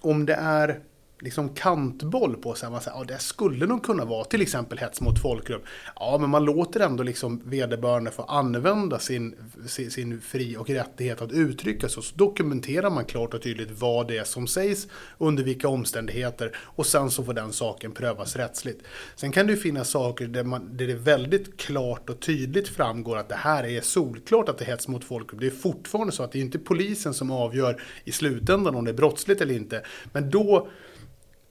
om 0.00 0.26
det 0.26 0.34
är 0.34 0.80
liksom 1.22 1.48
kantboll 1.48 2.36
på 2.36 2.54
sig. 2.54 2.70
Man 2.70 2.80
säger, 2.80 2.96
ja, 2.98 3.04
det 3.04 3.18
skulle 3.18 3.66
nog 3.66 3.84
kunna 3.84 4.04
vara 4.04 4.24
till 4.24 4.42
exempel 4.42 4.78
hets 4.78 5.00
mot 5.00 5.22
folkgrupp. 5.22 5.64
Ja, 5.96 6.18
men 6.20 6.30
man 6.30 6.44
låter 6.44 6.80
ändå 6.80 7.02
liksom 7.02 7.42
vederbörande 7.44 8.10
få 8.10 8.22
använda 8.22 8.98
sin, 8.98 9.34
sin, 9.66 9.90
sin 9.90 10.20
fri 10.20 10.56
och 10.56 10.70
rättighet 10.70 11.22
att 11.22 11.32
uttrycka 11.32 11.88
sig. 11.88 12.02
Så 12.02 12.14
dokumenterar 12.16 12.90
man 12.90 13.04
klart 13.04 13.34
och 13.34 13.42
tydligt 13.42 13.70
vad 13.70 14.08
det 14.08 14.18
är 14.18 14.24
som 14.24 14.46
sägs, 14.46 14.88
under 15.18 15.44
vilka 15.44 15.68
omständigheter 15.68 16.56
och 16.56 16.86
sen 16.86 17.10
så 17.10 17.24
får 17.24 17.34
den 17.34 17.52
saken 17.52 17.92
prövas 17.92 18.36
rättsligt. 18.36 18.82
Sen 19.16 19.32
kan 19.32 19.46
det 19.46 19.52
ju 19.52 19.58
finnas 19.58 19.90
saker 19.90 20.26
där, 20.26 20.44
man, 20.44 20.76
där 20.76 20.86
det 20.86 20.94
väldigt 20.94 21.56
klart 21.56 22.10
och 22.10 22.20
tydligt 22.20 22.68
framgår 22.68 23.16
att 23.16 23.28
det 23.28 23.34
här 23.34 23.64
är 23.64 23.80
solklart 23.80 24.48
att 24.48 24.58
det 24.58 24.64
är 24.64 24.66
hets 24.66 24.88
mot 24.88 25.04
folkgrupp. 25.04 25.40
Det 25.40 25.46
är 25.46 25.50
fortfarande 25.50 26.12
så 26.12 26.22
att 26.22 26.32
det 26.32 26.38
är 26.38 26.42
inte 26.42 26.58
polisen 26.58 27.14
som 27.14 27.30
avgör 27.30 27.82
i 28.04 28.12
slutändan 28.12 28.74
om 28.74 28.84
det 28.84 28.90
är 28.90 28.94
brottsligt 28.94 29.40
eller 29.40 29.54
inte. 29.54 29.82
Men 30.12 30.30
då 30.30 30.68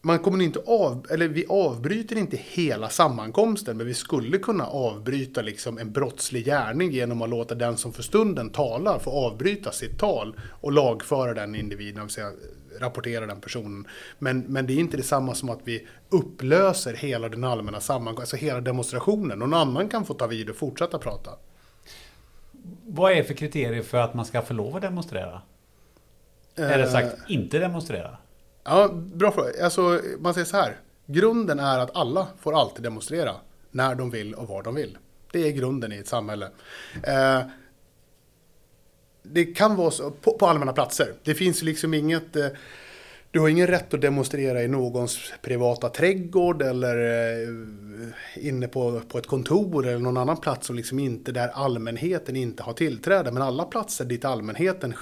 man 0.01 0.19
kommer 0.19 0.43
inte 0.43 0.59
av, 0.59 1.07
eller 1.09 1.27
vi 1.27 1.45
avbryter 1.49 2.17
inte 2.17 2.37
hela 2.37 2.89
sammankomsten, 2.89 3.77
men 3.77 3.87
vi 3.87 3.93
skulle 3.93 4.37
kunna 4.37 4.65
avbryta 4.65 5.41
liksom 5.41 5.77
en 5.77 5.91
brottslig 5.91 6.45
gärning 6.45 6.91
genom 6.91 7.21
att 7.21 7.29
låta 7.29 7.55
den 7.55 7.77
som 7.77 7.93
för 7.93 8.03
stunden 8.03 8.49
talar 8.49 8.99
få 8.99 9.11
avbryta 9.11 9.71
sitt 9.71 9.99
tal 9.99 10.35
och 10.61 10.71
lagföra 10.71 11.33
den 11.33 11.55
individen, 11.55 11.95
det 11.95 12.01
vill 12.01 12.09
säga 12.09 12.31
rapportera 12.79 13.25
den 13.25 13.41
personen. 13.41 13.87
Men, 14.19 14.39
men 14.39 14.67
det 14.67 14.73
är 14.73 14.77
inte 14.77 14.97
detsamma 14.97 15.35
som 15.35 15.49
att 15.49 15.59
vi 15.63 15.87
upplöser 16.09 16.93
hela 16.93 17.29
den 17.29 17.43
allmänna 17.43 17.79
sammankomsten, 17.79 18.21
alltså 18.21 18.45
hela 18.45 18.61
demonstrationen. 18.61 19.39
Någon 19.39 19.53
annan 19.53 19.89
kan 19.89 20.05
få 20.05 20.13
ta 20.13 20.27
vid 20.27 20.49
och 20.49 20.55
fortsätta 20.55 20.99
prata. 20.99 21.31
Vad 22.87 23.11
är 23.11 23.15
det 23.15 23.23
för 23.23 23.33
kriterier 23.33 23.83
för 23.83 23.97
att 23.97 24.13
man 24.13 24.25
ska 24.25 24.41
få 24.41 24.53
lov 24.53 24.75
att 24.75 24.81
demonstrera? 24.81 25.41
Eller 26.55 26.79
Eh, 26.79 26.91
sagt, 26.91 27.29
inte 27.29 27.59
demonstrera? 27.59 28.17
Ja, 28.63 28.87
bra 28.93 29.31
fråga. 29.31 29.63
Alltså, 29.63 30.01
man 30.19 30.33
säger 30.33 30.45
så 30.45 30.57
här. 30.57 30.77
Grunden 31.05 31.59
är 31.59 31.79
att 31.79 31.95
alla 31.95 32.27
får 32.39 32.59
alltid 32.59 32.83
demonstrera 32.83 33.35
när 33.71 33.95
de 33.95 34.09
vill 34.09 34.33
och 34.33 34.47
var 34.47 34.63
de 34.63 34.75
vill. 34.75 34.97
Det 35.31 35.47
är 35.47 35.51
grunden 35.51 35.91
i 35.91 35.97
ett 35.97 36.07
samhälle. 36.07 36.49
Eh, 37.03 37.41
det 39.23 39.45
kan 39.45 39.75
vara 39.75 39.91
så 39.91 40.11
på, 40.11 40.37
på 40.37 40.47
allmänna 40.47 40.73
platser. 40.73 41.13
Det 41.23 41.35
finns 41.35 41.61
liksom 41.61 41.93
inget... 41.93 42.35
Eh, 42.35 42.47
du 43.31 43.39
har 43.39 43.49
ingen 43.49 43.67
rätt 43.67 43.93
att 43.93 44.01
demonstrera 44.01 44.63
i 44.63 44.67
någons 44.67 45.33
privata 45.41 45.89
trädgård 45.89 46.61
eller 46.61 46.97
eh, 46.97 48.47
inne 48.47 48.67
på, 48.67 49.01
på 49.07 49.17
ett 49.17 49.27
kontor 49.27 49.87
eller 49.87 49.99
någon 49.99 50.17
annan 50.17 50.37
plats 50.37 50.67
som 50.67 50.75
liksom 50.75 50.99
inte 50.99 51.31
där 51.31 51.47
allmänheten 51.47 52.35
inte 52.35 52.63
har 52.63 52.73
tillträde. 52.73 53.31
Men 53.31 53.43
alla 53.43 53.65
platser 53.65 54.05
dit 54.05 54.25
allmänheten 54.25 54.93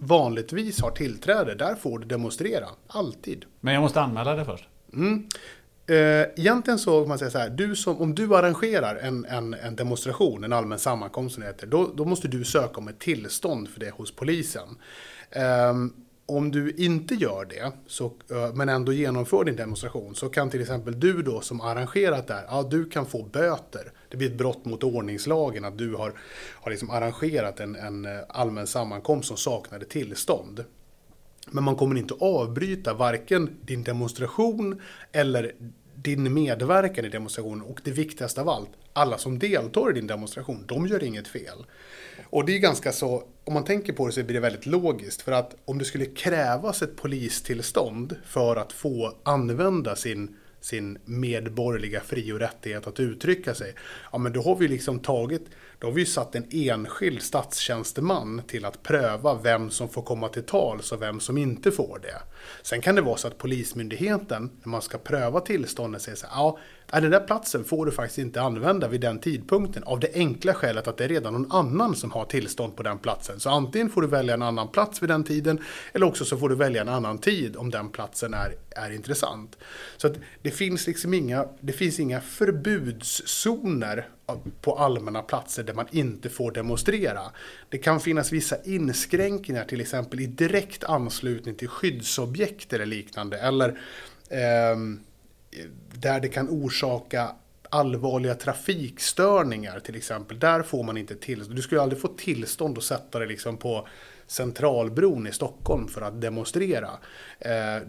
vanligtvis 0.00 0.80
har 0.80 0.90
tillträde, 0.90 1.54
där 1.54 1.74
får 1.74 1.98
du 1.98 2.06
demonstrera. 2.06 2.66
Alltid. 2.86 3.44
Men 3.60 3.74
jag 3.74 3.80
måste 3.80 4.00
anmäla 4.00 4.34
det 4.34 4.44
först. 4.44 4.68
Eh, 5.86 5.96
egentligen 6.36 6.78
så 6.78 7.00
kan 7.00 7.08
man 7.08 7.18
säga 7.18 7.30
så 7.30 7.38
här, 7.38 7.50
du 7.50 7.76
som, 7.76 8.00
om 8.00 8.14
du 8.14 8.36
arrangerar 8.36 8.96
en, 8.96 9.24
en, 9.24 9.54
en 9.54 9.76
demonstration, 9.76 10.44
en 10.44 10.52
allmän 10.52 10.78
sammankomst 10.78 11.34
som 11.34 11.40
det 11.40 11.46
heter, 11.46 11.66
då, 11.66 11.90
då 11.94 12.04
måste 12.04 12.28
du 12.28 12.44
söka 12.44 12.78
om 12.78 12.88
ett 12.88 12.98
tillstånd 12.98 13.68
för 13.68 13.80
det 13.80 13.90
hos 13.90 14.16
polisen. 14.16 14.68
Ehm, 15.30 15.92
om 16.28 16.50
du 16.50 16.70
inte 16.70 17.14
gör 17.14 17.44
det, 17.44 17.72
så, 17.86 18.04
eh, 18.04 18.54
men 18.54 18.68
ändå 18.68 18.92
genomför 18.92 19.44
din 19.44 19.56
demonstration, 19.56 20.14
så 20.14 20.28
kan 20.28 20.50
till 20.50 20.60
exempel 20.60 21.00
du 21.00 21.22
då 21.22 21.40
som 21.40 21.60
arrangerat 21.60 22.26
det 22.26 22.34
här, 22.34 22.44
ja 22.48 22.62
du 22.62 22.88
kan 22.88 23.06
få 23.06 23.22
böter. 23.22 23.92
Det 24.08 24.16
blir 24.16 24.30
ett 24.30 24.38
brott 24.38 24.64
mot 24.64 24.84
ordningslagen 24.84 25.64
att 25.64 25.78
du 25.78 25.94
har, 25.94 26.12
har 26.54 26.70
liksom 26.70 26.90
arrangerat 26.90 27.60
en, 27.60 27.76
en 27.76 28.04
eh, 28.04 28.18
allmän 28.28 28.66
sammankomst 28.66 29.28
som 29.28 29.36
saknade 29.36 29.84
tillstånd. 29.84 30.64
Men 31.50 31.64
man 31.64 31.76
kommer 31.76 31.96
inte 31.96 32.14
avbryta 32.14 32.94
varken 32.94 33.56
din 33.62 33.82
demonstration 33.82 34.80
eller 35.12 35.52
din 35.94 36.34
medverkan 36.34 37.04
i 37.04 37.08
demonstrationen. 37.08 37.62
Och 37.62 37.80
det 37.84 37.90
viktigaste 37.90 38.40
av 38.40 38.48
allt, 38.48 38.70
alla 38.92 39.18
som 39.18 39.38
deltar 39.38 39.90
i 39.90 39.94
din 39.94 40.06
demonstration, 40.06 40.64
de 40.66 40.86
gör 40.86 41.04
inget 41.04 41.28
fel. 41.28 41.66
Och 42.30 42.44
det 42.44 42.54
är 42.54 42.58
ganska 42.58 42.92
så, 42.92 43.22
om 43.48 43.54
man 43.54 43.64
tänker 43.64 43.92
på 43.92 44.06
det 44.06 44.12
så 44.12 44.22
blir 44.22 44.34
det 44.34 44.40
väldigt 44.40 44.66
logiskt. 44.66 45.22
För 45.22 45.32
att 45.32 45.56
om 45.64 45.78
det 45.78 45.84
skulle 45.84 46.06
krävas 46.06 46.82
ett 46.82 46.96
polistillstånd 46.96 48.16
för 48.24 48.56
att 48.56 48.72
få 48.72 49.14
använda 49.24 49.96
sin 49.96 50.36
sin 50.60 50.98
medborgerliga 51.04 52.00
fri 52.00 52.32
och 52.32 52.38
rättighet 52.38 52.86
att 52.86 53.00
uttrycka 53.00 53.54
sig. 53.54 53.74
Ja, 54.12 54.18
men 54.18 54.32
då 54.32 54.42
har 54.42 54.56
vi 54.56 54.68
liksom 54.68 54.98
tagit, 55.00 55.46
då 55.78 55.86
har 55.86 55.94
vi 55.94 56.06
satt 56.06 56.34
en 56.34 56.46
enskild 56.50 57.22
statstjänsteman 57.22 58.42
till 58.46 58.64
att 58.64 58.82
pröva 58.82 59.34
vem 59.34 59.70
som 59.70 59.88
får 59.88 60.02
komma 60.02 60.28
till 60.28 60.42
tals 60.42 60.92
och 60.92 61.02
vem 61.02 61.20
som 61.20 61.38
inte 61.38 61.70
får 61.70 61.98
det. 62.02 62.22
Sen 62.62 62.80
kan 62.80 62.94
det 62.94 63.02
vara 63.02 63.16
så 63.16 63.28
att 63.28 63.38
Polismyndigheten, 63.38 64.50
när 64.62 64.68
man 64.68 64.82
ska 64.82 64.98
pröva 64.98 65.40
tillståndet, 65.40 66.02
säger 66.02 66.16
så 66.16 66.26
här, 66.26 66.34
ja, 66.36 66.58
den 66.92 67.10
där 67.10 67.20
platsen 67.20 67.64
får 67.64 67.86
du 67.86 67.92
faktiskt 67.92 68.18
inte 68.18 68.42
använda 68.42 68.88
vid 68.88 69.00
den 69.00 69.18
tidpunkten 69.18 69.82
av 69.82 70.00
det 70.00 70.14
enkla 70.14 70.54
skälet 70.54 70.88
att 70.88 70.96
det 70.96 71.04
är 71.04 71.08
redan 71.08 71.32
någon 71.32 71.52
annan 71.52 71.96
som 71.96 72.10
har 72.10 72.24
tillstånd 72.24 72.76
på 72.76 72.82
den 72.82 72.98
platsen. 72.98 73.40
Så 73.40 73.50
antingen 73.50 73.90
får 73.90 74.02
du 74.02 74.08
välja 74.08 74.34
en 74.34 74.42
annan 74.42 74.68
plats 74.68 75.02
vid 75.02 75.08
den 75.08 75.24
tiden 75.24 75.58
eller 75.92 76.06
också 76.06 76.24
så 76.24 76.36
får 76.36 76.48
du 76.48 76.54
välja 76.54 76.80
en 76.80 76.88
annan 76.88 77.18
tid 77.18 77.56
om 77.56 77.70
den 77.70 77.88
platsen 77.88 78.34
är, 78.34 78.54
är 78.70 78.90
intressant. 78.90 79.58
Så 79.96 80.06
att 80.06 80.14
det 80.42 80.50
finns 80.50 80.86
liksom 80.86 81.14
inga, 81.14 81.46
det 81.60 81.72
finns 81.72 82.00
inga 82.00 82.20
förbudszoner 82.20 84.08
på 84.60 84.74
allmänna 84.74 85.22
platser 85.22 85.62
där 85.62 85.74
man 85.74 85.86
inte 85.90 86.28
får 86.28 86.52
demonstrera. 86.52 87.20
Det 87.68 87.78
kan 87.78 88.00
finnas 88.00 88.32
vissa 88.32 88.56
inskränkningar 88.64 89.64
till 89.64 89.80
exempel 89.80 90.20
i 90.20 90.26
direkt 90.26 90.84
anslutning 90.84 91.54
till 91.54 91.68
skyddsobjekt 91.68 92.72
eller 92.72 92.86
liknande 92.86 93.38
eller 93.38 93.68
eh, 94.30 94.76
där 95.92 96.20
det 96.20 96.28
kan 96.28 96.48
orsaka 96.48 97.34
allvarliga 97.70 98.34
trafikstörningar 98.34 99.80
till 99.80 99.96
exempel. 99.96 100.38
Där 100.38 100.62
får 100.62 100.82
man 100.82 100.96
inte 100.96 101.14
tillstånd. 101.14 101.56
Du 101.56 101.62
skulle 101.62 101.80
aldrig 101.80 102.00
få 102.00 102.08
tillstånd 102.08 102.78
att 102.78 102.84
sätta 102.84 103.18
dig 103.18 103.28
liksom 103.28 103.56
på 103.56 103.88
Centralbron 104.26 105.26
i 105.26 105.32
Stockholm 105.32 105.88
för 105.88 106.00
att 106.00 106.20
demonstrera. 106.20 106.90
Eh, 107.38 107.80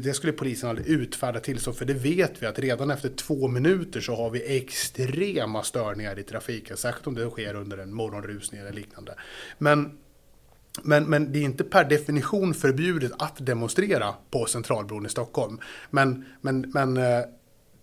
det 0.00 0.14
skulle 0.14 0.32
polisen 0.32 0.70
aldrig 0.70 0.86
utfärda 0.86 1.40
tillstånd 1.40 1.76
för 1.76 1.84
det 1.84 1.94
vet 1.94 2.42
vi 2.42 2.46
att 2.46 2.58
redan 2.58 2.90
efter 2.90 3.08
två 3.08 3.48
minuter 3.48 4.00
så 4.00 4.14
har 4.14 4.30
vi 4.30 4.56
extrema 4.56 5.62
störningar 5.62 6.18
i 6.18 6.22
trafiken. 6.22 6.76
Särskilt 6.76 7.06
om 7.06 7.14
det 7.14 7.30
sker 7.30 7.54
under 7.54 7.78
en 7.78 7.94
morgonrusning 7.94 8.60
eller 8.60 8.72
liknande. 8.72 9.14
Men 9.58 9.98
men, 10.82 11.04
men 11.04 11.32
det 11.32 11.38
är 11.38 11.42
inte 11.42 11.64
per 11.64 11.84
definition 11.84 12.54
förbjudet 12.54 13.12
att 13.18 13.46
demonstrera 13.46 14.14
på 14.30 14.46
Centralbron 14.46 15.06
i 15.06 15.08
Stockholm. 15.08 15.60
Men, 15.90 16.24
men, 16.40 16.70
men 16.74 16.96
eh, 16.96 17.24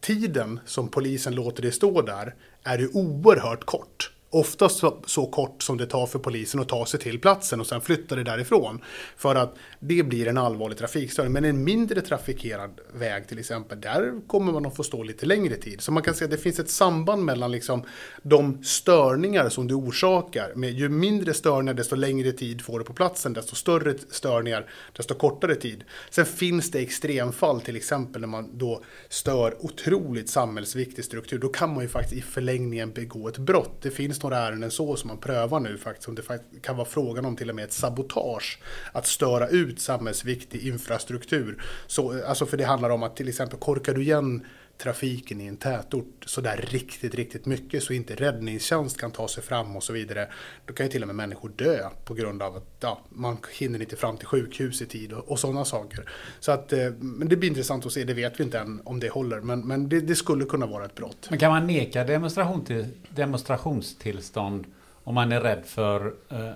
tiden 0.01 0.59
som 0.65 0.88
polisen 0.88 1.35
låter 1.35 1.61
det 1.61 1.72
stå 1.72 2.01
där 2.01 2.35
är 2.63 2.77
ju 2.77 2.89
oerhört 2.93 3.65
kort. 3.65 4.15
Oftast 4.36 4.78
så, 4.78 4.98
så, 5.06 5.26
kort 5.26 5.64
som 5.64 5.78
det 5.78 5.86
tar 5.86 6.07
för 6.07 6.20
polisen 6.20 6.60
att 6.62 6.70
ta 6.70 6.86
sig 6.86 6.99
till 6.99 7.20
platsen 7.20 7.60
och 7.60 7.68
sen 7.68 7.82
flytta 7.82 8.16
det 8.16 8.24
därifrån. 8.24 8.82
För 9.18 9.36
att 9.36 9.56
det 9.80 10.03
blir 10.03 10.28
en 10.28 10.38
allvarlig 10.38 10.78
trafikstörning. 10.78 11.34
Men 11.34 11.45
en 11.45 11.64
mindre 11.64 12.02
trafikerad 12.02 12.80
väg 12.94 13.28
till 13.28 13.40
exempel, 13.40 13.82
där 13.82 14.28
kommer 14.28 14.52
man 14.52 14.66
att 14.66 14.76
få 14.76 14.84
stå 14.84 15.03
lite 15.03 15.26
längre 15.26 15.56
tid. 15.56 15.82
Så 15.82 15.91
man 15.91 16.03
kan 16.03 16.14
säga 16.14 16.26
att 16.26 16.32
det 16.32 16.38
finns 16.38 16.60
ett 16.60 16.70
samband 16.70 17.26
mellan 17.26 17.52
liksom 17.52 17.84
de 18.24 18.64
störningar 18.64 19.49
som 19.49 19.68
du 19.68 19.74
orsakar. 19.74 20.52
Med 20.56 20.74
ju 20.74 20.90
mindre 20.90 21.34
störningar, 21.34 21.74
desto 21.74 21.95
längre 21.95 22.32
tid 22.32 22.62
får 22.62 22.80
du 22.80 22.86
på 22.86 22.94
platsen. 22.94 23.34
Desto 23.34 23.56
större 23.56 23.95
störningar, 24.10 24.70
desto 24.98 25.14
kortare 25.14 25.56
tid. 25.56 25.84
Sen 26.10 26.26
finns 26.26 26.72
det 26.72 26.80
extremfall, 26.80 27.62
till 27.62 27.76
exempel 27.76 28.22
när 28.22 28.28
man 28.28 28.57
då 28.57 28.84
stör 29.10 29.66
otroligt 29.66 30.30
samhällsviktig 30.30 31.06
struktur. 31.06 31.40
Då 31.40 31.48
kan 31.48 31.74
man 31.74 31.84
ju 31.84 31.90
faktiskt 31.90 32.14
i 32.14 32.22
förlängningen 32.22 32.91
begå 32.91 33.28
ett 33.28 33.38
brott. 33.38 33.82
Det 33.82 33.91
finns 33.91 34.24
några 34.26 34.38
ärenden 34.38 34.72
så 34.72 34.95
som 34.95 35.07
man 35.07 35.18
prövar 35.18 35.60
nu 35.60 35.77
faktiskt. 35.77 36.07
Om 36.07 36.15
det 36.15 36.61
kan 36.61 36.77
vara 36.77 36.88
frågan 36.88 37.26
om 37.26 37.35
till 37.35 37.49
och 37.49 37.56
med 37.56 37.65
ett 37.65 37.73
sabotage. 37.73 38.60
Att 38.91 39.07
störa 39.07 39.47
ut 39.47 39.80
samhällsviktig 39.80 40.68
infrastruktur. 40.68 41.64
Så, 41.88 42.26
alltså 42.26 42.45
för 42.45 42.57
det 42.57 42.64
handlar 42.64 42.89
om 42.89 43.03
att 43.03 43.15
till 43.15 43.30
exempel 43.30 43.60
korkar 43.60 43.93
du 43.93 44.02
igen 44.02 44.45
trafiken 44.77 45.41
i 45.41 45.45
en 45.45 45.57
tätort 45.57 46.23
sådär 46.26 46.65
riktigt, 46.68 47.15
riktigt 47.15 47.45
mycket 47.45 47.84
så 47.84 47.93
inte 47.93 48.15
räddningstjänst 48.15 48.97
kan 48.97 49.11
ta 49.11 49.27
sig 49.27 49.43
fram 49.43 49.76
och 49.76 49.84
så 49.84 49.93
vidare. 49.93 50.27
Då 50.65 50.73
kan 50.73 50.85
ju 50.85 50.91
till 50.91 51.02
och 51.02 51.07
med 51.07 51.15
människor 51.15 51.52
dö 51.56 51.89
på 52.06 52.14
grund 52.14 52.41
av 52.41 52.56
att 52.56 52.77
ja, 52.80 52.99
man 53.10 53.38
hinner 53.52 53.81
inte 53.81 53.95
fram 53.95 54.18
till 54.18 54.27
sjukhus 54.27 54.81
i 54.81 54.85
tid 54.85 55.14
och, 55.14 55.31
och 55.31 55.39
sådana 55.39 55.65
saker. 55.65 56.10
Så 56.39 56.52
att, 56.52 56.73
eh, 56.73 56.91
men 56.99 57.30
det 57.30 57.35
blir 57.35 57.49
intressant 57.49 57.85
att 57.85 57.91
se, 57.91 58.03
det 58.03 58.14
vet 58.14 58.39
vi 58.39 58.43
inte 58.43 58.60
än 58.60 58.81
om 58.84 58.99
det 58.99 59.10
håller, 59.10 59.41
men, 59.41 59.68
men 59.68 59.89
det, 59.89 59.99
det 59.99 60.15
skulle 60.15 60.45
kunna 60.45 60.65
vara 60.65 60.85
ett 60.85 60.95
brott. 60.95 61.27
Men 61.30 61.39
kan 61.39 61.52
man 61.52 61.68
neka 61.68 62.03
demonstration 62.03 62.65
till, 62.65 62.88
demonstrationstillstånd 63.10 64.65
om 65.03 65.15
man 65.15 65.31
är 65.31 65.41
rädd 65.41 65.61
för 65.65 66.14
eh, 66.30 66.52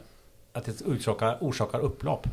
att 0.54 0.66
det 0.66 0.82
orsakar, 0.82 1.38
orsakar 1.42 1.80
upplopp? 1.80 2.28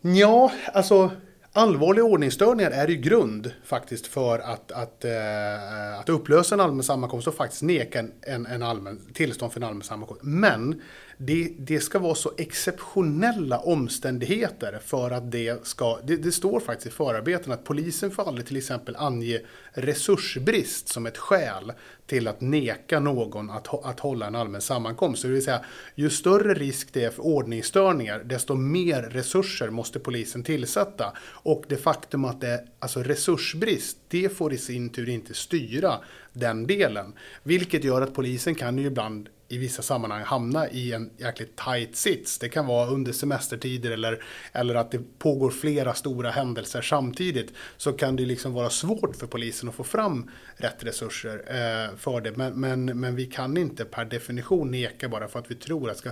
Ja, 0.00 0.52
alltså 0.72 1.10
Allvarliga 1.56 2.04
ordningsstörningar 2.04 2.70
är 2.70 2.88
ju 2.88 2.96
grund 2.96 3.52
faktiskt 3.64 4.06
för 4.06 4.38
att, 4.38 4.72
att, 4.72 5.04
eh, 5.04 5.98
att 6.00 6.08
upplösa 6.08 6.54
en 6.54 6.60
allmän 6.60 6.82
sammankomst 6.82 7.28
och 7.28 7.34
faktiskt 7.34 7.62
neka 7.62 8.04
en, 8.22 8.46
en 8.46 8.62
allmän, 8.62 9.00
tillstånd 9.12 9.52
för 9.52 9.60
en 9.60 9.66
allmän 9.66 9.82
sammankomst. 9.82 10.22
Men 10.22 10.82
det, 11.18 11.52
det 11.58 11.80
ska 11.80 11.98
vara 11.98 12.14
så 12.14 12.32
exceptionella 12.38 13.58
omständigheter 13.58 14.78
för 14.84 15.10
att 15.10 15.30
det 15.30 15.66
ska... 15.66 15.98
Det, 16.04 16.16
det 16.16 16.32
står 16.32 16.60
faktiskt 16.60 16.86
i 16.86 16.90
förarbetena 16.90 17.54
att 17.54 17.64
polisen 17.64 18.10
får 18.10 18.28
aldrig 18.28 18.46
till 18.46 18.56
exempel 18.56 18.96
ange 18.96 19.40
resursbrist 19.72 20.88
som 20.88 21.06
ett 21.06 21.18
skäl 21.18 21.72
till 22.06 22.28
att 22.28 22.40
neka 22.40 23.00
någon 23.00 23.50
att, 23.50 23.84
att 23.84 24.00
hålla 24.00 24.26
en 24.26 24.34
allmän 24.34 24.60
sammankomst. 24.60 25.22
Så 25.22 25.28
det 25.28 25.34
vill 25.34 25.44
säga, 25.44 25.64
ju 25.94 26.10
större 26.10 26.54
risk 26.54 26.88
det 26.92 27.04
är 27.04 27.10
för 27.10 27.22
ordningsstörningar, 27.22 28.18
desto 28.24 28.54
mer 28.54 29.02
resurser 29.02 29.70
måste 29.70 30.00
polisen 30.00 30.42
tillsätta. 30.42 31.12
Och 31.26 31.64
det 31.68 31.76
faktum 31.76 32.24
att 32.24 32.40
det 32.40 32.48
är 32.48 32.60
alltså 32.78 33.02
resursbrist, 33.02 33.98
det 34.08 34.36
får 34.36 34.52
i 34.52 34.58
sin 34.58 34.88
tur 34.88 35.08
inte 35.08 35.34
styra 35.34 35.94
den 36.32 36.66
delen. 36.66 37.12
Vilket 37.42 37.84
gör 37.84 38.02
att 38.02 38.14
polisen 38.14 38.54
kan 38.54 38.78
ju 38.78 38.86
ibland 38.86 39.28
i 39.48 39.58
vissa 39.58 39.82
sammanhang 39.82 40.22
hamna 40.22 40.68
i 40.68 40.92
en 40.92 41.10
jäkligt 41.16 41.56
tight 41.56 41.96
sits. 41.96 42.38
Det 42.38 42.48
kan 42.48 42.66
vara 42.66 42.90
under 42.90 43.12
semestertider 43.12 43.90
eller, 43.90 44.24
eller 44.52 44.74
att 44.74 44.90
det 44.90 45.18
pågår 45.18 45.50
flera 45.50 45.94
stora 45.94 46.30
händelser 46.30 46.82
samtidigt. 46.82 47.52
Så 47.76 47.92
kan 47.92 48.16
det 48.16 48.24
liksom 48.24 48.52
vara 48.52 48.70
svårt 48.70 49.16
för 49.16 49.26
polisen 49.26 49.68
att 49.68 49.74
få 49.74 49.84
fram 49.84 50.30
rätt 50.56 50.84
resurser 50.84 51.36
eh, 51.46 51.96
för 51.96 52.20
det. 52.20 52.36
Men, 52.36 52.60
men, 52.60 53.00
men 53.00 53.16
vi 53.16 53.26
kan 53.26 53.56
inte 53.56 53.84
per 53.84 54.04
definition 54.04 54.70
neka 54.70 55.08
bara 55.08 55.28
för 55.28 55.38
att 55.38 55.50
vi 55.50 55.54
tror 55.54 55.90
att 55.90 55.98
ska... 55.98 56.10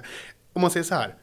Om 0.53 0.63
man 0.63 0.71
säger 0.71 0.85
så 0.85 0.95
här. 0.95 1.15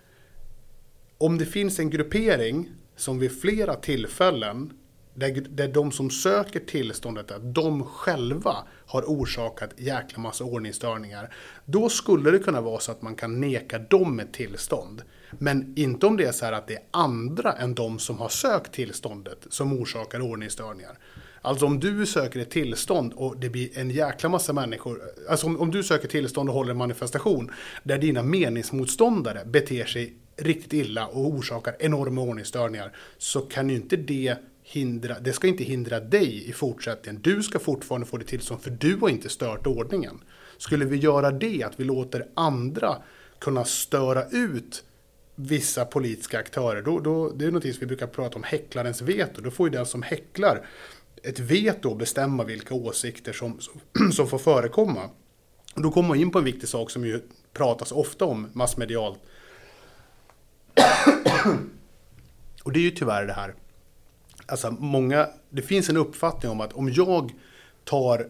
Om 1.17 1.37
det 1.37 1.45
finns 1.45 1.79
en 1.79 1.89
gruppering 1.89 2.71
som 2.95 3.19
vid 3.19 3.41
flera 3.41 3.75
tillfällen 3.75 4.73
där, 5.13 5.45
där 5.49 5.67
de 5.67 5.91
som 5.91 6.09
söker 6.09 6.59
tillståndet, 6.59 7.31
att 7.31 7.55
de 7.55 7.83
själva 7.83 8.55
har 8.85 9.01
orsakat 9.01 9.69
jäkla 9.77 10.19
massa 10.19 10.43
ordningsstörningar. 10.43 11.33
Då 11.65 11.89
skulle 11.89 12.31
det 12.31 12.39
kunna 12.39 12.61
vara 12.61 12.79
så 12.79 12.91
att 12.91 13.01
man 13.01 13.15
kan 13.15 13.41
neka 13.41 13.79
dem 13.79 14.19
ett 14.19 14.33
tillstånd. 14.33 15.01
Men 15.31 15.73
inte 15.77 16.05
om 16.05 16.17
det 16.17 16.25
är 16.25 16.31
så 16.31 16.45
här 16.45 16.53
att 16.53 16.67
det 16.67 16.73
är 16.73 16.83
andra 16.91 17.51
än 17.51 17.75
de 17.75 17.99
som 17.99 18.17
har 18.17 18.29
sökt 18.29 18.71
tillståndet 18.71 19.45
som 19.49 19.81
orsakar 19.81 20.21
ordningsstörningar. 20.21 20.97
Alltså 21.41 21.65
om 21.65 21.79
du 21.79 22.05
söker 22.05 22.39
ett 22.39 22.49
tillstånd 22.49 23.13
och 23.13 23.37
det 23.37 23.49
blir 23.49 23.77
en 23.77 23.89
jäkla 23.89 24.29
massa 24.29 24.53
människor. 24.53 25.01
Alltså 25.29 25.47
om, 25.47 25.59
om 25.59 25.71
du 25.71 25.83
söker 25.83 26.07
tillstånd 26.07 26.49
och 26.49 26.55
håller 26.55 26.71
en 26.71 26.77
manifestation 26.77 27.51
där 27.83 27.97
dina 27.97 28.23
meningsmotståndare 28.23 29.45
beter 29.45 29.85
sig 29.85 30.13
riktigt 30.37 30.73
illa 30.73 31.07
och 31.07 31.27
orsakar 31.27 31.75
enorma 31.79 32.21
ordningsstörningar. 32.21 32.91
Så 33.17 33.41
kan 33.41 33.69
ju 33.69 33.75
inte 33.75 33.95
det 33.95 34.35
hindra, 34.71 35.19
det 35.19 35.33
ska 35.33 35.47
inte 35.47 35.63
hindra 35.63 35.99
dig 35.99 36.49
i 36.49 36.53
fortsättningen. 36.53 37.21
Du 37.21 37.43
ska 37.43 37.59
fortfarande 37.59 38.07
få 38.07 38.17
det 38.17 38.25
till 38.25 38.41
som 38.41 38.59
för 38.59 38.69
du 38.69 38.95
har 38.95 39.09
inte 39.09 39.29
stört 39.29 39.67
ordningen. 39.67 40.23
Skulle 40.57 40.85
vi 40.85 40.97
göra 40.97 41.31
det, 41.31 41.63
att 41.63 41.79
vi 41.79 41.83
låter 41.83 42.27
andra 42.33 42.97
kunna 43.39 43.65
störa 43.65 44.29
ut 44.29 44.83
vissa 45.35 45.85
politiska 45.85 46.39
aktörer, 46.39 46.81
då, 46.81 46.99
då, 46.99 47.29
det 47.29 47.45
är 47.45 47.51
något 47.51 47.63
som 47.63 47.73
vi 47.79 47.85
brukar 47.85 48.07
prata 48.07 48.35
om 48.35 48.43
häcklarens 48.43 49.01
veto. 49.01 49.41
Då 49.41 49.51
får 49.51 49.67
ju 49.67 49.73
den 49.75 49.85
som 49.85 50.01
häcklar 50.01 50.67
ett 51.23 51.39
veto 51.39 51.91
att 51.91 51.97
bestämma 51.97 52.43
vilka 52.43 52.73
åsikter 52.73 53.33
som, 53.33 53.59
som, 53.59 54.11
som 54.11 54.27
får 54.27 54.37
förekomma. 54.37 55.09
Och 55.75 55.81
då 55.81 55.91
kommer 55.91 56.09
man 56.09 56.17
in 56.17 56.31
på 56.31 56.39
en 56.39 56.45
viktig 56.45 56.69
sak 56.69 56.91
som 56.91 57.05
ju 57.05 57.21
pratas 57.53 57.91
ofta 57.91 58.25
om 58.25 58.47
massmedialt. 58.53 59.19
Och 62.63 62.71
det 62.71 62.79
är 62.79 62.83
ju 62.83 62.91
tyvärr 62.91 63.25
det 63.25 63.33
här 63.33 63.55
alltså 64.49 64.71
många, 64.71 65.27
det 65.49 65.61
finns 65.61 65.89
en 65.89 65.97
uppfattning 65.97 66.51
om 66.51 66.61
att 66.61 66.73
om 66.73 66.93
jag 66.93 67.31
tar 67.83 68.27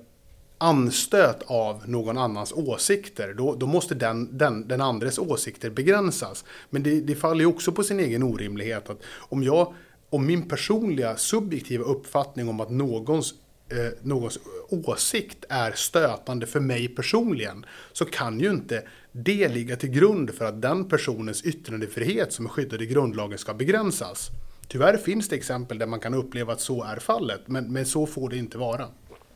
anstöt 0.58 1.44
av 1.46 1.90
någon 1.90 2.18
annans 2.18 2.54
åsikter, 2.54 3.34
då, 3.34 3.56
då 3.56 3.66
måste 3.66 3.96
den, 3.96 4.38
den, 4.38 4.68
den 4.68 4.82
andres 4.82 5.20
åsikter 5.20 5.70
begränsas. 5.70 6.46
Men 6.70 6.84
det, 6.84 7.02
det 7.02 7.16
faller 7.16 7.40
ju 7.40 7.46
också 7.46 7.72
på 7.72 7.84
sin 7.84 8.00
egen 8.00 8.24
orimlighet 8.24 8.90
att 8.90 9.02
om 9.18 9.44
jag, 9.44 9.74
om 10.10 10.26
min 10.26 10.50
personliga 10.50 11.18
subjektiva 11.18 11.84
uppfattning 11.84 12.50
om 12.50 12.60
att 12.60 12.70
någons 12.70 13.34
eh, 13.70 13.92
någons 14.02 14.40
åsikt 14.70 15.46
är 15.50 15.72
stötande 15.72 16.48
för 16.48 16.60
mig 16.60 16.88
personligen 16.88 17.66
så 17.94 18.06
kan 18.06 18.40
ju 18.40 18.50
inte 18.50 18.84
det 19.12 19.48
ligga 19.48 19.76
till 19.76 19.90
grund 19.90 20.34
för 20.34 20.46
att 20.46 20.62
den 20.62 20.90
personens 20.90 21.46
yttrandefrihet 21.46 22.34
som 22.34 22.46
är 22.46 22.50
skyddad 22.50 22.82
i 22.82 22.86
grundlagen 22.86 23.38
ska 23.38 23.54
begränsas. 23.54 24.30
Tyvärr 24.70 24.98
finns 24.98 25.30
det 25.30 25.36
exempel 25.36 25.78
där 25.78 25.86
man 25.86 26.00
kan 26.00 26.14
uppleva 26.14 26.54
att 26.54 26.62
så 26.62 26.84
är 26.84 26.96
fallet, 26.96 27.42
men, 27.46 27.74
men 27.74 27.86
så 27.86 28.06
får 28.06 28.30
det 28.30 28.38
inte 28.38 28.58
vara. 28.58 28.86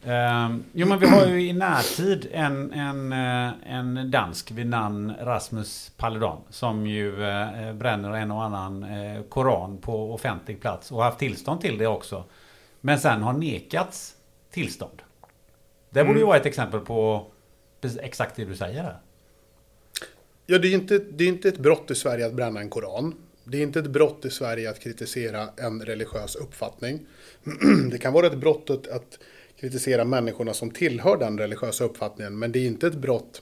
Uh, 0.07 0.57
jo 0.71 0.87
men 0.87 0.99
vi 0.99 1.07
har 1.07 1.25
ju 1.25 1.49
i 1.49 1.53
närtid 1.53 2.27
en, 2.31 2.71
en, 2.71 3.13
uh, 3.13 3.53
en 3.65 4.11
dansk 4.11 4.51
vid 4.51 4.67
namn 4.67 5.13
Rasmus 5.21 5.91
Paludan 5.97 6.37
som 6.49 6.87
ju 6.87 7.11
uh, 7.11 7.73
bränner 7.73 8.13
en 8.13 8.31
och 8.31 8.43
annan 8.43 8.83
uh, 8.83 9.23
koran 9.23 9.77
på 9.77 10.13
offentlig 10.13 10.61
plats 10.61 10.91
och 10.91 11.03
haft 11.03 11.19
tillstånd 11.19 11.61
till 11.61 11.77
det 11.77 11.87
också. 11.87 12.23
Men 12.81 12.99
sen 12.99 13.21
har 13.21 13.33
nekats 13.33 14.15
tillstånd. 14.51 15.01
Det 15.89 16.03
borde 16.03 16.11
mm. 16.11 16.17
ju 16.17 16.25
vara 16.25 16.37
ett 16.37 16.45
exempel 16.45 16.79
på 16.79 17.27
exakt 18.01 18.35
det 18.35 18.45
du 18.45 18.55
säger 18.55 18.83
här. 18.83 18.97
Ja, 20.45 20.57
det 20.57 20.67
är, 20.67 20.73
inte, 20.73 20.97
det 20.97 21.23
är 21.23 21.27
inte 21.27 21.47
ett 21.47 21.59
brott 21.59 21.91
i 21.91 21.95
Sverige 21.95 22.25
att 22.25 22.33
bränna 22.33 22.59
en 22.59 22.69
koran. 22.69 23.15
Det 23.43 23.57
är 23.57 23.61
inte 23.61 23.79
ett 23.79 23.89
brott 23.89 24.25
i 24.25 24.29
Sverige 24.29 24.69
att 24.69 24.79
kritisera 24.79 25.49
en 25.57 25.85
religiös 25.85 26.35
uppfattning. 26.35 27.05
Det 27.91 27.97
kan 27.97 28.13
vara 28.13 28.27
ett 28.27 28.37
brott 28.37 28.69
att, 28.69 28.87
att 28.87 29.19
kritisera 29.59 30.05
människorna 30.05 30.53
som 30.53 30.71
tillhör 30.71 31.17
den 31.17 31.37
religiösa 31.37 31.83
uppfattningen, 31.83 32.39
men 32.39 32.51
det 32.51 32.59
är 32.59 32.65
inte 32.65 32.87
ett 32.87 32.95
brott 32.95 33.41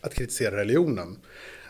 att 0.00 0.14
kritisera 0.14 0.56
religionen. 0.56 1.18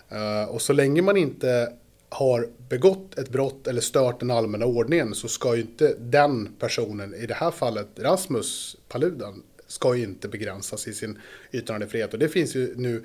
Eh, 0.08 0.44
och 0.44 0.62
så 0.62 0.72
länge 0.72 1.02
man 1.02 1.16
inte 1.16 1.72
har 2.08 2.48
begått 2.68 3.18
ett 3.18 3.28
brott 3.28 3.66
eller 3.66 3.80
stört 3.80 4.20
den 4.20 4.30
allmänna 4.30 4.66
ordningen 4.66 5.14
så 5.14 5.28
ska 5.28 5.54
ju 5.54 5.60
inte 5.60 5.94
den 5.98 6.54
personen, 6.58 7.14
i 7.14 7.26
det 7.26 7.34
här 7.34 7.50
fallet 7.50 7.88
Rasmus 7.96 8.76
Paludan, 8.88 9.42
ska 9.66 9.94
ju 9.94 10.02
inte 10.02 10.28
begränsas 10.28 10.88
i 10.88 10.92
sin 10.92 11.18
yttrandefrihet. 11.52 12.12
Och 12.12 12.18
det 12.18 12.28
finns 12.28 12.54
ju 12.54 12.74
nu, 12.76 13.04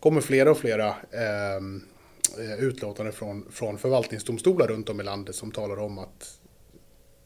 kommer 0.00 0.20
flera 0.20 0.50
och 0.50 0.58
flera 0.58 0.88
eh, 0.88 1.60
utlåtanden 2.58 3.12
från, 3.12 3.46
från 3.50 3.78
förvaltningsdomstolar 3.78 4.66
runt 4.66 4.88
om 4.88 5.00
i 5.00 5.04
landet 5.04 5.34
som 5.34 5.50
talar 5.50 5.78
om 5.78 5.98
att 5.98 6.38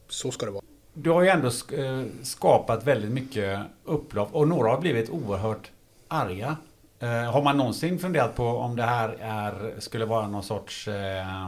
så 0.09 0.31
ska 0.31 0.45
det 0.45 0.51
vara. 0.51 0.63
Du 0.93 1.09
har 1.09 1.21
ju 1.21 1.29
ändå 1.29 1.47
eh, 1.47 2.03
skapat 2.23 2.83
väldigt 2.87 3.11
mycket 3.11 3.59
upplopp 3.85 4.35
och 4.35 4.47
några 4.47 4.69
har 4.69 4.81
blivit 4.81 5.09
oerhört 5.09 5.71
arga. 6.07 6.57
Eh, 6.99 7.31
har 7.31 7.41
man 7.41 7.57
någonsin 7.57 7.99
funderat 7.99 8.35
på 8.35 8.45
om 8.45 8.75
det 8.75 8.83
här 8.83 9.17
är, 9.21 9.79
skulle 9.79 10.05
vara 10.05 10.27
någon 10.27 10.43
sorts 10.43 10.87
eh, 10.87 11.45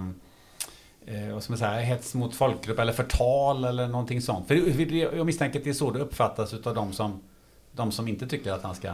eh, 1.05 1.33
vad 1.33 1.43
ska 1.43 1.51
man 1.51 1.57
säga, 1.57 1.71
hets 1.71 2.13
mot 2.13 2.35
folkgrupp 2.35 2.79
eller 2.79 2.93
förtal 2.93 3.63
eller 3.63 3.87
någonting 3.87 4.21
sånt? 4.21 4.47
För 4.47 4.55
jag 5.17 5.25
misstänker 5.25 5.59
att 5.59 5.63
det 5.63 5.69
är 5.69 5.73
så 5.73 5.91
det 5.91 5.99
uppfattas 5.99 6.53
av 6.53 6.75
de 6.75 6.93
som, 6.93 7.21
de 7.71 7.91
som 7.91 8.07
inte 8.07 8.27
tycker 8.27 8.51
att 8.51 8.63
han 8.63 8.75
ska... 8.75 8.91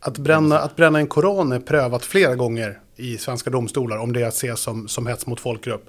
Att 0.00 0.18
bränna, 0.18 0.58
att 0.58 0.76
bränna 0.76 0.98
en 0.98 1.06
koran 1.06 1.52
är 1.52 1.60
prövat 1.60 2.04
flera 2.04 2.34
gånger 2.34 2.80
i 2.96 3.18
svenska 3.18 3.50
domstolar 3.50 3.96
om 3.96 4.12
det 4.12 4.22
är 4.22 4.26
att 4.26 4.34
se 4.34 4.56
som, 4.56 4.88
som 4.88 5.06
hets 5.06 5.26
mot 5.26 5.40
folkgrupp. 5.40 5.84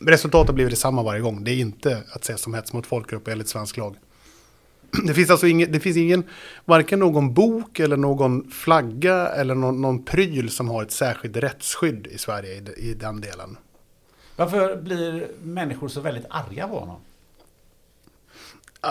Resultatet 0.00 0.54
blir 0.54 0.70
detsamma 0.70 1.02
varje 1.02 1.20
gång. 1.20 1.44
Det 1.44 1.50
är 1.50 1.56
inte 1.56 2.02
att 2.12 2.24
se 2.24 2.36
som 2.36 2.54
hets 2.54 2.72
mot 2.72 2.86
folkgrupp 2.86 3.28
enligt 3.28 3.48
svensk 3.48 3.76
lag. 3.76 3.96
Det 5.06 5.14
finns 5.14 5.30
alltså 5.30 5.46
ingen, 5.46 5.72
det 5.72 5.80
finns 5.80 5.96
ingen, 5.96 6.24
varken 6.64 6.98
någon 6.98 7.34
bok 7.34 7.80
eller 7.80 7.96
någon 7.96 8.50
flagga 8.50 9.28
eller 9.28 9.54
någon, 9.54 9.80
någon 9.80 10.04
pryl 10.04 10.50
som 10.50 10.68
har 10.68 10.82
ett 10.82 10.90
särskilt 10.90 11.36
rättsskydd 11.36 12.06
i 12.06 12.18
Sverige 12.18 12.52
i, 12.52 12.90
i 12.90 12.94
den 12.94 13.20
delen. 13.20 13.56
Varför 14.36 14.76
blir 14.76 15.28
människor 15.42 15.88
så 15.88 16.00
väldigt 16.00 16.26
arga 16.30 16.68
på 16.68 16.78
honom? 16.78 17.00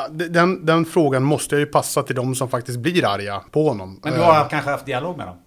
Den, 0.09 0.65
den 0.65 0.85
frågan 0.85 1.23
måste 1.23 1.55
jag 1.55 1.59
ju 1.59 1.65
passa 1.65 2.03
till 2.03 2.15
de 2.15 2.35
som 2.35 2.49
faktiskt 2.49 2.79
blir 2.79 3.05
arga 3.05 3.41
på 3.51 3.67
honom. 3.67 3.99
Men 4.03 4.13
du 4.13 4.19
har 4.19 4.41
uh, 4.41 4.49
kanske 4.49 4.71
haft 4.71 4.85
dialog 4.85 5.17
med 5.17 5.27
dem? 5.27 5.37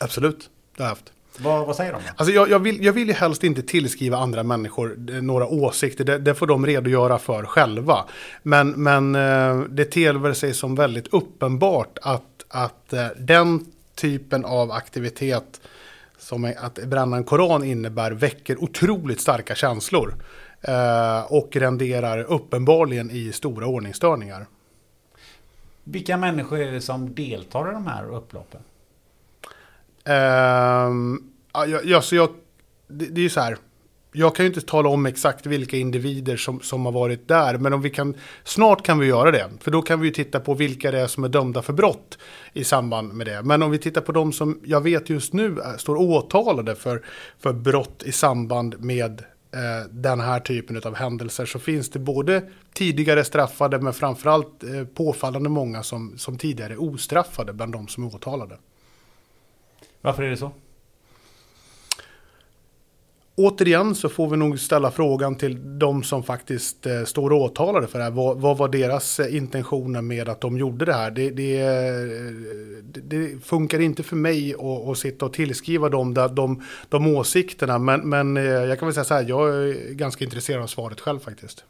Absolut, 0.00 0.50
det 0.76 0.82
har 0.82 0.88
jag 0.88 0.94
haft. 0.94 1.12
Vad, 1.38 1.66
vad 1.66 1.76
säger 1.76 1.92
de? 1.92 2.00
Alltså 2.16 2.34
jag, 2.34 2.50
jag, 2.50 2.58
vill, 2.58 2.84
jag 2.84 2.92
vill 2.92 3.08
ju 3.08 3.14
helst 3.14 3.44
inte 3.44 3.62
tillskriva 3.62 4.18
andra 4.18 4.42
människor 4.42 4.96
eh, 5.10 5.22
några 5.22 5.46
åsikter. 5.46 6.04
Det, 6.04 6.18
det 6.18 6.34
får 6.34 6.46
de 6.46 6.66
redogöra 6.66 7.18
för 7.18 7.42
själva. 7.42 8.04
Men, 8.42 8.70
men 8.70 9.14
eh, 9.14 9.60
det 9.60 9.84
tillver 9.84 10.32
sig 10.32 10.54
som 10.54 10.74
väldigt 10.74 11.14
uppenbart 11.14 11.98
att, 12.02 12.44
att 12.48 12.92
eh, 12.92 13.06
den 13.18 13.66
typen 13.94 14.44
av 14.44 14.72
aktivitet 14.72 15.60
som 16.18 16.52
att 16.58 16.74
bränna 16.74 17.16
en 17.16 17.24
koran 17.24 17.64
innebär 17.64 18.10
väcker 18.10 18.64
otroligt 18.64 19.20
starka 19.20 19.54
känslor. 19.54 20.14
och 21.28 21.56
renderar 21.56 22.22
uppenbarligen 22.22 23.10
i 23.10 23.32
stora 23.32 23.66
ordningsstörningar. 23.66 24.46
Vilka 25.84 26.16
människor 26.16 26.60
är 26.60 26.72
det 26.72 26.80
som 26.80 27.14
deltar 27.14 27.70
i 27.70 27.72
de 27.72 27.86
här 27.86 28.14
upploppen? 28.14 28.60
Um, 30.08 31.30
ja, 31.84 32.02
så 32.02 32.16
jag, 32.16 32.28
det, 32.88 33.06
det 33.06 33.20
är 33.20 33.22
ju 33.22 33.30
så 33.30 33.40
här. 33.40 33.56
Jag 34.16 34.34
kan 34.34 34.44
ju 34.44 34.48
inte 34.48 34.60
tala 34.60 34.88
om 34.88 35.06
exakt 35.06 35.46
vilka 35.46 35.76
individer 35.76 36.36
som, 36.36 36.60
som 36.60 36.84
har 36.84 36.92
varit 36.92 37.28
där, 37.28 37.58
men 37.58 37.72
om 37.72 37.82
vi 37.82 37.90
kan, 37.90 38.14
snart 38.44 38.82
kan 38.82 38.98
vi 38.98 39.06
göra 39.06 39.30
det. 39.30 39.50
För 39.60 39.70
då 39.70 39.82
kan 39.82 40.00
vi 40.00 40.06
ju 40.06 40.14
titta 40.14 40.40
på 40.40 40.54
vilka 40.54 40.90
det 40.90 41.00
är 41.00 41.06
som 41.06 41.24
är 41.24 41.28
dömda 41.28 41.62
för 41.62 41.72
brott 41.72 42.18
i 42.52 42.64
samband 42.64 43.12
med 43.12 43.26
det. 43.26 43.42
Men 43.42 43.62
om 43.62 43.70
vi 43.70 43.78
tittar 43.78 44.00
på 44.00 44.12
de 44.12 44.32
som 44.32 44.60
jag 44.64 44.80
vet 44.80 45.10
just 45.10 45.32
nu 45.32 45.58
är, 45.60 45.76
står 45.76 45.96
åtalade 45.96 46.74
för, 46.74 47.04
för 47.38 47.52
brott 47.52 48.02
i 48.06 48.12
samband 48.12 48.80
med 48.80 49.20
eh, 49.52 49.90
den 49.90 50.20
här 50.20 50.40
typen 50.40 50.82
av 50.84 50.94
händelser 50.94 51.46
så 51.46 51.58
finns 51.58 51.90
det 51.90 51.98
både 51.98 52.42
tidigare 52.72 53.24
straffade 53.24 53.80
men 53.80 53.92
framförallt 53.92 54.64
eh, 54.64 54.84
påfallande 54.94 55.48
många 55.48 55.82
som, 55.82 56.18
som 56.18 56.38
tidigare 56.38 56.76
ostraffade 56.76 57.52
bland 57.52 57.72
de 57.72 57.88
som 57.88 58.04
är 58.04 58.14
åtalade. 58.14 58.56
Varför 60.04 60.22
är 60.22 60.30
det 60.30 60.36
så? 60.36 60.50
Återigen 63.36 63.94
så 63.94 64.08
får 64.08 64.30
vi 64.30 64.36
nog 64.36 64.58
ställa 64.58 64.90
frågan 64.90 65.36
till 65.36 65.78
de 65.78 66.02
som 66.02 66.22
faktiskt 66.22 66.86
eh, 66.86 67.04
står 67.04 67.32
åtalade 67.32 67.86
för 67.86 67.98
det 67.98 68.04
här. 68.04 68.10
Vad, 68.10 68.40
vad 68.40 68.58
var 68.58 68.68
deras 68.68 69.20
eh, 69.20 69.36
intentioner 69.36 70.02
med 70.02 70.28
att 70.28 70.40
de 70.40 70.58
gjorde 70.58 70.84
det 70.84 70.92
här? 70.92 71.10
Det, 71.10 71.30
det, 71.30 71.60
eh, 71.60 72.84
det, 73.02 73.44
funkar 73.44 73.80
inte 73.80 74.02
för 74.02 74.16
mig 74.16 74.54
att, 74.54 74.88
att, 74.88 74.98
sitta 74.98 75.26
och 75.26 75.32
tillskriva 75.32 75.88
dem 75.88 76.14
de, 76.14 76.34
de, 76.34 76.62
de 76.88 77.06
åsikterna. 77.16 77.78
Men, 77.78 78.08
men 78.08 78.36
jag 78.36 78.78
kan 78.78 78.88
väl 78.88 78.94
säga 78.94 79.04
så 79.04 79.14
här, 79.14 79.26
jag 79.28 79.48
är 79.48 79.92
ganska 79.92 80.24
intresserad 80.24 80.62
av 80.62 80.66
svaret 80.66 81.00
själv 81.00 81.18
faktiskt. 81.18 81.64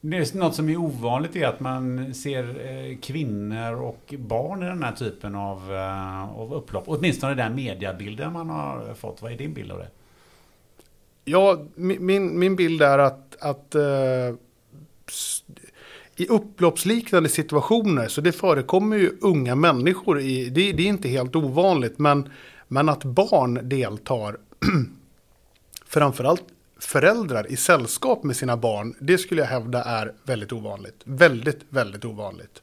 Det 0.00 0.34
något 0.34 0.54
som 0.54 0.68
är 0.68 0.76
ovanligt 0.76 1.36
är 1.36 1.46
att 1.46 1.60
man 1.60 2.14
ser 2.14 2.66
eh, 2.66 2.98
kvinnor 2.98 3.82
och 3.82 4.14
barn 4.18 4.62
i 4.62 4.66
den 4.66 4.82
här 4.82 4.92
typen 4.92 5.34
av, 5.34 5.72
eh, 5.72 6.38
av 6.38 6.54
upplopp. 6.54 6.84
Åtminstone 6.86 7.34
den 7.34 7.54
mediabilden 7.54 8.32
man 8.32 8.50
har 8.50 8.94
fått. 8.94 9.22
Vad 9.22 9.32
är 9.32 9.36
din 9.36 9.54
bild 9.54 9.72
av 9.72 9.78
det? 9.78 9.88
Ja, 11.24 11.64
min, 11.74 12.38
min 12.38 12.56
bild 12.56 12.82
är 12.82 12.98
att, 12.98 13.36
att 13.40 13.74
uh, 13.74 14.36
i 16.16 16.26
upploppsliknande 16.28 17.28
situationer 17.28 18.08
så 18.08 18.20
det 18.20 18.32
förekommer 18.32 18.96
ju 18.96 19.10
unga 19.20 19.54
människor 19.54 20.20
i, 20.20 20.48
det, 20.48 20.72
det 20.72 20.82
är 20.82 20.86
inte 20.86 21.08
helt 21.08 21.36
ovanligt, 21.36 21.98
men, 21.98 22.28
men 22.68 22.88
att 22.88 23.04
barn 23.04 23.68
deltar, 23.68 24.36
framförallt 25.86 26.44
föräldrar 26.78 27.52
i 27.52 27.56
sällskap 27.56 28.24
med 28.24 28.36
sina 28.36 28.56
barn, 28.56 28.94
det 29.00 29.18
skulle 29.18 29.40
jag 29.40 29.48
hävda 29.48 29.82
är 29.82 30.12
väldigt 30.24 30.52
ovanligt. 30.52 31.00
Väldigt, 31.04 31.60
väldigt 31.68 32.04
ovanligt. 32.04 32.62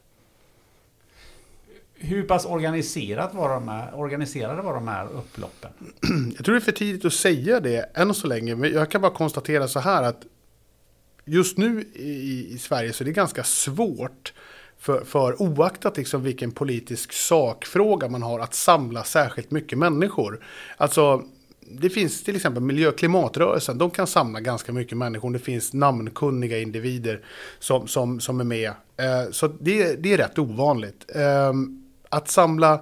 Hur 1.93 2.23
pass 2.23 2.45
organiserat 2.45 3.33
var 3.33 3.49
de 3.49 3.67
här, 3.67 3.95
organiserade 3.95 4.61
var 4.61 4.73
de 4.73 4.87
här 4.87 5.07
upploppen? 5.07 5.71
Jag 6.35 6.45
tror 6.45 6.55
det 6.55 6.59
är 6.59 6.65
för 6.65 6.71
tidigt 6.71 7.05
att 7.05 7.13
säga 7.13 7.59
det 7.59 7.91
än 7.93 8.13
så 8.13 8.27
länge. 8.27 8.55
Men 8.55 8.73
jag 8.73 8.91
kan 8.91 9.01
bara 9.01 9.13
konstatera 9.13 9.67
så 9.67 9.79
här 9.79 10.03
att 10.03 10.25
just 11.25 11.57
nu 11.57 11.81
i, 11.93 12.47
i 12.53 12.57
Sverige 12.57 12.93
så 12.93 13.03
är 13.03 13.05
det 13.05 13.11
ganska 13.11 13.43
svårt 13.43 14.33
för, 14.77 15.05
för 15.05 15.41
oaktat 15.41 15.97
liksom 15.97 16.23
vilken 16.23 16.51
politisk 16.51 17.13
sakfråga 17.13 18.09
man 18.09 18.23
har 18.23 18.39
att 18.39 18.53
samla 18.53 19.03
särskilt 19.03 19.51
mycket 19.51 19.77
människor. 19.77 20.45
Alltså 20.77 21.23
det 21.67 21.89
finns 21.89 22.23
till 22.23 22.35
exempel 22.35 22.63
miljö 22.63 22.87
och 22.87 22.97
klimatrörelsen. 22.97 23.77
De 23.77 23.91
kan 23.91 24.07
samla 24.07 24.39
ganska 24.39 24.73
mycket 24.73 24.97
människor. 24.97 25.33
Det 25.33 25.39
finns 25.39 25.73
namnkunniga 25.73 26.59
individer 26.59 27.25
som, 27.59 27.87
som, 27.87 28.19
som 28.19 28.39
är 28.39 28.43
med. 28.43 28.71
Eh, 28.97 29.31
så 29.31 29.47
det, 29.47 29.95
det 29.95 30.13
är 30.13 30.17
rätt 30.17 30.39
ovanligt. 30.39 31.05
Eh, 31.15 31.53
att 32.09 32.29
samla 32.29 32.81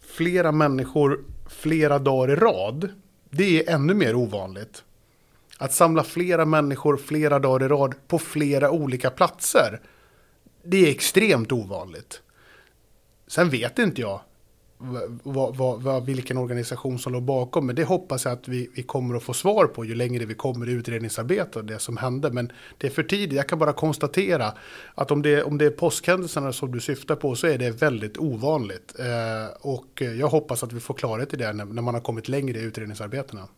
flera 0.00 0.52
människor 0.52 1.24
flera 1.48 1.98
dagar 1.98 2.32
i 2.32 2.36
rad, 2.36 2.88
det 3.30 3.68
är 3.68 3.74
ännu 3.74 3.94
mer 3.94 4.14
ovanligt. 4.14 4.84
Att 5.58 5.72
samla 5.72 6.04
flera 6.04 6.44
människor 6.44 6.96
flera 6.96 7.38
dagar 7.38 7.66
i 7.66 7.68
rad 7.68 7.94
på 8.08 8.18
flera 8.18 8.70
olika 8.70 9.10
platser, 9.10 9.80
det 10.64 10.86
är 10.86 10.90
extremt 10.90 11.52
ovanligt. 11.52 12.20
Sen 13.26 13.50
vet 13.50 13.78
inte 13.78 14.00
jag 14.00 14.20
vad, 15.22 15.56
vad, 15.56 15.82
vad, 15.82 16.06
vilken 16.06 16.38
organisation 16.38 16.98
som 16.98 17.12
låg 17.12 17.22
bakom. 17.22 17.66
Men 17.66 17.76
det 17.76 17.84
hoppas 17.84 18.24
jag 18.24 18.32
att 18.32 18.48
vi, 18.48 18.70
vi 18.74 18.82
kommer 18.82 19.16
att 19.16 19.22
få 19.22 19.34
svar 19.34 19.66
på 19.66 19.84
ju 19.84 19.94
längre 19.94 20.24
vi 20.24 20.34
kommer 20.34 20.68
i 20.68 20.72
utredningsarbetet 20.72 21.56
och 21.56 21.64
det 21.64 21.78
som 21.78 21.96
hände. 21.96 22.30
Men 22.30 22.52
det 22.78 22.86
är 22.86 22.90
för 22.90 23.02
tidigt. 23.02 23.36
Jag 23.36 23.48
kan 23.48 23.58
bara 23.58 23.72
konstatera 23.72 24.52
att 24.94 25.10
om 25.10 25.22
det, 25.22 25.42
om 25.42 25.58
det 25.58 25.64
är 25.64 25.70
påskhändelserna 25.70 26.52
som 26.52 26.72
du 26.72 26.80
syftar 26.80 27.16
på 27.16 27.34
så 27.34 27.46
är 27.46 27.58
det 27.58 27.70
väldigt 27.82 28.18
ovanligt. 28.18 28.94
Eh, 28.98 29.56
och 29.60 30.02
jag 30.18 30.28
hoppas 30.28 30.62
att 30.62 30.72
vi 30.72 30.80
får 30.80 30.94
klarhet 30.94 31.34
i 31.34 31.36
det 31.36 31.52
när, 31.52 31.64
när 31.64 31.82
man 31.82 31.94
har 31.94 32.00
kommit 32.00 32.28
längre 32.28 32.58
i 32.58 32.62
utredningsarbetena. 32.62 33.48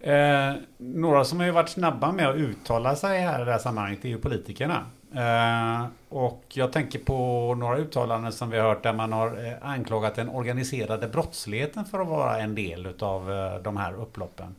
Eh, 0.00 0.54
några 0.78 1.24
som 1.24 1.40
har 1.40 1.50
varit 1.50 1.68
snabba 1.68 2.12
med 2.12 2.28
att 2.28 2.36
uttala 2.36 2.96
sig 2.96 3.20
här 3.20 3.42
i 3.42 3.44
det 3.44 3.52
här 3.52 3.58
sammanhanget 3.58 4.04
är 4.04 4.08
ju 4.08 4.18
politikerna. 4.18 4.86
Eh, 5.14 5.86
och 6.08 6.44
jag 6.48 6.72
tänker 6.72 6.98
på 6.98 7.54
några 7.54 7.78
uttalanden 7.78 8.32
som 8.32 8.50
vi 8.50 8.58
har 8.58 8.68
hört 8.68 8.82
där 8.82 8.92
man 8.92 9.12
har 9.12 9.46
eh, 9.46 9.70
anklagat 9.70 10.14
den 10.14 10.28
organiserade 10.28 11.08
brottsligheten 11.08 11.84
för 11.84 12.00
att 12.00 12.08
vara 12.08 12.40
en 12.40 12.54
del 12.54 12.94
av 12.98 13.32
eh, 13.32 13.62
de 13.62 13.76
här 13.76 14.00
upploppen. 14.00 14.54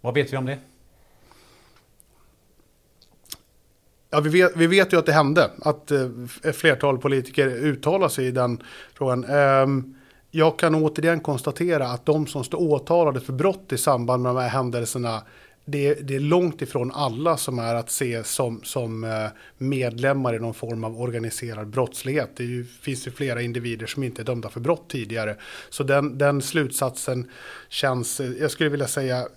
Vad 0.00 0.14
vet 0.14 0.32
vi 0.32 0.36
om 0.36 0.46
det? 0.46 0.58
Ja, 4.10 4.20
vi, 4.20 4.30
vet, 4.30 4.56
vi 4.56 4.66
vet 4.66 4.92
ju 4.92 4.98
att 4.98 5.06
det 5.06 5.12
hände, 5.12 5.50
att 5.62 5.90
ett 6.44 6.56
flertal 6.56 6.98
politiker 6.98 7.46
uttalar 7.46 8.08
sig 8.08 8.26
i 8.26 8.30
den 8.30 8.62
frågan. 8.94 9.24
Um, 9.24 9.96
jag 10.30 10.58
kan 10.58 10.74
återigen 10.74 11.20
konstatera 11.20 11.88
att 11.88 12.06
de 12.06 12.26
som 12.26 12.44
står 12.44 12.58
åtalade 12.58 13.20
för 13.20 13.32
brott 13.32 13.72
i 13.72 13.78
samband 13.78 14.22
med 14.22 14.34
de 14.34 14.40
här 14.40 14.48
händelserna 14.48 15.22
det, 15.68 15.94
det, 15.94 16.16
är 16.16 16.20
långt 16.20 16.62
ifrån 16.62 16.92
alla 16.92 17.36
som 17.36 17.58
är 17.58 17.74
att 17.74 17.90
se 17.90 18.24
som, 18.24 18.60
som 18.64 19.04
eh, 19.04 19.26
medlemmar 19.58 20.34
i 20.34 20.38
någon 20.38 20.54
form 20.54 20.84
av 20.84 21.00
organiserad 21.00 21.66
brottslighet. 21.66 22.30
Det 22.36 22.44
ju, 22.44 22.64
finns 22.64 23.06
ju 23.06 23.10
flera 23.10 23.42
individer 23.42 23.86
som 23.86 24.02
inte 24.02 24.22
är 24.22 24.24
dömda 24.24 24.48
för 24.48 24.60
brott 24.60 24.84
tidigare. 24.88 25.36
Så 25.70 25.82
den, 25.82 26.18
den 26.18 26.42
slutsatsen 26.42 27.30
känns, 27.68 28.20
eh, 28.20 28.30
jag 28.40 28.50
skulle 28.50 28.70
vilja 28.70 28.88
säga, 28.88 29.28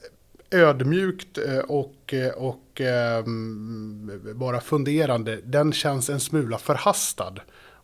ödmjukt 0.51 1.38
eh, 1.38 1.60
och, 1.60 2.14
och 2.35 2.81
um, 3.26 4.11
bara 4.35 4.61
funderande. 4.61 5.39
Den 5.43 5.73
känns 5.73 6.10
en 6.10 6.19
smula 6.19 6.57
förhastad 6.57 7.34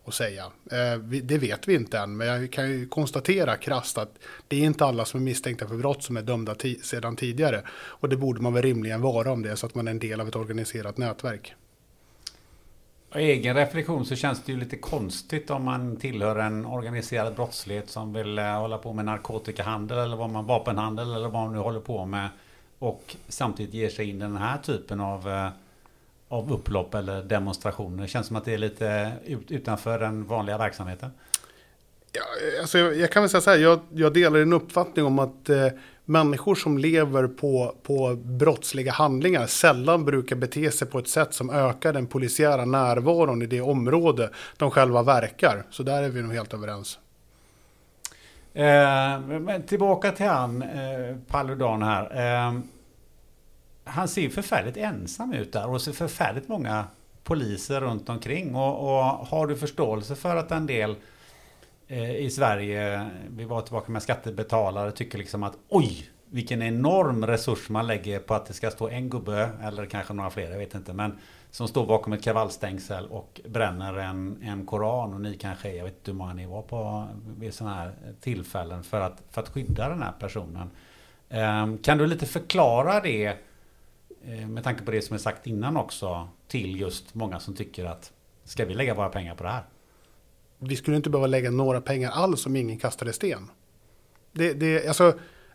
att 0.06 0.14
säga. 0.14 0.44
Eh, 0.72 1.00
det 1.00 1.38
vet 1.38 1.68
vi 1.68 1.76
inte 1.76 2.00
än, 2.00 2.18
men 2.18 2.28
jag 2.28 2.52
kan 2.52 2.70
ju 2.70 2.88
konstatera 2.88 3.58
krasst 3.58 3.98
att 3.98 4.18
det 4.48 4.56
är 4.56 4.66
inte 4.66 4.86
alla 4.86 5.06
som 5.06 5.20
är 5.20 5.24
misstänkta 5.24 5.68
för 5.68 5.76
brott 5.76 6.04
som 6.04 6.18
är 6.18 6.22
dömda 6.22 6.56
sedan 6.84 7.16
tidigare. 7.16 7.62
Och 7.70 8.10
det 8.10 8.18
borde 8.18 8.42
man 8.42 8.54
väl 8.54 8.64
rimligen 8.64 9.02
vara 9.02 9.32
om 9.32 9.42
det 9.42 9.52
är 9.52 9.56
så 9.56 9.66
att 9.66 9.76
man 9.76 9.88
är 9.88 9.92
en 9.92 10.00
del 10.00 10.22
av 10.22 10.28
ett 10.28 10.36
organiserat 10.36 10.98
nätverk. 10.98 11.54
Av 13.16 13.22
egen 13.22 13.56
reflektion 13.56 14.06
så 14.06 14.16
känns 14.16 14.44
det 14.44 14.52
ju 14.52 14.58
lite 14.58 14.78
konstigt 14.78 15.50
om 15.50 15.64
man 15.64 15.96
tillhör 15.96 16.36
en 16.36 16.66
organiserad 16.66 17.36
brottslighet 17.36 17.90
som 17.90 18.14
vill 18.14 18.40
eh, 18.40 18.60
hålla 18.60 18.78
på 18.78 18.94
med 18.94 19.06
narkotikahandel 19.06 19.98
eller 19.98 20.16
vad 20.16 20.30
man, 20.30 20.46
vapenhandel 20.46 21.14
eller 21.14 21.30
vad 21.30 21.44
man 21.44 21.54
nu 21.54 21.60
håller 21.60 21.80
på 21.80 22.06
med. 22.06 22.30
Och 22.80 23.16
samtidigt 23.28 23.74
ger 23.74 23.90
sig 23.90 24.10
in 24.10 24.16
i 24.16 24.20
den 24.20 24.38
här 24.38 24.58
typen 24.58 25.02
av 25.02 25.30
eh, 25.30 25.50
av 26.30 26.54
upplopp 26.54 26.96
eller 26.96 27.24
demonstrationer? 27.24 28.02
Det 28.02 28.08
känns 28.08 28.28
som 28.28 28.36
att 28.36 28.46
det 28.46 28.54
är 28.54 28.58
lite 28.58 29.12
ut, 29.26 29.52
utanför 29.52 30.00
den 30.00 30.26
vanliga 30.26 30.58
verksamheten. 30.58 31.12
Ja, 32.12 32.22
alltså 32.62 32.78
jag, 32.78 32.96
jag 32.96 33.12
kan 33.12 33.24
väl 33.24 33.30
säga 33.30 33.42
så 33.42 33.50
här, 33.50 33.58
jag, 33.58 33.80
jag 33.94 34.14
delar 34.14 34.40
en 34.40 34.54
uppfattning 34.54 35.06
om 35.06 35.20
att 35.20 35.50
eh, 35.50 35.68
människor 36.06 36.56
som 36.56 36.78
lever 36.78 37.28
på, 37.28 37.76
på 37.84 38.16
brottsliga 38.16 38.92
handlingar 38.92 39.48
sällan 39.48 40.06
brukar 40.06 40.36
bete 40.36 40.72
sig 40.72 40.88
på 40.88 41.00
ett 41.00 41.08
sätt 41.08 41.34
som 41.34 41.50
ökar 41.50 41.94
den 41.94 42.08
polisiära 42.08 42.66
närvaron 42.66 43.42
i 43.42 43.46
det 43.46 43.62
område 43.62 44.30
de 44.58 44.72
själva 44.72 45.04
verkar. 45.04 45.64
Så 45.70 45.84
där 45.84 46.04
är 46.04 46.10
vi 46.10 46.22
nog 46.22 46.34
helt 46.34 46.54
överens. 46.54 47.00
Eh, 48.54 49.60
tillbaka 49.68 50.12
till 50.12 50.26
han, 50.26 50.62
eh, 50.62 51.18
Paludan 51.28 51.84
här. 51.84 52.04
Eh, 52.48 52.60
han 53.86 54.08
ser 54.08 54.30
förfärligt 54.30 54.78
ensam 54.78 55.34
ut 55.34 55.54
där 55.54 55.70
och 55.70 55.82
ser 55.82 55.92
förfärligt 55.92 56.48
många 56.48 56.86
poliser 57.24 57.82
runt 57.82 58.10
omkring. 58.10 58.56
Och, 58.56 58.80
och 58.80 59.04
har 59.04 59.48
du 59.48 59.56
förståelse 59.56 60.16
för 60.16 60.36
att 60.36 60.52
en 60.52 60.66
del 60.66 60.96
eh, 61.88 62.16
i 62.16 62.30
Sverige, 62.30 63.10
vi 63.30 63.46
var 63.46 63.62
tillbaka 63.62 63.92
med 63.92 64.04
skattebetalare, 64.04 64.92
tycker 64.92 65.18
liksom 65.18 65.44
att 65.44 65.58
oj, 65.70 66.10
vilken 66.30 66.62
enorm 66.62 67.28
resurs 67.28 67.70
man 67.70 67.88
lägger 67.88 68.20
på 68.20 68.34
att 68.34 68.46
det 68.46 68.54
ska 68.54 68.72
stå 68.72 68.90
en 68.90 69.10
gubbe, 69.10 69.50
eller 69.64 69.86
kanske 69.86 70.14
några 70.14 70.30
fler, 70.30 70.52
jag 70.52 70.58
vet 70.58 70.76
inte, 70.76 70.94
men 70.94 71.20
som 71.52 71.68
står 71.68 71.86
bakom 71.86 72.14
ett 72.14 72.24
kravallstängsel 72.24 73.08
och 73.08 73.42
bränner 73.50 73.98
en, 73.98 74.44
en 74.44 74.66
koran 74.66 75.14
och 75.14 75.22
ni 75.22 75.38
kanske, 75.38 75.74
jag 75.74 75.84
vet 75.84 75.98
inte 75.98 76.12
hur 76.12 76.18
många 76.18 76.34
ni 76.34 76.46
var 76.46 76.62
på 76.62 77.08
vid 77.38 77.54
sådana 77.54 77.76
här 77.76 77.94
tillfällen 78.22 78.84
för 78.84 79.02
att, 79.02 79.24
för 79.32 79.42
att 79.42 79.50
skydda 79.50 79.90
den 79.90 80.04
här 80.04 80.14
personen. 80.20 80.70
Um, 81.30 81.78
kan 81.78 81.98
du 81.98 82.08
lite 82.08 82.26
förklara 82.26 83.00
det 83.00 83.38
Eh, 84.28 84.48
med 84.48 84.64
tanke 84.64 84.84
på 84.84 84.92
det 84.92 85.02
som 85.02 85.14
är 85.14 85.18
sagt 85.18 85.48
innan 85.48 85.78
också 85.78 86.28
till 86.48 86.80
just 86.80 87.16
många 87.16 87.40
som 87.40 87.56
tycker 87.56 87.86
att 87.86 88.12
ska 88.44 88.66
vi 88.66 88.74
lägga 88.74 88.94
våra 88.94 89.10
pengar 89.10 89.36
på 89.36 89.44
det 89.44 89.50
här? 89.50 89.64
Vi 90.60 90.76
skulle 90.76 90.98
inte 90.98 91.10
behöva 91.10 91.28
lägga 91.28 91.52
några 91.52 91.82
pengar 91.82 92.12
alls 92.12 92.46
om 92.46 92.56
ingen 92.56 92.80
kastade 92.80 93.14
sten. 93.14 93.52
Det, 94.32 94.54
det, 94.54 94.88
alltså, 94.88 95.14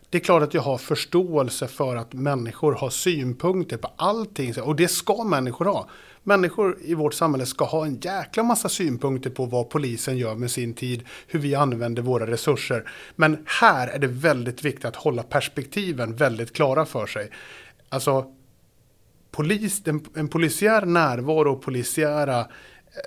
det 0.09 0.17
är 0.17 0.21
klart 0.21 0.43
att 0.43 0.53
jag 0.53 0.61
har 0.61 0.77
förståelse 0.77 1.67
för 1.67 1.95
att 1.95 2.13
människor 2.13 2.73
har 2.73 2.89
synpunkter 2.89 3.77
på 3.77 3.91
allting. 3.95 4.61
Och 4.61 4.75
det 4.75 4.87
ska 4.87 5.23
människor 5.23 5.65
ha. 5.65 5.89
Människor 6.23 6.77
i 6.81 6.93
vårt 6.93 7.13
samhälle 7.13 7.45
ska 7.45 7.65
ha 7.65 7.85
en 7.85 7.99
jäkla 7.99 8.43
massa 8.43 8.69
synpunkter 8.69 9.29
på 9.29 9.45
vad 9.45 9.69
polisen 9.69 10.17
gör 10.17 10.35
med 10.35 10.51
sin 10.51 10.73
tid, 10.73 11.03
hur 11.27 11.39
vi 11.39 11.55
använder 11.55 12.01
våra 12.01 12.27
resurser. 12.27 12.89
Men 13.15 13.45
här 13.61 13.87
är 13.87 13.99
det 13.99 14.07
väldigt 14.07 14.65
viktigt 14.65 14.85
att 14.85 14.95
hålla 14.95 15.23
perspektiven 15.23 16.15
väldigt 16.15 16.53
klara 16.53 16.85
för 16.85 17.07
sig. 17.07 17.29
Alltså, 17.89 18.35
polis, 19.31 19.87
en, 19.87 20.05
en 20.15 20.27
polisiär 20.27 20.85
närvaro 20.85 21.51
och 21.51 21.61
polisiära 21.61 22.47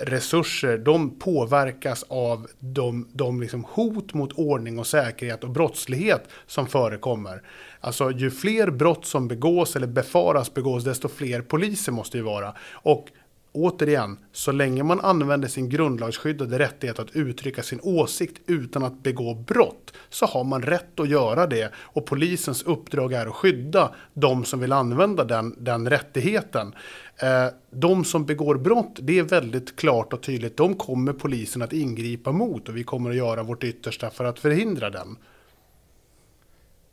resurser, 0.01 0.79
de 0.79 1.19
påverkas 1.19 2.05
av 2.09 2.47
de, 2.59 3.09
de 3.13 3.41
liksom 3.41 3.65
hot 3.65 4.15
mot 4.15 4.33
ordning 4.33 4.79
och 4.79 4.87
säkerhet 4.87 5.45
och 5.45 5.51
brottslighet 5.51 6.29
som 6.47 6.67
förekommer. 6.67 7.43
Alltså 7.81 8.11
ju 8.11 8.31
fler 8.31 8.71
brott 8.71 9.07
som 9.07 9.29
begås 9.29 9.77
eller 9.77 9.87
befaras 9.87 10.55
begås, 10.55 10.85
desto 10.85 11.09
fler 11.09 11.43
poliser 11.43 11.93
måste 11.93 12.17
det 12.17 12.21
ju 12.21 12.25
vara. 12.25 12.55
Och 12.73 13.09
återigen, 13.55 14.18
så 14.32 14.52
länge 14.52 14.82
man 14.82 15.01
använder 15.01 15.48
sin 15.48 15.68
grundlagsskyddade 15.68 16.59
rättighet 16.59 16.98
att 16.98 17.16
uttrycka 17.16 17.62
sin 17.62 17.81
åsikt 17.82 18.43
utan 18.47 18.85
att 18.85 19.02
begå 19.02 19.35
brott 19.35 19.93
så 20.10 20.26
har 20.26 20.44
man 20.44 20.62
rätt 20.62 21.01
att 21.01 21.09
göra 21.09 21.47
det 21.47 21.72
och 21.76 22.06
polisens 22.06 22.62
uppdrag 22.62 23.12
är 23.12 23.26
att 23.26 23.35
skydda 23.35 23.94
de 24.14 24.44
som 24.44 24.60
vill 24.60 24.72
använda 24.72 25.24
den, 25.24 25.55
den 25.59 25.90
rättigheten. 25.90 26.74
Eh, 27.16 27.47
de 27.70 28.05
som 28.05 28.26
begår 28.26 28.55
brott, 28.55 28.98
det 29.01 29.18
är 29.18 29.22
väldigt 29.22 29.76
klart 29.76 30.12
och 30.12 30.22
tydligt, 30.22 30.56
de 30.56 30.74
kommer 30.74 31.12
polisen 31.12 31.62
att 31.62 31.72
ingripa 31.72 32.32
mot 32.32 32.68
och 32.68 32.76
vi 32.76 32.85
kommer 32.85 33.10
att 33.10 33.16
göra 33.16 33.43
vårt 33.43 33.64
yttersta 33.64 34.10
för 34.10 34.24
att 34.24 34.39
förhindra 34.39 34.90
den. 34.90 35.16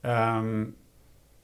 Um, 0.02 0.74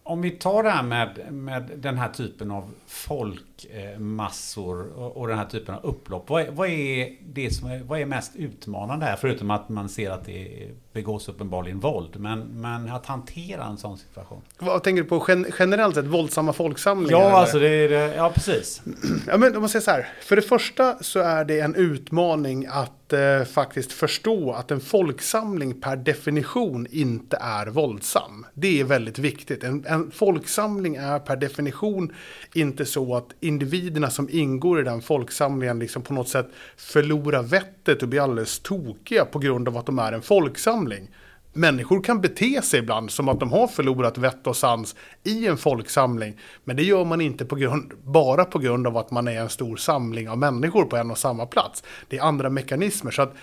om 0.07 0.21
vi 0.21 0.31
tar 0.31 0.63
det 0.63 0.69
här 0.69 0.83
med, 0.83 1.33
med 1.33 1.71
den 1.75 1.97
här 1.97 2.09
typen 2.09 2.51
av 2.51 2.71
folk 2.87 3.56
folkmassor 3.61 4.99
och, 4.99 5.17
och 5.17 5.27
den 5.27 5.37
här 5.37 5.45
typen 5.45 5.75
av 5.75 5.85
upplopp. 5.85 6.29
Vad 6.29 6.41
är, 6.41 6.51
vad 6.51 6.69
är 6.69 7.15
det 7.25 7.51
som 7.51 7.71
är, 7.71 7.83
vad 7.83 7.99
är 7.99 8.05
mest 8.05 8.35
utmanande 8.35 9.05
här? 9.05 9.15
Förutom 9.15 9.51
att 9.51 9.69
man 9.69 9.89
ser 9.89 10.11
att 10.11 10.25
det 10.25 10.67
begås 10.93 11.29
uppenbarligen 11.29 11.79
våld. 11.79 12.19
Men, 12.19 12.39
men 12.39 12.89
att 12.89 13.05
hantera 13.05 13.65
en 13.65 13.77
sån 13.77 13.97
situation. 13.97 14.41
Vad 14.59 14.83
tänker 14.83 15.03
du 15.03 15.09
på 15.09 15.25
generellt 15.59 15.95
sett? 15.95 16.05
Våldsamma 16.05 16.53
folksamlingar? 16.53 17.19
Ja, 17.19 17.31
alltså 17.31 17.59
det 17.59 17.69
är, 17.69 18.15
ja 18.15 18.31
precis. 18.33 18.81
Ja, 19.27 19.37
men 19.37 19.55
om 19.55 19.61
man 19.61 19.69
säger 19.69 19.83
så 19.83 19.91
här. 19.91 20.07
För 20.21 20.35
det 20.35 20.41
första 20.41 20.97
så 21.03 21.19
är 21.19 21.45
det 21.45 21.59
en 21.59 21.75
utmaning 21.75 22.65
att 22.69 23.13
eh, 23.13 23.43
faktiskt 23.43 23.91
förstå 23.91 24.51
att 24.51 24.71
en 24.71 24.79
folksamling 24.79 25.81
per 25.81 25.95
definition 25.95 26.87
inte 26.89 27.37
är 27.41 27.67
våldsam. 27.67 28.45
Det 28.53 28.79
är 28.79 28.83
väldigt 28.83 29.19
viktigt. 29.19 29.63
En, 29.63 29.85
en 29.87 30.11
folksamling 30.11 30.95
är 30.95 31.19
per 31.19 31.35
definition 31.35 32.13
inte 32.53 32.85
så 32.85 33.15
att 33.15 33.27
individerna 33.47 34.09
som 34.09 34.29
ingår 34.31 34.79
i 34.79 34.83
den 34.83 35.01
folksamlingen 35.01 35.79
liksom 35.79 36.01
på 36.01 36.13
något 36.13 36.29
sätt 36.29 36.47
förlorar 36.77 37.43
vettet 37.43 38.03
och 38.03 38.09
blir 38.09 38.21
alldeles 38.21 38.59
tokiga 38.59 39.25
på 39.25 39.39
grund 39.39 39.67
av 39.67 39.77
att 39.77 39.85
de 39.85 39.99
är 39.99 40.11
en 40.11 40.21
folksamling. 40.21 41.09
Människor 41.53 42.03
kan 42.03 42.21
bete 42.21 42.61
sig 42.61 42.79
ibland 42.79 43.11
som 43.11 43.29
att 43.29 43.39
de 43.39 43.51
har 43.51 43.67
förlorat 43.67 44.17
vett 44.17 44.47
och 44.47 44.57
sans 44.57 44.95
i 45.23 45.47
en 45.47 45.57
folksamling. 45.57 46.39
Men 46.63 46.75
det 46.75 46.83
gör 46.83 47.05
man 47.05 47.21
inte 47.21 47.45
på 47.45 47.55
grund, 47.55 47.93
bara 48.03 48.45
på 48.45 48.59
grund 48.59 48.87
av 48.87 48.97
att 48.97 49.11
man 49.11 49.27
är 49.27 49.41
en 49.41 49.49
stor 49.49 49.75
samling 49.77 50.29
av 50.29 50.37
människor 50.37 50.85
på 50.85 50.97
en 50.97 51.11
och 51.11 51.17
samma 51.17 51.45
plats. 51.45 51.83
Det 52.07 52.17
är 52.17 52.21
andra 52.21 52.49
mekanismer. 52.49 53.11
Så 53.11 53.21
att 53.21 53.33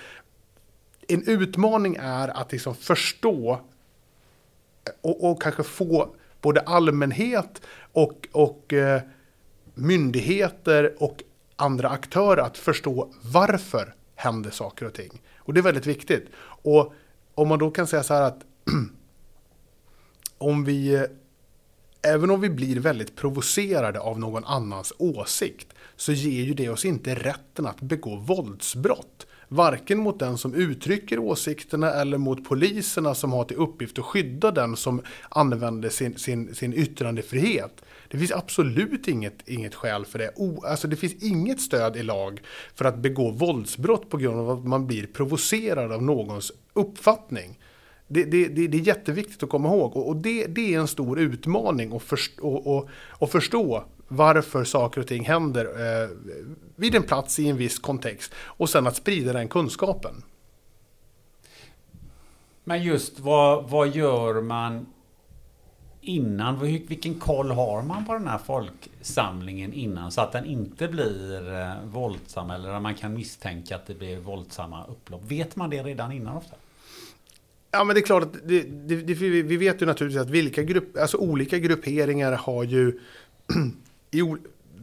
en 1.08 1.28
utmaning 1.28 1.96
är 2.00 2.28
att 2.28 2.52
liksom 2.52 2.74
förstå 2.74 3.60
och, 5.00 5.30
och 5.30 5.42
kanske 5.42 5.62
få 5.62 6.08
både 6.40 6.60
allmänhet 6.60 7.62
och, 7.92 8.28
och 8.32 8.72
eh, 8.72 9.02
myndigheter 9.74 10.94
och 10.98 11.22
andra 11.56 11.88
aktörer 11.88 12.42
att 12.42 12.58
förstå 12.58 13.12
varför 13.22 13.94
händer 14.14 14.50
saker 14.50 14.86
och 14.86 14.94
ting. 14.94 15.22
Och 15.36 15.54
det 15.54 15.60
är 15.60 15.62
väldigt 15.62 15.86
viktigt. 15.86 16.26
Och 16.62 16.94
om 17.34 17.48
man 17.48 17.58
då 17.58 17.70
kan 17.70 17.86
säga 17.86 18.02
så 18.02 18.14
här 18.14 18.22
att 18.22 18.40
om 20.38 20.64
vi, 20.64 21.06
även 22.02 22.30
om 22.30 22.40
vi 22.40 22.50
blir 22.50 22.80
väldigt 22.80 23.16
provocerade 23.16 24.00
av 24.00 24.18
någon 24.18 24.44
annans 24.44 24.92
åsikt, 24.98 25.68
så 25.96 26.12
ger 26.12 26.44
ju 26.44 26.54
det 26.54 26.68
oss 26.68 26.84
inte 26.84 27.14
rätten 27.14 27.66
att 27.66 27.80
begå 27.80 28.16
våldsbrott. 28.16 29.26
Varken 29.48 29.98
mot 29.98 30.18
den 30.18 30.38
som 30.38 30.54
uttrycker 30.54 31.18
åsikterna 31.18 31.90
eller 31.90 32.18
mot 32.18 32.44
poliserna 32.44 33.14
som 33.14 33.32
har 33.32 33.44
till 33.44 33.56
uppgift 33.56 33.98
att 33.98 34.04
skydda 34.04 34.50
den 34.50 34.76
som 34.76 35.02
använder 35.28 35.88
sin, 35.88 36.18
sin, 36.18 36.54
sin 36.54 36.74
yttrandefrihet. 36.74 37.82
Det 38.14 38.18
finns 38.18 38.32
absolut 38.32 39.08
inget, 39.08 39.48
inget 39.48 39.74
skäl 39.74 40.04
för 40.04 40.18
det. 40.18 40.30
O, 40.36 40.62
alltså 40.66 40.88
det 40.88 40.96
finns 40.96 41.22
inget 41.22 41.60
stöd 41.60 41.96
i 41.96 42.02
lag 42.02 42.42
för 42.74 42.84
att 42.84 42.96
begå 42.96 43.30
våldsbrott 43.30 44.10
på 44.10 44.16
grund 44.16 44.40
av 44.40 44.50
att 44.50 44.64
man 44.64 44.86
blir 44.86 45.06
provocerad 45.06 45.92
av 45.92 46.02
någons 46.02 46.52
uppfattning. 46.72 47.58
Det, 48.08 48.24
det, 48.24 48.48
det, 48.48 48.66
det 48.66 48.78
är 48.78 48.80
jätteviktigt 48.80 49.42
att 49.42 49.48
komma 49.48 49.68
ihåg 49.68 49.96
och, 49.96 50.08
och 50.08 50.16
det, 50.16 50.46
det 50.46 50.74
är 50.74 50.78
en 50.78 50.88
stor 50.88 51.18
utmaning 51.18 51.96
att 51.96 52.02
förstå, 52.02 52.48
och, 52.48 52.76
och, 52.76 52.88
och 53.08 53.30
förstå 53.30 53.84
varför 54.08 54.64
saker 54.64 55.00
och 55.00 55.06
ting 55.06 55.24
händer 55.24 55.64
eh, 55.64 56.08
vid 56.76 56.94
en 56.94 57.02
plats 57.02 57.38
i 57.38 57.48
en 57.48 57.56
viss 57.56 57.78
kontext 57.78 58.32
och 58.36 58.70
sen 58.70 58.86
att 58.86 58.96
sprida 58.96 59.32
den 59.32 59.48
kunskapen. 59.48 60.22
Men 62.64 62.82
just 62.82 63.20
vad, 63.20 63.70
vad 63.70 63.88
gör 63.88 64.42
man 64.42 64.86
innan? 66.04 66.60
Vilken 66.60 67.14
koll 67.14 67.50
har 67.50 67.82
man 67.82 68.04
på 68.04 68.12
den 68.12 68.26
här 68.26 68.38
folksamlingen 68.38 69.72
innan 69.72 70.12
så 70.12 70.20
att 70.20 70.32
den 70.32 70.44
inte 70.44 70.88
blir 70.88 71.54
eh, 71.54 71.72
våldsam 71.84 72.50
eller 72.50 72.68
att 72.68 72.82
man 72.82 72.94
kan 72.94 73.14
misstänka 73.14 73.76
att 73.76 73.86
det 73.86 73.94
blir 73.94 74.18
våldsamma 74.18 74.86
upplopp? 74.86 75.22
Vet 75.28 75.56
man 75.56 75.70
det 75.70 75.82
redan 75.82 76.12
innan 76.12 76.36
ofta? 76.36 76.56
Ja 77.70 77.84
men 77.84 77.94
det 77.94 78.00
är 78.00 78.06
klart 78.06 78.22
att 78.22 78.32
det, 78.44 78.62
det, 78.62 78.96
det, 78.96 79.14
vi 79.42 79.56
vet 79.56 79.82
ju 79.82 79.86
naturligtvis 79.86 80.22
att 80.22 80.30
vilka 80.30 80.62
grupp, 80.62 80.98
alltså 80.98 81.16
olika 81.16 81.58
grupperingar 81.58 82.32
har 82.32 82.64
ju 82.64 82.98
i, 84.10 84.22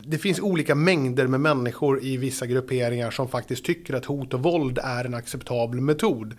det 0.03 0.17
finns 0.17 0.39
olika 0.39 0.75
mängder 0.75 1.27
med 1.27 1.39
människor 1.39 2.03
i 2.03 2.17
vissa 2.17 2.45
grupperingar 2.45 3.11
som 3.11 3.27
faktiskt 3.27 3.65
tycker 3.65 3.93
att 3.93 4.05
hot 4.05 4.33
och 4.33 4.43
våld 4.43 4.79
är 4.83 5.05
en 5.05 5.13
acceptabel 5.13 5.81
metod. 5.81 6.33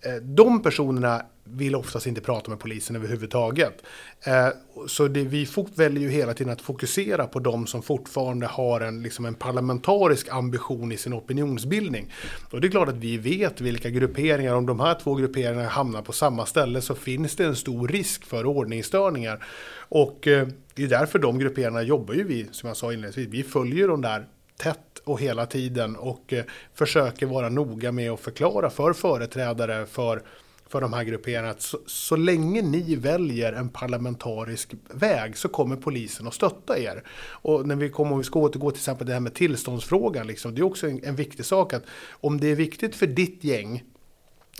Eh, 0.00 0.14
de 0.14 0.62
personerna 0.62 1.22
vill 1.44 1.74
oftast 1.74 2.06
inte 2.06 2.20
prata 2.20 2.50
med 2.50 2.60
polisen 2.60 2.96
överhuvudtaget. 2.96 3.82
Eh, 4.24 4.48
så 4.86 5.08
det, 5.08 5.24
vi 5.24 5.48
väljer 5.74 6.02
ju 6.02 6.08
hela 6.08 6.34
tiden 6.34 6.52
att 6.52 6.60
fokusera 6.60 7.26
på 7.26 7.38
de 7.38 7.66
som 7.66 7.82
fortfarande 7.82 8.46
har 8.46 8.80
en, 8.80 9.02
liksom 9.02 9.26
en 9.26 9.34
parlamentarisk 9.34 10.28
ambition 10.28 10.92
i 10.92 10.96
sin 10.96 11.14
opinionsbildning. 11.14 12.12
Och 12.50 12.60
det 12.60 12.66
är 12.66 12.70
klart 12.70 12.88
att 12.88 12.96
vi 12.96 13.18
vet 13.18 13.60
vilka 13.60 13.90
grupperingar, 13.90 14.54
om 14.54 14.66
de 14.66 14.80
här 14.80 14.94
två 15.02 15.14
grupperingarna 15.14 15.68
hamnar 15.68 16.02
på 16.02 16.12
samma 16.12 16.46
ställe 16.46 16.80
så 16.80 16.94
finns 16.94 17.36
det 17.36 17.44
en 17.44 17.56
stor 17.56 17.88
risk 17.88 18.24
för 18.24 18.46
ordningsstörningar. 18.46 19.44
Och 19.88 20.26
eh, 20.26 20.48
det 20.74 20.84
är 20.84 20.88
därför 20.88 21.18
de 21.18 21.38
grupperingarna 21.38 21.82
jobbar 21.82 22.14
ju 22.14 22.24
vi, 22.24 22.46
som 22.52 22.66
jag 22.66 22.76
sa 22.76 22.92
inledningsvis, 22.92 23.28
vi 23.28 23.42
följer 23.42 23.88
de 23.88 24.02
där 24.02 24.26
tätt 24.56 24.85
och 25.06 25.20
hela 25.20 25.46
tiden 25.46 25.96
och 25.96 26.32
eh, 26.32 26.44
försöker 26.74 27.26
vara 27.26 27.48
noga 27.48 27.92
med 27.92 28.10
att 28.10 28.20
förklara 28.20 28.70
för 28.70 28.92
företrädare 28.92 29.86
för 29.86 30.22
för 30.68 30.80
de 30.80 30.92
här 30.92 31.04
grupperingarna 31.04 31.50
att 31.50 31.62
så, 31.62 31.78
så, 31.86 32.16
länge 32.16 32.62
ni 32.62 32.96
väljer 32.96 33.52
en 33.52 33.68
parlamentarisk 33.68 34.74
väg 34.90 35.36
så 35.36 35.48
kommer 35.48 35.76
polisen 35.76 36.26
att 36.26 36.34
stötta 36.34 36.78
er. 36.78 37.02
Och 37.28 37.66
när 37.66 37.76
vi 37.76 37.88
kommer, 37.88 38.12
om 38.12 38.18
vi 38.18 38.24
ska 38.24 38.38
återgå 38.38 38.70
till 38.70 38.78
exempel 38.78 39.06
det 39.06 39.12
här 39.12 39.20
med 39.20 39.34
tillståndsfrågan, 39.34 40.26
liksom, 40.26 40.54
det 40.54 40.60
är 40.60 40.62
också 40.62 40.88
en, 40.88 41.04
en 41.04 41.16
viktig 41.16 41.44
sak 41.44 41.72
att 41.72 41.84
om 42.10 42.40
det 42.40 42.50
är 42.50 42.54
viktigt 42.54 42.96
för 42.96 43.06
ditt 43.06 43.44
gäng 43.44 43.84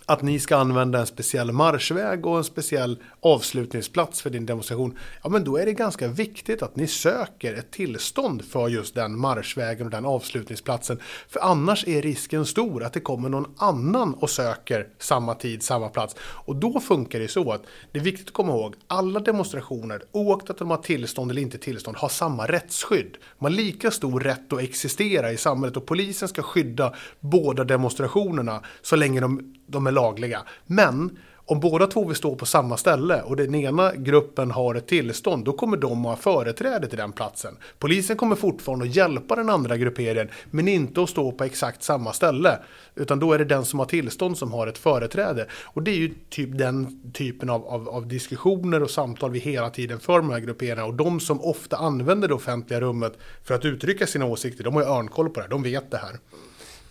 att 0.07 0.23
ni 0.23 0.39
ska 0.39 0.57
använda 0.57 0.99
en 0.99 1.07
speciell 1.07 1.53
marschväg 1.53 2.27
och 2.27 2.39
en 2.39 2.45
speciell 2.45 2.99
avslutningsplats 3.21 4.23
för 4.23 4.31
din 4.31 4.47
demonstration, 4.47 4.99
ja 5.23 5.29
men 5.29 5.45
då 5.45 5.57
är 5.57 5.67
det 5.67 5.73
ganska 5.73 6.09
viktigt 6.09 6.63
att 6.63 6.77
ni 6.77 6.87
söker 6.87 7.55
ett 7.55 7.71
tillstånd 7.71 8.45
för 8.45 8.69
just 8.69 8.95
den 8.95 9.19
marschvägen 9.19 9.87
och 9.87 9.91
den 9.91 10.05
avslutningsplatsen. 10.05 11.01
För 11.29 11.41
annars 11.41 11.89
är 11.89 12.03
risken 12.03 12.47
stor 12.47 12.83
att 12.83 12.93
det 12.93 13.01
kommer 13.01 13.29
någon 13.29 13.55
annan 13.57 14.15
och 14.15 14.31
söker 14.31 14.87
samma 14.99 15.35
tid, 15.35 15.63
samma 15.63 15.89
plats. 15.89 16.17
Och 16.21 16.57
då 16.57 16.81
funkar 16.81 17.19
det 17.19 17.29
så 17.29 17.53
att 17.53 17.63
det 17.93 17.99
är 17.99 18.03
viktigt 18.03 18.27
att 18.27 18.33
komma 18.33 18.53
ihåg, 18.53 18.75
alla 18.87 19.21
demonstrationer, 19.21 20.03
oaktat 20.13 20.61
om 20.61 20.69
de 20.69 20.71
har 20.71 20.83
tillstånd 20.83 21.31
eller 21.31 21.43
inte 21.43 21.59
tillstånd, 21.59 21.97
har 21.97 22.09
samma 22.09 22.47
rättsskydd. 22.47 23.17
De 23.39 23.45
har 23.45 23.51
lika 23.51 23.91
stor 23.91 24.21
rätt 24.21 24.53
att 24.53 24.61
existera 24.61 25.33
i 25.33 25.37
samhället 25.37 25.77
och 25.77 25.87
polisen 25.87 26.29
ska 26.29 26.43
skydda 26.43 26.95
båda 27.21 27.65
demonstrationerna 27.65 28.61
så 28.83 28.97
länge 28.97 29.21
de, 29.21 29.55
de 29.67 29.87
är 29.87 29.93
lagliga. 29.93 30.43
Men 30.67 31.19
om 31.49 31.61
båda 31.61 31.87
två 31.87 32.05
vill 32.05 32.17
stå 32.17 32.35
på 32.35 32.47
samma 32.47 32.77
ställe 32.77 33.23
och 33.23 33.37
den 33.37 33.55
ena 33.55 33.95
gruppen 33.95 34.51
har 34.51 34.75
ett 34.75 34.87
tillstånd, 34.87 35.45
då 35.45 35.53
kommer 35.53 35.77
de 35.77 36.07
att 36.07 36.07
ha 36.07 36.17
företräde 36.17 36.89
till 36.89 36.99
den 36.99 37.13
platsen. 37.13 37.57
Polisen 37.79 38.17
kommer 38.17 38.37
fortfarande 38.37 38.85
att 38.85 38.97
hjälpa 38.97 39.37
den 39.37 39.51
andra 39.51 39.77
grupperingen, 39.77 40.29
men 40.51 40.69
inte 40.69 41.03
att 41.03 41.11
stå 41.11 41.33
på 41.33 41.45
exakt 41.45 41.83
samma 41.83 42.13
ställe. 42.13 42.59
Utan 42.95 43.19
då 43.19 43.33
är 43.33 43.39
det 43.39 43.45
den 43.45 43.65
som 43.65 43.79
har 43.79 43.87
tillstånd 43.87 44.39
som 44.39 44.53
har 44.53 44.67
ett 44.67 44.79
företräde. 44.79 45.47
Och 45.65 45.83
det 45.83 45.91
är 45.91 45.97
ju 45.97 46.15
typ 46.31 46.59
den 46.59 47.01
typen 47.13 47.51
av, 47.51 47.67
av, 47.67 47.89
av 47.89 48.09
diskussioner 48.09 48.83
och 48.83 48.91
samtal 48.91 49.31
vi 49.31 49.39
hela 49.39 49.71
tiden 49.71 50.01
för 50.01 50.21
med 50.23 50.31
de 50.31 50.33
här 50.33 50.41
grupperingarna. 50.41 50.87
Och 50.87 50.95
de 50.95 51.21
som 51.21 51.41
ofta 51.41 51.77
använder 51.77 52.29
det 52.29 52.35
offentliga 52.35 52.81
rummet 52.81 53.19
för 53.45 53.55
att 53.55 53.65
uttrycka 53.65 54.07
sina 54.07 54.25
åsikter, 54.25 54.65
de 54.65 54.75
har 54.75 54.83
ju 54.83 54.89
örnkoll 54.89 55.29
på 55.29 55.35
det 55.35 55.43
här, 55.43 55.51
de 55.51 55.63
vet 55.63 55.91
det 55.91 55.99
här. 55.99 56.17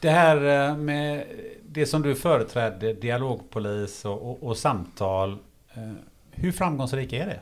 Det 0.06 0.12
här 0.12 0.70
eh, 0.70 0.78
med 0.78 1.26
det 1.64 1.86
som 1.86 2.02
du 2.02 2.16
företrädde, 2.16 2.94
dialogpolis 2.94 4.06
och, 4.06 4.32
och, 4.32 4.44
och 4.44 4.58
samtal. 4.58 5.32
Eh, 5.74 5.92
hur 6.32 6.52
framgångsrikt 6.52 7.14
är 7.14 7.26
det? 7.26 7.40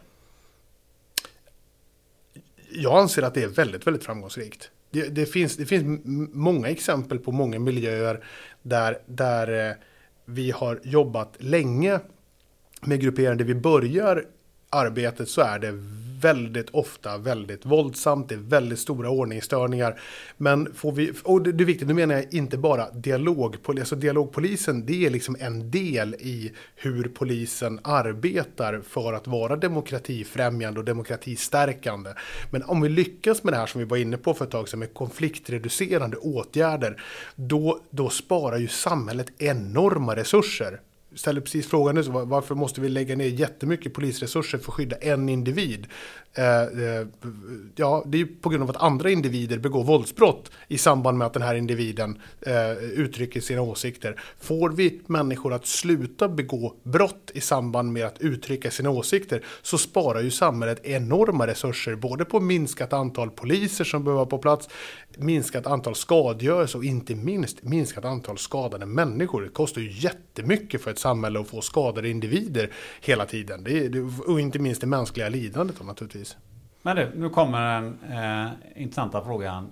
Jag 2.71 2.99
anser 2.99 3.21
att 3.21 3.33
det 3.33 3.43
är 3.43 3.47
väldigt, 3.47 3.87
väldigt 3.87 4.03
framgångsrikt. 4.03 4.71
Det, 4.91 5.09
det, 5.09 5.25
finns, 5.25 5.57
det 5.57 5.65
finns 5.65 6.01
många 6.33 6.67
exempel 6.67 7.19
på 7.19 7.31
många 7.31 7.59
miljöer 7.59 8.23
där, 8.61 8.97
där 9.05 9.69
eh, 9.69 9.75
vi 10.25 10.51
har 10.51 10.79
jobbat 10.83 11.35
länge 11.37 11.99
med 12.81 13.01
grupperingar 13.01 13.35
där 13.35 13.45
vi 13.45 13.55
börjar 13.55 14.25
arbetet 14.69 15.29
så 15.29 15.41
är 15.41 15.59
det 15.59 15.73
väldigt 16.23 16.69
ofta 16.69 17.17
väldigt 17.17 17.65
våldsamt, 17.65 18.29
det 18.29 18.35
är 18.35 18.39
väldigt 18.39 18.79
stora 18.79 19.09
ordningsstörningar. 19.09 19.99
Men 20.37 20.73
får 20.73 20.91
vi, 20.91 21.11
och 21.23 21.41
det 21.41 21.63
är 21.63 21.65
viktigt, 21.65 21.87
nu 21.87 21.93
menar 21.93 22.15
jag 22.15 22.33
inte 22.33 22.57
bara 22.57 22.91
dialogpolisen, 22.91 23.81
alltså 23.81 23.95
dialogpolisen 23.95 24.85
det 24.85 25.05
är 25.05 25.09
liksom 25.09 25.35
en 25.39 25.71
del 25.71 26.13
i 26.13 26.51
hur 26.75 27.03
polisen 27.03 27.79
arbetar 27.83 28.81
för 28.87 29.13
att 29.13 29.27
vara 29.27 29.55
demokratifrämjande 29.55 30.79
och 30.79 30.85
demokratistärkande. 30.85 32.09
Men 32.51 32.63
om 32.63 32.81
vi 32.81 32.89
lyckas 32.89 33.43
med 33.43 33.53
det 33.53 33.57
här 33.57 33.65
som 33.65 33.79
vi 33.79 33.85
var 33.85 33.97
inne 33.97 34.17
på 34.17 34.33
för 34.33 34.45
ett 34.45 34.51
tag 34.51 34.69
sedan 34.69 34.79
med 34.79 34.93
konfliktreducerande 34.93 36.17
åtgärder, 36.17 37.01
då, 37.35 37.79
då 37.89 38.09
sparar 38.09 38.57
ju 38.57 38.67
samhället 38.67 39.27
enorma 39.37 40.15
resurser 40.15 40.79
ställer 41.15 41.41
precis 41.41 41.67
frågan 41.67 41.95
nu, 41.95 42.01
varför 42.01 42.55
måste 42.55 42.81
vi 42.81 42.89
lägga 42.89 43.15
ner 43.15 43.27
jättemycket 43.27 43.93
polisresurser 43.93 44.57
för 44.57 44.71
att 44.71 44.75
skydda 44.75 44.95
en 44.95 45.29
individ? 45.29 45.87
Eh, 46.35 46.61
eh, 46.61 47.07
ja, 47.75 48.03
det 48.05 48.21
är 48.21 48.27
på 48.41 48.49
grund 48.49 48.63
av 48.63 48.69
att 48.69 48.81
andra 48.81 49.09
individer 49.09 49.57
begår 49.57 49.83
våldsbrott 49.83 50.51
i 50.67 50.77
samband 50.77 51.17
med 51.17 51.27
att 51.27 51.33
den 51.33 51.41
här 51.41 51.55
individen 51.55 52.21
eh, 52.41 52.71
uttrycker 52.71 53.41
sina 53.41 53.61
åsikter. 53.61 54.19
Får 54.39 54.69
vi 54.69 55.01
människor 55.07 55.53
att 55.53 55.65
sluta 55.65 56.29
begå 56.29 56.73
brott 56.83 57.31
i 57.33 57.41
samband 57.41 57.91
med 57.91 58.05
att 58.05 58.21
uttrycka 58.21 58.71
sina 58.71 58.89
åsikter 58.89 59.43
så 59.61 59.77
sparar 59.77 60.21
ju 60.21 60.31
samhället 60.31 60.85
enorma 60.85 61.47
resurser, 61.47 61.95
både 61.95 62.25
på 62.25 62.39
minskat 62.39 62.93
antal 62.93 63.29
poliser 63.29 63.83
som 63.83 64.03
behöver 64.03 64.17
vara 64.17 64.29
på 64.29 64.37
plats, 64.37 64.69
minskat 65.17 65.67
antal 65.67 65.95
skadegörelse 65.95 66.77
och 66.77 66.85
inte 66.85 67.15
minst 67.15 67.63
minskat 67.63 68.05
antal 68.05 68.37
skadade 68.37 68.85
människor. 68.85 69.41
Det 69.41 69.49
kostar 69.49 69.81
ju 69.81 69.91
jättemycket 69.91 70.81
för 70.81 70.91
ett 70.91 70.99
samhälle 70.99 71.39
att 71.39 71.47
få 71.47 71.61
skadade 71.61 72.09
individer 72.09 72.69
hela 73.01 73.25
tiden. 73.25 73.63
Det 73.63 73.85
är, 73.85 74.29
och 74.29 74.39
inte 74.39 74.59
minst 74.59 74.81
det 74.81 74.87
mänskliga 74.87 75.29
lidandet 75.29 75.85
naturligtvis. 75.85 76.22
Men 76.81 76.95
du, 76.95 77.11
nu 77.15 77.29
kommer 77.29 77.81
den 77.81 77.99
eh, 78.11 78.51
intressanta 78.81 79.23
frågan. 79.23 79.69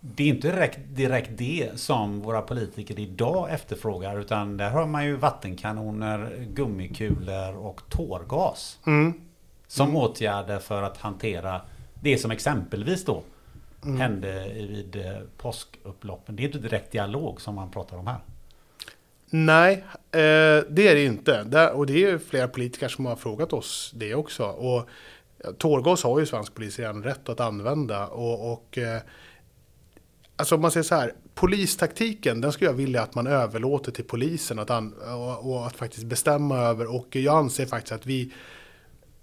Det 0.00 0.22
är 0.22 0.28
inte 0.28 0.50
direkt, 0.50 0.78
direkt 0.88 1.30
det 1.32 1.70
som 1.74 2.20
våra 2.20 2.42
politiker 2.42 2.98
idag 2.98 3.52
efterfrågar 3.52 4.20
utan 4.20 4.56
där 4.56 4.70
har 4.70 4.86
man 4.86 5.04
ju 5.04 5.16
vattenkanoner, 5.16 6.46
gummikulor 6.54 7.56
och 7.56 7.80
tårgas. 7.88 8.78
Mm. 8.86 9.12
Som 9.66 9.88
mm. 9.88 10.00
åtgärder 10.00 10.58
för 10.58 10.82
att 10.82 10.96
hantera 10.96 11.60
det 11.94 12.18
som 12.18 12.30
exempelvis 12.30 13.04
då 13.04 13.22
mm. 13.84 14.00
hände 14.00 14.48
vid 14.54 14.96
eh, 14.96 15.18
påskupploppen. 15.36 16.36
Det 16.36 16.42
är 16.42 16.44
inte 16.46 16.58
direkt 16.58 16.92
dialog 16.92 17.40
som 17.40 17.54
man 17.54 17.70
pratar 17.70 17.96
om 17.96 18.06
här. 18.06 18.18
Nej, 19.30 19.84
eh, 19.94 20.64
det 20.68 20.88
är 20.88 20.94
det 20.94 21.04
inte. 21.04 21.70
och 21.70 21.86
det 21.86 22.04
är 22.04 22.18
flera 22.18 22.48
politiker 22.48 22.88
som 22.88 23.06
har 23.06 23.16
frågat 23.16 23.52
oss 23.52 23.92
det 23.94 24.14
också. 24.14 24.44
Och 24.44 24.88
tårgas 25.58 26.02
har 26.02 26.20
ju 26.20 26.26
svensk 26.26 26.54
polis 26.54 26.78
redan 26.78 27.02
rätt 27.02 27.28
att 27.28 27.40
använda. 27.40 28.06
Och, 28.06 28.52
och 28.52 28.78
eh, 28.78 29.00
alltså 30.36 30.54
om 30.54 30.60
man 30.60 30.70
säger 30.70 30.84
så 30.84 30.94
här, 30.94 31.14
polistaktiken 31.34 32.40
den 32.40 32.52
skulle 32.52 32.70
jag 32.70 32.76
vilja 32.76 33.02
att 33.02 33.14
man 33.14 33.26
överlåter 33.26 33.92
till 33.92 34.04
polisen 34.04 34.58
att 34.58 34.70
an, 34.70 34.92
och, 34.92 35.50
och, 35.50 35.66
att 35.66 35.76
faktiskt 35.76 36.06
bestämma 36.06 36.58
över. 36.58 36.94
Och 36.94 37.16
jag 37.16 37.36
anser 37.36 37.66
faktiskt 37.66 37.92
att 37.92 38.06
vi 38.06 38.32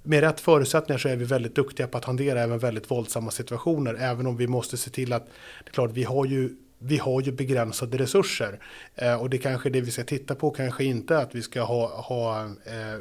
med 0.04 0.22
rätt 0.22 0.40
förutsättningar 0.40 0.98
så 0.98 1.10
är 1.10 1.16
vi 1.16 1.26
väldigt 1.26 1.56
duktiga 1.56 1.88
på 1.88 1.98
att 1.98 2.06
hantera 2.06 2.42
även 2.42 2.60
väldigt 2.60 2.92
våldsamma 2.92 3.32
situationer. 3.32 3.94
Även 4.00 4.28
om 4.28 4.38
vi 4.38 4.48
måste 4.48 4.78
se 4.78 4.90
till 4.90 5.14
att, 5.14 5.26
det 5.64 5.70
är 5.70 5.74
klart 5.74 5.92
vi 5.94 6.04
har 6.04 6.26
ju 6.26 6.56
vi 6.80 6.98
har 6.98 7.22
ju 7.22 7.32
begränsade 7.32 7.98
resurser. 7.98 8.60
Eh, 8.96 9.22
och 9.22 9.30
det 9.30 9.38
kanske 9.38 9.70
det 9.70 9.82
vi 9.82 9.92
ska 9.92 10.04
titta 10.04 10.36
på 10.36 10.52
kanske 10.52 10.84
inte 10.84 11.18
att 11.18 11.36
vi 11.36 11.42
ska 11.42 11.62
ha, 11.62 11.88
ha 11.88 12.44
eh, 12.46 13.00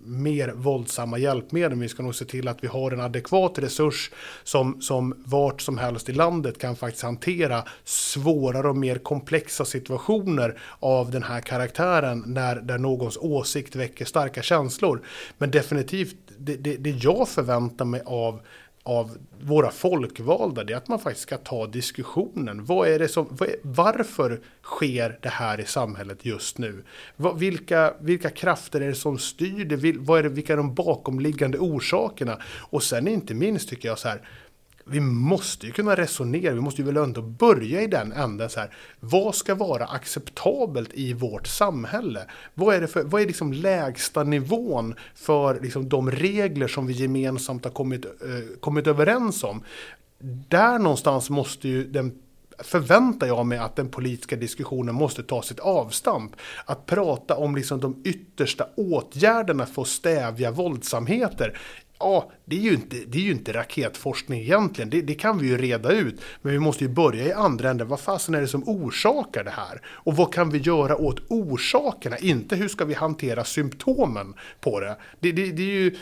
mer 0.00 0.48
våldsamma 0.48 1.18
hjälpmedel. 1.18 1.70
Men 1.70 1.80
vi 1.80 1.88
ska 1.88 2.02
nog 2.02 2.14
se 2.14 2.24
till 2.24 2.48
att 2.48 2.64
vi 2.64 2.66
har 2.66 2.90
en 2.90 3.00
adekvat 3.00 3.58
resurs 3.58 4.10
som, 4.44 4.80
som 4.82 5.14
vart 5.26 5.62
som 5.62 5.78
helst 5.78 6.08
i 6.08 6.12
landet 6.12 6.58
kan 6.58 6.76
faktiskt 6.76 7.02
hantera 7.02 7.64
svårare 7.84 8.68
och 8.68 8.76
mer 8.76 8.98
komplexa 8.98 9.64
situationer 9.64 10.58
av 10.80 11.10
den 11.10 11.22
här 11.22 11.40
karaktären 11.40 12.24
när 12.26 12.56
där 12.56 12.78
någons 12.78 13.16
åsikt 13.16 13.76
väcker 13.76 14.04
starka 14.04 14.42
känslor. 14.42 15.02
Men 15.38 15.50
definitivt, 15.50 16.16
det, 16.38 16.56
det, 16.56 16.76
det 16.76 16.90
jag 16.90 17.28
förväntar 17.28 17.84
mig 17.84 18.02
av 18.04 18.40
av 18.88 19.18
våra 19.40 19.70
folkvalda, 19.70 20.64
det 20.64 20.72
är 20.72 20.76
att 20.76 20.88
man 20.88 20.98
faktiskt 20.98 21.22
ska 21.22 21.36
ta 21.36 21.66
diskussionen. 21.66 22.64
Vad 22.64 22.88
är 22.88 22.98
det 22.98 23.08
som, 23.08 23.26
är, 23.40 23.56
varför 23.62 24.40
sker 24.62 25.18
det 25.22 25.28
här 25.28 25.60
i 25.60 25.64
samhället 25.64 26.24
just 26.24 26.58
nu? 26.58 26.84
Vilka, 27.36 27.94
vilka 28.00 28.30
krafter 28.30 28.80
är 28.80 28.88
det 28.88 28.94
som 28.94 29.18
styr 29.18 29.64
det? 29.64 29.98
Vad 29.98 30.18
är 30.18 30.22
det, 30.22 30.28
vilka 30.28 30.52
är 30.52 30.56
de 30.56 30.74
bakomliggande 30.74 31.58
orsakerna? 31.58 32.38
Och 32.44 32.82
sen 32.82 33.08
inte 33.08 33.34
minst 33.34 33.68
tycker 33.68 33.88
jag 33.88 33.98
så 33.98 34.08
här, 34.08 34.22
vi 34.90 35.00
måste 35.00 35.66
ju 35.66 35.72
kunna 35.72 35.96
resonera, 35.96 36.54
vi 36.54 36.60
måste 36.60 36.82
ju 36.82 36.86
väl 36.86 36.96
ändå 36.96 37.22
börja 37.22 37.82
i 37.82 37.86
den 37.86 38.12
änden 38.12 38.50
så 38.50 38.60
här. 38.60 38.74
Vad 39.00 39.34
ska 39.34 39.54
vara 39.54 39.86
acceptabelt 39.86 40.90
i 40.94 41.12
vårt 41.12 41.46
samhälle? 41.46 42.20
Vad 42.54 42.74
är 42.74 42.80
det 42.80 42.88
för, 42.88 43.02
vad 43.02 43.22
är 43.22 43.26
liksom 43.26 43.52
lägsta 43.52 44.24
nivån 44.24 44.94
för 45.14 45.60
liksom 45.60 45.88
de 45.88 46.10
regler 46.10 46.68
som 46.68 46.86
vi 46.86 46.92
gemensamt 46.92 47.64
har 47.64 47.72
kommit, 47.72 48.04
eh, 48.04 48.58
kommit 48.60 48.86
överens 48.86 49.44
om? 49.44 49.64
Där 50.48 50.78
någonstans 50.78 51.30
måste 51.30 51.68
ju 51.68 51.84
den 51.84 52.12
förväntar 52.58 53.26
jag 53.26 53.46
mig 53.46 53.58
att 53.58 53.76
den 53.76 53.88
politiska 53.88 54.36
diskussionen 54.36 54.94
måste 54.94 55.22
ta 55.22 55.42
sitt 55.42 55.60
avstamp. 55.60 56.32
Att 56.64 56.86
prata 56.86 57.36
om 57.36 57.56
liksom 57.56 57.80
de 57.80 58.02
yttersta 58.04 58.66
åtgärderna 58.76 59.66
för 59.66 59.82
att 59.82 59.88
stävja 59.88 60.50
våldsamheter 60.50 61.58
ja, 61.98 62.30
det 62.44 62.56
är 62.56 62.60
ju 62.60 62.74
inte, 62.74 62.96
det 63.06 63.18
är 63.18 63.22
ju 63.22 63.30
inte 63.30 63.52
raketforskning 63.52 64.40
egentligen. 64.40 64.90
Det, 64.90 65.02
det, 65.02 65.14
kan 65.14 65.38
vi 65.38 65.48
ju 65.48 65.58
reda 65.58 65.92
ut. 65.92 66.20
Men 66.42 66.52
vi 66.52 66.58
måste 66.58 66.84
ju 66.84 66.90
börja 66.90 67.26
i 67.26 67.32
andra 67.32 67.70
änden. 67.70 67.88
Vad 67.88 68.00
fasen 68.00 68.34
är 68.34 68.40
det 68.40 68.48
som 68.48 68.68
orsakar 68.68 69.44
det 69.44 69.50
här? 69.50 69.80
Och 69.86 70.16
vad 70.16 70.34
kan 70.34 70.50
vi 70.50 70.58
göra 70.58 70.96
åt 70.96 71.20
orsakerna? 71.28 72.18
Inte 72.18 72.56
hur 72.56 72.68
ska 72.68 72.84
vi 72.84 72.94
hantera 72.94 73.44
symptomen 73.44 74.34
på 74.60 74.80
det? 74.80 74.96
Det, 75.20 75.32
det, 75.32 75.52
det 75.52 75.62
är 75.62 75.80
ju 75.80 75.96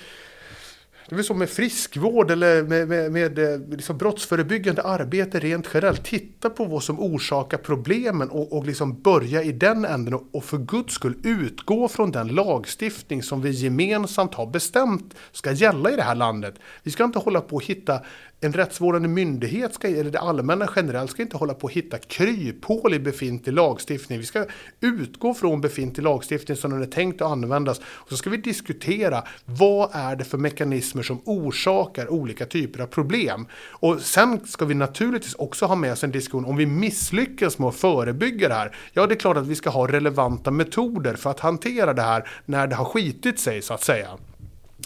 det 1.09 1.15
är 1.15 1.17
väl 1.17 1.25
som 1.25 1.39
med 1.39 1.51
friskvård 1.51 2.31
eller 2.31 2.63
med, 2.63 2.89
med, 2.89 3.13
med 3.13 3.39
eh, 3.39 3.61
liksom 3.71 3.99
brottsförebyggande 3.99 4.83
arbete 4.83 5.41
rent 5.41 5.69
generellt. 5.75 6.05
Titta 6.05 6.51
på 6.51 6.65
vad 6.65 6.83
som 6.83 7.01
orsakar 7.01 7.59
problemen 7.59 8.31
och, 8.31 8.53
och 8.53 8.67
liksom 8.67 9.01
börja 9.03 9.43
i 9.43 9.53
den 9.53 9.85
änden 9.85 10.15
och, 10.15 10.25
och 10.33 10.45
för 10.45 10.59
guds 10.59 10.95
skull 10.95 11.15
utgå 11.23 11.89
från 11.89 12.11
den 12.11 12.29
lagstiftning 12.29 13.23
som 13.23 13.43
vi 13.43 13.51
gemensamt 13.51 14.35
har 14.35 14.47
bestämt 14.47 15.15
ska 15.33 15.53
gälla 15.53 15.91
i 15.91 15.97
det 15.97 16.03
här 16.03 16.15
landet. 16.15 16.55
Vi 16.83 16.91
ska 16.91 17.05
inte 17.05 17.19
hålla 17.19 17.41
på 17.41 17.57
att 17.57 17.65
hitta 17.65 18.01
en 18.41 18.53
rättsvårdande 18.53 19.09
myndighet, 19.09 19.75
ska, 19.75 19.89
eller 19.89 20.11
det 20.11 20.19
allmänna 20.19 20.69
generellt, 20.77 21.11
ska 21.11 21.23
inte 21.23 21.37
hålla 21.37 21.55
på 21.55 21.67
att 21.67 21.73
hitta 21.73 21.99
kryphål 21.99 22.95
i 22.95 22.99
befintlig 22.99 23.53
lagstiftning. 23.53 24.19
Vi 24.19 24.27
ska 24.27 24.45
utgå 24.81 25.35
från 25.35 25.61
befintlig 25.61 26.05
lagstiftning 26.05 26.57
som 26.57 26.71
den 26.71 26.83
är 26.83 26.87
tänkt 26.87 27.23
att 27.23 27.31
användas. 27.31 27.79
Och 27.79 28.09
så 28.09 28.17
ska 28.17 28.31
vi 28.31 28.37
diskutera 28.37 29.25
vad 29.45 29.91
är 29.93 30.17
det 30.17 30.25
för 30.25 30.39
mekanismer 30.39 31.03
som 31.03 31.21
orsakar 31.25 32.09
olika 32.09 32.47
typer 32.47 32.81
av 32.81 32.87
problem. 32.87 33.47
Och 33.71 34.01
sen 34.01 34.47
ska 34.47 34.65
vi 34.65 34.75
naturligtvis 34.75 35.35
också 35.35 35.67
ha 35.67 35.75
med 35.75 35.93
oss 35.93 36.05
en 36.05 36.11
diskussion 36.11 36.45
om 36.45 36.57
vi 36.57 36.67
misslyckas 36.67 37.59
med 37.59 37.69
att 37.69 37.77
förebygga 37.77 38.49
det 38.49 38.55
här. 38.55 38.77
Ja, 38.93 39.07
det 39.07 39.15
är 39.15 39.19
klart 39.19 39.37
att 39.37 39.47
vi 39.47 39.55
ska 39.55 39.71
ha 39.71 39.89
relevanta 39.89 40.51
metoder 40.51 41.15
för 41.15 41.31
att 41.31 41.41
hantera 41.41 41.93
det 41.93 42.03
här 42.03 42.29
när 42.45 42.67
det 42.67 42.75
har 42.75 42.85
skitit 42.85 43.39
sig 43.41 43.63
så 43.63 43.75
att 43.75 43.83
säga. 43.85 44.09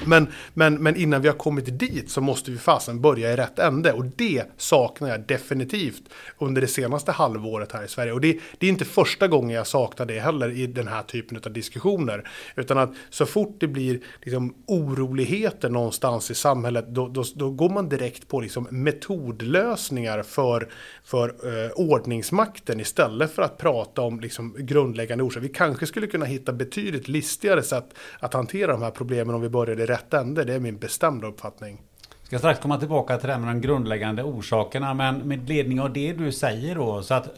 Men, 0.07 0.27
men, 0.55 0.75
men 0.75 0.97
innan 0.97 1.23
vi 1.23 1.29
har 1.29 1.37
kommit 1.37 1.79
dit 1.79 2.11
så 2.11 2.21
måste 2.21 2.51
vi 2.51 2.59
fasen 2.59 3.01
börja 3.01 3.33
i 3.33 3.37
rätt 3.37 3.59
ände 3.59 3.93
och 3.93 4.05
det 4.05 4.45
saknar 4.57 5.09
jag 5.09 5.21
definitivt 5.21 6.03
under 6.39 6.61
det 6.61 6.67
senaste 6.67 7.13
halvåret 7.13 7.73
här 7.73 7.85
i 7.85 7.89
Sverige. 7.89 8.13
Och 8.13 8.21
det, 8.21 8.39
det, 8.59 8.67
är 8.67 8.71
inte 8.71 8.85
första 8.85 9.29
gången 9.29 9.57
jag 9.57 9.67
saknar 9.67 10.07
det 10.07 10.21
heller 10.21 10.51
i 10.51 10.67
den 10.67 10.89
här 10.89 11.03
typen 11.03 11.41
av 11.47 11.53
diskussioner. 11.53 12.29
Utan 12.57 12.79
att 12.79 12.91
så 13.11 13.27
fort 13.27 13.57
det 13.61 13.67
blir 13.67 14.01
liksom, 14.23 14.55
oroligheter 14.67 15.69
någonstans 15.69 16.31
i 16.31 16.35
samhället 16.35 16.85
då, 16.89 17.09
då, 17.09 17.25
då 17.35 17.51
går 17.51 17.69
man 17.69 17.89
direkt 17.89 18.29
på 18.29 18.41
liksom, 18.41 18.67
metodlösningar 18.71 20.23
för, 20.23 20.69
för 21.05 21.29
eh, 21.29 21.71
ordningsmakten 21.71 22.81
istället 22.81 23.35
för 23.35 23.43
att 23.43 23.59
prata 23.59 24.03
om 24.03 24.21
liksom, 24.21 24.57
grundläggande 24.59 25.25
orsaker. 25.25 25.41
Vi 25.41 25.55
kanske 25.55 25.87
skulle 25.87 26.07
kunna 26.07 26.25
hitta 26.25 26.53
betydligt 26.53 27.09
listigare 27.09 27.63
sätt 27.63 27.95
att 28.19 28.35
hantera 28.35 28.73
de 28.73 28.83
här 28.83 28.91
problemen 28.91 29.35
om 29.35 29.41
vi 29.41 29.49
började 29.49 29.87
rätt 29.91 30.15
ände. 30.15 30.45
Det 30.45 30.55
är 30.55 30.61
min 30.61 30.79
bestämda 30.79 31.27
uppfattning. 31.27 31.83
Jag 32.21 32.27
ska 32.27 32.39
strax 32.39 32.61
komma 32.61 32.79
tillbaka 32.79 33.19
till 33.19 33.27
det 33.27 33.33
här 33.33 33.41
med 33.41 33.55
de 33.55 33.61
grundläggande 33.61 34.23
orsakerna. 34.23 34.95
Men 34.95 35.19
med 35.19 35.49
ledning 35.49 35.81
av 35.81 35.93
det 35.93 36.13
du 36.13 36.33
säger 36.33 36.75
då. 36.75 37.03
Så 37.03 37.15
att 37.15 37.29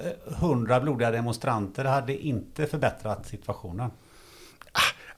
100 0.41 0.77
eh, 0.77 0.83
blodiga 0.83 1.11
demonstranter 1.11 1.85
hade 1.85 2.27
inte 2.27 2.67
förbättrat 2.67 3.27
situationen. 3.27 3.91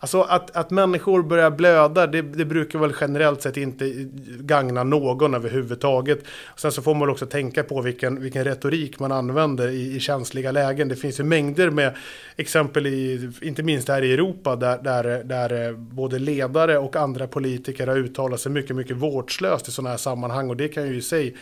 Alltså 0.05 0.23
att, 0.23 0.57
att 0.57 0.71
människor 0.71 1.23
börjar 1.23 1.51
blöda, 1.51 2.07
det, 2.07 2.23
det, 2.23 2.45
brukar 2.45 2.79
väl 2.79 2.93
generellt 3.01 3.43
sett 3.43 3.57
inte 3.57 4.09
gagna 4.39 4.85
någon 4.85 5.35
överhuvudtaget. 5.35 6.19
Sen 6.57 6.73
så 6.73 6.83
får 6.83 6.95
man 6.95 7.11
också 7.11 7.27
tänka 7.27 7.63
på 7.63 7.81
vilken, 7.81 8.21
vilken 8.21 8.45
retorik 8.45 8.99
man 8.99 9.13
använder 9.13 9.69
i, 9.69 9.97
i 9.97 10.01
känsliga 10.01 10.53
lägen. 10.53 10.89
Det 10.89 10.97
finns 10.97 11.21
ju 11.21 11.25
mängder 11.25 11.71
med 11.71 11.97
exempel, 12.37 12.87
i, 12.87 13.31
inte 13.43 13.63
minst 13.63 13.89
här 13.89 14.03
i 14.03 14.13
Europa, 14.13 14.57
där, 14.57 14.79
där, 14.83 15.25
där 15.25 15.69
eh, 15.69 15.77
både 15.77 16.19
ledare 16.19 16.79
och 16.79 16.97
andra 16.97 17.27
politiker 17.27 17.87
har 17.87 17.97
uttalat 17.97 18.41
sig 18.41 18.53
mycket, 18.53 18.77
mycket 18.77 18.97
vårdslöst 18.97 19.69
i 19.69 19.71
sådana 19.71 19.91
här 19.91 19.97
sammanhang. 19.97 20.51
Och 20.51 20.57
det 20.57 20.69
kan 20.69 20.87
ju 20.87 20.97
i 20.97 21.03
sig 21.03 21.37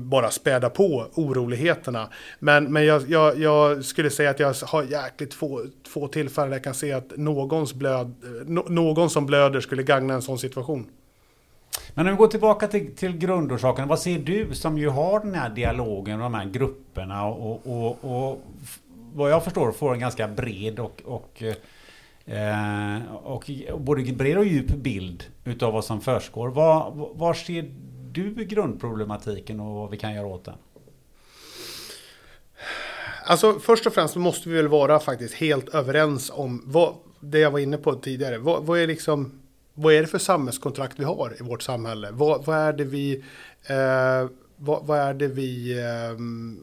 bara 0.00 0.30
späda 0.30 0.70
på 0.70 1.06
oroligheterna. 1.14 2.08
Men, 2.38 2.72
men 2.72 2.84
jag, 2.84 3.02
jag, 3.08 3.38
jag 3.38 3.84
skulle 3.84 4.10
säga 4.10 4.30
att 4.30 4.40
jag 4.40 4.54
har 4.62 4.82
jäkligt 4.82 5.34
få, 5.34 5.64
få 5.88 6.08
tillfällen 6.08 6.50
där 6.50 6.56
jag 6.56 6.64
kan 6.64 6.74
se 6.74 6.92
att 6.92 7.12
någons 7.16 7.74
blöd 7.74 7.95
blöd, 8.04 8.70
någon 8.70 9.10
som 9.10 9.26
blöder 9.26 9.60
skulle 9.60 9.82
gagna 9.82 10.14
en 10.14 10.22
sån 10.22 10.38
situation. 10.38 10.86
Men 11.94 12.06
om 12.06 12.12
vi 12.12 12.16
går 12.16 12.26
tillbaka 12.26 12.68
till, 12.68 12.96
till 12.96 13.16
grundorsaken. 13.16 13.88
Vad 13.88 13.98
ser 13.98 14.18
du 14.18 14.54
som 14.54 14.78
ju 14.78 14.88
har 14.88 15.20
den 15.20 15.34
här 15.34 15.50
dialogen 15.50 16.18
med 16.18 16.24
de 16.24 16.34
här 16.34 16.44
grupperna 16.44 17.26
och, 17.26 17.66
och, 17.66 18.04
och 18.04 18.42
vad 19.14 19.30
jag 19.30 19.44
förstår 19.44 19.72
får 19.72 19.94
en 19.94 20.00
ganska 20.00 20.28
bred 20.28 20.78
och, 20.78 21.02
och, 21.04 21.42
eh, 22.32 23.02
och, 23.12 23.50
och 23.72 23.80
både 23.80 24.12
bred 24.12 24.38
och 24.38 24.44
djup 24.44 24.68
bild 24.68 25.24
utav 25.44 25.72
vad 25.72 25.84
som 25.84 26.00
försiggår. 26.00 26.48
Var, 26.48 26.92
var 27.14 27.34
ser 27.34 27.70
du 28.12 28.34
grundproblematiken 28.34 29.60
och 29.60 29.74
vad 29.74 29.90
vi 29.90 29.96
kan 29.96 30.14
göra 30.14 30.26
åt 30.26 30.44
den? 30.44 30.54
Alltså 33.24 33.58
först 33.58 33.86
och 33.86 33.92
främst 33.92 34.16
måste 34.16 34.48
vi 34.48 34.56
väl 34.56 34.68
vara 34.68 35.00
faktiskt 35.00 35.34
helt 35.34 35.68
överens 35.68 36.32
om 36.34 36.62
vad, 36.66 36.94
det 37.20 37.38
jag 37.38 37.50
var 37.50 37.58
inne 37.58 37.78
på 37.78 37.94
tidigare. 37.94 38.38
Vad, 38.38 38.64
vad, 38.64 38.78
är, 38.78 38.86
liksom, 38.86 39.32
vad 39.74 39.94
är 39.94 40.00
det 40.00 40.06
för 40.06 40.18
samhällskontrakt 40.18 40.98
vi 40.98 41.04
har 41.04 41.36
i 41.40 41.42
vårt 41.42 41.62
samhälle? 41.62 42.08
Vad, 42.12 42.44
vad 42.44 42.58
är 42.58 42.72
det 42.72 42.84
vi, 42.84 43.24
eh, 43.66 44.30
vad, 44.56 44.86
vad, 44.86 44.98
är 44.98 45.14
det 45.14 45.28
vi 45.28 45.78
eh, 45.78 46.18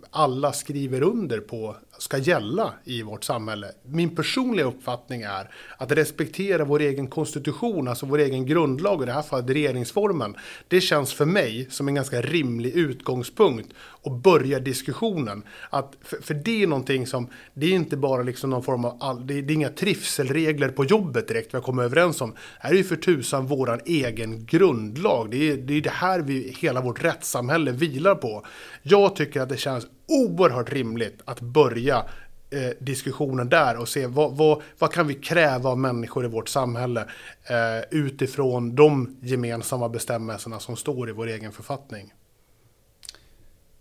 alla 0.09 0.53
skriver 0.53 1.01
under 1.01 1.39
på 1.39 1.75
ska 2.03 2.17
gälla 2.17 2.73
i 2.83 3.01
vårt 3.01 3.23
samhälle. 3.23 3.67
Min 3.85 4.15
personliga 4.15 4.65
uppfattning 4.65 5.21
är 5.21 5.49
att 5.77 5.91
respektera 5.91 6.65
vår 6.65 6.79
egen 6.79 7.07
konstitution, 7.07 7.87
alltså 7.87 8.05
vår 8.05 8.19
egen 8.19 8.45
grundlag, 8.45 9.03
i 9.03 9.05
det 9.05 9.11
här 9.11 9.21
fallet 9.21 9.49
regeringsformen. 9.49 10.35
Det 10.67 10.81
känns 10.81 11.13
för 11.13 11.25
mig 11.25 11.67
som 11.69 11.87
en 11.87 11.95
ganska 11.95 12.21
rimlig 12.21 12.71
utgångspunkt 12.75 13.73
och 13.77 14.11
börja 14.11 14.59
diskussionen. 14.59 15.43
Att, 15.69 15.95
för, 16.01 16.17
för, 16.21 16.33
det 16.33 16.63
är 16.63 16.67
någonting 16.67 17.07
som, 17.07 17.27
det 17.53 17.65
är 17.65 17.71
inte 17.71 17.97
bara 17.97 18.23
liksom 18.23 18.49
någon 18.49 18.63
form 18.63 18.85
av, 18.85 18.97
all, 18.99 19.27
det, 19.27 19.37
är, 19.37 19.41
det 19.41 19.53
är 19.53 19.55
inga 19.55 19.69
trivselregler 19.69 20.69
på 20.69 20.85
jobbet 20.85 21.27
direkt 21.27 21.53
vi 21.53 21.57
har 21.57 21.63
kommit 21.63 21.83
överens 21.83 22.21
om. 22.21 22.31
Det 22.31 22.37
här 22.59 22.71
är 22.71 22.77
ju 22.77 22.83
för 22.83 22.95
tusan 22.95 23.47
våran 23.47 23.79
egen 23.85 24.45
grundlag. 24.45 25.31
Det 25.31 25.51
är, 25.51 25.57
det 25.57 25.73
är 25.73 25.81
det 25.81 25.89
här 25.89 26.19
vi, 26.19 26.55
hela 26.59 26.81
vårt 26.81 27.03
rättssamhälle 27.03 27.71
vilar 27.71 28.15
på. 28.15 28.45
Jag 28.81 29.15
tycker 29.15 29.41
att 29.41 29.49
det 29.49 29.57
känns 29.57 29.87
oerhört 30.13 30.71
rimligt 30.71 31.21
att 31.25 31.41
börja 31.41 32.05
eh, 32.49 32.69
diskussionen 32.79 33.49
där 33.49 33.77
och 33.77 33.89
se 33.89 34.07
vad, 34.07 34.37
vad, 34.37 34.61
vad, 34.79 34.91
kan 34.91 35.07
vi 35.07 35.13
kräva 35.13 35.69
av 35.69 35.77
människor 35.77 36.25
i 36.25 36.27
vårt 36.27 36.49
samhälle 36.49 37.01
eh, 37.49 37.83
utifrån 37.91 38.75
de 38.75 39.17
gemensamma 39.21 39.89
bestämmelserna 39.89 40.59
som 40.59 40.75
står 40.75 41.09
i 41.09 41.11
vår 41.11 41.27
egen 41.27 41.51
författning. 41.51 42.13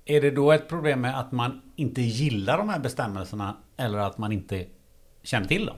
Är 0.04 0.20
det 0.20 0.30
då 0.30 0.52
ett 0.52 0.68
problem 0.68 1.00
med 1.00 1.18
att 1.18 1.32
man 1.32 1.60
inte 1.76 2.02
gillar 2.02 2.59
de 2.59 2.68
här 2.68 2.78
bestämmelserna 2.78 3.56
eller 3.76 3.98
att 3.98 4.18
man 4.18 4.32
inte 4.32 4.66
känner 5.22 5.46
till 5.46 5.66
dem? 5.66 5.76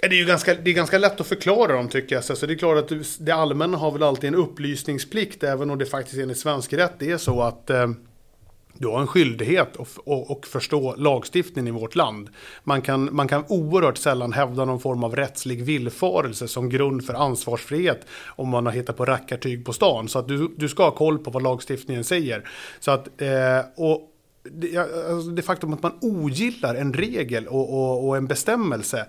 Det 0.00 0.06
är 0.06 0.12
ju 0.12 0.24
ganska, 0.24 0.54
det 0.54 0.70
är 0.70 0.74
ganska 0.74 0.98
lätt 0.98 1.20
att 1.20 1.26
förklara 1.26 1.72
dem 1.72 1.88
tycker 1.88 2.14
jag. 2.14 2.24
Så 2.24 2.46
det 2.46 2.52
är 2.52 2.58
klart 2.58 2.78
att 2.78 2.98
det 3.20 3.32
allmänna 3.32 3.76
har 3.76 3.92
väl 3.92 4.02
alltid 4.02 4.28
en 4.28 4.34
upplysningsplikt 4.34 5.42
även 5.42 5.70
om 5.70 5.78
det 5.78 5.86
faktiskt 5.86 6.18
enligt 6.18 6.38
svensk 6.38 6.72
rätt 6.72 7.02
är 7.02 7.16
så 7.16 7.42
att 7.42 7.70
eh, 7.70 7.86
du 8.80 8.88
har 8.88 9.00
en 9.00 9.06
skyldighet 9.06 9.76
att 10.30 10.46
förstå 10.46 10.94
lagstiftningen 10.96 11.76
i 11.76 11.80
vårt 11.80 11.94
land. 11.94 12.28
Man 12.64 12.82
kan, 12.82 13.14
man 13.14 13.28
kan 13.28 13.44
oerhört 13.48 13.98
sällan 13.98 14.32
hävda 14.32 14.64
någon 14.64 14.80
form 14.80 15.04
av 15.04 15.16
rättslig 15.16 15.62
villfarelse 15.64 16.48
som 16.48 16.68
grund 16.68 17.06
för 17.06 17.14
ansvarsfrihet 17.14 18.06
om 18.26 18.48
man 18.48 18.66
har 18.66 18.72
hittat 18.72 18.96
på 18.96 19.04
rackartyg 19.04 19.64
på 19.64 19.72
stan. 19.72 20.08
Så 20.08 20.18
att 20.18 20.28
du, 20.28 20.54
du 20.56 20.68
ska 20.68 20.84
ha 20.84 20.90
koll 20.90 21.18
på 21.18 21.30
vad 21.30 21.42
lagstiftningen 21.42 22.04
säger. 22.04 22.48
Så 22.80 22.90
att, 22.90 23.20
eh, 23.20 23.60
och 23.76 24.06
det, 24.42 24.76
alltså 24.76 25.30
det 25.30 25.42
faktum 25.42 25.72
att 25.72 25.82
man 25.82 25.98
ogillar 26.00 26.74
en 26.74 26.94
regel 26.94 27.46
och, 27.46 27.74
och, 27.74 28.08
och 28.08 28.16
en 28.16 28.26
bestämmelse 28.26 29.06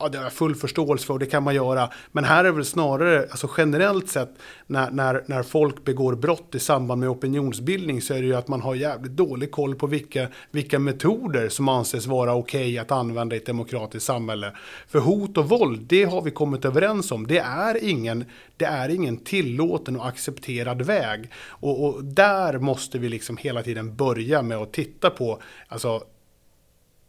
Ja, 0.00 0.08
det 0.08 0.18
har 0.18 0.24
jag 0.24 0.32
full 0.32 0.54
förståelse 0.54 1.06
för 1.06 1.14
och 1.14 1.20
det 1.20 1.26
kan 1.26 1.42
man 1.42 1.54
göra. 1.54 1.90
Men 2.12 2.24
här 2.24 2.38
är 2.38 2.44
det 2.44 2.52
väl 2.52 2.64
snarare, 2.64 3.26
alltså 3.30 3.50
generellt 3.56 4.08
sett, 4.08 4.30
när, 4.66 4.90
när, 4.90 5.24
när 5.26 5.42
folk 5.42 5.84
begår 5.84 6.14
brott 6.14 6.54
i 6.54 6.58
samband 6.58 7.00
med 7.00 7.08
opinionsbildning 7.08 8.02
så 8.02 8.14
är 8.14 8.20
det 8.20 8.26
ju 8.26 8.34
att 8.34 8.48
man 8.48 8.60
har 8.60 8.74
jävligt 8.74 9.12
dålig 9.12 9.50
koll 9.50 9.74
på 9.74 9.86
vilka, 9.86 10.28
vilka 10.50 10.78
metoder 10.78 11.48
som 11.48 11.68
anses 11.68 12.06
vara 12.06 12.34
okej 12.34 12.60
okay 12.60 12.78
att 12.78 12.90
använda 12.90 13.36
i 13.36 13.38
ett 13.38 13.46
demokratiskt 13.46 14.06
samhälle. 14.06 14.52
För 14.88 14.98
hot 14.98 15.38
och 15.38 15.48
våld, 15.48 15.80
det 15.88 16.04
har 16.04 16.22
vi 16.22 16.30
kommit 16.30 16.64
överens 16.64 17.12
om. 17.12 17.26
Det 17.26 17.38
är 17.38 17.84
ingen, 17.84 18.24
det 18.56 18.64
är 18.64 18.88
ingen 18.88 19.16
tillåten 19.16 19.96
och 19.96 20.06
accepterad 20.06 20.82
väg. 20.82 21.30
Och, 21.36 21.84
och 21.84 22.04
där 22.04 22.58
måste 22.58 22.98
vi 22.98 23.08
liksom 23.08 23.36
hela 23.36 23.62
tiden 23.62 23.96
börja 23.96 24.42
med 24.42 24.58
att 24.58 24.72
titta 24.72 25.10
på, 25.10 25.42
alltså 25.68 26.02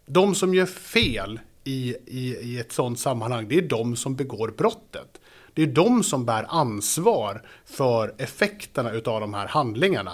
de 0.05 0.35
som 0.35 0.53
gör 0.53 0.65
fel 0.65 1.39
i, 1.69 1.95
i, 2.05 2.37
i 2.41 2.59
ett 2.59 2.71
sådant 2.71 2.99
sammanhang, 2.99 3.47
det 3.47 3.57
är 3.57 3.61
de 3.61 3.95
som 3.95 4.15
begår 4.15 4.53
brottet. 4.57 5.21
Det 5.53 5.63
är 5.63 5.67
de 5.67 6.03
som 6.03 6.25
bär 6.25 6.45
ansvar 6.49 7.41
för 7.65 8.15
effekterna 8.17 8.89
av 8.89 9.21
de 9.21 9.33
här 9.33 9.47
handlingarna. 9.47 10.13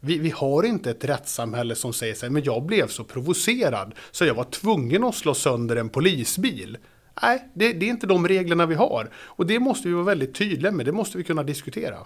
Vi, 0.00 0.18
vi, 0.18 0.30
har 0.30 0.62
inte 0.62 0.90
ett 0.90 1.04
rättssamhälle 1.04 1.74
som 1.74 1.92
säger 1.92 2.14
sig, 2.14 2.30
men 2.30 2.42
jag 2.42 2.62
blev 2.62 2.88
så 2.88 3.04
provocerad 3.04 3.94
så 4.10 4.24
jag 4.24 4.34
var 4.34 4.44
tvungen 4.44 5.04
att 5.04 5.14
slå 5.14 5.34
sönder 5.34 5.76
en 5.76 5.88
polisbil. 5.88 6.78
Nej, 7.22 7.48
det, 7.54 7.72
det 7.72 7.86
är 7.86 7.90
inte 7.90 8.06
de 8.06 8.28
reglerna 8.28 8.66
vi 8.66 8.74
har. 8.74 9.10
Och 9.14 9.46
det 9.46 9.60
måste 9.60 9.88
vi 9.88 9.94
vara 9.94 10.04
väldigt 10.04 10.34
tydliga 10.34 10.72
med, 10.72 10.86
det 10.86 10.92
måste 10.92 11.18
vi 11.18 11.24
kunna 11.24 11.42
diskutera. 11.42 11.98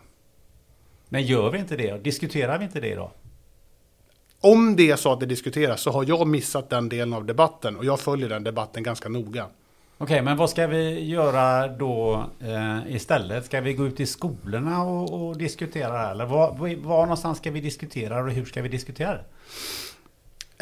Men 1.08 1.22
gör 1.22 1.50
vi 1.50 1.58
inte 1.58 1.76
det? 1.76 2.04
Diskuterar 2.04 2.58
vi 2.58 2.64
inte 2.64 2.80
det 2.80 2.94
då? 2.94 3.12
Om 4.40 4.76
det 4.76 4.90
är 4.90 4.96
så 4.96 5.12
att 5.12 5.20
det 5.20 5.26
diskuteras 5.26 5.80
så 5.80 5.90
har 5.90 6.04
jag 6.08 6.26
missat 6.26 6.70
den 6.70 6.88
delen 6.88 7.12
av 7.12 7.24
debatten 7.24 7.76
och 7.76 7.84
jag 7.84 8.00
följer 8.00 8.28
den 8.28 8.44
debatten 8.44 8.82
ganska 8.82 9.08
noga. 9.08 9.44
Okej, 9.44 10.14
okay, 10.14 10.22
men 10.22 10.36
vad 10.36 10.50
ska 10.50 10.66
vi 10.66 11.04
göra 11.04 11.68
då 11.68 12.24
eh, 12.40 12.94
istället? 12.94 13.44
Ska 13.44 13.60
vi 13.60 13.74
gå 13.74 13.86
ut 13.86 14.00
i 14.00 14.06
skolorna 14.06 14.82
och, 14.82 15.28
och 15.28 15.36
diskutera 15.36 16.10
Eller 16.10 16.26
var, 16.26 16.76
var 16.76 17.02
någonstans 17.02 17.38
ska 17.38 17.50
vi 17.50 17.60
diskutera 17.60 18.22
och 18.22 18.30
hur 18.30 18.44
ska 18.44 18.62
vi 18.62 18.68
diskutera 18.68 19.12
det? 19.12 19.24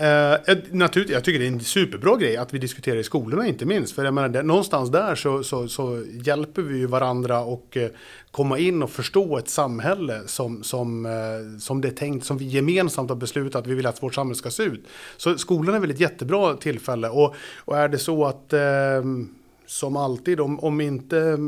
Eh, 0.00 0.32
eh, 0.32 0.58
naturligt, 0.70 1.10
jag 1.10 1.24
tycker 1.24 1.38
det 1.38 1.46
är 1.46 1.52
en 1.52 1.60
superbra 1.60 2.16
grej 2.16 2.36
att 2.36 2.54
vi 2.54 2.58
diskuterar 2.58 2.96
i 2.96 3.04
skolorna 3.04 3.46
inte 3.46 3.64
minst. 3.66 3.94
För 3.94 4.04
jag 4.04 4.14
menar, 4.14 4.28
det, 4.28 4.42
någonstans 4.42 4.90
där 4.90 5.14
så, 5.14 5.42
så, 5.42 5.68
så, 5.68 6.04
hjälper 6.24 6.62
vi 6.62 6.78
ju 6.78 6.86
varandra 6.86 7.40
och 7.40 7.76
eh, 7.76 7.90
komma 8.30 8.58
in 8.58 8.82
och 8.82 8.90
förstå 8.90 9.38
ett 9.38 9.48
samhälle 9.48 10.22
som, 10.26 10.62
som, 10.62 11.06
eh, 11.06 11.58
som 11.60 11.80
det 11.80 11.88
är 11.88 11.92
tänkt, 11.92 12.26
som 12.26 12.38
vi 12.38 12.44
gemensamt 12.44 13.10
har 13.10 13.16
beslutat 13.16 13.62
att 13.62 13.66
vi 13.66 13.74
vill 13.74 13.86
att 13.86 14.02
vårt 14.02 14.14
samhälle 14.14 14.36
ska 14.36 14.50
se 14.50 14.62
ut. 14.62 14.86
Så 15.16 15.38
skolan 15.38 15.74
är 15.74 15.80
väl 15.80 15.90
ett 15.90 16.00
jättebra 16.00 16.56
tillfälle. 16.56 17.08
Och, 17.08 17.34
och 17.56 17.78
är 17.78 17.88
det 17.88 17.98
så 17.98 18.24
att 18.26 18.52
eh, 18.52 18.60
som 19.68 19.96
alltid, 19.96 20.40
om, 20.40 20.60
om 20.60 20.80
inte 20.80 21.38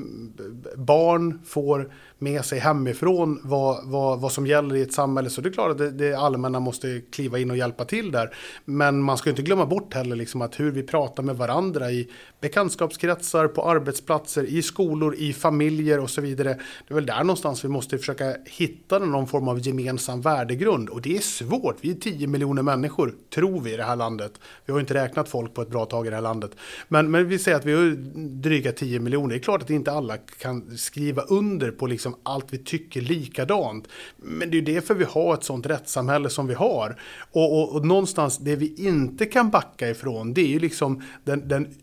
barn 0.76 1.40
får 1.44 1.92
med 2.18 2.44
sig 2.44 2.58
hemifrån 2.58 3.40
vad, 3.44 3.88
vad, 3.88 4.20
vad 4.20 4.32
som 4.32 4.46
gäller 4.46 4.76
i 4.76 4.82
ett 4.82 4.92
samhälle 4.92 5.30
så 5.30 5.40
det 5.40 5.48
är 5.48 5.52
klart 5.52 5.70
att 5.70 5.78
det, 5.78 5.90
det 5.90 6.14
allmänna 6.14 6.60
måste 6.60 7.00
kliva 7.12 7.38
in 7.38 7.50
och 7.50 7.56
hjälpa 7.56 7.84
till 7.84 8.12
där. 8.12 8.34
Men 8.64 9.02
man 9.02 9.18
ska 9.18 9.30
inte 9.30 9.42
glömma 9.42 9.66
bort 9.66 9.94
heller 9.94 10.16
liksom 10.16 10.42
att 10.42 10.60
hur 10.60 10.70
vi 10.70 10.82
pratar 10.82 11.22
med 11.22 11.36
varandra 11.36 11.90
i 11.90 12.08
bekantskapskretsar, 12.40 13.48
på 13.48 13.70
arbetsplatser, 13.70 14.44
i 14.44 14.62
skolor, 14.62 15.14
i 15.14 15.32
familjer 15.32 16.00
och 16.00 16.10
så 16.10 16.20
vidare. 16.20 16.48
Det 16.88 16.92
är 16.92 16.94
väl 16.94 17.06
där 17.06 17.24
någonstans 17.24 17.64
vi 17.64 17.68
måste 17.68 17.98
försöka 17.98 18.36
hitta 18.46 18.98
någon 18.98 19.26
form 19.26 19.48
av 19.48 19.66
gemensam 19.66 20.20
värdegrund. 20.20 20.88
Och 20.88 21.02
det 21.02 21.16
är 21.16 21.20
svårt. 21.20 21.76
Vi 21.80 21.90
är 21.90 21.94
10 21.94 22.26
miljoner 22.26 22.62
människor, 22.62 23.14
tror 23.34 23.60
vi, 23.60 23.74
i 23.74 23.76
det 23.76 23.84
här 23.84 23.96
landet. 23.96 24.32
Vi 24.66 24.72
har 24.72 24.80
inte 24.80 24.94
räknat 24.94 25.28
folk 25.28 25.54
på 25.54 25.62
ett 25.62 25.70
bra 25.70 25.84
tag 25.84 26.06
i 26.06 26.10
det 26.10 26.16
här 26.16 26.22
landet. 26.22 26.50
Men, 26.88 27.10
men 27.10 27.28
vi 27.28 27.38
säger 27.38 27.56
att 27.56 27.64
vi 27.64 27.72
har 27.72 28.09
dryga 28.14 28.72
10 28.72 29.00
miljoner. 29.00 29.28
Det 29.28 29.36
är 29.36 29.42
klart 29.42 29.62
att 29.62 29.70
inte 29.70 29.92
alla 29.92 30.16
kan 30.16 30.78
skriva 30.78 31.22
under 31.22 31.70
på 31.70 31.86
liksom 31.86 32.14
allt 32.22 32.46
vi 32.50 32.58
tycker 32.58 33.00
likadant. 33.00 33.88
Men 34.16 34.50
det 34.50 34.56
är 34.56 34.60
ju 34.60 34.74
därför 34.74 34.94
vi 34.94 35.04
har 35.04 35.34
ett 35.34 35.44
sånt 35.44 35.66
rättssamhälle 35.66 36.30
som 36.30 36.46
vi 36.46 36.54
har. 36.54 37.00
Och, 37.32 37.58
och, 37.58 37.76
och 37.76 37.86
någonstans 37.86 38.38
det 38.38 38.56
vi 38.56 38.74
inte 38.74 39.26
kan 39.26 39.50
backa 39.50 39.90
ifrån, 39.90 40.34
det 40.34 40.40
är 40.40 40.48
ju 40.48 40.58
liksom 40.58 41.02
den, 41.24 41.48
den 41.48 41.74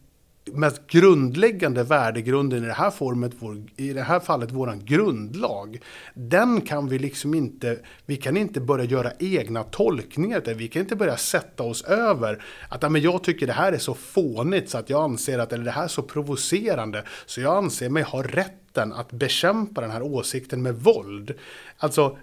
mest 0.54 0.88
grundläggande 0.88 1.84
värdegrunden 1.84 2.64
i 2.64 2.68
det 2.68 2.74
här, 2.74 2.92
formet, 2.92 3.32
vår, 3.40 3.64
i 3.76 3.94
det 3.94 4.02
här 4.02 4.20
fallet 4.20 4.52
våran 4.52 4.86
grundlag. 4.86 5.80
Den 6.14 6.62
kan 6.62 6.90
vi 6.90 7.00
liksom 7.00 7.34
inte, 7.34 7.80
vi 8.06 8.16
kan 8.16 8.38
inte 8.38 8.62
börja 8.62 8.86
göra 8.86 9.12
egna 9.20 9.64
tolkningar 9.64 10.42
där. 10.46 10.54
Vi 10.54 10.68
kan 10.68 10.82
inte 10.82 10.96
börja 10.96 11.18
sätta 11.18 11.64
oss 11.64 11.84
över 11.84 12.44
att 12.70 12.92
men 12.92 13.02
jag 13.02 13.24
tycker 13.24 13.48
det 13.48 13.54
här 13.54 13.72
är 13.74 13.78
så 13.78 13.94
fånigt 13.94 14.70
så 14.70 14.78
att 14.78 14.90
jag 14.90 15.04
anser 15.04 15.40
att, 15.40 15.54
eller 15.54 15.66
det 15.66 15.72
här 15.72 15.84
är 15.84 15.88
så 15.88 16.02
provocerande 16.02 17.04
så 17.26 17.42
jag 17.42 17.58
anser 17.58 17.90
mig 17.90 18.04
ha 18.04 18.24
rätt 18.24 18.67
rätten 18.78 18.94
att 18.94 19.12
bekämpa 19.12 19.82
den 19.82 19.92
här 19.92 20.02
åsikten 20.02 20.62
med 20.62 20.76
våld. 20.76 21.34
Alltså, 21.78 22.18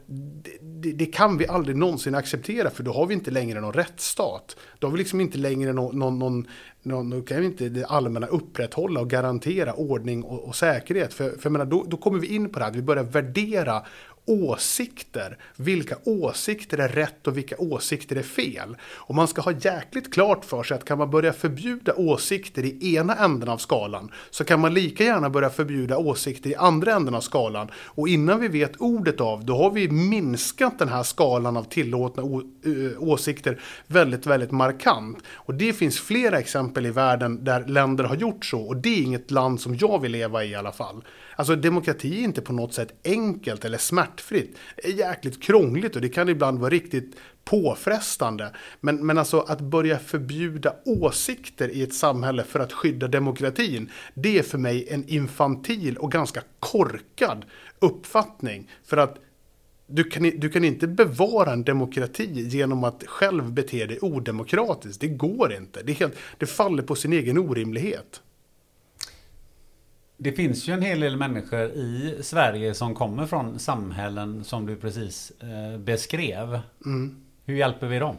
det, 0.60 0.92
det, 0.92 1.06
kan 1.06 1.38
vi 1.38 1.46
aldrig 1.46 1.76
någonsin 1.76 2.14
acceptera 2.14 2.70
för 2.70 2.82
då 2.82 2.92
har 2.92 3.06
vi 3.06 3.14
inte 3.14 3.30
längre 3.30 3.60
någon 3.60 3.72
rättsstat. 3.72 4.56
Då 4.78 4.86
har 4.86 4.92
vi 4.92 4.98
liksom 4.98 5.20
inte 5.20 5.38
längre 5.38 5.72
någon, 5.72 5.98
någon, 5.98 6.18
någon, 6.18 6.46
någon 6.82 7.10
då 7.10 7.22
kan 7.22 7.40
vi 7.40 7.46
inte 7.46 7.68
det 7.68 7.86
allmänna 7.86 8.26
upprätthålla 8.26 9.00
och 9.00 9.10
garantera 9.10 9.74
ordning 9.74 10.22
och, 10.22 10.48
och 10.48 10.56
säkerhet. 10.56 11.14
För, 11.14 11.38
för 11.38 11.50
menar, 11.50 11.66
då, 11.66 11.84
då 11.88 11.96
kommer 11.96 12.18
vi 12.18 12.34
in 12.34 12.48
på 12.48 12.58
det 12.58 12.64
här 12.64 12.70
att 12.70 12.76
vi 12.76 12.82
börjar 12.82 13.04
värdera 13.04 13.82
åsikter. 14.26 15.38
Vilka 15.56 15.96
åsikter 16.04 16.78
är 16.78 16.88
rätt 16.88 17.26
och 17.26 17.36
vilka 17.36 17.56
åsikter 17.58 18.16
är 18.16 18.22
fel? 18.22 18.76
Och 18.82 19.14
man 19.14 19.28
ska 19.28 19.42
ha 19.42 19.52
jäkligt 19.52 20.14
klart 20.14 20.44
för 20.44 20.62
sig 20.62 20.74
att 20.74 20.84
kan 20.84 20.98
man 20.98 21.10
börja 21.10 21.32
förbjuda 21.32 21.94
åsikter 21.94 22.64
i 22.64 22.94
ena 22.96 23.16
änden 23.16 23.48
av 23.48 23.58
skalan 23.58 24.10
så 24.30 24.44
kan 24.44 24.60
man 24.60 24.74
lika 24.74 25.04
gärna 25.04 25.30
börja 25.30 25.50
förbjuda 25.50 25.98
åsikter 25.98 26.50
i 26.50 26.54
andra 26.54 26.92
änden 26.92 27.14
av 27.14 27.20
skalan. 27.20 27.70
Och 27.74 28.08
innan 28.08 28.40
vi 28.40 28.48
vet 28.48 28.76
ordet 28.76 29.20
av, 29.20 29.44
då 29.44 29.56
har 29.56 29.70
vi 29.70 29.88
minskat 29.88 30.78
den 30.78 30.88
här 30.88 31.02
skalan 31.02 31.56
av 31.56 31.64
tillåtna 31.64 32.22
åsikter 32.98 33.60
väldigt, 33.86 34.26
väldigt 34.26 34.50
markant. 34.50 35.18
Och 35.32 35.54
det 35.54 35.72
finns 35.72 36.00
flera 36.00 36.38
exempel 36.38 36.86
i 36.86 36.90
världen 36.90 37.44
där 37.44 37.64
länder 37.64 38.04
har 38.04 38.16
gjort 38.16 38.44
så 38.44 38.60
och 38.60 38.76
det 38.76 38.88
är 38.88 39.02
inget 39.02 39.30
land 39.30 39.60
som 39.60 39.76
jag 39.76 39.98
vill 40.00 40.12
leva 40.12 40.44
i 40.44 40.54
i 40.54 40.56
alla 40.56 40.72
fall. 40.72 41.04
Alltså 41.36 41.56
demokrati 41.56 42.20
är 42.20 42.24
inte 42.24 42.42
på 42.42 42.52
något 42.52 42.74
sätt 42.74 42.94
enkelt 43.04 43.64
eller 43.64 43.78
smärtsamt 43.78 44.13
smärtfritt. 44.20 44.56
Det 44.76 44.88
är 44.88 44.92
jäkligt 44.92 45.42
krångligt 45.42 45.96
och 45.96 46.02
det 46.02 46.08
kan 46.08 46.28
ibland 46.28 46.58
vara 46.58 46.70
riktigt 46.70 47.16
påfrestande. 47.44 48.52
Men, 48.80 49.06
men 49.06 49.18
alltså 49.18 49.40
att 49.40 49.60
börja 49.60 49.98
förbjuda 49.98 50.74
åsikter 50.84 51.68
i 51.68 51.82
ett 51.82 51.94
samhälle 51.94 52.44
för 52.44 52.60
att 52.60 52.72
skydda 52.72 53.08
demokratin, 53.08 53.90
det 54.14 54.38
är 54.38 54.42
för 54.42 54.58
mig 54.58 54.88
en 54.90 55.04
infantil 55.08 55.96
och 55.96 56.12
ganska 56.12 56.42
korkad 56.60 57.44
uppfattning. 57.80 58.70
För 58.84 58.96
att 58.96 59.18
du 59.86 60.04
kan, 60.04 60.22
du 60.22 60.50
kan 60.50 60.64
inte 60.64 60.86
bevara 60.86 61.52
en 61.52 61.64
demokrati 61.64 62.48
genom 62.48 62.84
att 62.84 63.04
själv 63.06 63.52
bete 63.52 63.86
dig 63.86 63.98
odemokratiskt. 64.00 65.00
Det 65.00 65.08
går 65.08 65.52
inte. 65.52 65.82
Det, 65.82 65.92
är 65.92 65.96
helt, 65.96 66.16
det 66.38 66.46
faller 66.46 66.82
på 66.82 66.94
sin 66.94 67.12
egen 67.12 67.38
orimlighet. 67.38 68.22
Det 70.16 70.32
finns 70.32 70.68
ju 70.68 70.72
en 70.72 70.82
hel 70.82 71.00
del 71.00 71.16
människor 71.16 71.60
i 71.60 72.18
Sverige 72.22 72.74
som 72.74 72.94
kommer 72.94 73.26
från 73.26 73.58
samhällen 73.58 74.44
som 74.44 74.66
du 74.66 74.76
precis 74.76 75.32
eh, 75.40 75.78
beskrev. 75.78 76.60
Mm. 76.84 77.16
Hur 77.44 77.54
hjälper 77.54 77.86
vi 77.86 77.98
dem? 77.98 78.16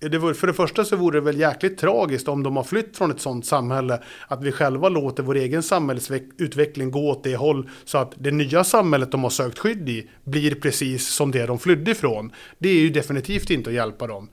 Det 0.00 0.18
vore, 0.18 0.34
för 0.34 0.46
det 0.46 0.52
första 0.54 0.84
så 0.84 0.96
vore 0.96 1.16
det 1.16 1.24
väl 1.24 1.40
jäkligt 1.40 1.78
tragiskt 1.78 2.28
om 2.28 2.42
de 2.42 2.56
har 2.56 2.64
flytt 2.64 2.96
från 2.96 3.10
ett 3.10 3.20
sådant 3.20 3.46
samhälle. 3.46 4.02
Att 4.28 4.42
vi 4.42 4.52
själva 4.52 4.88
låter 4.88 5.22
vår 5.22 5.36
egen 5.36 5.62
samhällsutveckling 5.62 6.90
gå 6.90 7.10
åt 7.10 7.24
det 7.24 7.36
håll 7.36 7.68
så 7.84 7.98
att 7.98 8.12
det 8.16 8.30
nya 8.30 8.64
samhället 8.64 9.12
de 9.12 9.22
har 9.22 9.30
sökt 9.30 9.58
skydd 9.58 9.88
i 9.88 10.10
blir 10.24 10.54
precis 10.54 11.08
som 11.08 11.30
det 11.30 11.46
de 11.46 11.58
flydde 11.58 11.90
ifrån. 11.90 12.32
Det 12.58 12.68
är 12.68 12.80
ju 12.80 12.90
definitivt 12.90 13.50
inte 13.50 13.70
att 13.70 13.76
hjälpa 13.76 14.06
dem. 14.06 14.28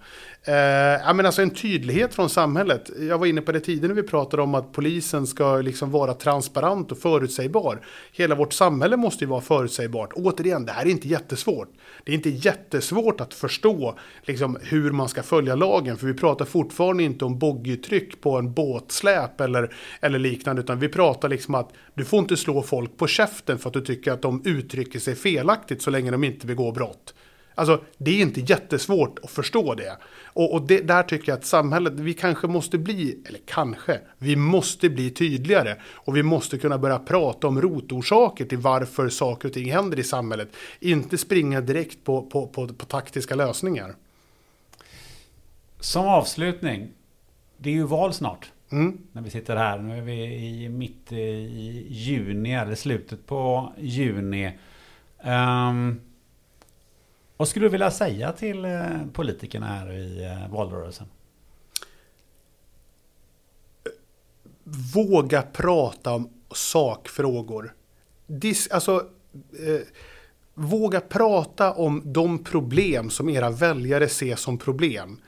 Eh, 0.47 0.53
ja, 1.05 1.13
men 1.13 1.25
alltså 1.25 1.41
en 1.41 1.49
tydlighet 1.49 2.15
från 2.15 2.29
samhället. 2.29 2.89
Jag 2.99 3.17
var 3.17 3.25
inne 3.25 3.41
på 3.41 3.51
det 3.51 3.59
tidigare 3.59 3.87
när 3.87 4.01
vi 4.01 4.07
pratade 4.07 4.43
om 4.43 4.55
att 4.55 4.71
polisen 4.71 5.27
ska 5.27 5.57
liksom 5.57 5.91
vara 5.91 6.13
transparent 6.13 6.91
och 6.91 6.97
förutsägbar. 6.97 7.81
Hela 8.11 8.35
vårt 8.35 8.53
samhälle 8.53 8.97
måste 8.97 9.23
ju 9.23 9.29
vara 9.29 9.41
förutsägbart. 9.41 10.13
Återigen, 10.13 10.65
det 10.65 10.71
här 10.71 10.85
är 10.85 10.89
inte 10.89 11.07
jättesvårt. 11.07 11.69
Det 12.03 12.11
är 12.11 12.15
inte 12.15 12.29
jättesvårt 12.29 13.21
att 13.21 13.33
förstå 13.33 13.97
liksom, 14.23 14.57
hur 14.61 14.91
man 14.91 15.09
ska 15.09 15.23
följa 15.23 15.55
lagen. 15.55 15.97
För 15.97 16.07
vi 16.07 16.13
pratar 16.13 16.45
fortfarande 16.45 17.03
inte 17.03 17.25
om 17.25 17.39
boggitryck 17.39 18.21
på 18.21 18.37
en 18.37 18.53
båtsläp 18.53 19.41
eller, 19.41 19.75
eller 20.01 20.19
liknande. 20.19 20.61
Utan 20.61 20.79
vi 20.79 20.89
pratar 20.89 21.29
liksom 21.29 21.55
att 21.55 21.69
du 21.93 22.05
får 22.05 22.19
inte 22.19 22.37
slå 22.37 22.63
folk 22.63 22.97
på 22.97 23.07
käften 23.07 23.59
för 23.59 23.69
att 23.69 23.73
du 23.73 23.81
tycker 23.81 24.11
att 24.11 24.21
de 24.21 24.41
uttrycker 24.45 24.99
sig 24.99 25.15
felaktigt 25.15 25.81
så 25.81 25.89
länge 25.89 26.11
de 26.11 26.23
inte 26.23 26.47
begår 26.47 26.71
brott. 26.71 27.13
Alltså, 27.57 27.81
det 27.97 28.11
är 28.11 28.21
inte 28.21 28.41
jättesvårt 28.41 29.19
att 29.23 29.31
förstå 29.31 29.73
det. 29.73 29.97
Och, 30.23 30.53
och 30.53 30.61
det, 30.61 30.81
där 30.81 31.03
tycker 31.03 31.31
jag 31.31 31.37
att 31.37 31.45
samhället, 31.45 31.93
vi 31.93 32.13
kanske 32.13 32.47
måste 32.47 32.77
bli, 32.77 33.19
eller 33.27 33.39
kanske, 33.45 33.99
vi 34.17 34.35
måste 34.35 34.89
bli 34.89 35.09
tydligare. 35.09 35.75
Och 35.85 36.17
vi 36.17 36.23
måste 36.23 36.57
kunna 36.57 36.77
börja 36.77 36.99
prata 36.99 37.47
om 37.47 37.61
rotorsaker 37.61 38.45
till 38.45 38.57
varför 38.57 39.09
saker 39.09 39.47
och 39.47 39.53
ting 39.53 39.71
händer 39.71 39.99
i 39.99 40.03
samhället. 40.03 40.49
Inte 40.79 41.17
springa 41.17 41.61
direkt 41.61 42.03
på, 42.03 42.21
på, 42.21 42.47
på, 42.47 42.67
på 42.67 42.85
taktiska 42.85 43.35
lösningar. 43.35 43.95
Som 45.79 46.05
avslutning, 46.07 46.87
det 47.57 47.69
är 47.69 47.73
ju 47.73 47.83
val 47.83 48.13
snart. 48.13 48.51
Mm. 48.71 48.97
När 49.11 49.21
vi 49.21 49.29
sitter 49.29 49.55
här. 49.55 49.77
Nu 49.77 49.97
är 49.97 50.01
vi 50.01 50.23
i 50.63 50.69
mitt 50.69 51.11
i 51.11 51.87
juni, 51.89 52.53
eller 52.53 52.75
slutet 52.75 53.25
på 53.27 53.73
juni. 53.77 54.51
Um, 55.23 56.01
vad 57.37 57.47
skulle 57.47 57.65
du 57.65 57.69
vilja 57.69 57.91
säga 57.91 58.31
till 58.31 58.65
eh, 58.65 58.81
politikerna 59.13 59.65
här 59.65 59.91
i 59.91 60.25
eh, 60.25 60.53
valrörelsen? 60.53 61.07
Våga 64.93 65.41
prata 65.41 66.13
om 66.13 66.29
sakfrågor. 66.51 67.73
Dis, 68.27 68.67
alltså, 68.71 69.05
eh, 69.65 69.81
våga 70.53 70.99
prata 70.99 71.73
om 71.73 72.01
de 72.05 72.43
problem 72.43 73.09
som 73.09 73.29
era 73.29 73.49
väljare 73.49 74.09
ser 74.09 74.35
som 74.35 74.57
problem. 74.57 75.19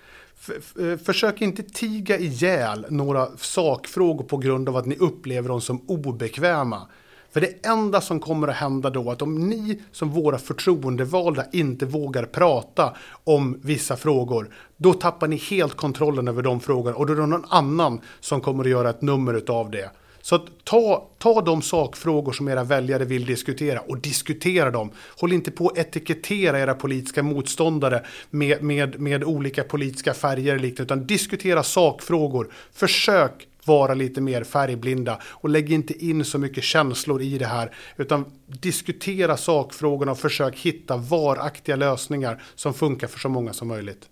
Eh, 0.80 0.98
försök 0.98 1.41
inte 1.41 1.64
tiga 1.64 2.18
ihjäl 2.18 2.86
några 2.90 3.38
sakfrågor 3.38 4.23
på 4.23 4.38
grund 4.38 4.69
av 4.69 4.77
att 4.77 4.86
ni 4.86 4.95
upplever 4.95 5.49
dem 5.49 5.61
som 5.61 5.81
obekväma. 5.88 6.88
För 7.31 7.41
det 7.41 7.65
enda 7.65 8.01
som 8.01 8.19
kommer 8.19 8.47
att 8.47 8.56
hända 8.56 8.89
då 8.89 9.11
att 9.11 9.22
om 9.22 9.49
ni 9.49 9.81
som 9.91 10.10
våra 10.10 10.38
förtroendevalda 10.38 11.45
inte 11.51 11.85
vågar 11.85 12.23
prata 12.23 12.95
om 13.23 13.60
vissa 13.64 13.95
frågor, 13.95 14.49
då 14.77 14.93
tappar 14.93 15.27
ni 15.27 15.35
helt 15.35 15.73
kontrollen 15.73 16.27
över 16.27 16.41
de 16.41 16.60
frågorna 16.60 16.95
och 16.95 17.06
då 17.06 17.14
är 17.14 17.18
det 17.18 17.26
någon 17.26 17.45
annan 17.49 18.01
som 18.19 18.41
kommer 18.41 18.64
att 18.64 18.69
göra 18.69 18.89
ett 18.89 19.01
nummer 19.01 19.43
av 19.47 19.72
det. 19.72 19.89
Så 20.22 20.35
att 20.35 20.45
ta, 20.64 21.07
ta 21.18 21.41
de 21.41 21.61
sakfrågor 21.61 22.31
som 22.31 22.47
era 22.47 22.64
väljare 22.64 23.06
vill 23.06 23.26
diskutera 23.26 23.80
och 23.80 23.97
diskutera 23.97 24.72
dem. 24.72 24.91
Håll 25.19 25.34
inte 25.34 25.51
på 25.51 25.68
att 25.68 25.77
etikettera 25.77 26.60
era 26.60 26.73
politiska 26.73 27.23
motståndare 27.23 28.06
med, 28.30 28.64
med, 28.64 28.99
med 28.99 29.23
olika 29.23 29.64
politiska 29.64 30.14
färger 30.14 30.53
eller 30.53 30.61
liknande, 30.61 30.93
utan 30.93 31.07
diskutera 31.07 31.64
sakfrågor. 31.64 32.53
Försök 32.73 33.47
vara 33.69 33.93
lite 33.93 34.21
mer 34.21 34.43
färgblinda 34.43 35.19
och 35.25 35.49
lägg 35.49 35.71
inte 35.71 36.05
in 36.05 36.25
så 36.25 36.37
mycket 36.37 36.63
känslor 36.63 37.21
i 37.21 37.37
det 37.37 37.45
här 37.45 37.71
utan 37.97 38.25
diskutera 38.47 39.37
sakfrågorna 39.37 40.11
och 40.11 40.19
försök 40.19 40.55
hitta 40.57 40.97
varaktiga 40.97 41.75
lösningar 41.75 42.41
som 42.55 42.73
funkar 42.73 43.07
för 43.07 43.19
så 43.19 43.29
många 43.29 43.53
som 43.53 43.67
möjligt. 43.67 44.09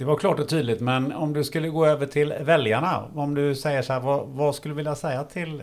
Det 0.00 0.06
var 0.06 0.16
klart 0.16 0.40
och 0.40 0.48
tydligt, 0.48 0.80
men 0.80 1.12
om 1.12 1.32
du 1.32 1.44
skulle 1.44 1.68
gå 1.68 1.86
över 1.86 2.06
till 2.06 2.34
väljarna, 2.40 3.04
om 3.14 3.34
du 3.34 3.54
säger 3.54 3.82
så 3.82 3.92
här, 3.92 4.00
vad, 4.00 4.28
vad 4.28 4.54
skulle 4.54 4.72
du 4.72 4.76
vilja 4.76 4.94
säga 4.94 5.24
till 5.24 5.62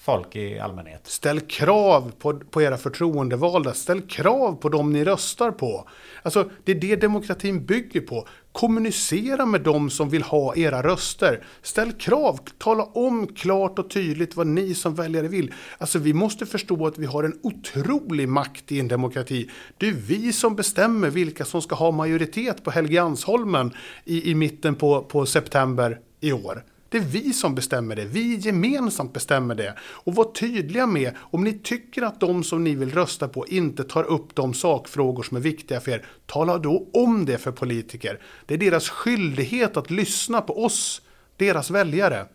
folk 0.00 0.36
i 0.36 0.58
allmänhet? 0.58 1.00
Ställ 1.06 1.40
krav 1.40 2.12
på, 2.18 2.38
på 2.50 2.62
era 2.62 2.76
förtroendevalda, 2.76 3.74
ställ 3.74 4.00
krav 4.00 4.52
på 4.52 4.68
dem 4.68 4.92
ni 4.92 5.04
röstar 5.04 5.50
på. 5.50 5.88
Alltså, 6.22 6.50
det 6.64 6.72
är 6.72 6.76
det 6.76 6.96
demokratin 6.96 7.66
bygger 7.66 8.00
på. 8.00 8.26
Kommunicera 8.52 9.46
med 9.46 9.60
dem 9.60 9.90
som 9.90 10.08
vill 10.08 10.22
ha 10.22 10.56
era 10.56 10.82
röster. 10.82 11.44
Ställ 11.62 11.92
krav, 11.92 12.40
tala 12.58 12.84
om 12.84 13.26
klart 13.26 13.78
och 13.78 13.90
tydligt 13.90 14.36
vad 14.36 14.46
ni 14.46 14.74
som 14.74 14.94
väljare 14.94 15.28
vill. 15.28 15.54
Alltså, 15.78 15.98
vi 15.98 16.14
måste 16.14 16.46
förstå 16.46 16.86
att 16.86 16.98
vi 16.98 17.06
har 17.06 17.24
en 17.24 17.38
otrolig 17.42 18.28
makt 18.28 18.72
i 18.72 18.80
en 18.80 18.88
demokrati. 18.88 19.50
Det 19.78 19.88
är 19.88 19.92
vi 19.92 20.32
som 20.32 20.56
bestämmer 20.56 21.10
vilka 21.10 21.44
som 21.44 21.62
ska 21.62 21.74
ha 21.74 21.90
majoritet 21.90 22.64
på 22.64 22.70
Helgeandsholmen 22.70 23.72
i, 24.04 24.30
i 24.30 24.34
mitten 24.34 24.74
på, 24.74 25.02
på 25.02 25.26
september 25.26 26.00
i 26.20 26.32
år. 26.32 26.62
Det 26.88 26.98
är 26.98 27.02
vi 27.02 27.32
som 27.32 27.54
bestämmer 27.54 27.96
det. 27.96 28.04
Vi 28.04 28.36
gemensamt 28.36 29.12
bestämmer 29.12 29.54
det. 29.54 29.74
Och 29.80 30.14
var 30.14 30.24
tydliga 30.24 30.86
med, 30.86 31.12
om 31.18 31.44
ni 31.44 31.52
tycker 31.52 32.02
att 32.02 32.20
de 32.20 32.44
som 32.44 32.64
ni 32.64 32.74
vill 32.74 32.90
rösta 32.90 33.28
på 33.28 33.46
inte 33.46 33.84
tar 33.84 34.04
upp 34.04 34.34
de 34.34 34.54
sakfrågor 34.54 35.22
som 35.22 35.36
är 35.36 35.40
viktiga 35.40 35.80
för 35.80 35.90
er, 35.90 36.06
tala 36.26 36.58
då 36.58 36.88
om 36.92 37.24
det 37.24 37.38
för 37.38 37.52
politiker. 37.52 38.20
Det 38.46 38.54
är 38.54 38.58
deras 38.58 38.88
skyldighet 38.88 39.76
att 39.76 39.90
lyssna 39.90 40.40
på 40.40 40.64
oss, 40.64 41.02
deras 41.36 41.70
väljare. 41.70 42.26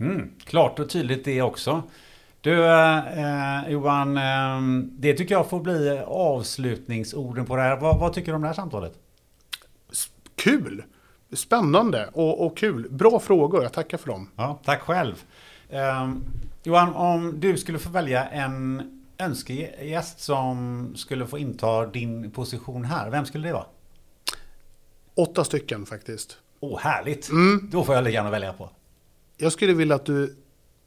Mm, 0.00 0.30
klart 0.44 0.78
och 0.78 0.90
tydligt 0.90 1.24
det 1.24 1.42
också. 1.42 1.82
Du 2.40 2.64
eh, 2.64 3.68
Johan, 3.68 4.16
eh, 4.16 4.84
det 4.90 5.14
tycker 5.14 5.34
jag 5.34 5.50
får 5.50 5.60
bli 5.60 6.02
avslutningsorden 6.06 7.46
på 7.46 7.56
det 7.56 7.62
här. 7.62 7.76
Vad, 7.76 8.00
vad 8.00 8.12
tycker 8.12 8.32
du 8.32 8.36
om 8.36 8.42
det 8.42 8.48
här 8.48 8.54
samtalet? 8.54 8.92
Kul! 10.36 10.82
Spännande 11.36 12.10
och, 12.12 12.46
och 12.46 12.56
kul. 12.56 12.86
Bra 12.90 13.20
frågor, 13.20 13.62
jag 13.62 13.72
tackar 13.72 13.98
för 13.98 14.06
dem. 14.08 14.30
Ja, 14.36 14.60
tack 14.64 14.80
själv. 14.80 15.24
Um, 15.70 16.24
Johan, 16.62 16.94
om 16.94 17.40
du 17.40 17.56
skulle 17.56 17.78
få 17.78 17.90
välja 17.90 18.26
en 18.26 18.90
önskegäst 19.18 20.20
som 20.20 20.92
skulle 20.96 21.26
få 21.26 21.38
inta 21.38 21.86
din 21.86 22.30
position 22.30 22.84
här, 22.84 23.10
vem 23.10 23.26
skulle 23.26 23.48
det 23.48 23.54
vara? 23.54 23.66
Åtta 25.14 25.44
stycken 25.44 25.86
faktiskt. 25.86 26.38
Åh, 26.60 26.74
oh, 26.74 26.80
härligt! 26.80 27.30
Mm. 27.30 27.68
Då 27.72 27.84
får 27.84 27.94
jag 27.94 28.10
gärna 28.10 28.30
välja 28.30 28.52
på. 28.52 28.70
Jag 29.36 29.52
skulle 29.52 29.72
vilja 29.72 29.94
att 29.94 30.06
du 30.06 30.36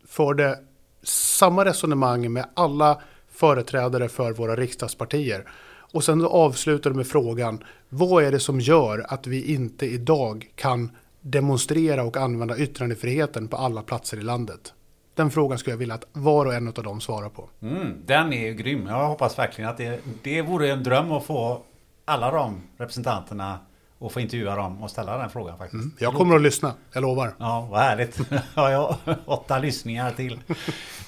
förde 0.08 0.60
samma 1.04 1.66
resonemang 1.66 2.34
med 2.34 2.50
alla 2.54 3.02
företrädare 3.30 4.10
för 4.10 4.34
våra 4.34 4.56
riksdagspartier. 4.56 5.50
Och 5.92 6.04
sen 6.04 6.26
avslutar 6.26 6.90
du 6.90 6.96
med 6.96 7.08
frågan, 7.08 7.64
vad 7.90 8.24
är 8.24 8.32
det 8.32 8.40
som 8.40 8.60
gör 8.60 9.06
att 9.10 9.28
vi 9.28 9.54
inte 9.54 9.86
idag 9.86 10.52
kan 10.56 10.92
demonstrera 11.22 12.04
och 12.04 12.18
använda 12.18 12.58
yttrandefriheten 12.58 13.48
på 13.48 13.58
alla 13.58 13.82
platser 13.82 14.18
i 14.18 14.24
landet? 14.24 14.74
Den 15.16 15.32
frågan 15.32 15.58
skulle 15.58 15.74
jag 15.74 15.78
vilja 15.78 15.96
att 15.96 16.08
var 16.14 16.46
och 16.46 16.54
en 16.54 16.68
av 16.68 16.74
dem 16.74 17.02
svarar 17.02 17.30
på. 17.30 17.50
Mm, 17.62 17.94
den 18.06 18.34
är 18.34 18.48
ju 18.48 18.54
grym. 18.54 18.88
Jag 18.88 19.08
hoppas 19.08 19.40
verkligen 19.40 19.70
att 19.70 19.78
det, 19.78 20.00
det 20.24 20.42
vore 20.42 20.72
en 20.72 20.84
dröm 20.84 21.12
att 21.12 21.26
få 21.26 21.62
alla 22.06 22.32
de 22.32 22.62
representanterna 22.78 23.60
och 24.00 24.12
få 24.12 24.20
intervjua 24.20 24.56
dem 24.56 24.84
och 24.84 24.90
ställa 24.90 25.18
den 25.18 25.30
frågan 25.30 25.58
faktiskt. 25.58 25.84
Mm, 25.84 25.96
jag 26.00 26.14
kommer 26.14 26.36
att 26.36 26.42
lyssna, 26.42 26.74
jag 26.94 27.02
lovar. 27.02 27.34
Ja, 27.38 27.68
vad 27.72 27.80
härligt. 27.80 28.20
ja, 28.56 28.72
ja, 28.72 28.98
åtta 29.26 29.60
lyssningar 29.60 30.12
till. 30.12 30.40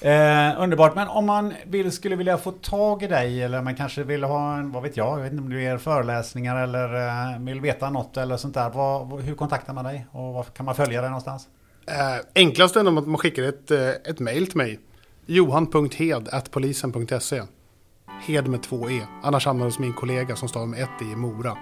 Eh, 0.00 0.62
underbart, 0.62 0.94
men 0.94 1.08
om 1.08 1.26
man 1.26 1.54
vill, 1.66 1.92
skulle 1.92 2.16
vilja 2.16 2.38
få 2.38 2.52
tag 2.52 3.02
i 3.02 3.06
dig 3.06 3.42
eller 3.42 3.62
man 3.62 3.76
kanske 3.76 4.02
vill 4.02 4.24
ha 4.24 4.56
en, 4.56 4.72
vad 4.72 4.82
vet 4.82 4.96
jag, 4.96 5.18
jag 5.18 5.22
vet 5.22 5.32
inte 5.32 5.42
om 5.42 5.50
du 5.50 5.62
ger 5.62 5.78
föreläsningar 5.78 6.56
eller 6.56 6.94
eh, 7.34 7.40
vill 7.40 7.60
veta 7.60 7.90
något 7.90 8.16
eller 8.16 8.36
sånt 8.36 8.54
där. 8.54 8.70
Vad, 8.70 9.20
hur 9.20 9.34
kontaktar 9.34 9.72
man 9.72 9.84
dig 9.84 10.06
och 10.12 10.34
var 10.34 10.42
kan 10.42 10.66
man 10.66 10.74
följa 10.74 11.00
dig 11.00 11.10
någonstans? 11.10 11.48
Eh, 11.86 12.16
enklast 12.34 12.76
är 12.76 12.98
att 12.98 13.08
man 13.08 13.18
skickar 13.18 13.42
ett, 13.42 13.70
eh, 13.70 13.88
ett 13.88 14.20
mail 14.20 14.46
till 14.46 14.56
mig. 14.56 14.80
johan.hed.polisen.se 15.26 17.42
Hed 18.26 18.48
med 18.48 18.62
två 18.62 18.90
E. 18.90 19.02
Annars 19.22 19.46
hamnar 19.46 19.64
det 19.64 19.68
hos 19.68 19.78
min 19.78 19.92
kollega 19.92 20.36
som 20.36 20.48
står 20.48 20.66
med 20.66 20.82
ett 20.82 21.02
E 21.02 21.04
i 21.12 21.16
Mora. 21.16 21.56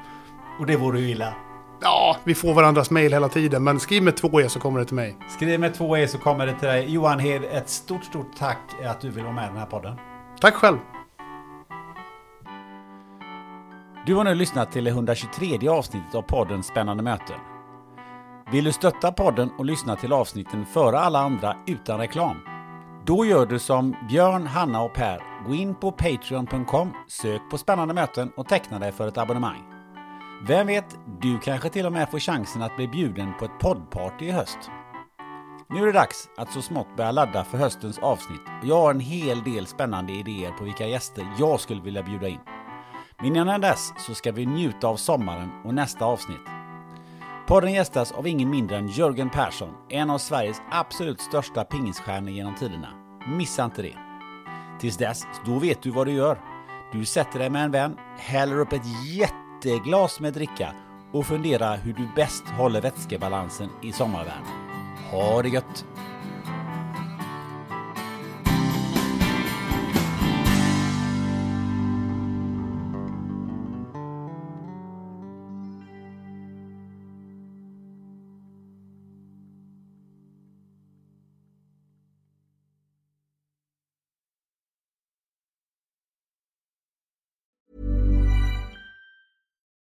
Och 0.58 0.66
det 0.66 0.76
vore 0.76 1.00
ju 1.00 1.10
illa. 1.10 1.34
Ja, 1.80 2.16
vi 2.24 2.34
får 2.34 2.54
varandras 2.54 2.90
mail 2.90 3.12
hela 3.12 3.28
tiden, 3.28 3.64
men 3.64 3.80
skriv 3.80 4.02
med 4.02 4.16
två 4.16 4.40
E 4.40 4.48
så 4.48 4.60
kommer 4.60 4.80
det 4.80 4.84
till 4.84 4.94
mig. 4.94 5.16
Skriv 5.28 5.60
med 5.60 5.74
två 5.74 5.96
E 5.96 6.08
så 6.08 6.18
kommer 6.18 6.46
det 6.46 6.52
till 6.52 6.68
dig. 6.68 6.92
Johan 6.92 7.18
Hed, 7.18 7.44
ett 7.44 7.68
stort, 7.68 8.04
stort 8.04 8.36
tack 8.38 8.58
att 8.86 9.00
du 9.00 9.10
vill 9.10 9.24
vara 9.24 9.34
med 9.34 9.44
i 9.44 9.48
den 9.48 9.56
här 9.56 9.66
podden. 9.66 9.96
Tack 10.40 10.54
själv. 10.54 10.78
Du 14.06 14.14
har 14.14 14.24
nu 14.24 14.34
lyssnat 14.34 14.72
till 14.72 14.84
det 14.84 14.90
123 14.90 15.68
avsnittet 15.68 16.14
av 16.14 16.22
podden 16.22 16.62
Spännande 16.62 17.02
möten. 17.02 17.36
Vill 18.52 18.64
du 18.64 18.72
stötta 18.72 19.12
podden 19.12 19.50
och 19.58 19.64
lyssna 19.64 19.96
till 19.96 20.12
avsnitten 20.12 20.66
före 20.66 20.98
alla 20.98 21.18
andra 21.18 21.56
utan 21.66 21.98
reklam? 21.98 22.36
Då 23.06 23.24
gör 23.24 23.46
du 23.46 23.58
som 23.58 23.96
Björn, 24.08 24.46
Hanna 24.46 24.82
och 24.82 24.94
Per. 24.94 25.22
Gå 25.46 25.54
in 25.54 25.74
på 25.74 25.92
Patreon.com, 25.92 26.92
sök 27.08 27.40
på 27.50 27.58
Spännande 27.58 27.94
möten 27.94 28.32
och 28.36 28.48
teckna 28.48 28.78
dig 28.78 28.92
för 28.92 29.08
ett 29.08 29.18
abonnemang. 29.18 29.77
Vem 30.40 30.66
vet, 30.66 30.98
du 31.20 31.38
kanske 31.38 31.68
till 31.68 31.86
och 31.86 31.92
med 31.92 32.10
får 32.10 32.18
chansen 32.18 32.62
att 32.62 32.76
bli 32.76 32.88
bjuden 32.88 33.32
på 33.38 33.44
ett 33.44 33.58
poddparty 33.60 34.24
i 34.24 34.30
höst. 34.30 34.58
Nu 35.70 35.82
är 35.82 35.86
det 35.86 35.92
dags 35.92 36.28
att 36.36 36.52
så 36.52 36.62
smått 36.62 36.96
börja 36.96 37.12
ladda 37.12 37.44
för 37.44 37.58
höstens 37.58 37.98
avsnitt 37.98 38.40
och 38.62 38.68
jag 38.68 38.80
har 38.80 38.90
en 38.90 39.00
hel 39.00 39.42
del 39.42 39.66
spännande 39.66 40.12
idéer 40.12 40.52
på 40.52 40.64
vilka 40.64 40.86
gäster 40.86 41.26
jag 41.38 41.60
skulle 41.60 41.82
vilja 41.82 42.02
bjuda 42.02 42.28
in. 42.28 42.40
Men 43.16 43.36
innan 43.36 43.60
dess 43.60 43.92
så 43.98 44.14
ska 44.14 44.32
vi 44.32 44.46
njuta 44.46 44.88
av 44.88 44.96
sommaren 44.96 45.50
och 45.64 45.74
nästa 45.74 46.04
avsnitt. 46.04 46.46
Podden 47.46 47.72
gästas 47.72 48.12
av 48.12 48.26
ingen 48.26 48.50
mindre 48.50 48.76
än 48.76 48.88
Jörgen 48.88 49.30
Persson, 49.30 49.74
en 49.88 50.10
av 50.10 50.18
Sveriges 50.18 50.62
absolut 50.70 51.20
största 51.20 51.64
pingisstjärnor 51.64 52.30
genom 52.30 52.54
tiderna. 52.54 52.88
Missa 53.26 53.64
inte 53.64 53.82
det. 53.82 53.96
Tills 54.80 54.96
dess, 54.96 55.22
då 55.46 55.58
vet 55.58 55.82
du 55.82 55.90
vad 55.90 56.06
du 56.06 56.12
gör. 56.12 56.40
Du 56.92 57.04
sätter 57.04 57.38
dig 57.38 57.50
med 57.50 57.64
en 57.64 57.70
vän, 57.70 57.96
häller 58.18 58.58
upp 58.58 58.72
ett 58.72 59.06
jätte 59.14 59.47
jätteglas 59.64 60.18
eh, 60.18 60.22
med 60.22 60.32
dricka 60.32 60.74
och 61.12 61.26
fundera 61.26 61.74
hur 61.74 61.92
du 61.92 62.08
bäst 62.16 62.44
håller 62.48 62.80
vätskebalansen 62.80 63.68
i 63.82 63.92
sommarvärmen. 63.92 64.68
Ha 65.10 65.42
det 65.42 65.48
gött! 65.48 65.84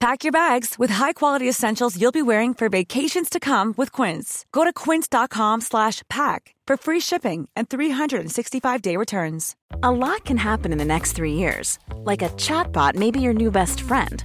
Pack 0.00 0.24
your 0.24 0.32
bags 0.32 0.78
with 0.78 0.88
high-quality 0.88 1.46
essentials 1.46 2.00
you'll 2.00 2.10
be 2.10 2.22
wearing 2.22 2.54
for 2.54 2.70
vacations 2.70 3.28
to 3.28 3.38
come 3.38 3.74
with 3.76 3.92
Quince. 3.92 4.46
Go 4.50 4.64
to 4.64 4.72
quince.com 4.72 5.60
slash 5.60 6.02
pack 6.08 6.54
for 6.66 6.78
free 6.78 7.00
shipping 7.00 7.50
and 7.54 7.68
365-day 7.68 8.96
returns. 8.96 9.56
A 9.82 9.90
lot 9.90 10.24
can 10.24 10.38
happen 10.38 10.72
in 10.72 10.78
the 10.78 10.86
next 10.86 11.12
three 11.12 11.34
years. 11.34 11.78
Like 11.96 12.22
a 12.22 12.30
chatbot 12.30 12.94
may 12.94 13.10
be 13.10 13.20
your 13.20 13.34
new 13.34 13.50
best 13.50 13.82
friend. 13.82 14.24